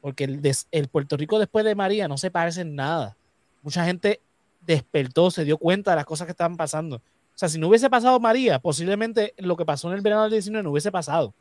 Porque 0.00 0.24
el, 0.24 0.40
el 0.70 0.88
Puerto 0.88 1.16
Rico 1.16 1.38
después 1.38 1.64
de 1.64 1.74
María 1.74 2.08
no 2.08 2.18
se 2.18 2.30
parece 2.30 2.60
en 2.60 2.74
nada. 2.74 3.16
Mucha 3.62 3.84
gente 3.84 4.20
despertó, 4.66 5.30
se 5.30 5.44
dio 5.44 5.58
cuenta 5.58 5.90
de 5.90 5.96
las 5.96 6.04
cosas 6.04 6.26
que 6.26 6.32
estaban 6.32 6.56
pasando. 6.56 6.96
O 6.96 7.36
sea, 7.38 7.48
si 7.48 7.58
no 7.58 7.68
hubiese 7.68 7.90
pasado 7.90 8.20
María, 8.20 8.58
posiblemente 8.58 9.34
lo 9.38 9.56
que 9.56 9.64
pasó 9.64 9.88
en 9.88 9.96
el 9.96 10.02
verano 10.02 10.22
del 10.22 10.32
19 10.32 10.62
no 10.62 10.70
hubiese 10.70 10.92
pasado. 10.92 11.34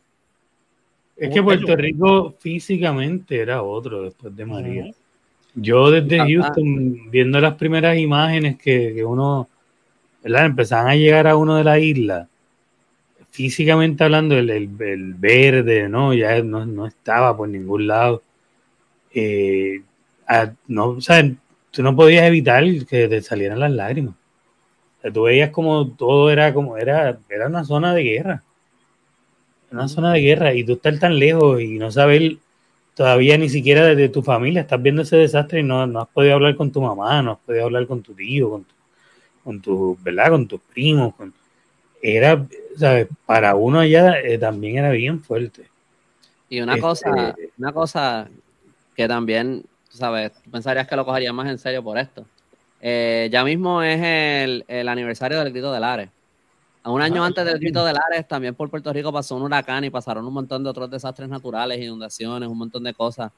Es 1.15 1.31
que 1.31 1.43
Puerto 1.43 1.75
Rico 1.75 2.33
físicamente 2.39 3.39
era 3.39 3.61
otro 3.61 4.03
después 4.03 4.35
de 4.35 4.45
María. 4.45 4.91
Yo 5.53 5.91
desde 5.91 6.17
Houston, 6.17 7.11
viendo 7.11 7.39
las 7.39 7.53
primeras 7.55 7.97
imágenes 7.97 8.57
que, 8.57 9.05
uno, 9.05 9.47
¿verdad? 10.23 10.45
Empezaban 10.45 10.87
a 10.87 10.95
llegar 10.95 11.27
a 11.27 11.35
uno 11.35 11.57
de 11.57 11.63
la 11.63 11.79
isla, 11.79 12.27
físicamente 13.29 14.03
hablando, 14.03 14.35
el, 14.37 14.49
el, 14.49 15.13
verde, 15.15 15.89
¿no? 15.89 16.13
Ya 16.13 16.41
no, 16.43 16.85
estaba 16.87 17.35
por 17.35 17.49
ningún 17.49 17.87
lado. 17.87 18.23
Eh, 19.13 19.81
no, 20.67 20.89
o 20.89 21.01
sea, 21.01 21.23
tú 21.71 21.83
no 21.83 21.95
podías 21.95 22.25
evitar 22.25 22.63
que 22.85 23.07
te 23.07 23.21
salieran 23.21 23.59
las 23.59 23.71
lágrimas. 23.71 24.15
tú 25.13 25.23
veías 25.23 25.49
como 25.51 25.89
todo 25.89 26.31
era 26.31 26.53
como, 26.53 26.77
era, 26.77 27.19
era 27.29 27.47
una 27.47 27.63
zona 27.65 27.93
de 27.93 28.03
guerra. 28.03 28.43
Una 29.71 29.87
zona 29.87 30.13
de 30.13 30.21
guerra 30.21 30.53
y 30.53 30.63
tú 30.63 30.73
estás 30.73 30.99
tan 30.99 31.17
lejos 31.17 31.59
y 31.61 31.79
no 31.79 31.91
saber 31.91 32.37
todavía 32.93 33.37
ni 33.37 33.49
siquiera 33.49 33.85
desde 33.85 34.09
tu 34.09 34.21
familia 34.21 34.61
estás 34.61 34.81
viendo 34.81 35.01
ese 35.01 35.17
desastre 35.17 35.61
y 35.61 35.63
no, 35.63 35.87
no 35.87 36.01
has 36.01 36.07
podido 36.09 36.35
hablar 36.35 36.55
con 36.55 36.71
tu 36.71 36.81
mamá, 36.81 37.21
no 37.23 37.31
has 37.33 37.39
podido 37.39 37.65
hablar 37.65 37.87
con 37.87 38.03
tu 38.03 38.13
tío, 38.13 38.51
con 38.51 38.63
tu, 38.65 38.73
con 39.43 39.61
tu 39.61 39.97
¿verdad? 40.01 40.29
Con 40.29 40.47
tus 40.47 40.61
primos. 40.61 41.13
era, 42.01 42.45
¿sabes? 42.77 43.07
Para 43.25 43.55
uno 43.55 43.79
allá 43.79 44.19
eh, 44.19 44.37
también 44.37 44.77
era 44.77 44.91
bien 44.91 45.21
fuerte. 45.21 45.69
Y 46.49 46.61
una 46.61 46.73
este, 46.73 46.81
cosa, 46.81 47.35
una 47.57 47.73
cosa 47.73 48.29
que 48.95 49.07
también, 49.07 49.65
¿sabes? 49.89 50.31
pensarías 50.51 50.87
que 50.87 50.95
lo 50.95 51.05
cogería 51.05 51.33
más 51.33 51.49
en 51.49 51.57
serio 51.57 51.83
por 51.83 51.97
esto. 51.97 52.25
Eh, 52.81 53.29
ya 53.31 53.43
mismo 53.43 53.81
es 53.81 53.99
el, 54.01 54.65
el 54.67 54.87
aniversario 54.89 55.39
del 55.39 55.51
grito 55.51 55.71
de 55.71 55.79
Lares. 55.79 56.09
Un 56.85 57.01
año 57.01 57.23
ah, 57.23 57.27
antes 57.27 57.45
del 57.45 57.59
grito 57.59 57.85
de 57.85 57.93
Lares, 57.93 58.27
también 58.27 58.55
por 58.55 58.69
Puerto 58.69 58.91
Rico 58.91 59.13
pasó 59.13 59.37
un 59.37 59.43
huracán 59.43 59.85
y 59.85 59.89
pasaron 59.89 60.25
un 60.27 60.33
montón 60.33 60.63
de 60.63 60.69
otros 60.69 60.91
desastres 60.91 61.29
naturales, 61.29 61.79
inundaciones, 61.79 62.49
un 62.49 62.57
montón 62.57 62.83
de 62.83 62.93
cosas. 62.93 63.31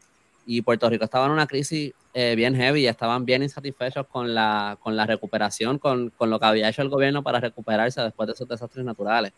Y 0.46 0.62
Puerto 0.62 0.90
Rico 0.90 1.06
estaba 1.06 1.26
en 1.26 1.32
una 1.32 1.48
crisis 1.48 1.94
eh, 2.14 2.36
bien 2.36 2.56
heavy, 2.56 2.82
y 2.82 2.88
estaban 2.88 3.26
bien 3.26 3.44
insatisfechos 3.44 4.08
con 4.08 4.34
la, 4.34 4.78
con 4.82 4.96
la 4.96 5.06
recuperación, 5.06 5.80
con, 5.80 6.12
con, 6.12 6.30
lo 6.30 6.40
que 6.40 6.46
había 6.46 6.70
hecho 6.70 6.82
el 6.82 6.90
gobierno 6.90 7.24
para 7.24 7.40
recuperarse 7.40 8.02
después 8.02 8.28
de 8.28 8.34
esos 8.34 8.48
desastres 8.48 8.86
naturales. 8.86 9.34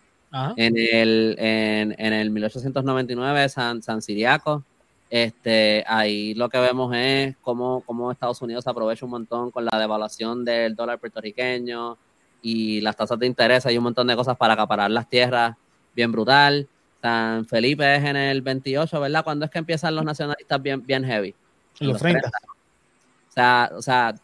En, 0.57 0.75
el, 0.77 1.35
en, 1.39 1.95
en, 1.97 2.13
el 2.13 2.29
1899, 2.29 3.47
San, 3.47 3.81
San 3.81 4.01
Siriaco, 4.01 4.63
este, 5.09 5.85
ahí 5.87 6.33
lo 6.33 6.49
que 6.49 6.59
vemos 6.59 6.93
es 6.93 7.35
cómo, 7.41 7.81
cómo 7.85 8.11
Estados 8.11 8.41
Unidos 8.41 8.67
aprovecha 8.67 9.05
un 9.05 9.11
montón 9.11 9.51
con 9.51 9.63
la 9.63 9.79
devaluación 9.79 10.43
del 10.43 10.75
dólar 10.75 10.99
puertorriqueño, 10.99 11.97
y 12.41 12.81
las 12.81 12.95
tasas 12.95 13.19
de 13.19 13.27
interés, 13.27 13.65
hay 13.65 13.77
un 13.77 13.83
montón 13.83 14.07
de 14.07 14.15
cosas 14.15 14.37
para 14.37 14.53
acaparar 14.53 14.91
las 14.91 15.09
tierras, 15.09 15.55
bien 15.95 16.11
brutal. 16.11 16.67
San 17.01 17.45
Felipe 17.45 17.95
es 17.95 18.03
en 18.03 18.15
el 18.15 18.41
28, 18.41 18.99
¿verdad? 18.99 19.23
¿Cuándo 19.23 19.45
es 19.45 19.51
que 19.51 19.59
empiezan 19.59 19.95
los 19.95 20.03
nacionalistas 20.03 20.61
bien, 20.61 20.85
bien 20.85 21.03
heavy? 21.03 21.33
En 21.79 21.87
los 21.87 22.01
30. 22.01 22.27
O 22.27 23.31
sea, 23.31 23.71
o 23.75 23.81
sea, 23.81 24.15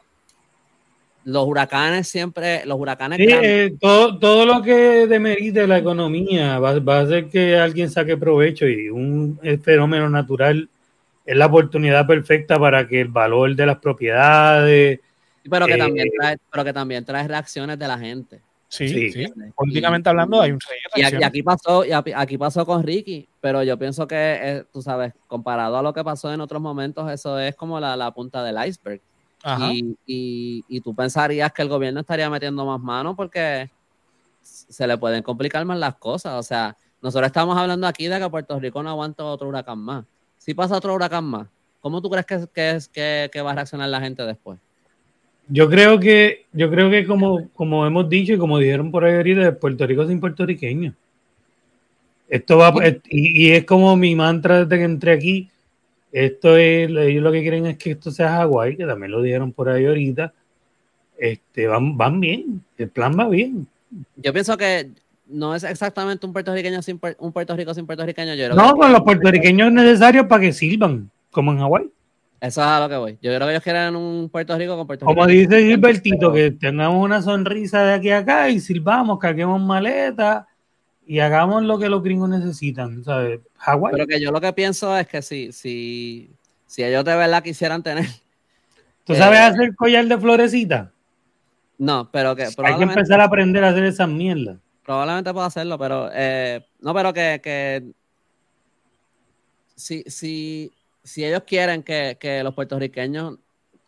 los 1.25 1.47
huracanes 1.47 2.07
siempre, 2.07 2.65
los 2.65 2.79
huracanes. 2.79 3.17
Sí, 3.17 3.27
eh, 3.29 3.75
todo, 3.79 4.17
todo 4.17 4.45
lo 4.45 4.61
que 4.61 5.07
demerite 5.07 5.67
la 5.67 5.77
economía 5.77 6.59
va, 6.59 6.79
va, 6.79 6.97
a 6.97 7.01
hacer 7.01 7.29
que 7.29 7.55
alguien 7.57 7.89
saque 7.89 8.17
provecho 8.17 8.67
y 8.67 8.89
un 8.89 9.39
fenómeno 9.63 10.09
natural 10.09 10.69
es 11.25 11.37
la 11.37 11.45
oportunidad 11.45 12.05
perfecta 12.05 12.59
para 12.59 12.87
que 12.87 13.01
el 13.01 13.07
valor 13.07 13.55
de 13.55 13.65
las 13.65 13.77
propiedades. 13.77 14.99
Pero 15.49 15.65
que, 15.67 15.77
también, 15.77 16.09
trae, 16.17 16.37
pero 16.51 16.63
que 16.63 16.73
también 16.73 17.05
trae 17.05 17.27
reacciones 17.27 17.79
de 17.79 17.87
la 17.87 17.97
gente. 17.97 18.41
Sí, 18.73 19.11
sí. 19.11 19.25
Políticamente 19.55 20.09
hablando, 20.09 20.41
hay 20.41 20.51
un 20.51 20.59
y, 20.95 21.01
y, 21.01 21.23
aquí 21.23 21.43
pasó, 21.43 21.85
y 21.85 21.91
aquí 21.91 22.39
pasó 22.39 22.65
con 22.65 22.81
Ricky, 22.81 23.29
pero 23.39 23.61
yo 23.61 23.77
pienso 23.77 24.07
que, 24.07 24.15
eh, 24.41 24.65
tú 24.73 24.81
sabes, 24.81 25.13
comparado 25.27 25.77
a 25.77 25.83
lo 25.83 25.93
que 25.93 26.03
pasó 26.03 26.33
en 26.33 26.41
otros 26.41 26.59
momentos, 26.59 27.11
eso 27.11 27.37
es 27.37 27.55
como 27.55 27.79
la, 27.79 27.95
la 27.95 28.09
punta 28.09 28.43
del 28.43 28.57
iceberg. 28.67 28.99
Y, 29.59 29.95
y, 30.07 30.65
y, 30.67 30.81
tú 30.81 30.95
pensarías 30.95 31.51
que 31.51 31.61
el 31.61 31.67
gobierno 31.67 31.99
estaría 31.99 32.29
metiendo 32.29 32.65
más 32.65 32.79
mano 32.79 33.15
porque 33.15 33.69
se 34.41 34.87
le 34.87 34.97
pueden 34.97 35.21
complicar 35.21 35.63
más 35.65 35.77
las 35.77 35.95
cosas. 35.95 36.33
O 36.33 36.43
sea, 36.43 36.75
nosotros 37.01 37.27
estamos 37.27 37.55
hablando 37.55 37.85
aquí 37.85 38.07
de 38.07 38.19
que 38.19 38.29
Puerto 38.29 38.59
Rico 38.59 38.81
no 38.81 38.89
aguanta 38.89 39.23
otro 39.25 39.49
huracán 39.49 39.79
más. 39.79 40.05
Si 40.37 40.53
pasa 40.53 40.77
otro 40.77 40.95
huracán 40.95 41.25
más, 41.25 41.47
¿cómo 41.81 42.01
tú 42.01 42.09
crees 42.09 42.25
que, 42.25 42.47
que, 42.53 42.79
que, 42.91 43.29
que 43.31 43.41
va 43.41 43.51
a 43.51 43.55
reaccionar 43.55 43.89
la 43.89 43.99
gente 43.99 44.23
después? 44.23 44.57
Yo 45.47 45.69
creo 45.69 45.99
que, 45.99 46.45
yo 46.53 46.69
creo 46.69 46.89
que 46.89 47.05
como, 47.05 47.49
como 47.49 47.85
hemos 47.85 48.09
dicho 48.09 48.33
y 48.33 48.37
como 48.37 48.59
dijeron 48.59 48.91
por 48.91 49.03
ahí 49.03 49.15
ahorita, 49.15 49.59
Puerto 49.59 49.85
Rico 49.85 50.07
sin 50.07 50.19
puertorriqueño. 50.19 50.93
Esto 52.29 52.57
va, 52.57 52.73
y, 53.09 53.47
y, 53.47 53.51
es 53.51 53.65
como 53.65 53.95
mi 53.95 54.15
mantra 54.15 54.63
desde 54.65 54.77
que 54.77 54.83
entré 54.83 55.11
aquí. 55.11 55.49
Esto 56.11 56.57
es, 56.57 56.89
ellos 56.89 57.23
lo 57.23 57.31
que 57.31 57.41
quieren 57.41 57.65
es 57.65 57.77
que 57.77 57.91
esto 57.91 58.11
sea 58.11 58.37
Hawái, 58.37 58.77
que 58.77 58.85
también 58.85 59.11
lo 59.11 59.21
dijeron 59.21 59.51
por 59.51 59.69
ahí 59.69 59.85
ahorita. 59.85 60.33
Este, 61.17 61.67
van, 61.67 61.97
van 61.97 62.19
bien, 62.19 62.63
el 62.77 62.89
plan 62.89 63.17
va 63.17 63.27
bien. 63.27 63.67
Yo 64.15 64.33
pienso 64.33 64.57
que 64.57 64.89
no 65.27 65.55
es 65.55 65.63
exactamente 65.63 66.25
un 66.25 66.33
puertorriqueño 66.33 66.81
sin 66.81 66.99
un 67.19 67.31
Puerto 67.31 67.55
Rico 67.55 67.73
sin 67.73 67.85
puertorriqueño. 67.85 68.35
Yo 68.35 68.49
no, 68.49 68.75
con 68.75 68.91
los 68.91 69.01
puertorriqueños 69.01 69.67
es 69.67 69.73
necesario 69.73 70.27
para 70.27 70.41
que 70.41 70.53
sirvan, 70.53 71.09
como 71.31 71.51
en 71.51 71.59
Hawái. 71.59 71.89
Eso 72.43 72.59
es 72.59 72.67
a 72.67 72.79
lo 72.81 72.89
que 72.89 72.97
voy. 72.97 73.17
Yo 73.21 73.33
creo 73.33 73.39
que 73.47 73.51
ellos 73.51 73.63
quieren 73.63 73.95
un 73.95 74.27
Puerto 74.27 74.57
Rico 74.57 74.75
con 74.75 74.85
Puerto 74.85 75.05
Rico. 75.05 75.15
Como 75.15 75.25
dice 75.27 75.61
Gilbertito, 75.61 76.33
que 76.33 76.51
tengamos 76.51 77.01
una 77.01 77.21
sonrisa 77.21 77.85
de 77.85 77.93
aquí 77.93 78.09
a 78.09 78.17
acá 78.17 78.49
y 78.49 78.59
sirvamos, 78.59 79.17
carguemos 79.17 79.61
maletas 79.61 80.45
y 81.07 81.19
hagamos 81.19 81.63
lo 81.63 81.79
que 81.79 81.87
los 81.87 82.03
gringos 82.03 82.27
necesitan, 82.27 83.01
¿sabes? 83.01 83.39
Hawái. 83.59 83.93
Pero 83.93 84.07
que 84.07 84.19
yo 84.19 84.29
lo 84.29 84.41
que 84.41 84.51
pienso 84.51 84.97
es 84.97 85.07
que 85.07 85.21
si, 85.21 85.53
si, 85.53 86.31
si 86.65 86.83
ellos 86.83 87.05
de 87.05 87.15
verdad 87.15 87.41
quisieran 87.41 87.81
tener. 87.81 88.07
¿Tú 89.05 89.15
sabes 89.15 89.39
eh, 89.39 89.43
hacer 89.43 89.75
collar 89.77 90.05
de 90.05 90.17
florecita? 90.17 90.91
No, 91.77 92.09
pero 92.11 92.35
que. 92.35 92.43
Hay 92.43 92.75
que 92.75 92.83
empezar 92.83 93.21
a 93.21 93.23
aprender 93.23 93.63
a 93.63 93.69
hacer 93.69 93.85
esas 93.85 94.09
mierdas. 94.09 94.57
Probablemente 94.83 95.31
puedo 95.31 95.45
hacerlo, 95.45 95.77
pero. 95.77 96.09
Eh, 96.11 96.61
no, 96.81 96.93
pero 96.93 97.13
que. 97.13 97.39
que 97.41 97.85
si, 99.75 100.03
si, 100.07 100.73
si 101.03 101.25
ellos 101.25 101.43
quieren 101.45 101.83
que, 101.83 102.41
los 102.43 102.53
puertorriqueños 102.53 103.37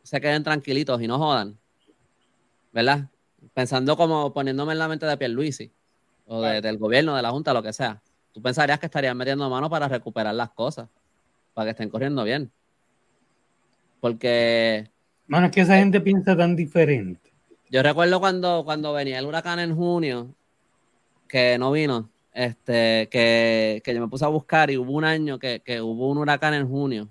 se 0.04 0.22
queden 0.22 0.44
tranquilitos 0.44 1.02
y 1.02 1.08
no 1.08 1.18
jodan, 1.18 1.58
¿verdad? 2.72 3.10
Pensando 3.54 3.96
como 3.96 4.34
poniéndome 4.34 4.74
en 4.74 4.80
la 4.80 4.88
mente 4.88 5.06
de 5.06 5.18
Pierluisi 5.18 5.72
o 6.28 6.42
del 6.42 6.78
gobierno, 6.78 7.16
de 7.16 7.22
la 7.22 7.32
Junta, 7.32 7.54
lo 7.54 7.64
que 7.64 7.74
sea. 7.74 8.02
Tú 8.34 8.42
pensarías 8.42 8.80
que 8.80 8.88
estarían 8.88 9.16
metiendo 9.16 9.50
mano 9.50 9.70
para 9.70 9.88
recuperar 9.88 10.36
las 10.36 10.50
cosas, 10.50 10.90
para 11.54 11.68
que 11.68 11.72
estén 11.72 11.90
corriendo 11.90 12.24
bien. 12.24 12.52
Porque... 14.02 14.92
Bueno, 15.28 15.48
es 15.48 15.52
que 15.54 15.62
esa 15.62 15.78
gente 15.78 16.02
piensa 16.02 16.36
tan 16.36 16.56
diferente. 16.56 17.32
Yo 17.70 17.82
recuerdo 17.82 18.20
cuando, 18.20 18.64
cuando 18.66 18.94
venía 18.94 19.20
el 19.20 19.26
huracán 19.26 19.60
en 19.60 19.76
junio, 19.76 20.36
que 21.28 21.58
no 21.58 21.72
vino, 21.72 22.10
este, 22.36 23.08
que, 23.10 23.82
yo 23.86 24.02
me 24.02 24.10
puse 24.10 24.26
a 24.26 24.28
buscar 24.28 24.70
y 24.70 24.78
hubo 24.78 24.92
un 24.92 25.06
año 25.06 25.40
que, 25.40 25.62
hubo 25.82 26.10
un 26.10 26.18
huracán 26.18 26.54
en 26.54 26.68
junio. 26.68 27.08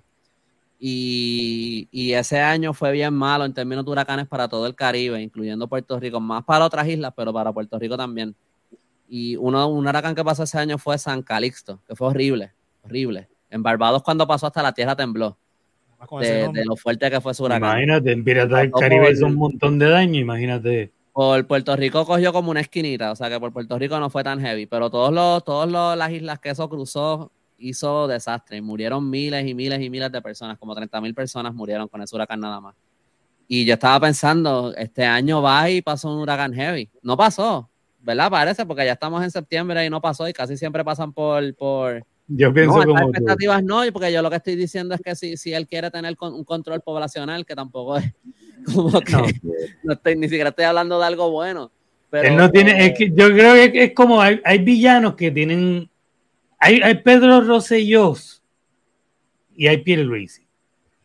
Y, 0.79 2.13
ese 2.13 2.39
año 2.39 2.73
fue 2.73 2.91
bien 2.91 3.13
malo 3.13 3.43
en 3.43 3.53
términos 3.53 3.83
de 3.83 3.91
huracanes 3.91 4.27
para 4.27 4.47
todo 4.47 4.67
el 4.67 4.75
Caribe, 4.75 5.19
incluyendo 5.19 5.67
Puerto 5.67 5.99
Rico, 5.99 6.19
más 6.19 6.43
para 6.43 6.65
otras 6.65 6.87
islas, 6.87 7.11
pero 7.17 7.33
para 7.33 7.51
Puerto 7.51 7.79
Rico 7.79 7.97
también. 7.97 8.35
Y 9.09 9.35
uno, 9.35 9.67
un 9.67 9.87
huracán 9.87 10.13
que 10.13 10.23
pasó 10.23 10.43
ese 10.43 10.59
año 10.59 10.77
fue 10.77 10.97
San 10.99 11.23
Calixto, 11.23 11.79
que 11.87 11.95
fue 11.95 12.07
horrible, 12.07 12.53
horrible. 12.83 13.27
En 13.49 13.63
Barbados 13.63 14.03
cuando 14.03 14.27
pasó 14.27 14.47
hasta 14.47 14.61
la 14.61 14.73
tierra 14.73 14.95
tembló. 14.95 15.37
De, 16.19 16.49
de, 16.53 16.65
lo 16.65 16.75
fuerte 16.75 17.09
que 17.09 17.19
fue 17.19 17.33
su 17.33 17.45
huracán. 17.45 17.71
Imagínate, 17.71 18.11
en 18.11 18.23
Piratas 18.23 18.59
del 18.59 18.71
Caribe 18.71 19.11
hizo 19.11 19.25
un 19.25 19.35
montón 19.35 19.79
de 19.79 19.89
daño, 19.89 20.19
imagínate 20.19 20.91
por 21.15 21.47
Puerto 21.47 21.77
Rico 21.77 22.05
cogió 22.05 22.33
como 22.33 22.51
una 22.51 22.59
esquinita, 22.59 23.09
o 23.09 23.15
sea 23.15 23.29
que 23.29 23.39
por 23.39 23.53
Puerto 23.53 23.79
Rico 23.79 23.97
no 24.01 24.09
fue 24.09 24.21
tan 24.21 24.41
heavy, 24.41 24.65
pero 24.65 24.89
todos 24.89 25.13
los, 25.13 25.45
todos 25.45 25.97
las 25.97 26.11
islas 26.11 26.39
que 26.39 26.49
eso 26.49 26.67
cruzó 26.67 27.31
hizo 27.57 28.05
desastre, 28.05 28.61
murieron 28.61 29.09
miles 29.09 29.47
y 29.47 29.53
miles 29.53 29.81
y 29.81 29.89
miles 29.89 30.11
de 30.11 30.21
personas, 30.21 30.57
como 30.57 30.75
30 30.75 30.99
mil 30.99 31.13
personas 31.13 31.53
murieron 31.53 31.87
con 31.87 32.01
ese 32.01 32.13
huracán 32.13 32.41
nada 32.41 32.59
más. 32.59 32.75
Y 33.47 33.63
yo 33.63 33.75
estaba 33.75 33.97
pensando, 33.97 34.73
este 34.75 35.05
año 35.05 35.41
va 35.41 35.69
y 35.69 35.81
pasó 35.81 36.13
un 36.13 36.19
huracán 36.19 36.53
heavy. 36.53 36.89
No 37.01 37.15
pasó, 37.15 37.69
¿verdad? 38.01 38.29
Parece, 38.29 38.65
porque 38.65 38.83
ya 38.83 38.91
estamos 38.91 39.23
en 39.23 39.31
septiembre 39.31 39.85
y 39.85 39.89
no 39.89 40.01
pasó 40.01 40.27
y 40.27 40.33
casi 40.33 40.57
siempre 40.57 40.83
pasan 40.83 41.13
por... 41.13 41.55
por 41.55 42.05
yo 42.27 42.53
pienso 42.53 42.79
no, 42.79 42.85
como 42.85 43.09
expectativas 43.09 43.63
no, 43.63 43.81
porque 43.93 44.11
yo 44.11 44.21
lo 44.21 44.29
que 44.29 44.37
estoy 44.37 44.55
diciendo 44.55 44.95
es 44.95 45.01
que 45.01 45.15
si, 45.15 45.37
si 45.37 45.53
él 45.53 45.67
quiere 45.67 45.91
tener 45.91 46.15
un 46.19 46.43
control 46.43 46.81
poblacional, 46.81 47.45
que 47.45 47.55
tampoco 47.55 47.97
es 47.97 48.11
Como 48.73 48.99
que 49.01 49.11
no. 49.83 49.93
estoy, 49.93 50.15
ni 50.15 50.27
siquiera 50.27 50.49
estoy 50.49 50.65
hablando 50.65 50.99
de 50.99 51.05
algo 51.05 51.29
bueno. 51.31 51.71
Pero, 52.09 52.27
Él 52.27 52.35
no 52.35 52.49
tiene, 52.49 52.85
es 52.85 52.97
que 52.97 53.09
yo 53.09 53.27
creo 53.27 53.71
que 53.71 53.83
es 53.83 53.93
como 53.93 54.21
hay, 54.21 54.41
hay 54.43 54.59
villanos 54.59 55.15
que 55.15 55.31
tienen, 55.31 55.89
hay, 56.59 56.81
hay 56.81 56.95
Pedro 56.95 57.41
Rossellós 57.41 58.41
y 59.55 59.67
hay 59.67 59.77
Pierre 59.77 60.03
Luis. 60.03 60.41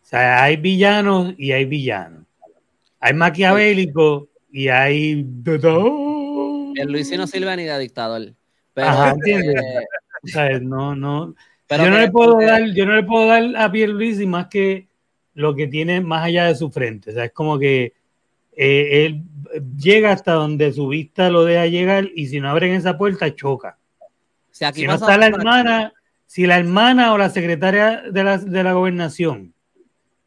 O 0.02 0.06
sea, 0.06 0.42
hay 0.42 0.56
villanos 0.56 1.34
y 1.36 1.52
hay 1.52 1.64
villanos. 1.64 2.24
Hay 2.98 3.14
maquiavélico 3.14 4.28
y 4.50 4.68
hay 4.68 5.26
El 6.76 6.92
Luis 6.92 7.10
no 7.16 7.26
sirve 7.26 7.56
ni 7.56 7.64
de 7.64 7.78
dictador. 7.78 8.34
Pero, 8.74 8.88
Ajá, 8.88 9.16
eh, 9.26 9.54
no, 10.62 10.94
no. 10.94 11.34
Pero 11.66 11.84
yo 11.84 11.90
no 11.90 11.98
le 11.98 12.10
puedo 12.10 12.40
dar, 12.40 12.64
yo 12.72 12.86
no 12.86 12.96
le 12.96 13.02
puedo 13.04 13.26
dar 13.26 13.56
a 13.56 13.70
Pierre 13.70 13.92
Luis 13.92 14.20
y 14.20 14.26
más 14.26 14.48
que 14.48 14.88
lo 15.34 15.54
que 15.54 15.66
tiene 15.66 16.00
más 16.00 16.24
allá 16.24 16.46
de 16.46 16.54
su 16.54 16.70
frente. 16.70 17.10
O 17.10 17.14
sea, 17.14 17.26
es 17.26 17.32
como 17.32 17.58
que 17.58 17.94
eh, 18.56 19.06
él 19.06 19.22
llega 19.76 20.12
hasta 20.12 20.32
donde 20.32 20.72
su 20.72 20.88
vista 20.88 21.30
lo 21.30 21.44
deja 21.44 21.66
llegar 21.66 22.08
y 22.14 22.26
si 22.26 22.40
no 22.40 22.50
abren 22.50 22.74
esa 22.74 22.98
puerta, 22.98 23.34
choca. 23.34 23.78
si 24.50 24.86
no 24.86 24.94
está 24.94 25.16
la 25.16 25.26
hermana, 25.26 25.92
si 26.26 26.46
la 26.46 26.58
hermana 26.58 27.12
o 27.12 27.18
la 27.18 27.30
secretaria 27.30 28.02
de 28.10 28.24
la, 28.24 28.38
de 28.38 28.62
la 28.62 28.72
gobernación 28.72 29.54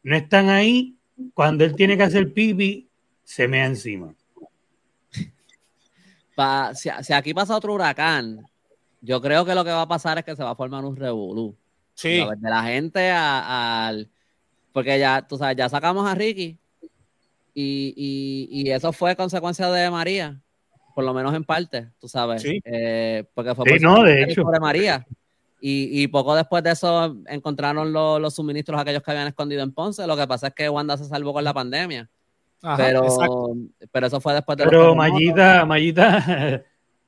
no 0.02 0.16
están 0.16 0.48
ahí, 0.48 0.96
cuando 1.32 1.64
él 1.64 1.74
tiene 1.74 1.96
que 1.96 2.02
hacer 2.02 2.32
pipi, 2.32 2.88
se 3.22 3.48
mea 3.48 3.66
encima. 3.66 4.14
si, 6.74 7.12
aquí 7.12 7.32
pasa 7.32 7.56
otro 7.56 7.74
huracán, 7.74 8.46
yo 9.04 9.20
creo 9.20 9.44
que 9.44 9.54
lo 9.54 9.64
que 9.64 9.70
va 9.70 9.82
a 9.82 9.88
pasar 9.88 10.18
es 10.18 10.24
que 10.24 10.34
se 10.34 10.42
va 10.42 10.50
a 10.50 10.56
formar 10.56 10.84
un 10.84 10.96
revolú. 10.96 11.54
Sí. 11.94 12.24
De 12.38 12.50
la 12.50 12.62
gente 12.64 13.10
al 13.10 14.08
porque 14.72 14.98
ya, 14.98 15.22
tú 15.22 15.38
sabes, 15.38 15.56
ya 15.56 15.68
sacamos 15.68 16.10
a 16.10 16.16
Ricky 16.16 16.58
y, 17.54 18.64
eso 18.68 18.92
fue 18.92 19.14
consecuencia 19.14 19.70
de 19.70 19.88
María, 19.88 20.40
por 20.96 21.04
lo 21.04 21.14
menos 21.14 21.32
en 21.32 21.44
parte, 21.44 21.90
tú 22.00 22.08
sabes. 22.08 22.42
Sí. 22.42 22.60
Eh, 22.64 23.24
porque 23.34 23.54
fue 23.54 23.64
por 23.64 23.80
no, 23.80 24.02
de 24.02 24.24
hecho. 24.24 24.42
María. 24.60 25.06
Y, 25.60 26.08
poco 26.08 26.34
después 26.34 26.64
de 26.64 26.72
eso 26.72 27.16
encontraron 27.26 27.92
los 27.92 28.34
suministros 28.34 28.80
aquellos 28.80 29.02
que 29.02 29.12
habían 29.12 29.28
escondido 29.28 29.62
en 29.62 29.72
Ponce. 29.72 30.06
Lo 30.06 30.16
que 30.16 30.26
pasa 30.26 30.48
es 30.48 30.54
que 30.54 30.68
Wanda 30.68 30.96
se 30.96 31.04
salvó 31.04 31.32
con 31.32 31.44
la 31.44 31.54
pandemia. 31.54 32.10
pero, 32.76 33.54
pero 33.92 34.06
eso 34.08 34.20
fue 34.20 34.34
después 34.34 34.58
de 34.58 34.64
Pero 34.64 34.94
Mayita, 34.94 35.64
Mayita 35.64 36.64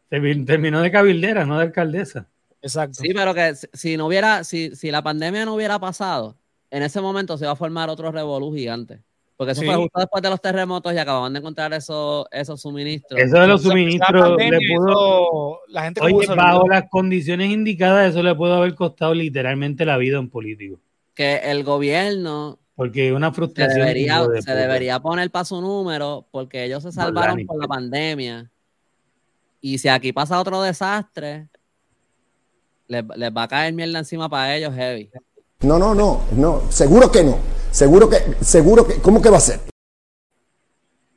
terminó 0.09 0.80
de 0.80 0.90
cabildera, 0.90 1.44
no 1.44 1.59
de 1.59 1.64
alcaldesa. 1.64 2.28
Exacto. 2.62 2.98
Sí, 3.00 3.12
pero 3.14 3.34
que 3.34 3.54
si 3.72 3.96
no 3.96 4.07
hubiera, 4.07 4.44
si, 4.44 4.74
si 4.74 4.90
la 4.90 5.02
pandemia 5.02 5.44
no 5.44 5.54
hubiera 5.54 5.78
pasado, 5.78 6.36
en 6.70 6.82
ese 6.82 7.00
momento 7.00 7.38
se 7.38 7.46
va 7.46 7.52
a 7.52 7.57
formar 7.57 7.88
otro 7.88 8.11
revolú 8.11 8.52
gigante. 8.54 9.02
Porque 9.36 9.52
eso 9.52 9.62
fue 9.62 9.74
justo 9.74 10.00
después 10.00 10.22
de 10.22 10.30
los 10.30 10.40
terremotos 10.40 10.94
y 10.94 10.98
acababan 10.98 11.32
de 11.34 11.40
encontrar 11.40 11.72
esos, 11.74 12.26
esos 12.30 12.61
suministros. 12.61 13.20
Eso 13.20 13.38
de 13.38 13.46
los 13.46 13.62
suministros 13.62 14.34
le 14.38 14.59
pudo. 14.74 15.61
la 15.68 15.84
gente 15.84 16.00
oye, 16.00 16.26
bajo 16.34 16.66
las 16.66 16.88
condiciones 16.88 17.50
indicadas, 17.50 18.11
eso 18.11 18.22
le 18.22 18.34
pudo 18.34 18.54
haber 18.54 18.74
costado 18.74 19.12
literalmente 19.12 19.84
la 19.84 19.98
vida 19.98 20.16
a 20.16 20.20
un 20.20 20.30
político. 20.30 20.80
Que 21.14 21.36
el 21.36 21.64
gobierno. 21.64 22.59
Porque 22.74 23.12
una 23.12 23.30
frustración. 23.30 23.74
Se 23.74 23.78
debería, 23.80 24.24
se 24.40 24.54
debería 24.54 25.00
poner 25.00 25.30
para 25.30 25.44
su 25.44 25.61
número, 25.61 26.26
porque 26.30 26.64
ellos 26.64 26.82
se 26.82 26.92
salvaron 26.92 27.44
por 27.44 27.61
la 27.61 27.68
pandemia. 27.68 28.50
Y 29.67 29.79
si 29.79 29.89
aquí 29.89 30.12
pasa 30.12 30.39
otro 30.39 30.62
desastre, 30.62 31.49
les, 32.87 33.05
les 33.17 33.37
va 33.37 33.43
a 33.43 33.49
caer 33.49 33.75
mierda 33.75 33.99
encima 33.99 34.29
para 34.29 34.55
ellos 34.55 34.73
heavy. 34.73 35.11
No, 35.62 35.77
no, 35.77 35.93
no, 35.93 36.23
no, 36.37 36.62
seguro 36.71 37.11
que 37.11 37.25
no. 37.25 37.37
Seguro 37.73 38.09
que, 38.09 38.19
seguro 38.43 38.87
que, 38.87 39.03
¿cómo 39.03 39.21
que 39.21 39.29
va 39.29 39.39
a 39.39 39.41
ser? 39.41 39.59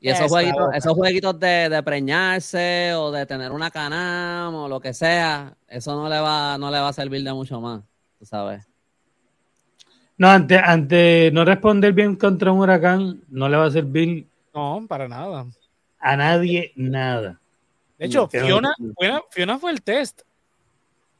Y 0.01 0.09
esos 0.09 0.31
jueguitos, 0.31 0.67
esos 0.73 0.93
jueguitos 0.93 1.39
de, 1.39 1.69
de, 1.69 1.83
preñarse 1.83 2.95
o 2.95 3.11
de 3.11 3.27
tener 3.27 3.51
una 3.51 3.69
canam 3.69 4.55
o 4.55 4.67
lo 4.67 4.79
que 4.79 4.95
sea, 4.95 5.55
eso 5.67 5.95
no 5.95 6.09
le 6.09 6.19
va, 6.19 6.57
no 6.57 6.71
le 6.71 6.79
va 6.79 6.87
a 6.87 6.93
servir 6.93 7.23
de 7.23 7.31
mucho 7.31 7.61
más, 7.61 7.83
tú 8.17 8.25
sabes. 8.25 8.67
No, 10.17 10.27
ante, 10.27 10.57
ante 10.57 11.29
no 11.33 11.45
responder 11.45 11.93
bien 11.93 12.15
contra 12.15 12.51
un 12.51 12.61
huracán, 12.61 13.21
no 13.29 13.47
le 13.47 13.57
va 13.57 13.65
a 13.67 13.71
servir. 13.71 14.27
No, 14.55 14.87
para 14.89 15.07
nada. 15.07 15.45
A 15.99 16.17
nadie 16.17 16.73
nada. 16.75 17.38
De 17.99 18.05
hecho, 18.05 18.29
Fiona, 18.29 18.73
Fiona, 19.29 19.59
fue 19.59 19.71
el 19.71 19.81
test. 19.81 20.21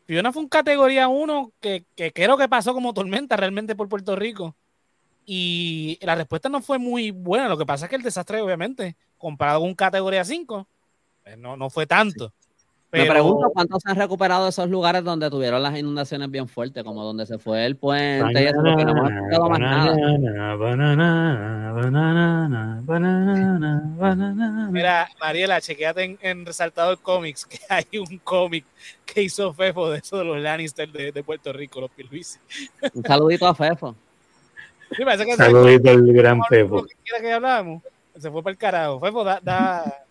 Fiona 0.05 0.31
fue 0.31 0.41
un 0.41 0.49
categoría 0.49 1.09
1 1.09 1.51
que, 1.59 1.85
que 1.95 2.11
creo 2.13 2.37
que 2.37 2.47
pasó 2.47 2.73
como 2.73 2.93
tormenta 2.93 3.35
realmente 3.35 3.75
por 3.75 3.89
Puerto 3.89 4.15
Rico. 4.15 4.55
Y 5.25 5.99
la 6.01 6.15
respuesta 6.15 6.49
no 6.49 6.61
fue 6.61 6.79
muy 6.79 7.11
buena. 7.11 7.49
Lo 7.49 7.57
que 7.57 7.65
pasa 7.65 7.85
es 7.85 7.89
que 7.89 7.97
el 7.97 8.01
desastre, 8.01 8.41
obviamente, 8.41 8.95
comparado 9.17 9.59
con 9.59 9.69
un 9.69 9.75
categoría 9.75 10.23
5, 10.23 10.67
pues 11.23 11.37
no, 11.37 11.57
no 11.57 11.69
fue 11.69 11.85
tanto. 11.85 12.33
Me 12.91 13.05
pregunto 13.05 13.51
cuántos 13.53 13.83
se 13.83 13.91
han 13.91 13.97
recuperado 13.97 14.45
de 14.45 14.49
esos 14.49 14.67
lugares 14.67 15.03
donde 15.03 15.29
tuvieron 15.29 15.61
las 15.61 15.77
inundaciones 15.77 16.31
bien 16.31 16.47
fuertes, 16.47 16.83
como 16.83 17.03
donde 17.03 17.27
se 17.27 17.37
fue 17.37 17.63
el 17.65 17.75
puente 17.75 18.41
y 18.41 18.45
eso, 18.47 18.57
porque 18.63 18.83
no 18.83 18.91
hemos 18.91 19.11
escuchado 19.11 19.49
más 19.49 19.59
nada. 19.59 19.95
Mira, 24.71 25.07
Mariela, 25.19 25.61
chequeate 25.61 26.17
en, 26.19 26.45
Resaltado 26.45 26.97
Comics 26.97 27.45
que 27.45 27.59
hay 27.69 27.85
un 27.99 28.17
cómic 28.23 28.65
que 29.05 29.21
hizo 29.21 29.53
Fefo 29.53 29.91
de 29.91 29.99
eso 29.99 30.17
de 30.17 30.23
los 30.23 30.39
Lannister 30.39 30.91
de, 30.91 31.11
de 31.11 31.23
Puerto 31.23 31.53
Rico, 31.53 31.79
los 31.81 31.91
Pilvis. 31.91 32.39
Un 32.93 33.03
saludito 33.03 33.45
a 33.45 33.53
Fefo. 33.53 33.95
Sí, 34.97 35.03
que 35.05 35.35
Saludito 35.35 35.91
al 35.91 36.11
gran 36.11 36.41
Fefo. 36.45 36.83
Que, 36.83 37.21
que 37.21 37.31
hablábamos, 37.31 37.83
se 38.17 38.31
fue 38.31 38.41
para 38.41 38.51
el 38.51 38.57
carajo. 38.57 38.99
Fefo, 38.99 39.23
da, 39.23 39.39
da 39.43 40.05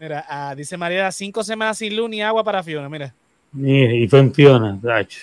Mira, 0.00 0.24
ah, 0.28 0.54
dice 0.56 0.76
María, 0.76 1.10
cinco 1.12 1.44
semanas 1.44 1.78
sin 1.78 1.96
luz 1.96 2.10
ni 2.10 2.20
agua 2.20 2.42
para 2.42 2.62
Fiona, 2.62 2.88
mira. 2.88 3.14
Y, 3.56 4.08
fue 4.08 4.18
en 4.18 4.34
Fiona, 4.34 4.78
Dach. 4.82 5.14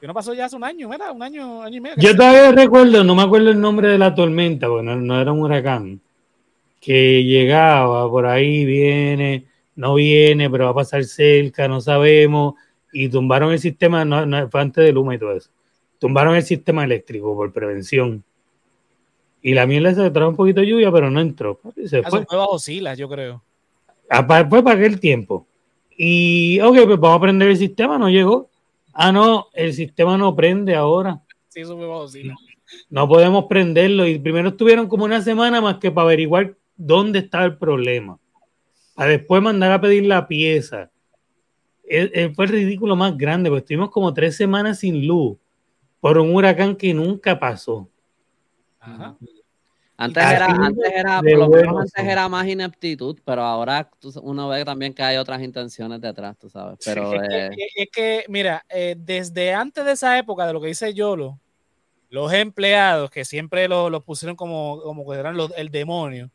Fiona 0.00 0.14
pasó 0.14 0.32
ya 0.32 0.46
hace 0.46 0.56
un 0.56 0.64
año, 0.64 0.88
mira, 0.88 1.12
un 1.12 1.22
año, 1.22 1.62
año 1.62 1.76
y 1.76 1.80
medio. 1.80 1.96
Yo 1.98 2.16
todavía 2.16 2.52
recuerdo, 2.52 3.04
no 3.04 3.14
me 3.14 3.22
acuerdo 3.22 3.50
el 3.50 3.60
nombre 3.60 3.88
de 3.88 3.98
la 3.98 4.14
tormenta, 4.14 4.68
bueno, 4.68 4.96
no 4.96 5.20
era 5.20 5.32
un 5.32 5.42
huracán, 5.42 6.00
que 6.80 7.22
llegaba 7.24 8.08
por 8.08 8.26
ahí, 8.26 8.64
viene, 8.64 9.44
no 9.76 9.94
viene, 9.94 10.48
pero 10.48 10.64
va 10.64 10.70
a 10.70 10.74
pasar 10.74 11.04
cerca, 11.04 11.68
no 11.68 11.80
sabemos, 11.80 12.54
y 12.92 13.08
tumbaron 13.08 13.52
el 13.52 13.58
sistema, 13.58 14.04
no, 14.04 14.24
no 14.24 14.48
fue 14.48 14.60
antes 14.60 14.84
de 14.84 14.92
Luma 14.92 15.14
y 15.14 15.18
todo 15.18 15.32
eso, 15.32 15.50
tumbaron 15.98 16.34
el 16.34 16.42
sistema 16.42 16.84
eléctrico 16.84 17.34
por 17.34 17.52
prevención 17.52 18.24
y 19.44 19.52
la 19.52 19.66
miel 19.66 19.94
se 19.94 20.10
trajo 20.10 20.30
un 20.30 20.36
poquito 20.36 20.62
de 20.62 20.68
lluvia, 20.68 20.90
pero 20.90 21.10
no 21.10 21.20
entró. 21.20 21.60
Se 21.84 21.98
ah, 21.98 22.08
fue. 22.08 22.24
fue 22.24 22.38
bajo 22.38 22.58
Silas, 22.58 22.96
yo 22.96 23.10
creo. 23.10 23.42
Ah, 24.08 24.26
fue 24.48 24.64
para 24.64 24.78
aquel 24.78 24.98
tiempo. 24.98 25.46
Y, 25.98 26.58
ok, 26.60 26.74
pues 26.86 26.98
vamos 26.98 27.18
a 27.18 27.20
prender 27.20 27.50
el 27.50 27.58
sistema, 27.58 27.98
no 27.98 28.08
llegó. 28.08 28.48
Ah, 28.94 29.12
no, 29.12 29.48
el 29.52 29.74
sistema 29.74 30.16
no 30.16 30.34
prende 30.34 30.74
ahora. 30.74 31.20
Sí, 31.48 31.60
eso 31.60 31.76
fue 31.76 31.86
bajo 31.86 32.08
Silas. 32.08 32.38
No 32.88 33.06
podemos 33.06 33.44
prenderlo. 33.44 34.06
Y 34.06 34.18
primero 34.18 34.48
estuvieron 34.48 34.88
como 34.88 35.04
una 35.04 35.20
semana 35.20 35.60
más 35.60 35.76
que 35.76 35.90
para 35.90 36.06
averiguar 36.06 36.56
dónde 36.78 37.18
estaba 37.18 37.44
el 37.44 37.58
problema. 37.58 38.18
A 38.96 39.04
después 39.04 39.42
mandar 39.42 39.72
a 39.72 39.80
pedir 39.82 40.06
la 40.06 40.26
pieza. 40.26 40.90
E, 41.86 42.10
e, 42.14 42.30
fue 42.30 42.46
el 42.46 42.52
ridículo 42.52 42.96
más 42.96 43.14
grande, 43.14 43.50
porque 43.50 43.60
estuvimos 43.60 43.90
como 43.90 44.14
tres 44.14 44.38
semanas 44.38 44.78
sin 44.78 45.06
luz 45.06 45.36
por 46.00 46.16
un 46.16 46.34
huracán 46.34 46.76
que 46.76 46.94
nunca 46.94 47.38
pasó. 47.38 47.90
Antes 49.96 50.24
era, 50.24 50.46
antes 50.46 50.92
era, 50.92 51.20
por 51.20 51.38
lo 51.38 51.48
menos 51.48 51.80
antes 51.82 52.04
era 52.04 52.28
más 52.28 52.46
ineptitud, 52.48 53.16
pero 53.24 53.42
ahora 53.42 53.88
uno 54.22 54.48
ve 54.48 54.64
también 54.64 54.92
que 54.92 55.04
hay 55.04 55.16
otras 55.18 55.40
intenciones 55.40 56.00
detrás, 56.00 56.36
tú 56.36 56.50
sabes. 56.50 56.78
Pero, 56.84 57.14
es, 57.14 57.50
que, 57.92 58.18
eh, 58.18 58.24
mira, 58.28 58.64
eh, 58.68 58.96
desde 58.98 59.54
antes 59.54 59.84
de 59.84 59.92
esa 59.92 60.18
época, 60.18 60.46
de 60.46 60.52
lo 60.52 60.60
que 60.60 60.66
dice 60.66 60.92
Yolo, 60.94 61.38
los 62.10 62.32
empleados 62.32 63.08
que 63.10 63.24
siempre 63.24 63.68
los 63.68 64.02
pusieron 64.02 64.34
como, 64.34 64.80
como 64.82 65.08
que 65.08 65.16
eran 65.16 65.36
el 65.56 65.70
demonio, 65.70 66.28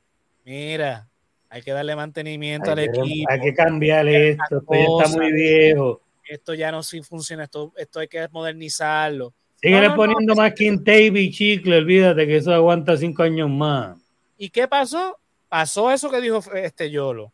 mira, 0.46 1.10
hay 1.50 1.62
que 1.62 1.72
darle 1.72 1.98
mantenimiento 1.98 2.72
al 2.72 2.80
equipo. 2.80 3.30
Hay 3.30 3.42
que 3.42 3.54
cambiarle 3.54 4.30
esto, 4.32 4.58
esto 4.60 4.74
ya 4.74 5.04
está 5.04 5.18
muy 5.18 5.34
viejo. 5.34 6.02
Esto 6.24 6.54
ya 6.54 6.72
no 6.72 6.82
sí 6.82 7.02
funciona, 7.02 7.44
esto, 7.44 7.74
esto 7.76 8.00
hay 8.00 8.08
que 8.08 8.26
modernizarlo 8.30 9.34
Sigue 9.62 9.90
poniendo 9.92 10.36
más 10.36 10.54
que 10.54 10.72
tape 10.78 11.20
y 11.20 11.32
chicle, 11.32 11.78
olvídate 11.78 12.26
que 12.26 12.38
eso 12.38 12.54
aguanta 12.54 12.96
cinco 12.96 13.24
años 13.24 13.50
más. 13.50 13.98
¿Y 14.38 14.50
qué 14.50 14.68
pasó? 14.68 15.18
Pasó 15.50 15.92
eso 15.92 16.10
que 16.10 16.22
dijo 16.22 16.42
este 16.54 16.90
Yolo. 16.90 17.34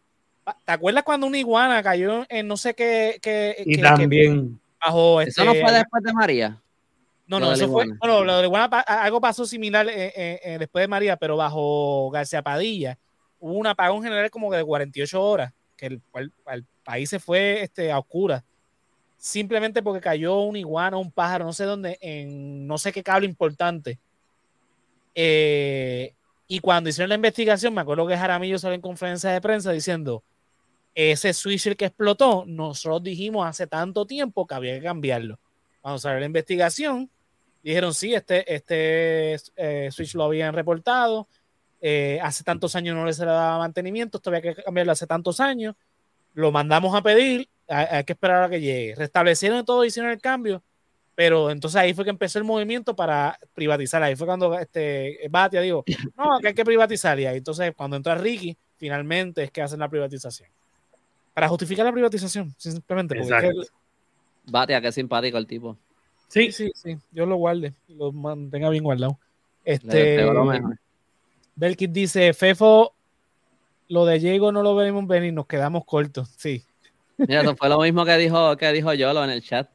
¿Te 0.65 0.71
acuerdas 0.71 1.03
cuando 1.03 1.27
una 1.27 1.37
iguana 1.37 1.83
cayó 1.83 2.25
en 2.29 2.47
no 2.47 2.57
sé 2.57 2.73
qué? 2.73 3.19
qué 3.21 3.55
y 3.65 3.79
también. 3.79 4.59
bajo 4.83 5.21
este, 5.21 5.41
¿Eso 5.41 5.45
no 5.45 5.53
fue 5.53 5.71
después 5.71 6.03
de 6.03 6.13
María? 6.13 6.61
No, 7.27 7.39
no, 7.39 7.53
eso 7.53 7.71
fue. 7.71 7.85
No, 7.85 8.23
lo 8.23 8.37
de 8.37 8.45
iguana, 8.45 8.79
algo 8.81 9.21
pasó 9.21 9.45
similar 9.45 9.87
eh, 9.87 10.13
eh, 10.15 10.39
eh, 10.43 10.57
después 10.59 10.83
de 10.83 10.87
María, 10.87 11.17
pero 11.17 11.37
bajo 11.37 12.09
García 12.11 12.41
Padilla 12.41 12.97
hubo 13.39 13.53
un 13.53 13.67
apagón 13.67 14.01
general 14.01 14.29
como 14.31 14.51
de 14.51 14.63
48 14.63 15.21
horas, 15.23 15.53
que 15.75 15.87
el, 15.87 16.01
el 16.47 16.65
país 16.83 17.09
se 17.09 17.19
fue 17.19 17.61
este, 17.61 17.91
a 17.91 17.99
oscuras 17.99 18.43
simplemente 19.25 19.81
porque 19.81 20.01
cayó 20.01 20.41
un 20.41 20.55
iguana, 20.55 20.97
un 20.97 21.11
pájaro, 21.11 21.45
no 21.45 21.51
sé 21.51 21.63
dónde, 21.63 21.97
en 21.99 22.67
no 22.67 22.77
sé 22.77 22.91
qué 22.91 23.01
cable 23.01 23.25
importante. 23.25 23.97
Eh, 25.15 26.13
y 26.47 26.59
cuando 26.59 26.91
hicieron 26.91 27.09
la 27.09 27.15
investigación, 27.15 27.73
me 27.73 27.81
acuerdo 27.81 28.05
que 28.05 28.15
Jaramillo 28.15 28.59
salió 28.59 28.75
en 28.75 28.81
conferencia 28.81 29.31
de 29.31 29.41
prensa 29.41 29.71
diciendo, 29.71 30.23
ese 30.93 31.33
switch 31.33 31.75
que 31.75 31.85
explotó, 31.85 32.43
nosotros 32.45 33.01
dijimos 33.01 33.47
hace 33.47 33.65
tanto 33.65 34.05
tiempo 34.05 34.45
que 34.45 34.53
había 34.53 34.75
que 34.75 34.83
cambiarlo. 34.83 35.39
Cuando 35.81 35.97
salió 35.97 36.19
la 36.19 36.27
investigación, 36.27 37.09
dijeron, 37.63 37.95
sí, 37.95 38.13
este, 38.13 38.53
este 38.53 39.39
eh, 39.55 39.89
switch 39.91 40.13
lo 40.13 40.25
habían 40.25 40.53
reportado, 40.53 41.27
eh, 41.81 42.19
hace 42.21 42.43
tantos 42.43 42.75
años 42.75 42.95
no 42.95 43.03
le 43.03 43.13
se 43.13 43.25
le 43.25 43.31
daba 43.31 43.57
mantenimiento, 43.57 44.19
esto 44.19 44.29
había 44.29 44.43
que 44.43 44.61
cambiarlo 44.61 44.91
hace 44.91 45.07
tantos 45.07 45.39
años, 45.39 45.73
lo 46.35 46.51
mandamos 46.51 46.93
a 46.93 47.01
pedir 47.01 47.49
hay, 47.67 48.03
que 48.03 48.13
esperar 48.13 48.43
a 48.43 48.49
que 48.49 48.61
llegue. 48.61 48.95
Restablecieron 48.95 49.65
todo, 49.65 49.85
hicieron 49.85 50.11
el 50.11 50.21
cambio, 50.21 50.63
pero 51.15 51.49
entonces 51.49 51.79
ahí 51.79 51.93
fue 51.93 52.03
que 52.03 52.09
empezó 52.09 52.39
el 52.39 52.45
movimiento 52.45 52.95
para 52.95 53.39
privatizar. 53.53 54.03
Ahí 54.03 54.15
fue 54.15 54.27
cuando 54.27 54.57
este 54.59 55.19
Batia 55.29 55.61
dijo, 55.61 55.83
no, 56.17 56.39
que 56.39 56.49
hay 56.49 56.53
que 56.53 56.65
privatizar. 56.65 57.19
Y 57.19 57.25
ahí 57.25 57.37
entonces 57.37 57.73
cuando 57.75 57.97
entra 57.97 58.15
Ricky, 58.15 58.57
finalmente 58.77 59.43
es 59.43 59.51
que 59.51 59.61
hacen 59.61 59.79
la 59.79 59.89
privatización. 59.89 60.49
Para 61.33 61.49
justificar 61.49 61.85
la 61.85 61.91
privatización, 61.91 62.53
simplemente. 62.57 63.15
Porque 63.15 63.51
Batia, 64.45 64.79
qué 64.81 64.91
simpático 64.91 65.37
el 65.37 65.47
tipo. 65.47 65.77
Sí, 66.27 66.51
sí, 66.51 66.71
sí. 66.75 66.97
Yo 67.11 67.25
lo 67.25 67.35
guarde, 67.35 67.73
lo 67.87 68.11
mantenga 68.11 68.69
bien 68.69 68.83
guardado. 68.83 69.19
Este. 69.63 70.23
Belkit 71.55 71.91
dice: 71.91 72.33
Fefo, 72.33 72.93
lo 73.87 74.05
de 74.05 74.19
Diego 74.19 74.51
no 74.51 74.63
lo 74.63 74.75
venimos 74.75 75.07
venir, 75.07 75.33
nos 75.33 75.47
quedamos 75.47 75.85
cortos. 75.85 76.29
Sí, 76.37 76.63
Mira, 77.17 77.41
eso 77.41 77.55
fue 77.55 77.69
lo 77.69 77.79
mismo 77.79 78.05
que 78.05 78.17
dijo, 78.17 78.55
que 78.57 78.71
dijo 78.71 78.93
Yolo 78.93 79.23
en 79.23 79.29
el 79.29 79.41
chat. 79.41 79.69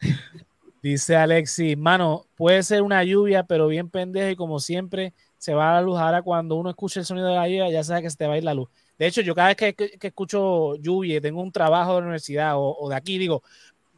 Dice 0.82 1.16
Alexis, 1.16 1.78
mano, 1.78 2.26
puede 2.34 2.62
ser 2.62 2.82
una 2.82 3.02
lluvia, 3.02 3.44
pero 3.44 3.68
bien 3.68 3.88
pendeja 3.88 4.32
y 4.32 4.36
como 4.36 4.60
siempre 4.60 5.14
se 5.38 5.54
va 5.54 5.70
a 5.70 5.74
la 5.76 5.80
luz. 5.80 5.98
Ahora 5.98 6.20
cuando 6.20 6.56
uno 6.56 6.68
escucha 6.68 7.00
el 7.00 7.06
sonido 7.06 7.28
de 7.28 7.36
la 7.36 7.48
lluvia, 7.48 7.70
ya 7.70 7.82
sabe 7.82 8.02
que 8.02 8.10
se 8.10 8.18
te 8.18 8.26
va 8.26 8.34
a 8.34 8.36
ir 8.36 8.44
la 8.44 8.52
luz. 8.52 8.68
De 8.98 9.06
hecho, 9.06 9.22
yo 9.22 9.34
cada 9.34 9.48
vez 9.48 9.56
que, 9.56 9.98
escucho 10.02 10.76
lluvia 10.76 11.16
y 11.16 11.20
tengo 11.22 11.42
un 11.42 11.50
trabajo 11.50 11.94
de 11.94 12.00
la 12.00 12.06
universidad 12.06 12.52
o, 12.56 12.86
de 12.88 12.96
aquí, 12.96 13.16
digo, 13.16 13.42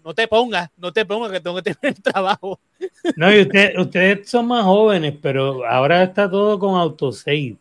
no 0.04 0.14
te 0.14 0.28
pongas, 0.28 0.70
no 0.76 0.92
te 0.92 1.04
pongas 1.04 1.32
que 1.32 1.40
tengo 1.40 1.60
que 1.60 1.74
tener 1.74 2.00
trabajo. 2.00 2.60
No, 3.16 3.32
y 3.32 3.48
ustedes 3.78 4.28
son 4.28 4.46
más 4.46 4.64
jóvenes, 4.64 5.14
pero 5.20 5.66
ahora 5.66 6.02
está 6.02 6.30
todo 6.30 6.58
con 6.58 6.78
autosave. 6.78 7.56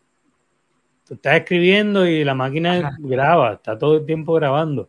Tú 1.06 1.14
estás 1.14 1.38
escribiendo 1.38 2.06
y 2.06 2.22
la 2.22 2.34
máquina 2.34 2.96
graba, 2.98 3.54
está 3.54 3.78
todo 3.78 3.96
el 3.96 4.06
tiempo 4.06 4.34
grabando. 4.34 4.88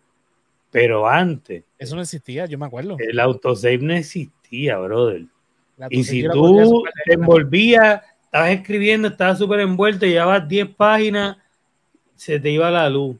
Pero 0.72 1.08
antes. 1.08 1.64
Eso 1.78 1.96
no 1.96 2.02
existía, 2.02 2.46
yo 2.46 2.58
me 2.58 2.66
acuerdo. 2.66 2.98
El 3.00 3.20
autosave 3.20 3.78
no 3.80 3.94
existía, 3.94 4.78
brother. 4.78 5.26
Y 5.90 6.04
si 6.04 6.28
tú 6.28 6.84
te 7.06 7.14
envolvías, 7.14 8.02
estabas 8.24 8.50
escribiendo, 8.52 9.08
estabas 9.08 9.38
súper 9.38 9.60
envuelto, 9.62 10.06
llevabas 10.06 10.48
10 10.48 10.70
páginas, 10.76 11.38
se 12.16 12.40
te 12.40 12.50
iba 12.50 12.70
la 12.72 12.90
luz. 12.90 13.16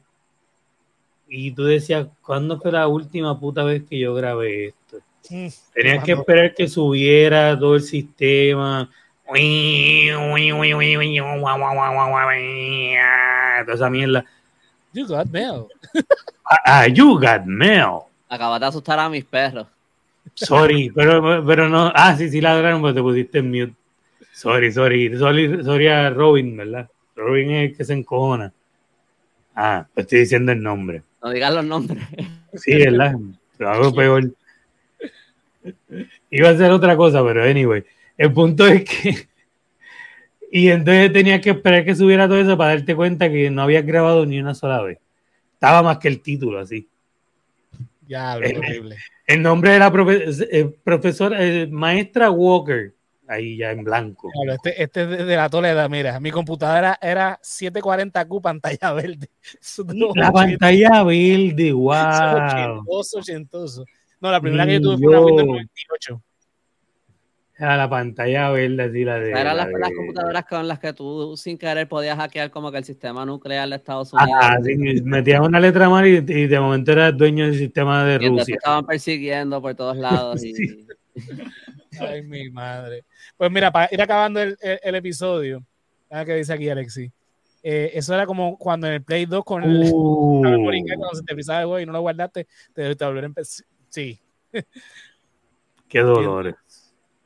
Y 1.28 1.52
tú 1.52 1.64
decías, 1.64 2.08
¿cuándo 2.22 2.58
fue 2.58 2.72
la 2.72 2.88
última 2.88 3.38
puta 3.38 3.62
vez 3.62 3.84
que 3.84 3.98
yo 3.98 4.14
grabé 4.14 4.68
esto? 4.68 4.98
Mm, 5.30 5.48
Tenías 5.74 6.04
que 6.04 6.12
esperar 6.12 6.54
que 6.54 6.66
subiera 6.68 7.58
todo 7.58 7.74
el 7.74 7.82
sistema. 7.82 8.90
Toda 13.64 13.74
esa 13.74 13.90
mierda. 13.90 14.24
You 14.92 15.06
got 15.06 15.30
mail. 15.30 15.68
Ah, 16.66 16.86
you 16.86 17.18
got 17.20 17.44
mail. 17.44 18.04
Acabas 18.28 18.60
de 18.60 18.66
asustar 18.66 18.98
a 18.98 19.08
mis 19.08 19.24
perros. 19.24 19.66
Sorry, 20.34 20.90
pero, 20.94 21.44
pero 21.44 21.68
no. 21.68 21.92
Ah, 21.94 22.16
sí, 22.16 22.28
sí 22.28 22.40
ladraron, 22.40 22.80
pero 22.80 22.94
te 22.94 23.02
pusiste 23.02 23.38
en 23.38 23.50
mute. 23.50 23.74
Sorry, 24.32 24.72
sorry, 24.72 25.16
sorry, 25.18 25.64
sorry 25.64 25.88
a 25.88 26.10
Robin, 26.10 26.56
¿verdad? 26.56 26.88
Robin 27.16 27.50
es 27.50 27.70
el 27.70 27.76
que 27.76 27.84
se 27.84 27.92
encojona. 27.94 28.52
Ah, 29.54 29.86
estoy 29.96 30.20
diciendo 30.20 30.52
el 30.52 30.62
nombre. 30.62 31.02
No 31.22 31.30
digas 31.30 31.52
los 31.52 31.64
nombres. 31.64 32.06
Sí, 32.54 32.76
¿verdad? 32.76 33.14
Lo 33.58 33.70
hago 33.70 33.94
peor. 33.94 34.30
Iba 36.30 36.50
a 36.50 36.56
ser 36.56 36.70
otra 36.70 36.96
cosa, 36.96 37.22
pero 37.24 37.42
anyway. 37.44 37.84
El 38.16 38.32
punto 38.32 38.66
es 38.66 38.84
que. 38.84 39.27
Y 40.50 40.68
entonces 40.68 41.12
tenías 41.12 41.40
que 41.40 41.50
esperar 41.50 41.84
que 41.84 41.94
subiera 41.94 42.26
todo 42.26 42.38
eso 42.38 42.56
para 42.56 42.74
darte 42.74 42.96
cuenta 42.96 43.30
que 43.30 43.50
no 43.50 43.62
había 43.62 43.82
grabado 43.82 44.24
ni 44.24 44.40
una 44.40 44.54
sola 44.54 44.82
vez. 44.82 44.98
Estaba 45.54 45.82
más 45.82 45.98
que 45.98 46.08
el 46.08 46.20
título, 46.20 46.60
así. 46.60 46.88
Ya, 48.06 48.36
horrible. 48.36 48.96
El 49.26 49.42
nombre 49.42 49.74
era 49.74 49.92
eh, 49.92 50.74
profesor, 50.82 51.34
eh, 51.38 51.66
maestra 51.70 52.30
Walker, 52.30 52.94
ahí 53.26 53.58
ya 53.58 53.72
en 53.72 53.84
blanco. 53.84 54.30
este, 54.50 54.82
este 54.82 55.02
es 55.02 55.26
de 55.26 55.36
la 55.36 55.50
Toledo, 55.50 55.86
mira, 55.90 56.18
mi 56.18 56.30
computadora 56.30 56.98
era 57.02 57.38
740Q 57.42 58.40
pantalla 58.40 58.92
verde. 58.94 59.28
La 60.14 60.32
pantalla 60.32 61.04
verde, 61.04 61.72
wow. 61.72 61.92
Ochentoso, 61.92 63.18
ochentoso. 63.18 63.84
No, 64.20 64.30
la 64.32 64.40
primera 64.40 64.66
que 64.66 64.74
yo 64.74 64.80
tuve 64.80 64.96
fue 64.96 65.06
una 65.08 65.20
Windows 65.20 65.46
98. 65.46 66.22
A 67.60 67.76
la 67.76 67.90
pantalla 67.90 68.50
verde, 68.50 68.84
así 68.84 69.04
la 69.04 69.18
de. 69.18 69.30
Eran 69.32 69.56
las, 69.56 69.66
computadoras 69.66 70.44
con 70.44 70.68
las 70.68 70.78
que 70.78 70.92
tú 70.92 71.36
sin 71.36 71.58
querer 71.58 71.88
podías 71.88 72.16
hackear 72.16 72.52
como 72.52 72.70
que 72.70 72.78
el 72.78 72.84
sistema 72.84 73.26
nuclear 73.26 73.68
de 73.68 73.74
Estados 73.74 74.12
Unidos. 74.12 74.30
Ah, 74.40 74.56
sí, 74.62 74.76
metías 75.02 75.40
una 75.40 75.58
letra 75.58 75.88
mal 75.88 76.06
y, 76.06 76.20
de 76.20 76.60
momento 76.60 76.92
eras 76.92 77.16
dueño 77.16 77.46
del 77.46 77.58
sistema 77.58 78.04
de 78.04 78.24
y 78.24 78.28
Rusia. 78.28 78.44
Te 78.44 78.52
estaban 78.52 78.86
persiguiendo 78.86 79.60
por 79.60 79.74
todos 79.74 79.96
lados. 79.96 80.40
Ay, 82.00 82.22
mi 82.22 82.48
madre. 82.50 83.04
Pues 83.36 83.50
mira, 83.50 83.72
para 83.72 83.88
ir 83.90 84.00
acabando 84.00 84.40
el, 84.40 84.56
el, 84.60 84.94
episodio, 84.94 85.64
que 86.24 86.34
dice 86.34 86.52
aquí 86.52 86.68
Alexi. 86.68 87.10
Eh, 87.60 87.90
eso 87.94 88.14
era 88.14 88.24
como 88.24 88.56
cuando 88.56 88.86
en 88.86 88.92
el 88.94 89.02
Play 89.02 89.26
2 89.26 89.44
con 89.44 89.64
el, 89.64 89.90
uh. 89.92 90.42
cuando 90.96 91.14
se 91.14 91.24
te 91.24 91.34
frizaba 91.34 91.60
el 91.60 91.66
juego 91.66 91.80
y 91.80 91.86
no 91.86 91.92
lo 91.92 92.02
guardaste, 92.02 92.46
te, 92.72 92.94
te 92.94 93.04
volvieron 93.04 93.34
Sí. 93.88 94.20
Qué 95.88 96.00
dolores. 96.00 96.54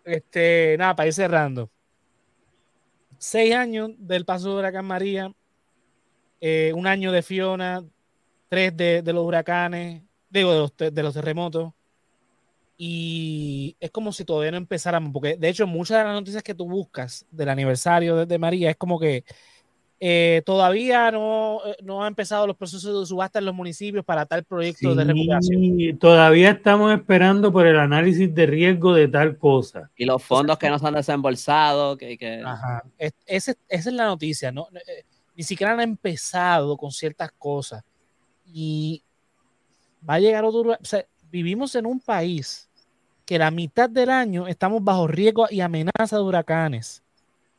Este, 0.05 0.77
nada, 0.79 0.97
para 0.97 1.07
ir 1.07 1.13
cerrando. 1.13 1.71
Seis 3.19 3.55
años 3.55 3.91
del 3.99 4.25
paso 4.25 4.51
de 4.51 4.59
huracán 4.59 4.85
María, 4.85 5.33
eh, 6.41 6.73
un 6.75 6.87
año 6.87 7.13
de 7.13 7.23
Fiona, 7.23 7.85
tres 8.49 8.77
de, 8.77 9.03
los 9.07 9.25
huracanes, 9.25 10.03
digo, 10.29 10.53
de 10.53 10.59
los, 10.59 10.95
de 10.95 11.03
los, 11.03 11.15
terremotos. 11.15 11.73
Y 12.77 13.77
es 13.79 13.91
como 13.93 14.13
si 14.13 14.25
todavía 14.25 14.51
no 14.51 14.57
empezáramos, 14.57 15.13
porque 15.13 15.37
de 15.37 15.49
hecho 15.49 15.67
muchas 15.69 15.99
de 15.99 16.05
las 16.05 16.15
noticias 16.15 16.43
que 16.43 16.55
tú 16.55 16.67
buscas 16.69 17.25
del 17.31 17.49
aniversario 17.49 18.27
de 18.27 18.39
María 18.39 18.71
es 18.71 18.77
como 18.77 18.99
que 18.99 19.25
eh, 20.05 20.43
todavía 20.45 21.13
no, 21.13 21.61
eh, 21.65 21.77
no 21.85 22.03
han 22.03 22.09
empezado 22.09 22.45
los 22.45 22.57
procesos 22.57 22.99
de 22.99 23.07
subasta 23.07 23.39
en 23.39 23.45
los 23.45 23.55
municipios 23.55 24.05
para 24.05 24.27
tal 24.27 24.43
proyecto 24.43 24.97
de 24.97 25.05
recuperación. 25.05 25.97
Todavía 25.97 26.51
estamos 26.51 26.93
esperando 26.93 27.53
por 27.53 27.69
el 27.69 27.79
análisis 27.79 28.35
de 28.35 28.47
riesgo 28.47 28.95
de 28.95 29.07
tal 29.07 29.39
cosa. 29.39 29.93
Y 29.95 30.05
los 30.05 30.21
fondos 30.21 30.59
que 30.59 30.69
no 30.69 30.81
se 30.81 30.89
han 30.89 30.95
desembolsado. 30.95 31.97
Que, 31.97 32.19
que... 32.19 32.43
Ajá. 32.45 32.83
esa 32.99 33.55
es 33.69 33.87
la 33.87 34.07
noticia, 34.07 34.51
¿no? 34.51 34.67
Eh, 34.75 35.05
ni 35.37 35.45
siquiera 35.45 35.73
han 35.73 35.81
empezado 35.81 36.77
con 36.77 36.91
ciertas 36.91 37.31
cosas. 37.39 37.85
Y 38.45 39.05
va 40.09 40.15
a 40.15 40.19
llegar 40.19 40.45
otro. 40.45 40.73
O 40.73 40.85
sea, 40.85 41.07
vivimos 41.31 41.77
en 41.77 41.87
un 41.87 42.01
país 42.01 42.69
que 43.25 43.39
la 43.39 43.53
mitad 43.53 43.89
del 43.89 44.11
año 44.11 44.49
estamos 44.49 44.83
bajo 44.83 45.07
riesgo 45.07 45.47
y 45.49 45.61
amenaza 45.61 46.17
de 46.17 46.23
huracanes 46.23 47.02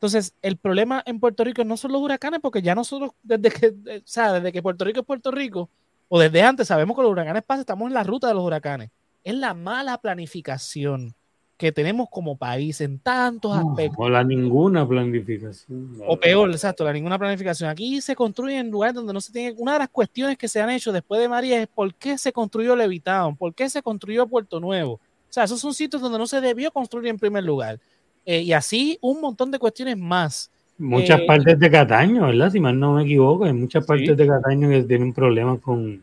entonces, 0.04 0.34
el 0.42 0.58
problema 0.58 1.02
en 1.06 1.18
Puerto 1.18 1.44
Rico 1.44 1.64
no 1.64 1.78
son 1.78 1.92
los 1.92 2.02
huracanes, 2.02 2.38
porque 2.42 2.60
ya 2.60 2.74
nosotros, 2.74 3.12
desde 3.22 3.50
que, 3.50 3.68
o 3.68 4.02
sea, 4.04 4.34
desde 4.34 4.52
que 4.52 4.60
Puerto 4.60 4.84
Rico 4.84 5.00
es 5.00 5.06
Puerto 5.06 5.30
Rico, 5.30 5.70
o 6.10 6.20
desde 6.20 6.42
antes 6.42 6.68
sabemos 6.68 6.94
que 6.94 7.02
los 7.02 7.10
huracanes 7.10 7.42
pasan, 7.42 7.60
estamos 7.60 7.88
en 7.88 7.94
la 7.94 8.02
ruta 8.02 8.28
de 8.28 8.34
los 8.34 8.44
huracanes. 8.44 8.90
Es 9.22 9.34
la 9.34 9.54
mala 9.54 9.96
planificación 9.96 11.14
que 11.56 11.72
tenemos 11.72 12.08
como 12.10 12.36
país 12.36 12.82
en 12.82 12.98
tantos 12.98 13.56
aspectos. 13.56 13.96
O 13.98 14.10
la 14.10 14.22
ninguna 14.22 14.86
planificación. 14.86 16.02
O 16.06 16.20
peor, 16.20 16.50
exacto, 16.50 16.84
la 16.84 16.92
ninguna 16.92 17.18
planificación. 17.18 17.70
Aquí 17.70 18.02
se 18.02 18.14
construye 18.14 18.58
en 18.58 18.70
lugares 18.70 18.94
donde 18.94 19.14
no 19.14 19.22
se 19.22 19.32
tiene. 19.32 19.56
Una 19.58 19.72
de 19.72 19.78
las 19.78 19.88
cuestiones 19.88 20.36
que 20.36 20.48
se 20.48 20.60
han 20.60 20.68
hecho 20.68 20.92
después 20.92 21.18
de 21.18 21.30
María 21.30 21.62
es 21.62 21.68
por 21.68 21.94
qué 21.94 22.18
se 22.18 22.30
construyó 22.30 22.76
Levitown, 22.76 23.36
por 23.36 23.54
qué 23.54 23.70
se 23.70 23.82
construyó 23.82 24.26
Puerto 24.26 24.60
Nuevo. 24.60 24.94
O 24.94 25.32
sea, 25.34 25.44
esos 25.44 25.60
son 25.60 25.72
sitios 25.72 26.02
donde 26.02 26.18
no 26.18 26.26
se 26.26 26.42
debió 26.42 26.70
construir 26.70 27.08
en 27.08 27.18
primer 27.18 27.42
lugar. 27.42 27.80
Eh, 28.26 28.40
y 28.40 28.52
así 28.52 28.98
un 29.00 29.20
montón 29.20 29.50
de 29.50 29.58
cuestiones 29.58 29.98
más. 29.98 30.50
Muchas 30.78 31.20
eh, 31.20 31.24
partes 31.26 31.58
de 31.58 31.70
Cataño, 31.70 32.26
¿verdad? 32.26 32.50
Si 32.50 32.60
mal 32.60 32.78
no 32.78 32.94
me 32.94 33.02
equivoco, 33.02 33.44
hay 33.44 33.52
muchas 33.52 33.84
partes 33.84 34.16
de 34.16 34.26
Cataño 34.26 34.68
que 34.68 34.82
tienen 34.82 35.12
problemas 35.12 35.60
con... 35.60 36.02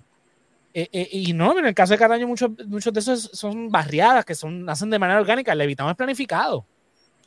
Eh, 0.74 1.10
y 1.12 1.34
no, 1.34 1.58
en 1.60 1.66
el 1.66 1.74
caso 1.74 1.94
de 1.94 2.00
Cataño 2.00 2.28
muchos, 2.28 2.52
muchos 2.66 2.94
de 2.94 3.02
esos 3.02 3.30
son 3.34 3.70
barriadas 3.70 4.24
que 4.24 4.36
son, 4.36 4.70
hacen 4.70 4.90
de 4.90 5.00
manera 5.00 5.20
orgánica, 5.20 5.52
el 5.52 5.60
evitamos 5.60 5.92
es 5.92 5.98
planificado. 5.98 6.66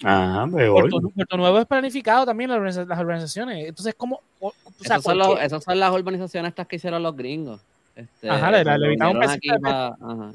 Ajá, 0.02 0.46
peor. 0.48 0.88
Puerto, 1.14 1.36
Nuevo 1.36 1.58
es 1.58 1.66
planificado 1.66 2.24
también 2.24 2.50
las 2.50 2.98
organizaciones. 2.98 3.68
Entonces, 3.68 3.94
¿cómo? 3.96 4.20
O, 4.40 4.52
sea, 4.80 5.00
son 5.00 5.20
esas 5.40 5.62
son 5.62 5.78
las 5.78 5.92
urbanizaciones 5.92 6.48
estas 6.50 6.66
que 6.66 6.76
hicieron 6.76 7.02
los 7.02 7.14
gringos. 7.14 7.60
Este, 7.94 8.28
ajá, 8.28 8.50
la, 8.50 8.64
la, 8.64 9.32
aquí 9.32 9.48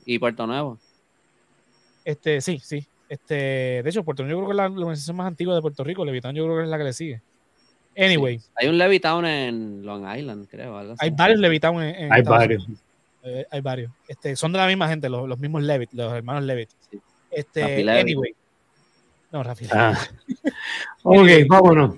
y 0.06 0.20
Puerto 0.20 0.48
Nuevo. 0.48 0.78
Este, 2.06 2.40
sí, 2.42 2.60
sí. 2.64 2.88
Este, 3.10 3.82
de 3.84 3.90
hecho, 3.90 4.04
Puerto 4.04 4.24
Rico 4.24 4.32
yo 4.32 4.38
creo 4.38 4.48
que 4.48 4.54
es 4.54 4.58
la 4.58 4.66
organización 4.68 5.18
más 5.18 5.28
antigua 5.28 5.56
de 5.56 5.62
Puerto 5.62 5.84
Rico. 5.84 6.06
Levitown 6.06 6.36
yo 6.36 6.46
creo 6.46 6.58
que 6.58 6.64
es 6.64 6.70
la 6.70 6.78
que 6.78 6.84
le 6.84 6.94
sigue. 6.94 7.22
Anyway. 7.98 8.40
Hay 8.56 8.68
un 8.68 8.78
Levitown 8.78 9.26
en 9.26 9.86
Long 9.86 10.06
Island, 10.16 10.48
creo. 10.48 10.96
Hay 11.00 11.10
varios 11.10 11.40
Levitown 11.40 11.82
en, 11.82 12.14
Hay 12.14 12.22
varios. 12.22 12.68
Eh, 13.24 13.46
hay 13.50 13.62
varios. 13.62 13.92
Este, 14.08 14.36
son 14.36 14.52
de 14.52 14.60
la 14.60 14.68
misma 14.68 14.88
gente, 14.88 15.10
los, 15.10 15.28
los 15.28 15.40
mismos 15.40 15.64
Levitt, 15.64 15.92
los 15.94 16.14
hermanos 16.14 16.44
Levitt. 16.44 16.70
Este, 17.32 17.90
anyway. 17.90 18.34
No, 19.32 19.44
Rafi. 19.44 19.66
Ah. 19.72 19.98
ok, 21.04 21.28
vámonos. 21.48 21.96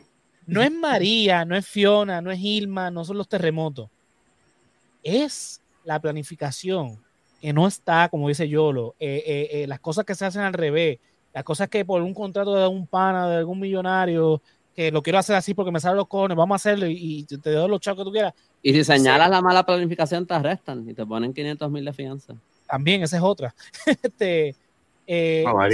No 0.47 0.61
es 0.61 0.71
María, 0.71 1.45
no 1.45 1.55
es 1.55 1.67
Fiona, 1.67 2.21
no 2.21 2.31
es 2.31 2.39
Ilma, 2.39 2.89
no 2.89 3.05
son 3.05 3.17
los 3.17 3.27
terremotos. 3.27 3.89
Es 5.03 5.61
la 5.83 5.99
planificación 5.99 6.97
que 7.41 7.51
no 7.51 7.67
está, 7.67 8.07
como 8.09 8.29
dice 8.29 8.47
Yolo, 8.47 8.95
eh, 8.99 9.23
eh, 9.25 9.49
eh, 9.63 9.67
las 9.67 9.79
cosas 9.79 10.05
que 10.05 10.13
se 10.13 10.25
hacen 10.25 10.43
al 10.43 10.53
revés, 10.53 10.99
las 11.33 11.43
cosas 11.43 11.67
que 11.69 11.83
por 11.83 12.01
un 12.03 12.13
contrato 12.13 12.55
de 12.55 12.67
un 12.67 12.85
pana, 12.85 13.27
de 13.27 13.37
algún 13.37 13.59
millonario, 13.59 14.41
que 14.75 14.91
lo 14.91 15.01
quiero 15.01 15.17
hacer 15.17 15.35
así 15.35 15.53
porque 15.55 15.71
me 15.71 15.79
salen 15.79 15.97
los 15.97 16.07
cojones, 16.07 16.37
vamos 16.37 16.55
a 16.55 16.57
hacerlo 16.57 16.85
y, 16.87 17.23
te 17.23 17.51
doy 17.51 17.67
los 17.67 17.81
chavos 17.81 17.99
que 17.99 18.05
tú 18.05 18.11
quieras. 18.11 18.33
Y 18.61 18.73
si 18.73 18.83
señalas 18.83 19.29
la 19.29 19.41
mala 19.41 19.65
planificación, 19.65 20.25
te 20.25 20.35
arrestan 20.35 20.87
y 20.87 20.93
te 20.93 21.03
ponen 21.03 21.33
500 21.33 21.71
mil 21.71 21.83
de 21.83 21.93
fianza. 21.93 22.35
También, 22.67 23.01
esa 23.01 23.17
es 23.17 23.23
otra. 23.23 23.53
este, 24.03 24.55
ah, 25.47 25.67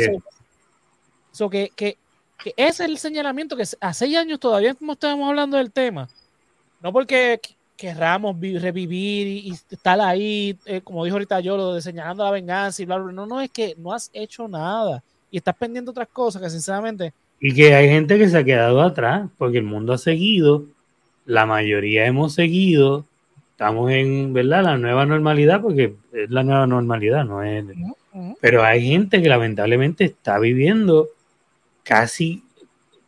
que, 1.52 1.70
que, 1.76 1.98
que, 2.42 2.54
ese 2.56 2.84
es 2.86 2.90
el 2.90 2.98
señalamiento 2.98 3.58
que 3.58 3.64
hace 3.64 3.78
seis 3.94 4.18
años 4.18 4.40
todavía 4.40 4.74
como 4.74 4.94
estábamos 4.94 5.28
hablando 5.28 5.58
del 5.58 5.72
tema. 5.72 6.08
No 6.82 6.94
porque 6.94 7.42
querramos 7.78 8.36
revivir 8.40 9.28
y, 9.28 9.52
estar 9.52 10.02
ahí, 10.02 10.58
eh, 10.66 10.82
como 10.84 11.06
dijo 11.06 11.16
ahorita 11.16 11.40
yo, 11.40 11.56
lo 11.56 11.76
de 11.76 11.82
señalando 11.82 12.24
la 12.24 12.32
venganza 12.32 12.82
y 12.82 12.86
bla, 12.86 12.98
bla, 12.98 13.14
No, 13.14 13.26
no, 13.26 13.40
es 13.40 13.52
que 13.52 13.76
no 13.78 13.94
has 13.94 14.10
hecho 14.14 14.48
nada 14.48 15.04
y 15.32 15.38
estás 15.38 15.56
pendiente 15.56 15.92
otras 15.92 16.08
cosas 16.08 16.42
que 16.42 16.50
sinceramente... 16.50 17.14
Y 17.40 17.54
que 17.54 17.76
hay 17.76 17.88
gente 17.88 18.18
que 18.18 18.28
se 18.28 18.38
ha 18.38 18.44
quedado 18.44 18.82
atrás, 18.82 19.30
porque 19.38 19.60
el 19.60 19.64
mundo 19.64 19.94
ha 19.94 20.00
seguido, 20.00 20.66
la 21.26 21.46
mayoría 21.46 22.08
hemos 22.08 22.34
seguido, 22.34 23.06
estamos 23.52 23.92
en, 23.92 24.34
¿verdad? 24.34 24.64
La 24.64 24.78
nueva 24.78 25.06
normalidad, 25.06 25.62
porque 25.62 25.94
es 26.14 26.32
la 26.32 26.44
nueva 26.44 26.66
normalidad, 26.66 27.26
no 27.26 27.44
es... 27.44 27.64
Pero 28.42 28.64
hay 28.64 28.88
gente 28.88 29.22
que 29.22 29.30
lamentablemente 29.30 30.06
está 30.06 30.40
viviendo 30.40 31.10
casi 31.84 32.42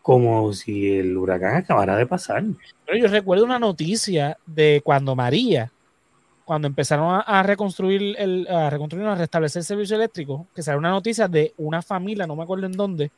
como 0.01 0.53
si 0.53 0.97
el 0.97 1.17
huracán 1.17 1.55
acabara 1.55 1.95
de 1.95 2.05
pasar. 2.05 2.43
Pero 2.85 2.97
yo 2.97 3.07
recuerdo 3.07 3.45
una 3.45 3.59
noticia 3.59 4.37
de 4.45 4.81
cuando 4.83 5.15
María, 5.15 5.71
cuando 6.45 6.67
empezaron 6.67 7.21
a, 7.25 7.43
reconstruir 7.43 8.15
el, 8.17 8.47
a 8.47 8.69
reconstruir, 8.69 9.05
a 9.05 9.15
restablecer 9.15 9.59
el 9.59 9.65
servicio 9.65 9.95
eléctrico, 9.95 10.47
que 10.55 10.63
salió 10.63 10.79
una 10.79 10.89
noticia 10.89 11.27
de 11.27 11.53
una 11.57 11.81
familia, 11.81 12.25
no 12.25 12.35
me 12.35 12.43
acuerdo 12.43 12.65
en 12.65 12.71
dónde, 12.71 13.11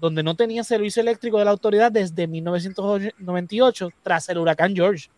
donde 0.00 0.22
no 0.22 0.34
tenía 0.34 0.64
servicio 0.64 1.00
eléctrico 1.00 1.38
de 1.38 1.44
la 1.44 1.52
autoridad 1.52 1.92
desde 1.92 2.26
1998 2.26 3.90
tras 4.02 4.28
el 4.28 4.38
huracán 4.38 4.74
George. 4.74 5.08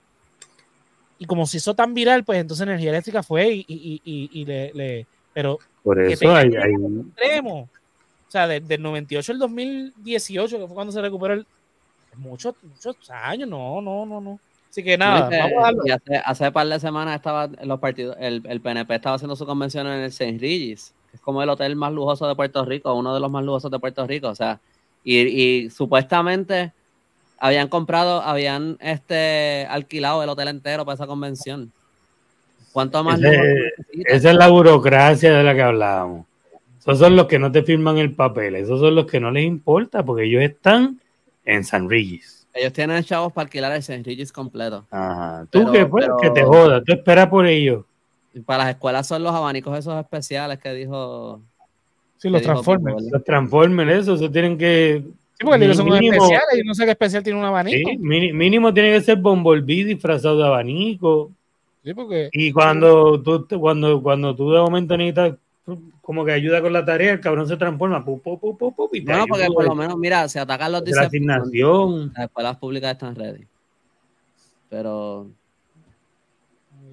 Y 1.19 1.27
como 1.27 1.47
se 1.47 1.57
hizo 1.57 1.75
tan 1.75 1.95
viral, 1.95 2.25
pues 2.25 2.41
entonces 2.41 2.67
energía 2.67 2.91
eléctrica 2.91 3.23
fue 3.23 3.51
y, 3.51 3.65
y, 3.67 4.31
y, 4.31 4.45
le, 4.45 5.07
pero 5.33 5.59
por 5.83 6.01
eso 6.03 6.35
hay, 6.35 6.51
hay... 6.57 6.73
extremo 6.75 7.69
sea, 8.35 8.49
del 8.49 8.83
98 8.83 9.33
al 9.33 9.39
2018, 9.39 10.59
que 10.59 10.67
fue 10.67 10.75
cuando 10.75 10.93
se 10.93 11.01
recuperó 11.01 11.35
el... 11.35 11.47
Muchos, 12.17 12.55
muchos 12.63 13.11
años, 13.11 13.49
no, 13.49 13.81
no, 13.81 14.07
no, 14.07 14.21
no. 14.21 14.39
Así 14.75 14.83
que 14.83 14.99
nada, 14.99 15.29
vamos 15.31 15.59
a 15.59 15.63
darlo. 15.63 15.83
hace, 15.85 16.17
hace 16.25 16.51
par 16.51 16.67
de 16.67 16.81
semanas 16.81 17.15
estaba 17.15 17.45
en 17.45 17.69
los 17.69 17.79
partidos, 17.79 18.17
el, 18.19 18.43
el, 18.49 18.61
PNP 18.61 18.93
estaba 18.95 19.15
haciendo 19.15 19.37
su 19.37 19.47
convención 19.47 19.87
en 19.87 20.01
el 20.01 20.07
St. 20.07 20.37
Regis, 20.41 20.93
que 21.11 21.17
es 21.17 21.23
como 21.23 21.43
el 21.43 21.49
hotel 21.49 21.77
más 21.77 21.93
lujoso 21.93 22.27
de 22.27 22.35
Puerto 22.35 22.65
Rico, 22.65 22.93
uno 22.93 23.15
de 23.15 23.21
los 23.21 23.31
más 23.31 23.45
lujosos 23.45 23.71
de 23.71 23.79
Puerto 23.79 24.05
Rico. 24.07 24.29
O 24.29 24.35
sea, 24.35 24.59
Y, 25.05 25.71
supuestamente 25.71 26.73
habían 27.39 27.69
comprado, 27.69 28.21
habían 28.23 28.77
este 28.81 29.67
alquilado 29.71 30.25
el 30.25 30.29
hotel 30.29 30.49
entero 30.49 30.85
para 30.85 30.95
esa 30.95 31.07
convención. 31.07 31.73
¿Cuánto 32.73 33.05
más? 33.05 33.21
esa 34.07 34.31
es 34.31 34.37
la 34.37 34.49
burocracia 34.49 35.33
de 35.33 35.45
la 35.45 35.55
que 35.55 35.63
hablábamos. 35.63 36.27
Esos 36.87 36.99
son 36.99 37.17
los 37.17 37.27
que 37.27 37.39
no 37.39 37.51
te 37.51 37.63
firman 37.63 37.97
el 37.97 38.13
papel, 38.13 38.57
esos 38.57 38.79
son 38.79 38.95
los 38.95 39.07
que 39.07 39.19
no 39.19 39.31
les 39.31 39.47
importa 39.47 40.05
porque 40.05 40.25
ellos 40.25 40.43
están 40.43 41.01
en 41.47 41.65
San 41.65 41.89
Regis. 41.89 42.47
Ellos 42.53 42.75
tienen 42.75 43.03
chavos 43.03 43.33
para 43.33 43.47
alquilar 43.47 43.73
el 43.73 43.83
San 43.83 44.05
Regis 44.05 44.31
completo. 44.31 44.85
Ajá. 44.91 45.47
Tú 45.51 45.73
que, 45.73 45.87
pues, 45.87 46.07
que 46.21 46.31
te 46.31 46.43
jodas, 46.45 46.83
tú 46.85 46.93
esperas 46.93 47.29
por 47.29 47.47
ellos. 47.47 47.85
Para 48.45 48.65
las 48.65 48.75
escuelas 48.75 49.07
son 49.07 49.23
los 49.23 49.33
abanicos 49.33 49.79
esos 49.79 49.99
especiales 49.99 50.59
que 50.59 50.75
dijo. 50.75 51.41
Sí, 52.19 52.29
los 52.29 52.43
Transformers. 52.43 53.03
Los 53.11 53.25
Transformers, 53.25 53.93
eso, 54.03 54.15
eso 54.15 54.31
tienen 54.31 54.59
que. 54.59 55.03
Sí, 55.39 55.45
porque 55.45 55.59
mínimo, 55.59 55.75
son 55.75 55.95
especiales 55.95 56.59
y 56.63 56.67
no 56.67 56.75
sé 56.75 56.85
qué 56.85 56.91
especial 56.91 57.23
tiene 57.23 57.39
un 57.39 57.45
abanico. 57.45 57.91
Sí, 57.91 57.97
mínimo 57.99 58.75
tiene 58.75 58.93
que 58.93 59.01
ser 59.01 59.17
Bumblebee 59.17 59.85
disfrazado 59.85 60.37
de 60.37 60.47
abanico. 60.47 61.31
Sí, 61.83 61.95
porque. 61.95 62.29
Y 62.33 62.53
cuando 62.53 63.21
tú, 63.23 63.47
cuando, 63.59 64.03
cuando 64.03 64.35
tú 64.35 64.53
de 64.53 64.61
momento 64.61 64.97
necesitas 64.97 65.35
como 66.03 66.25
que 66.25 66.33
ayuda 66.33 66.61
con 66.61 66.73
la 66.73 66.85
tarea, 66.85 67.13
el 67.13 67.21
cabrón 67.21 67.49
se 67.49 67.57
transforma. 67.57 68.05
Pu, 68.05 68.21
pu, 68.21 68.39
pu, 68.39 68.91
y 68.93 69.01
no, 69.03 69.27
porque 69.27 69.47
por 69.47 69.65
lo 69.65 69.75
menos, 69.75 69.97
mira, 69.97 70.29
se 70.29 70.39
atacan 70.39 70.73
los 70.73 70.89
La 70.89 71.03
asignación. 71.03 72.13
Las 72.15 72.27
escuelas 72.27 72.57
públicas 72.59 72.93
están 72.93 73.15
ready. 73.15 73.47
Pero. 74.69 75.27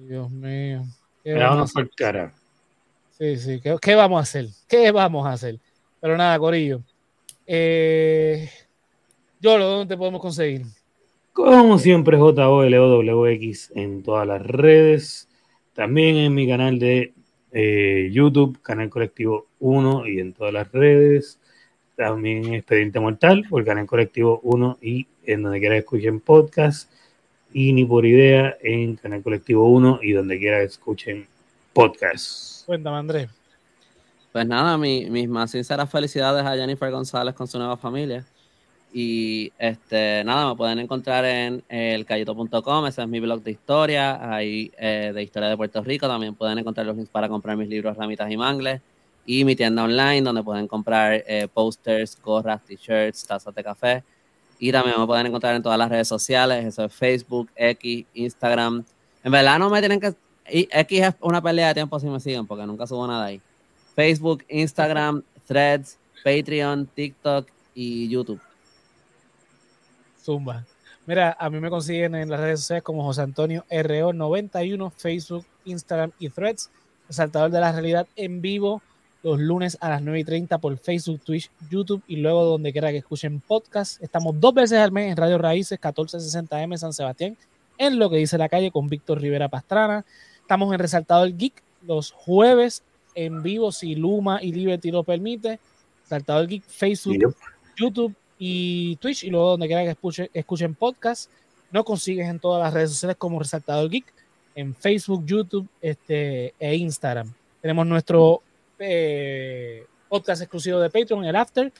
Dios 0.08 0.30
mío. 0.30 0.84
Vamos 1.24 1.72
por 1.72 1.90
cara. 1.94 2.32
Sí, 3.10 3.36
sí. 3.36 3.60
¿Qué, 3.80 3.94
vamos 3.94 4.18
a 4.18 4.22
hacer? 4.22 4.46
¿Qué 4.66 4.90
vamos 4.90 5.26
a 5.26 5.32
hacer? 5.32 5.58
Pero 6.00 6.16
nada, 6.16 6.38
Corillo. 6.38 6.82
Eh, 7.46 8.48
Yolo, 9.40 9.66
¿dónde 9.66 9.94
te 9.94 9.98
podemos 9.98 10.20
conseguir? 10.20 10.62
Como 11.32 11.78
siempre, 11.78 12.16
JOLOWX 12.16 13.72
en 13.74 14.02
todas 14.02 14.26
las 14.26 14.42
redes. 14.42 15.28
También 15.74 16.16
en 16.16 16.34
mi 16.34 16.48
canal 16.48 16.78
de 16.78 17.12
eh, 17.52 18.10
YouTube, 18.12 18.60
Canal 18.62 18.88
Colectivo 18.88 19.46
1 19.60 20.06
y 20.08 20.20
en 20.20 20.32
todas 20.32 20.52
las 20.52 20.70
redes. 20.72 21.38
También 21.96 22.54
Expediente 22.54 22.98
Mortal 22.98 23.44
por 23.48 23.64
Canal 23.64 23.86
Colectivo 23.86 24.40
1 24.42 24.78
y 24.80 25.06
en 25.24 25.42
donde 25.42 25.60
quiera 25.60 25.74
que 25.74 25.80
escuchen 25.80 26.20
podcast. 26.20 26.90
Y 27.52 27.72
ni 27.72 27.84
por 27.84 28.06
idea 28.06 28.56
en 28.62 28.96
Canal 28.96 29.22
Colectivo 29.22 29.68
1 29.68 30.00
y 30.02 30.12
donde 30.12 30.38
quiera 30.38 30.58
que 30.58 30.64
escuchen 30.64 31.26
podcast. 31.72 32.64
Cuéntame, 32.66 32.96
Andrés. 32.96 33.28
Pues 34.32 34.46
nada, 34.46 34.78
mis 34.78 35.28
más 35.28 35.50
sinceras 35.50 35.90
felicidades 35.90 36.44
a 36.44 36.56
Jennifer 36.56 36.90
González 36.90 37.34
con 37.34 37.46
su 37.46 37.58
nueva 37.58 37.76
familia. 37.76 38.24
Y 38.94 39.52
este, 39.58 40.22
nada, 40.24 40.50
me 40.50 40.56
pueden 40.56 40.78
encontrar 40.78 41.24
en 41.24 41.64
elcayito.com, 41.68 42.86
ese 42.86 43.02
es 43.02 43.08
mi 43.08 43.20
blog 43.20 43.42
de 43.42 43.52
historia, 43.52 44.34
ahí 44.34 44.70
eh, 44.76 45.12
de 45.14 45.22
historia 45.22 45.48
de 45.48 45.56
Puerto 45.56 45.82
Rico. 45.82 46.06
También 46.06 46.34
pueden 46.34 46.58
encontrar 46.58 46.86
los 46.86 46.96
links 46.96 47.10
para 47.10 47.28
comprar 47.28 47.56
mis 47.56 47.68
libros 47.68 47.96
Ramitas 47.96 48.30
y 48.30 48.36
Mangles. 48.36 48.82
Y 49.24 49.44
mi 49.44 49.56
tienda 49.56 49.84
online, 49.84 50.20
donde 50.20 50.42
pueden 50.42 50.68
comprar 50.68 51.24
eh, 51.26 51.48
posters, 51.52 52.20
gorras, 52.20 52.62
t-shirts, 52.64 53.24
tazas 53.26 53.54
de 53.54 53.64
café. 53.64 54.04
Y 54.58 54.70
también 54.72 55.00
me 55.00 55.06
pueden 55.06 55.26
encontrar 55.26 55.54
en 55.54 55.62
todas 55.62 55.78
las 55.78 55.88
redes 55.88 56.08
sociales, 56.08 56.64
eso 56.64 56.84
es 56.84 56.92
Facebook, 56.92 57.50
X, 57.56 58.04
Instagram. 58.14 58.84
En 59.24 59.32
verdad 59.32 59.58
no 59.58 59.70
me 59.70 59.80
tienen 59.80 60.00
que... 60.00 60.14
X 60.44 61.00
es 61.00 61.14
una 61.20 61.40
pelea 61.40 61.68
de 61.68 61.74
tiempo 61.74 61.98
si 61.98 62.06
me 62.08 62.20
siguen, 62.20 62.46
porque 62.46 62.66
nunca 62.66 62.86
subo 62.86 63.06
nada 63.06 63.26
ahí. 63.26 63.40
Facebook, 63.94 64.44
Instagram, 64.48 65.22
Threads, 65.46 65.98
Patreon, 66.24 66.86
TikTok 66.86 67.48
y 67.74 68.08
YouTube. 68.08 68.40
Zumba. 70.22 70.64
Mira, 71.06 71.36
a 71.38 71.50
mí 71.50 71.58
me 71.58 71.68
consiguen 71.68 72.14
en 72.14 72.30
las 72.30 72.38
redes 72.38 72.60
sociales 72.60 72.84
como 72.84 73.02
José 73.02 73.22
Antonio 73.22 73.64
RO91, 73.68 74.92
Facebook, 74.92 75.44
Instagram 75.64 76.12
y 76.18 76.28
Threads. 76.28 76.70
Resaltador 77.08 77.50
de 77.50 77.60
la 77.60 77.72
realidad 77.72 78.06
en 78.14 78.40
vivo 78.40 78.82
los 79.22 79.38
lunes 79.38 79.78
a 79.80 79.88
las 79.88 80.02
9 80.02 80.20
y 80.20 80.24
30 80.24 80.58
por 80.58 80.76
Facebook, 80.78 81.20
Twitch, 81.24 81.50
YouTube 81.70 82.02
y 82.06 82.16
luego 82.16 82.44
donde 82.44 82.72
quiera 82.72 82.90
que 82.90 82.98
escuchen 82.98 83.40
podcast. 83.40 84.02
Estamos 84.02 84.38
dos 84.40 84.54
veces 84.54 84.78
al 84.78 84.92
mes 84.92 85.10
en 85.10 85.16
Radio 85.16 85.38
Raíces 85.38 85.80
1460M 85.80 86.76
San 86.76 86.92
Sebastián, 86.92 87.36
en 87.78 87.98
lo 87.98 88.10
que 88.10 88.16
dice 88.16 88.38
la 88.38 88.48
calle 88.48 88.70
con 88.70 88.88
Víctor 88.88 89.20
Rivera 89.20 89.48
Pastrana. 89.48 90.04
Estamos 90.40 90.72
en 90.72 90.78
Resaltador 90.78 91.36
Geek 91.36 91.62
los 91.82 92.12
jueves 92.12 92.82
en 93.14 93.42
vivo 93.42 93.72
si 93.72 93.94
Luma 93.94 94.42
y 94.42 94.52
Liberty 94.52 94.90
lo 94.90 95.02
permite. 95.02 95.58
Resaltador 96.04 96.46
Geek, 96.46 96.64
Facebook, 96.64 97.34
YouTube 97.76 98.14
y 98.44 98.96
Twitch 98.96 99.22
y 99.22 99.30
luego 99.30 99.50
donde 99.50 99.68
quiera 99.68 99.84
que 99.84 100.28
escuchen, 100.34 100.74
podcast. 100.74 101.30
No 101.70 101.84
consigues 101.84 102.28
en 102.28 102.40
todas 102.40 102.60
las 102.60 102.74
redes 102.74 102.90
sociales 102.90 103.16
como 103.16 103.38
Resaltador 103.38 103.88
Geek, 103.88 104.04
en 104.56 104.74
Facebook, 104.74 105.24
YouTube 105.24 105.68
este, 105.80 106.52
e 106.58 106.74
Instagram. 106.74 107.32
Tenemos 107.60 107.86
nuestro 107.86 108.42
eh, 108.80 109.86
podcast 110.08 110.42
exclusivo 110.42 110.80
de 110.80 110.90
Patreon, 110.90 111.24
el 111.24 111.36
After, 111.36 111.72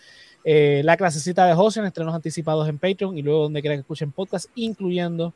eh, 0.45 0.83
la 0.85 0.97
clasecita 0.97 1.47
de 1.47 1.55
José 1.55 1.81
en 1.81 1.87
estrenos 1.87 2.15
anticipados 2.15 2.69
en 2.69 2.79
Patreon 2.79 3.19
y 3.19 3.23
luego 3.23 3.43
donde 3.43 3.61
quiera 3.61 3.75
que 3.75 3.81
escuchen 3.81 4.13
podcast, 4.13 4.47
incluyendo 4.55 5.35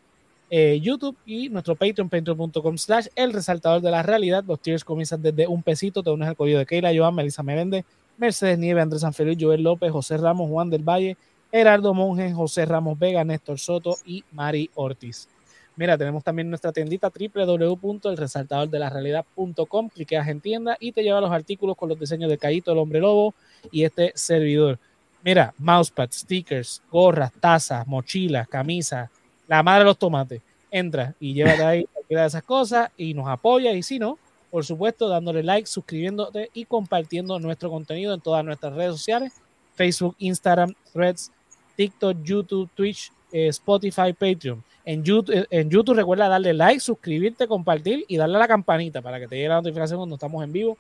eh, 0.49 0.79
YouTube 0.81 1.17
y 1.27 1.49
nuestro 1.49 1.75
Patreon, 1.75 2.09
patreon.com 2.09 2.79
slash 2.79 3.09
el 3.17 3.33
resaltador 3.33 3.81
de 3.83 3.91
la 3.91 4.05
realidad. 4.05 4.45
Los 4.47 4.61
tiers 4.61 4.85
comienzan 4.85 5.23
desde 5.23 5.49
un 5.49 5.65
pesito, 5.65 6.05
te 6.05 6.11
unes 6.11 6.29
al 6.29 6.37
código 6.37 6.61
de 6.61 6.67
Keila, 6.67 6.93
Joan, 6.97 7.17
Melissa 7.17 7.43
Merende, 7.43 7.85
Mercedes 8.19 8.59
Nieve, 8.59 8.81
Andrés 8.81 9.03
Sanfeliz, 9.03 9.39
Joel 9.41 9.63
López, 9.63 9.93
José 9.93 10.17
Ramos, 10.17 10.51
Juan 10.51 10.71
del 10.71 10.83
Valle, 10.83 11.17
Gerardo 11.51 11.95
Monge, 11.95 12.33
José 12.33 12.65
Ramos 12.65 12.99
Vega, 12.99 13.25
Néstor 13.25 13.59
Soto 13.59 13.97
y 14.05 14.25
Mari 14.33 14.71
Ortiz. 14.75 15.29
Mira, 15.77 15.97
tenemos 15.99 16.25
también 16.25 16.49
nuestra 16.49 16.73
tiendita 16.73 17.11
www.elresaltadordelarealidad.com. 17.11 19.91
Cliqueas 19.91 20.27
en 20.29 20.41
tienda 20.41 20.79
y 20.81 20.93
te 20.93 21.03
lleva 21.03 21.21
los 21.21 21.31
artículos 21.31 21.77
con 21.77 21.91
los 21.91 22.01
diseños 22.01 22.31
de 22.31 22.39
Cayito, 22.39 22.73
el 22.73 22.79
hombre 22.79 23.01
lobo 23.01 23.35
y 23.71 23.85
este 23.85 24.13
servidor. 24.15 24.79
Mira, 25.23 25.53
mousepad, 25.59 26.09
stickers, 26.13 26.83
gorras, 26.91 27.31
tazas, 27.41 27.87
mochilas, 27.87 28.49
camisas, 28.49 29.11
la 29.47 29.63
madre 29.63 29.81
de 29.81 29.87
los 29.87 29.99
tomates. 29.99 30.41
Entra 30.71 31.15
y 31.21 31.35
llévate 31.35 31.63
ahí 31.63 31.85
cualquiera 31.93 32.23
de 32.23 32.29
esas 32.29 32.43
cosas 32.43 32.91
y 32.97 33.13
nos 33.13 33.29
apoya. 33.29 33.73
Y 33.73 33.83
si 33.83 33.99
no, 33.99 34.19
por 34.51 34.65
supuesto, 34.65 35.09
dándole 35.09 35.43
like, 35.43 35.67
suscribiéndote 35.67 36.51
y 36.55 36.65
compartiendo 36.65 37.39
nuestro 37.39 37.71
contenido 37.71 38.15
en 38.15 38.21
todas 38.21 38.45
nuestras 38.45 38.75
redes 38.75 38.93
sociales: 38.93 39.33
Facebook, 39.75 40.15
Instagram, 40.19 40.75
Threads, 40.93 41.33
TikTok, 41.77 42.23
YouTube, 42.23 42.71
Twitch, 42.75 43.13
eh, 43.33 43.49
Spotify, 43.49 44.13
Patreon. 44.13 44.63
En 44.85 45.03
YouTube, 45.03 45.35
eh, 45.35 45.47
en 45.51 45.69
YouTube 45.69 45.97
recuerda 45.97 46.29
darle 46.29 46.55
like, 46.55 46.81
suscribirte, 46.81 47.47
compartir 47.47 48.05
y 48.09 48.17
darle 48.17 48.37
a 48.37 48.41
la 48.41 48.49
campanita 48.49 49.03
para 49.03 49.19
que 49.19 49.27
te 49.27 49.37
llegue 49.37 49.49
la 49.49 49.57
notificación 49.57 49.99
cuando 49.99 50.15
estamos 50.15 50.43
en 50.45 50.53
vivo. 50.53 50.79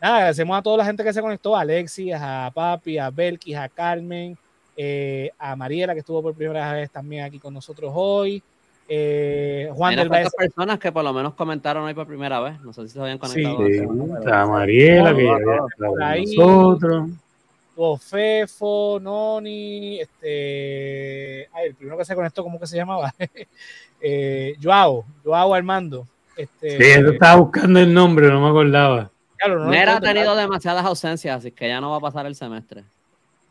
Nada, 0.00 0.16
agradecemos 0.18 0.56
a 0.56 0.62
toda 0.62 0.76
la 0.76 0.84
gente 0.84 1.02
que 1.02 1.12
se 1.12 1.20
conectó, 1.20 1.56
a 1.56 1.62
Alexis, 1.62 2.12
a 2.14 2.52
Papi, 2.54 2.98
a 2.98 3.10
Belkis, 3.10 3.56
a 3.56 3.68
Carmen, 3.68 4.38
eh, 4.76 5.32
a 5.38 5.56
Mariela 5.56 5.92
que 5.92 6.00
estuvo 6.00 6.22
por 6.22 6.34
primera 6.34 6.72
vez 6.72 6.88
también 6.90 7.24
aquí 7.24 7.40
con 7.40 7.52
nosotros 7.52 7.90
hoy. 7.92 8.42
Eh, 8.90 9.70
Juan 9.74 9.96
del 9.96 10.08
Valle. 10.08 10.30
personas 10.36 10.78
que 10.78 10.90
por 10.90 11.04
lo 11.04 11.12
menos 11.12 11.34
comentaron 11.34 11.84
hoy 11.84 11.92
por 11.92 12.06
primera 12.06 12.40
vez. 12.40 12.58
No 12.62 12.72
sé 12.72 12.88
si 12.88 12.94
se 12.94 13.00
habían 13.00 13.18
conectado. 13.18 13.66
Sí, 13.66 14.30
a 14.30 14.46
Mariela, 14.46 15.14
que 15.14 15.24
ya 15.24 16.16
nosotros. 16.36 17.10
Fefo, 18.00 18.98
Noni, 19.00 20.00
este. 20.00 21.48
Ay, 21.52 21.66
el 21.66 21.74
primero 21.74 21.98
que 21.98 22.04
se 22.04 22.14
conectó, 22.14 22.42
¿cómo 22.42 22.58
que 22.58 22.66
se 22.66 22.76
llamaba? 22.76 23.14
eh, 24.00 24.56
Joao, 24.60 25.04
Joao 25.22 25.54
Armando. 25.54 26.06
Este, 26.36 26.78
sí, 26.78 27.00
yo 27.02 27.10
estaba 27.10 27.36
buscando 27.36 27.80
el 27.80 27.92
nombre, 27.92 28.28
no 28.28 28.40
me 28.40 28.48
acordaba. 28.48 29.10
Claro, 29.36 29.64
no 29.64 29.70
Nera 29.70 29.96
ha 29.96 30.00
tenido 30.00 30.34
demasiadas 30.34 30.84
ausencias, 30.84 31.38
así 31.38 31.52
que 31.52 31.68
ya 31.68 31.80
no 31.80 31.90
va 31.90 31.98
a 31.98 32.00
pasar 32.00 32.26
el 32.26 32.34
semestre. 32.34 32.84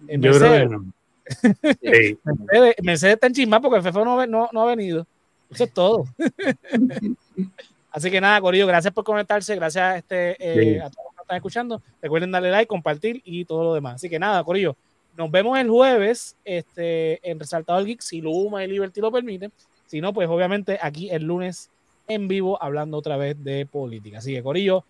Yo 0.08 0.32
creo 0.32 0.52
que 0.52 0.66
no. 0.66 0.86
Sí. 1.82 2.18
Mercedes, 2.24 2.76
Mercedes 2.82 3.14
está 3.16 3.28
en 3.28 3.34
chisma 3.34 3.62
porque 3.62 3.78
el 3.78 3.84
Fefo 3.84 4.04
no, 4.04 4.26
no, 4.26 4.50
no 4.52 4.62
ha 4.62 4.66
venido. 4.66 5.06
Eso 5.50 5.64
es 5.64 5.74
todo. 5.74 6.06
Así 7.92 8.12
que 8.12 8.22
nada, 8.22 8.40
Corillo, 8.42 8.68
gracias 8.68 8.94
por 8.94 9.04
conectarse, 9.04 9.56
gracias 9.56 9.84
a, 9.84 9.98
este, 9.98 10.36
eh, 10.40 10.82
a 10.82 10.90
todos 10.90 11.06
los 11.06 11.16
que 11.16 11.22
están 11.22 11.38
escuchando. 11.38 11.82
Recuerden 12.02 12.32
darle 12.32 12.52
like, 12.52 12.68
compartir 12.68 13.22
y 13.26 13.46
todo 13.46 13.64
lo 13.64 13.74
demás. 13.74 13.96
Así 13.96 14.10
que 14.10 14.20
nada, 14.20 14.44
Corillo, 14.44 14.76
nos 15.18 15.32
vemos 15.32 15.58
el 15.58 15.70
jueves 15.70 16.36
este, 16.46 17.20
en 17.28 17.40
Resaltado 17.40 17.80
del 17.80 17.88
Geek, 17.88 18.02
si 18.02 18.22
Luma 18.22 18.64
y 18.64 18.68
Liberty 18.68 19.02
lo 19.02 19.12
permiten. 19.12 19.52
Si 19.88 20.00
no, 20.00 20.14
pues 20.14 20.30
obviamente 20.30 20.78
aquí 20.82 21.10
el 21.10 21.24
lunes 21.24 21.72
en 22.08 22.28
vivo 22.28 22.62
hablando 22.62 22.98
otra 22.98 23.18
vez 23.18 23.42
de 23.44 23.66
política. 23.66 24.20
Así 24.20 24.34
que, 24.34 24.44
Corillo, 24.44 24.84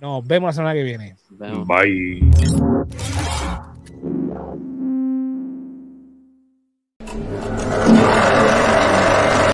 nos 0.00 0.26
vemos 0.26 0.48
la 0.48 0.52
semana 0.52 0.74
que 0.74 0.82
viene. 0.82 1.16
Bye. 1.30 2.20